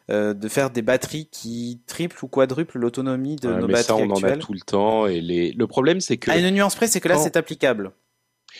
euh, 0.09 0.33
de 0.33 0.47
faire 0.49 0.71
des 0.71 0.81
batteries 0.81 1.27
qui 1.31 1.79
triplent 1.85 2.23
ou 2.23 2.27
quadruplent 2.27 2.79
l'autonomie 2.79 3.35
de 3.37 3.49
Ouais, 3.49 3.61
nos 3.61 3.67
mais 3.67 3.83
ça, 3.83 3.95
on 3.95 4.09
en 4.09 4.23
a 4.23 4.35
tout 4.35 4.51
le 4.53 4.59
temps. 4.59 5.05
Et 5.05 5.21
les... 5.21 5.51
le 5.53 5.67
problème, 5.67 6.01
c'est 6.01 6.17
que 6.17 6.31
À 6.31 6.37
une 6.39 6.49
nuance 6.49 6.75
près, 6.75 6.87
c'est 6.87 6.99
que 6.99 7.07
là, 7.07 7.15
Quand- 7.15 7.23
c'est 7.23 7.37
applicable. 7.37 7.91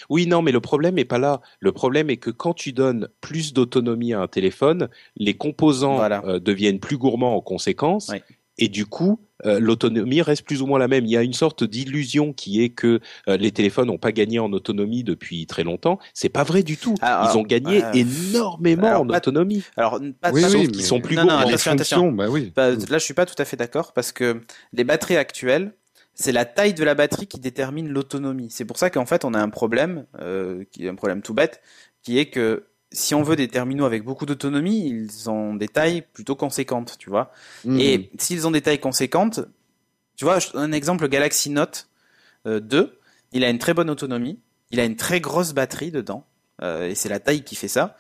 Oui, 0.10 0.28
non, 0.28 0.42
mais 0.42 0.54
le 0.54 0.62
problème 0.62 0.98
est 1.00 1.04
pas 1.06 1.18
là. 1.20 1.42
Le 1.60 1.72
problème 1.74 2.10
est 2.10 2.18
que 2.18 2.30
quand 2.30 2.54
tu 2.54 2.72
donnes 2.72 3.10
plus 3.20 3.52
d'autonomie 3.54 4.14
à 4.14 4.22
un 4.22 4.28
téléphone, 4.28 4.88
les 5.18 5.34
composants 5.36 5.96
Voilà. 5.96 6.24
euh, 6.26 6.40
deviennent 6.40 6.80
plus 6.80 6.98
gourmands 6.98 7.36
en 7.36 7.42
conséquence. 7.42 8.10
Oui. 8.14 8.20
Et 8.62 8.70
du 8.70 8.86
coup, 8.86 9.20
euh, 9.46 9.60
l'autonomie 9.60 10.22
reste 10.22 10.46
plus 10.46 10.62
ou 10.62 10.68
moins 10.68 10.78
la 10.78 10.88
même. 10.88 11.04
Il 11.06 11.12
y 11.12 11.18
a 11.18 11.24
une 11.24 11.34
sorte 11.34 11.64
d'illusion 11.64 12.32
qui 12.32 12.62
est 12.64 12.70
que 12.70 13.00
euh, 13.28 13.36
les 13.38 13.52
téléphones 13.52 13.88
n'ont 13.88 13.98
pas 13.98 14.12
gagné 14.12 14.38
en 14.38 14.54
autonomie 14.54 15.04
depuis 15.04 15.48
très 15.48 15.64
longtemps. 15.64 15.98
C'est 16.14 16.30
pas 16.30 16.44
vrai 16.44 16.62
du 16.62 16.78
tout. 16.78 16.94
Ah, 17.02 17.22
Ils 17.24 17.30
alors, 17.32 17.38
ont 17.38 17.44
gagné 17.44 17.84
euh, 17.84 17.92
énormément 17.94 18.88
alors, 18.88 19.02
en 19.02 19.08
pas- 19.08 19.18
autonomie. 19.18 19.64
Alors, 19.76 20.00
pas, 20.22 20.32
Oui, 20.32 20.42
pas- 20.44 20.50
oui, 20.50 20.82
sont 20.84 21.02
plus 21.02 21.16
Non, 21.16 21.26
non, 21.26 21.38
attention, 21.40 21.72
attention. 21.72 22.12
bah 22.12 22.28
oui. 22.30 22.54
Bah, 22.56 22.70
là, 22.72 22.98
je 22.98 23.04
suis 23.04 23.16
pas 23.16 23.26
tout 23.26 23.36
à 23.40 23.46
fait 23.46 23.58
d'accord 23.58 23.94
parce 23.94 24.12
que 24.12 24.42
les 24.74 24.84
batteries 24.84 25.18
actuelles, 25.18 25.74
c'est 26.14 26.32
la 26.32 26.46
taille 26.46 26.76
de 26.76 26.84
la 26.84 26.94
batterie 26.94 27.26
qui 27.26 27.40
détermine 27.40 27.90
l'autonomie. 27.90 28.50
C'est 28.52 28.66
pour 28.66 28.78
ça 28.78 28.92
qu'en 28.92 29.08
fait, 29.08 29.26
on 29.26 29.34
a 29.34 29.40
un 29.40 29.50
problème, 29.50 30.06
euh, 30.20 30.64
qui 30.72 30.86
est 30.86 30.90
un 30.90 30.96
problème 30.96 31.24
tout 31.24 31.34
bête, 31.34 31.62
qui 32.04 32.20
est 32.20 32.28
que 32.28 32.66
si 32.92 33.16
on 33.16 33.24
veut 33.24 33.36
des 33.36 33.48
terminaux 33.48 33.86
avec 33.86 34.04
beaucoup 34.04 34.26
d'autonomie, 34.26 34.88
ils 34.90 35.30
ont 35.30 35.54
des 35.56 35.68
tailles 35.68 36.02
plutôt 36.14 36.36
conséquentes, 36.36 36.98
tu 37.00 37.10
vois. 37.10 37.32
Mhm. 37.66 37.80
Et 37.80 38.10
s'ils 38.20 38.46
ont 38.48 38.52
des 38.52 38.62
tailles 38.62 38.80
conséquentes, 38.80 39.40
tu 40.18 40.26
vois, 40.26 40.40
un 40.56 40.72
exemple, 40.72 41.04
le 41.04 41.08
Galaxy 41.08 41.50
Note 41.50 41.88
euh, 42.48 42.60
2, 42.60 43.00
il 43.34 43.44
a 43.44 43.50
une 43.50 43.60
très 43.60 43.74
bonne 43.74 43.90
autonomie, 43.90 44.40
il 44.72 44.80
a 44.80 44.86
une 44.86 44.96
très 44.98 45.22
grosse 45.22 45.54
batterie 45.54 45.92
dedans, 45.92 46.26
euh, 46.62 46.90
et 46.90 46.96
c'est 46.96 47.10
la 47.10 47.20
taille 47.20 47.44
qui 47.44 47.56
fait 47.56 47.68
ça. 47.68 47.98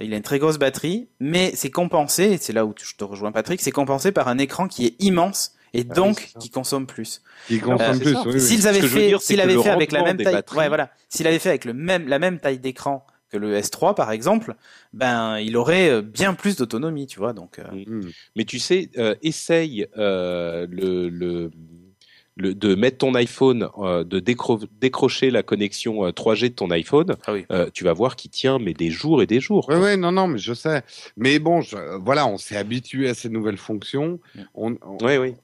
Il 0.00 0.12
a 0.14 0.16
une 0.16 0.22
très 0.22 0.38
grosse 0.38 0.58
batterie, 0.58 1.08
mais 1.20 1.52
c'est 1.54 1.70
compensé, 1.70 2.24
et 2.32 2.38
c'est 2.38 2.52
là 2.52 2.64
où 2.66 2.74
je 2.82 2.94
te 2.96 3.04
rejoins 3.04 3.30
Patrick, 3.30 3.60
c'est 3.60 3.70
compensé 3.70 4.10
par 4.10 4.26
un 4.28 4.38
écran 4.38 4.66
qui 4.66 4.86
est 4.86 4.96
immense 5.00 5.54
et 5.74 5.86
Ah 5.88 5.94
donc 5.94 6.32
oui, 6.34 6.40
qui 6.40 6.50
consomme 6.50 6.86
plus. 6.86 7.22
Qui 7.46 7.60
consomme 7.60 7.94
c'est 7.94 8.00
plus. 8.02 8.16
oui, 8.26 8.32
oui. 8.34 8.40
S'ils 8.40 8.62
Ce 8.62 8.68
avaient 8.68 8.82
fait, 8.82 9.14
s'il 9.20 9.40
avait 9.40 9.56
fait 9.62 9.70
avec 9.70 9.92
la 9.92 10.02
même 10.02 10.16
taille, 10.16 10.34
batteries- 10.34 10.58
ouais, 10.58 10.68
voilà, 10.68 10.90
s'il 11.08 11.26
avait 11.26 11.38
fait 11.38 11.50
avec 11.50 11.64
le 11.64 11.74
même, 11.74 12.08
la 12.08 12.18
même 12.18 12.40
taille 12.40 12.58
d'écran 12.58 13.06
que 13.32 13.38
le 13.38 13.56
S3 13.56 13.94
par 13.94 14.12
exemple, 14.12 14.54
ben 14.92 15.38
il 15.38 15.56
aurait 15.56 15.88
euh, 15.90 16.02
bien 16.02 16.34
plus 16.34 16.56
d'autonomie, 16.56 17.06
tu 17.06 17.18
vois. 17.18 17.32
Donc, 17.32 17.58
euh, 17.58 17.64
Mhm. 17.86 18.10
Mais 18.36 18.44
tu 18.44 18.58
sais, 18.58 18.90
euh, 18.98 19.14
essaye 19.22 19.86
euh, 19.96 20.66
le, 20.70 21.08
le, 21.08 21.50
le- 22.36 22.54
de 22.54 22.74
mettre 22.74 22.98
ton 22.98 23.14
iPhone, 23.14 23.68
euh, 23.78 24.04
de 24.04 24.18
décro- 24.20 24.66
décrocher 24.80 25.30
la 25.30 25.42
connexion 25.42 26.04
euh, 26.06 26.10
3G 26.12 26.48
de 26.50 26.54
ton 26.54 26.70
iPhone. 26.70 27.16
Ah 27.26 27.32
oui. 27.32 27.44
euh, 27.50 27.68
tu 27.72 27.84
vas 27.84 27.92
voir 27.92 28.16
qu'il 28.16 28.30
tient 28.30 28.58
mais 28.58 28.72
des 28.74 28.90
jours 28.90 29.22
et 29.22 29.26
des 29.26 29.40
jours. 29.40 29.68
Ouais, 29.68 29.76
ouais, 29.76 29.96
non, 29.96 30.12
non, 30.12 30.28
mais 30.28 30.38
je 30.38 30.54
sais. 30.54 30.82
Mais 31.16 31.38
bon, 31.38 31.60
je- 31.62 31.96
voilà, 31.98 32.26
on 32.26 32.36
s'est 32.38 32.56
habitué 32.56 33.08
à 33.08 33.14
ces 33.14 33.28
nouvelles 33.28 33.56
fonctions. 33.58 34.18
On, 34.54 34.72
on- 34.82 34.98
Oui, 35.02 35.16
oui. 35.18 35.34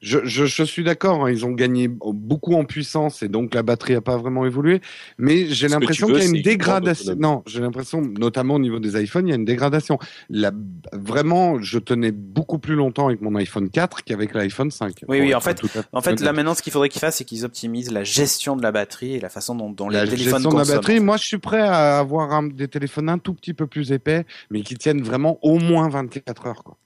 Je, 0.00 0.18
je, 0.24 0.44
je 0.46 0.62
suis 0.62 0.84
d'accord, 0.84 1.24
hein, 1.26 1.30
ils 1.30 1.44
ont 1.46 1.52
gagné 1.52 1.88
beaucoup 1.88 2.54
en 2.54 2.64
puissance 2.64 3.22
et 3.22 3.28
donc 3.28 3.54
la 3.54 3.62
batterie 3.62 3.94
a 3.94 4.00
pas 4.00 4.16
vraiment 4.16 4.44
évolué. 4.46 4.80
Mais 5.18 5.46
j'ai 5.46 5.68
l'impression 5.68 6.06
qu'il 6.08 6.16
y 6.16 6.20
a 6.20 6.24
une 6.24 6.42
dégradation. 6.42 7.14
Non, 7.18 7.42
j'ai 7.46 7.60
l'impression, 7.60 8.00
notamment 8.02 8.54
au 8.54 8.58
niveau 8.58 8.78
des 8.78 9.00
iPhones, 9.02 9.26
il 9.26 9.30
y 9.30 9.32
a 9.32 9.36
une 9.36 9.44
dégradation. 9.44 9.98
La, 10.30 10.52
vraiment, 10.92 11.60
je 11.60 11.78
tenais 11.78 12.12
beaucoup 12.12 12.58
plus 12.58 12.74
longtemps 12.74 13.06
avec 13.08 13.20
mon 13.20 13.34
iPhone 13.36 13.70
4 13.70 14.04
qu'avec 14.04 14.34
l'iPhone 14.34 14.70
5. 14.70 15.04
Oui, 15.08 15.20
oui, 15.20 15.34
en 15.34 15.40
fait- 15.40 15.60
en 15.92 16.00
fait, 16.02 16.20
là 16.20 16.32
maintenant, 16.32 16.54
ce 16.54 16.62
qu'il 16.62 16.72
faudrait 16.72 16.88
qu'ils 16.88 17.00
fassent, 17.00 17.16
c'est 17.16 17.24
qu'ils 17.24 17.44
optimisent 17.44 17.90
la 17.90 18.04
gestion 18.04 18.56
de 18.56 18.62
la 18.62 18.72
batterie 18.72 19.14
et 19.14 19.20
la 19.20 19.28
façon 19.30 19.54
dont, 19.54 19.70
dont 19.70 19.88
la 19.88 20.04
les 20.04 20.10
téléphones 20.10 20.32
gestion 20.34 20.50
de 20.50 20.54
la 20.56 20.60
consomment. 20.60 20.76
batterie, 20.76 21.00
moi 21.00 21.16
je 21.16 21.24
suis 21.24 21.38
prêt 21.38 21.60
à 21.62 21.98
avoir 21.98 22.32
un- 22.32 22.46
des 22.48 22.68
téléphones 22.68 23.08
un 23.08 23.18
tout 23.18 23.34
petit 23.34 23.54
peu 23.54 23.66
plus 23.66 23.92
épais, 23.92 24.24
mais 24.50 24.62
qui 24.62 24.74
tiennent 24.76 25.02
vraiment 25.02 25.38
au 25.42 25.58
moins 25.58 25.88
24 25.88 26.46
heures. 26.46 26.62
Quoi. 26.64 26.76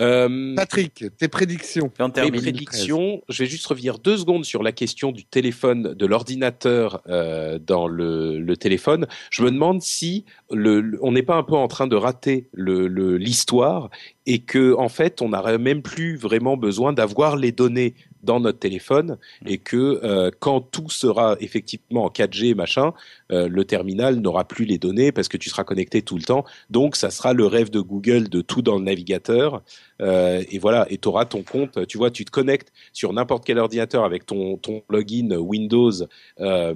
Euh, 0.00 0.54
Patrick, 0.54 1.04
tes 1.18 1.28
prédictions 1.28 1.90
mes 2.30 2.30
prédictions, 2.52 3.22
je 3.28 3.42
vais 3.42 3.48
juste 3.48 3.66
revenir 3.66 3.98
deux 3.98 4.16
secondes 4.16 4.44
sur 4.44 4.62
la 4.62 4.72
question 4.72 5.10
du 5.12 5.24
téléphone, 5.24 5.94
de 5.94 6.06
l'ordinateur 6.06 7.02
euh, 7.08 7.58
dans 7.58 7.88
le, 7.88 8.38
le 8.38 8.56
téléphone. 8.56 9.06
Je 9.30 9.42
me 9.42 9.50
demande 9.50 9.82
si 9.82 10.24
le, 10.52 10.80
le- 10.80 10.98
on 11.02 11.12
n'est 11.12 11.22
pas 11.22 11.34
un 11.36 11.42
peu 11.42 11.54
en 11.54 11.68
train 11.68 11.86
de 11.86 11.96
rater 11.96 12.48
le- 12.52 12.86
le- 12.88 13.16
l'histoire 13.16 13.90
et 14.26 14.40
que 14.40 14.74
en 14.74 14.88
fait 14.88 15.20
on 15.22 15.30
n'aurait 15.30 15.58
même 15.58 15.82
plus 15.82 16.16
vraiment 16.16 16.56
besoin 16.56 16.92
d'avoir 16.92 17.36
les 17.36 17.50
données 17.52 17.94
dans 18.24 18.40
notre 18.40 18.58
téléphone 18.58 19.16
et 19.46 19.58
que 19.58 20.00
euh, 20.02 20.30
quand 20.40 20.60
tout 20.60 20.90
sera 20.90 21.36
effectivement 21.40 22.04
en 22.04 22.08
4G 22.08 22.54
machin, 22.54 22.92
euh, 23.30 23.48
le 23.48 23.64
terminal 23.64 24.16
n'aura 24.16 24.44
plus 24.46 24.64
les 24.64 24.76
données 24.78 25.12
parce 25.12 25.28
que 25.28 25.36
tu 25.36 25.48
seras 25.48 25.64
connecté 25.64 26.02
tout 26.02 26.16
le 26.16 26.22
temps. 26.22 26.44
Donc 26.68 26.96
ça 26.96 27.10
sera 27.10 27.32
le 27.32 27.46
rêve 27.46 27.70
de 27.70 27.80
Google 27.80 28.28
de 28.28 28.40
tout 28.40 28.60
dans 28.60 28.76
le 28.76 28.84
navigateur. 28.84 29.62
Euh, 30.00 30.42
et 30.50 30.58
voilà, 30.58 30.86
et 30.90 30.98
tu 30.98 31.08
auras 31.08 31.24
ton 31.24 31.42
compte, 31.42 31.86
tu 31.86 31.98
vois, 31.98 32.10
tu 32.10 32.24
te 32.24 32.30
connectes 32.30 32.72
sur 32.92 33.12
n'importe 33.12 33.44
quel 33.44 33.58
ordinateur 33.58 34.04
avec 34.04 34.26
ton, 34.26 34.56
ton 34.56 34.82
login 34.88 35.30
Windows, 35.36 35.90
euh, 36.40 36.74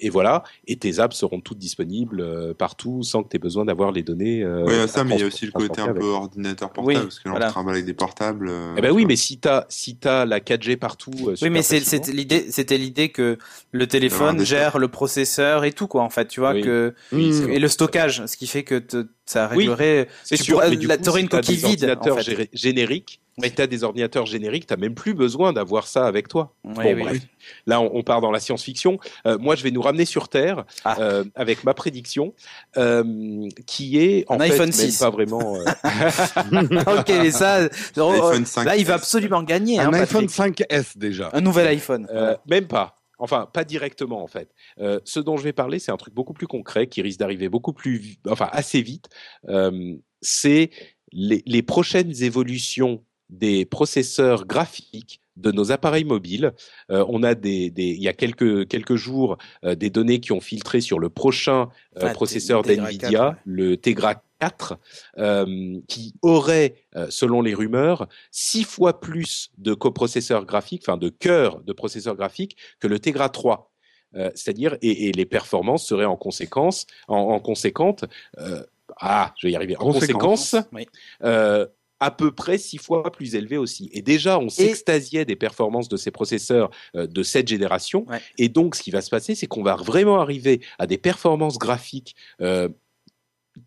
et 0.00 0.10
voilà, 0.10 0.42
et 0.66 0.76
tes 0.76 0.98
apps 0.98 1.16
seront 1.16 1.40
toutes 1.40 1.58
disponibles 1.58 2.20
euh, 2.20 2.54
partout 2.54 3.02
sans 3.02 3.22
que 3.22 3.28
tu 3.28 3.36
aies 3.36 3.38
besoin 3.38 3.64
d'avoir 3.64 3.92
les 3.92 4.02
données. 4.02 4.42
Euh, 4.42 4.64
Oui, 4.66 4.88
ça, 4.88 5.04
mais 5.04 5.14
il 5.16 5.20
y 5.20 5.22
a 5.22 5.26
aussi 5.26 5.46
le 5.46 5.52
côté 5.52 5.80
un 5.80 5.86
peu 5.86 5.90
avec. 5.92 6.02
ordinateur 6.02 6.70
portable, 6.72 6.86
Oui, 6.98 7.02
parce 7.02 7.20
que 7.20 7.28
là, 7.28 7.32
voilà. 7.32 7.46
on 7.48 7.50
travaille 7.50 7.74
avec 7.74 7.84
des 7.86 7.94
portables. 7.94 8.48
euh, 8.50 8.74
Eh 8.76 8.80
ben 8.80 8.90
oui, 8.90 9.02
tu 9.02 9.08
mais 9.08 9.16
si 9.16 9.38
t'as 9.38 9.66
si 9.68 9.96
t'as 9.96 10.24
la 10.24 10.40
4G 10.40 10.76
partout, 10.76 11.12
euh, 11.28 11.34
Oui, 11.42 11.50
mais 11.50 11.62
c'était 11.62 12.10
l'idée, 12.12 12.46
c'était 12.50 12.78
l'idée 12.78 13.10
que 13.10 13.38
le 13.72 13.86
téléphone 13.86 14.44
gère 14.44 14.78
le 14.78 14.88
processeur 14.88 15.64
et 15.64 15.72
tout 15.72 15.86
quoi 15.86 16.02
en 16.02 16.10
fait, 16.10 16.26
tu 16.28 16.40
vois 16.40 16.52
Oui. 16.54 16.62
que 16.62 16.94
Mmh. 17.12 17.50
et 17.50 17.58
le 17.58 17.68
stockage, 17.68 18.24
ce 18.26 18.36
qui 18.36 18.46
fait 18.46 18.62
que 18.64 18.82
ça 19.26 19.48
Oui, 19.52 19.68
réglerait. 19.68 20.08
C'est 20.22 20.36
tu 20.36 20.44
sûr, 20.44 20.54
pourrais- 20.56 20.70
mais 20.70 20.76
du 20.76 20.86
là, 20.86 20.96
coup, 20.98 21.10
si 21.10 21.20
une 21.20 21.28
coquille 21.28 21.56
des 21.56 21.68
vide, 21.68 21.84
en 21.84 21.88
ordinateurs 21.88 22.20
fait. 22.22 22.34
gé- 22.44 22.48
génériques, 22.52 23.20
si 23.42 23.50
t'as 23.52 23.66
des 23.66 23.82
ordinateurs 23.82 24.26
génériques, 24.26 24.66
t'as 24.66 24.76
même 24.76 24.94
plus 24.94 25.14
besoin 25.14 25.52
d'avoir 25.52 25.86
ça 25.88 26.06
avec 26.06 26.28
toi. 26.28 26.54
Oui, 26.64 26.74
Bon, 26.74 26.82
oui. 26.94 27.02
bref. 27.02 27.18
Là, 27.66 27.80
on, 27.80 27.90
on 27.94 28.02
part 28.02 28.20
dans 28.20 28.30
la 28.30 28.38
science-fiction. 28.38 28.98
Euh, 29.26 29.38
moi, 29.38 29.56
je 29.56 29.62
vais 29.64 29.70
nous 29.70 29.82
ramener 29.82 30.04
sur 30.04 30.28
Terre 30.28 30.64
Ah. 30.84 30.96
euh, 31.00 31.24
avec 31.34 31.64
ma 31.64 31.74
prédiction, 31.74 32.32
euh, 32.76 33.48
qui 33.66 33.98
est 33.98 34.24
en 34.28 34.36
Un 34.36 34.44
fait 34.46 34.52
iPhone 34.52 34.60
même 34.66 34.72
6. 34.72 34.98
pas 34.98 35.10
vraiment. 35.10 35.56
euh, 35.56 35.64
ok, 36.98 37.08
mais 37.08 37.30
ça, 37.30 37.68
iPhone 37.96 38.46
5. 38.46 38.64
là, 38.64 38.76
il 38.76 38.84
va 38.86 38.94
absolument 38.94 39.42
gagner. 39.42 39.78
hein, 39.80 39.88
Un 39.92 39.94
iPhone 39.94 40.26
Patrick. 40.26 40.60
5S 40.70 40.96
déjà. 40.96 41.30
un 41.32 41.40
nouvel 41.40 41.66
iPhone. 41.68 42.06
Euh, 42.12 42.36
même 42.46 42.66
pas. 42.66 43.00
Enfin, 43.18 43.48
pas 43.52 43.64
directement 43.64 44.22
en 44.22 44.26
fait. 44.26 44.50
Euh, 44.78 45.00
ce 45.04 45.20
dont 45.20 45.36
je 45.36 45.44
vais 45.44 45.52
parler, 45.52 45.78
c'est 45.78 45.92
un 45.92 45.96
truc 45.96 46.14
beaucoup 46.14 46.32
plus 46.32 46.46
concret 46.46 46.86
qui 46.86 47.02
risque 47.02 47.18
d'arriver 47.18 47.48
beaucoup 47.48 47.72
plus, 47.72 48.16
enfin 48.28 48.48
assez 48.52 48.82
vite. 48.82 49.08
Euh, 49.48 49.94
c'est 50.20 50.70
les, 51.12 51.42
les 51.46 51.62
prochaines 51.62 52.22
évolutions 52.22 53.02
des 53.30 53.64
processeurs 53.64 54.46
graphiques 54.46 55.20
de 55.36 55.50
nos 55.50 55.72
appareils 55.72 56.04
mobiles. 56.04 56.52
Euh, 56.90 57.04
on 57.08 57.22
a 57.22 57.34
des, 57.34 57.70
des, 57.70 57.88
il 57.88 58.02
y 58.02 58.08
a 58.08 58.12
quelques 58.12 58.68
quelques 58.68 58.94
jours 58.94 59.36
euh, 59.64 59.74
des 59.74 59.90
données 59.90 60.20
qui 60.20 60.32
ont 60.32 60.40
filtré 60.40 60.80
sur 60.80 60.98
le 60.98 61.08
prochain 61.08 61.68
euh, 61.96 62.08
Ah, 62.08 62.10
processeur 62.10 62.62
d'Nvidia, 62.62 63.10
4, 63.10 63.12
ouais. 63.12 63.36
le 63.44 63.76
Tegra 63.76 64.22
4, 64.44 64.78
euh, 65.18 65.78
qui 65.88 66.14
aurait, 66.22 66.74
euh, 66.96 67.06
selon 67.10 67.40
les 67.42 67.54
rumeurs, 67.54 68.06
six 68.30 68.64
fois 68.64 69.00
plus 69.00 69.50
de 69.58 69.74
coprocesseurs 69.74 70.44
graphiques, 70.44 70.82
enfin 70.86 70.96
de 70.98 71.08
cœurs 71.08 71.60
de 71.62 71.72
processeurs 71.72 72.16
graphiques 72.16 72.56
que 72.80 72.86
le 72.88 72.98
Tegra 72.98 73.28
3. 73.28 73.70
Euh, 74.16 74.30
C'est-à-dire, 74.34 74.76
et, 74.82 75.08
et 75.08 75.12
les 75.12 75.26
performances 75.26 75.86
seraient 75.86 76.04
en 76.04 76.16
conséquence, 76.16 76.86
en, 77.08 77.16
en 77.16 77.40
conséquente, 77.40 78.04
euh, 78.38 78.62
ah, 78.98 79.32
je 79.38 79.46
vais 79.46 79.52
y 79.52 79.56
arriver, 79.56 79.76
en 79.76 79.92
Conséquence. 79.92 80.50
conséquence, 80.52 80.68
Oui. 80.72 80.86
euh, 81.24 81.66
à 82.00 82.10
peu 82.10 82.30
près 82.32 82.58
six 82.58 82.76
fois 82.78 83.10
plus 83.10 83.34
élevées 83.34 83.56
aussi. 83.56 83.88
Et 83.92 84.02
déjà, 84.02 84.38
on 84.38 84.48
s'extasiait 84.50 85.24
des 85.24 85.36
performances 85.36 85.88
de 85.88 85.96
ces 85.96 86.10
processeurs 86.10 86.70
euh, 86.96 87.06
de 87.06 87.22
cette 87.22 87.48
génération. 87.48 88.04
Ouais. 88.08 88.20
Et 88.36 88.48
donc, 88.48 88.74
ce 88.76 88.82
qui 88.82 88.90
va 88.90 89.00
se 89.00 89.10
passer, 89.10 89.34
c'est 89.34 89.46
qu'on 89.46 89.62
va 89.62 89.74
vraiment 89.76 90.20
arriver 90.20 90.60
à 90.78 90.86
des 90.86 90.98
performances 90.98 91.58
graphiques 91.58 92.14
euh, 92.40 92.68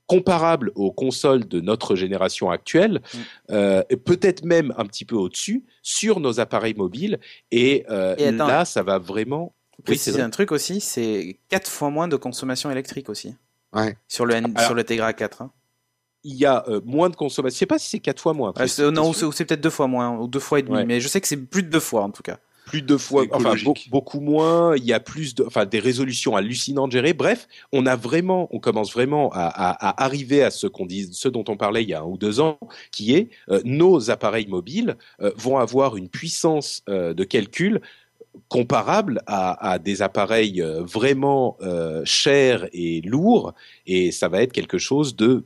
comparables 0.06 0.72
aux 0.76 0.92
consoles 0.92 1.48
de 1.48 1.60
notre 1.62 1.96
génération 1.96 2.50
actuelle, 2.50 3.02
Mm. 3.14 3.18
euh, 3.52 3.84
et 3.90 3.98
peut-être 3.98 4.44
même 4.46 4.74
un 4.78 4.86
petit 4.86 5.06
peu 5.06 5.16
au-dessus, 5.16 5.64
sur 5.82 6.20
nos 6.20 6.40
appareils 6.40 6.74
mobiles. 6.76 7.20
Et, 7.52 7.86
euh, 7.90 8.16
Et 8.18 8.28
attends. 8.28 8.48
là, 8.48 8.66
ça 8.66 8.84
va 8.84 8.98
vraiment... 9.00 9.54
Oui, 9.88 9.96
vrai. 10.08 10.22
un 10.22 10.30
truc 10.32 10.52
aussi, 10.52 10.82
c'est 10.82 11.38
quatre 11.50 11.70
fois 11.70 11.90
moins 11.90 12.08
de 12.08 12.16
consommation 12.16 12.72
électrique 12.72 13.10
aussi 13.10 13.36
Ouais. 13.74 13.96
sur 14.08 14.26
le 14.26 14.34
N- 14.36 14.52
Alors- 14.56 14.66
sur 14.66 14.74
le 14.76 14.84
Tegra 14.84 15.14
4. 15.14 15.42
Hein. 15.44 15.52
Il 16.24 16.34
y 16.36 16.46
a 16.46 16.66
euh, 16.68 16.82
moins 16.84 17.10
de 17.10 17.16
consommation. 17.16 17.54
Je 17.56 17.60
sais 17.60 17.66
pas 17.68 17.78
si 17.78 17.90
c'est 17.90 18.00
quatre 18.00 18.20
fois 18.20 18.34
moins. 18.34 18.52
Ouais, 18.58 18.92
non, 18.92 19.10
ou 19.12 19.14
c'est 19.32 19.46
peut-être 19.46 19.62
deux 19.62 19.70
fois 19.70 19.88
moins 19.88 20.18
ou 20.18 20.28
deux 20.28 20.40
fois 20.40 20.60
et 20.60 20.64
demi, 20.64 20.78
Ouais. 20.78 20.86
mais 20.86 21.00
je 21.00 21.08
sais 21.08 21.22
que 21.22 21.28
c'est 21.28 21.38
plus 21.38 21.64
de 21.64 21.70
deux 21.70 21.80
fois 21.80 22.02
en 22.04 22.10
tout 22.10 22.24
cas. 22.24 22.40
Plus 22.70 22.82
de 22.82 22.98
fois, 22.98 23.24
enfin 23.32 23.52
beaucoup 23.90 24.20
moins. 24.20 24.76
Il 24.76 24.84
y 24.86 24.94
a 24.94 25.00
plus 25.00 25.34
de, 25.36 25.44
enfin 25.46 25.66
des 25.66 25.80
résolutions 25.80 26.36
hallucinantes 26.36 26.92
gérées. 26.92 27.14
Bref, 27.14 27.48
on 27.72 27.86
a 27.86 27.96
vraiment, 27.96 28.48
on 28.52 28.60
commence 28.60 28.92
vraiment 28.92 29.32
à, 29.34 29.46
à- 29.48 29.90
à 29.90 30.04
arriver 30.04 30.44
à 30.44 30.52
ce 30.52 30.68
qu'on 30.68 30.86
dit, 30.86 31.10
ce 31.12 31.30
dont 31.30 31.46
on 31.48 31.58
parlait 31.58 31.84
il 31.84 31.90
y 31.90 31.94
a 31.94 32.02
un 32.02 32.06
ou 32.06 32.18
deux 32.18 32.40
ans, 32.40 32.60
qui 32.92 33.06
est 33.16 33.30
euh, 33.50 33.62
nos 33.64 34.12
appareils 34.12 34.48
mobiles 34.48 34.98
euh, 35.22 35.32
vont 35.38 35.58
avoir 35.58 35.96
une 35.98 36.10
puissance 36.10 36.84
euh, 36.90 37.14
de 37.14 37.24
calcul 37.24 37.82
comparable 38.50 39.22
à, 39.26 39.72
à 39.72 39.80
des 39.80 40.02
appareils 40.02 40.62
vraiment 40.96 41.58
chers 42.04 42.68
et 42.72 43.02
lourds, 43.02 43.54
et 43.88 44.12
ça 44.12 44.28
va 44.30 44.42
être 44.44 44.54
quelque 44.54 44.78
chose 44.78 45.16
de, 45.16 45.44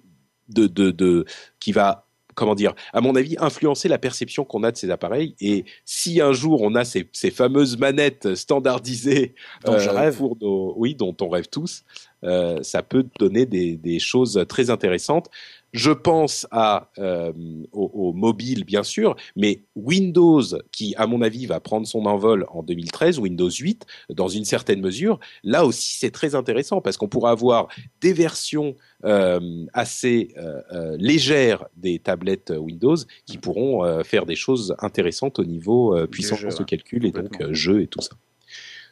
de, 0.50 0.68
de, 0.68 0.92
de 0.92 1.26
qui 1.60 1.72
va 1.72 2.06
comment 2.36 2.56
dire, 2.56 2.74
à 2.94 3.02
mon 3.02 3.16
avis, 3.16 3.36
influencer 3.40 3.88
la 3.88 3.98
perception 3.98 4.46
qu'on 4.46 4.64
a 4.64 4.72
de 4.72 4.78
ces 4.78 4.90
appareils. 4.90 5.36
Et 5.42 5.66
si 5.86 6.22
un 6.22 6.34
jour 6.34 6.62
on 6.62 6.76
a 6.76 6.86
ces, 6.86 7.08
ces 7.12 7.32
fameuses 7.32 7.78
manettes 7.78 8.36
standardisées 8.36 9.36
Dont 9.66 9.80
je 9.80 9.90
rêve. 9.90 10.18
pour 10.18 10.38
nos, 10.42 10.74
oui, 10.78 10.96
dont 10.96 11.16
on 11.22 11.30
rêve 11.30 11.48
tous, 11.48 11.84
euh, 12.24 12.62
ça 12.62 12.84
peut 12.84 13.06
donner 13.20 13.46
des, 13.46 13.78
des 13.78 14.00
choses 14.00 14.46
très 14.48 14.70
intéressantes. 14.70 15.30
Je 15.74 15.92
pense 15.92 16.48
à 16.52 16.90
euh, 17.00 17.32
au, 17.72 17.92
au 17.94 18.14
mobile 18.14 18.66
bien 18.66 18.84
sûr, 18.84 19.16
mais 19.36 19.64
Windows 19.76 20.42
qui 20.72 20.96
à 20.96 21.08
mon 21.08 21.22
avis 21.22 21.46
va 21.46 21.60
prendre 21.60 21.88
son 21.88 22.06
envol 22.06 22.46
en 22.50 22.64
2013, 22.64 23.20
Windows 23.20 23.50
8 23.50 23.86
dans 24.10 24.28
une 24.28 24.46
certaine 24.46 24.82
mesure. 24.82 25.20
Là 25.44 25.66
aussi 25.66 25.98
c'est 25.98 26.12
très 26.12 26.36
intéressant 26.36 26.82
parce 26.82 26.98
qu'on 26.98 27.08
pourra 27.08 27.32
avoir 27.32 27.68
des 28.02 28.14
versions 28.14 28.76
euh, 29.06 29.66
assez 29.74 30.34
euh, 30.38 30.96
légères 31.00 31.66
des 31.76 32.00
tablettes 32.00 32.54
Windows 32.56 32.98
qui 33.26 33.38
pourront 33.38 33.84
euh, 33.84 34.04
faire 34.04 34.26
des 34.26 34.36
choses 34.36 34.76
intéressantes 34.80 35.40
au 35.40 35.46
niveau 35.46 35.96
euh, 35.96 36.08
puissance 36.08 36.40
jeux, 36.40 36.50
de 36.50 36.64
calcul 36.64 37.06
et 37.06 37.12
donc 37.12 37.42
euh, 37.42 37.54
jeux 37.54 37.82
et 37.82 37.88
tout 37.88 38.02
ça. 38.02 38.16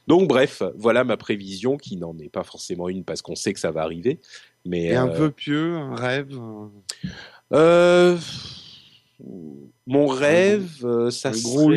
Donc 0.10 0.28
bref, 0.28 0.64
voilà 0.76 1.04
ma 1.04 1.18
prévision 1.18 1.78
qui 1.78 1.96
n'en 1.96 2.18
est 2.18 2.30
pas 2.30 2.44
forcément 2.44 2.90
une 2.90 3.04
parce 3.04 3.22
qu'on 3.22 3.36
sait 3.36 3.54
que 3.54 3.60
ça 3.60 3.70
va 3.70 3.84
arriver. 3.84 4.20
Mais 4.66 4.86
Et 4.86 4.96
un 4.96 5.08
euh, 5.08 5.16
peu 5.18 5.30
pieux, 5.30 5.76
un 5.76 5.96
rêve. 5.96 6.34
un- 6.34 6.72
euh, 7.54 8.18
mon 9.86 10.08
rêve, 10.08 10.84
euh, 10.84 11.12
ça 11.12 11.30
un 11.30 11.34
serait... 11.34 11.44
gros 11.44 11.72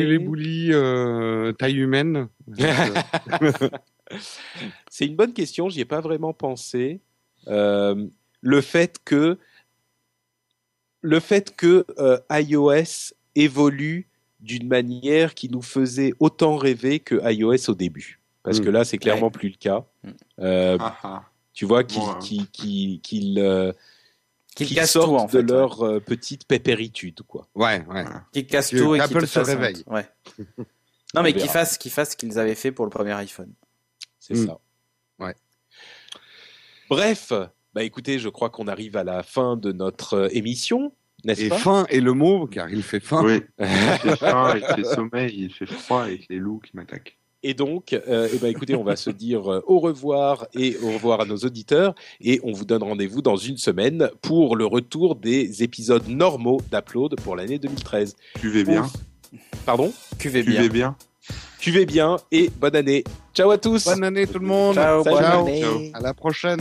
euh, 0.73 1.51
taille 1.53 1.77
humaine. 1.77 2.27
C'est 4.89 5.05
une 5.05 5.15
bonne 5.15 5.33
question, 5.33 5.69
j'y 5.69 5.81
ai 5.81 5.85
pas 5.85 6.01
vraiment 6.01 6.33
pensé. 6.33 7.01
Euh, 7.47 8.07
le 8.41 8.61
fait 8.61 8.97
que 9.05 9.37
le 11.01 11.19
fait 11.19 11.55
que 11.55 11.85
euh, 11.99 12.17
iOS 12.31 13.13
évolue 13.35 14.07
d'une 14.39 14.67
manière 14.67 15.35
qui 15.35 15.49
nous 15.49 15.61
faisait 15.61 16.13
autant 16.19 16.55
rêver 16.57 16.99
que 16.99 17.21
iOS 17.31 17.69
au 17.69 17.75
début. 17.75 18.19
Parce 18.43 18.59
Mm. 18.59 18.63
que 18.65 18.69
là, 18.69 18.83
c'est 18.85 18.97
clairement 18.97 19.31
plus 19.31 19.49
le 19.49 19.55
cas. 19.55 19.85
Mm. 20.03 20.09
Euh, 20.41 20.77
Ah, 20.79 20.97
ah. 21.03 21.23
tu 21.53 21.65
vois 21.65 21.83
qu'ils 21.83 21.99
Bon, 21.99 22.17
euh, 23.39 23.71
euh, 24.59 24.85
sortent 24.85 25.07
tout 25.09 25.15
en 25.15 25.27
fait. 25.27 25.43
de 25.43 25.53
leur 25.53 26.01
petite 26.03 26.45
pépéritude, 26.47 27.21
quoi. 27.23 27.47
ouais, 27.55 27.83
ouais. 27.87 28.05
Qu'ils 28.33 28.45
cassent 28.47 28.69
Que 28.71 28.77
tout 28.77 28.95
et 28.95 28.99
Apple 28.99 29.13
qu'ils 29.13 29.21
te 29.21 29.25
se 29.27 29.39
fassent 29.39 29.49
honte. 29.49 29.55
réveille. 29.57 29.83
Ouais. 29.87 30.07
Non 31.15 31.21
mais 31.21 31.31
qu'ils 31.33 31.47
fassent, 31.49 31.77
qu'ils 31.77 31.91
fassent 31.91 32.11
ce 32.13 32.15
qu'ils 32.17 32.39
avaient 32.39 32.55
fait 32.55 32.71
pour 32.71 32.85
le 32.85 32.89
premier 32.89 33.11
iPhone. 33.13 33.53
C'est 34.19 34.33
Mm. 34.33 34.47
ça. 34.47 34.59
Ouais. 35.19 35.35
Bref, 36.89 37.31
bah 37.73 37.83
écoutez, 37.83 38.19
je 38.19 38.29
crois 38.29 38.49
qu'on 38.49 38.67
arrive 38.67 38.97
à 38.97 39.03
la 39.03 39.21
fin 39.23 39.55
de 39.55 39.71
notre 39.71 40.29
émission, 40.35 40.91
n'est-ce 41.23 41.41
Et 41.43 41.49
pas? 41.49 41.57
faim 41.59 41.85
est 41.89 41.99
le 41.99 42.13
mot, 42.13 42.47
car 42.47 42.69
il 42.69 42.83
fait 42.83 42.99
faim. 42.99 43.21
Oui, 43.23 43.41
il 43.59 43.65
fait 43.99 44.15
faim 44.17 44.45
avec 44.47 44.77
les 44.77 44.83
sommeils, 44.83 45.33
il 45.35 45.53
fait 45.53 45.65
froid 45.67 46.03
avec 46.03 46.27
les 46.29 46.37
loups 46.37 46.59
qui 46.59 46.75
m'attaquent. 46.75 47.17
Et 47.43 47.53
donc, 47.53 47.93
euh, 47.93 48.29
eh 48.33 48.37
ben, 48.37 48.47
écoutez, 48.47 48.75
on 48.75 48.83
va 48.83 48.95
se 48.95 49.09
dire 49.09 49.51
euh, 49.51 49.61
au 49.67 49.79
revoir 49.79 50.47
et 50.53 50.77
au 50.81 50.91
revoir 50.91 51.21
à 51.21 51.25
nos 51.25 51.35
auditeurs. 51.37 51.93
Et 52.21 52.39
on 52.43 52.53
vous 52.53 52.63
donne 52.65 52.83
rendez-vous 52.83 53.21
dans 53.21 53.35
une 53.35 53.57
semaine 53.57 54.09
pour 54.21 54.55
le 54.55 54.65
retour 54.65 55.15
des 55.15 55.61
épisodes 55.61 56.07
normaux 56.07 56.61
d'Upload 56.71 57.15
pour 57.21 57.35
l'année 57.35 57.59
2013. 57.59 58.15
Cuvez 58.39 58.63
bien, 58.63 58.87
Pardon? 59.65 59.91
Cuvez 60.17 60.43
bien. 60.43 60.55
cuvez 60.55 60.69
bien. 60.69 60.95
Cuvez 61.59 61.85
bien 61.85 62.17
et 62.31 62.49
bonne 62.59 62.75
année. 62.75 63.03
Ciao 63.33 63.51
à 63.51 63.57
tous 63.57 63.85
Bonne 63.85 64.03
année 64.03 64.27
tout 64.27 64.39
le 64.39 64.45
monde. 64.47 64.75
Ciao, 64.75 65.03
bonne 65.03 65.17
Ciao. 65.17 65.41
année. 65.41 65.61
Ciao. 65.61 65.79
À 65.93 65.99
la 66.01 66.13
prochaine. 66.13 66.59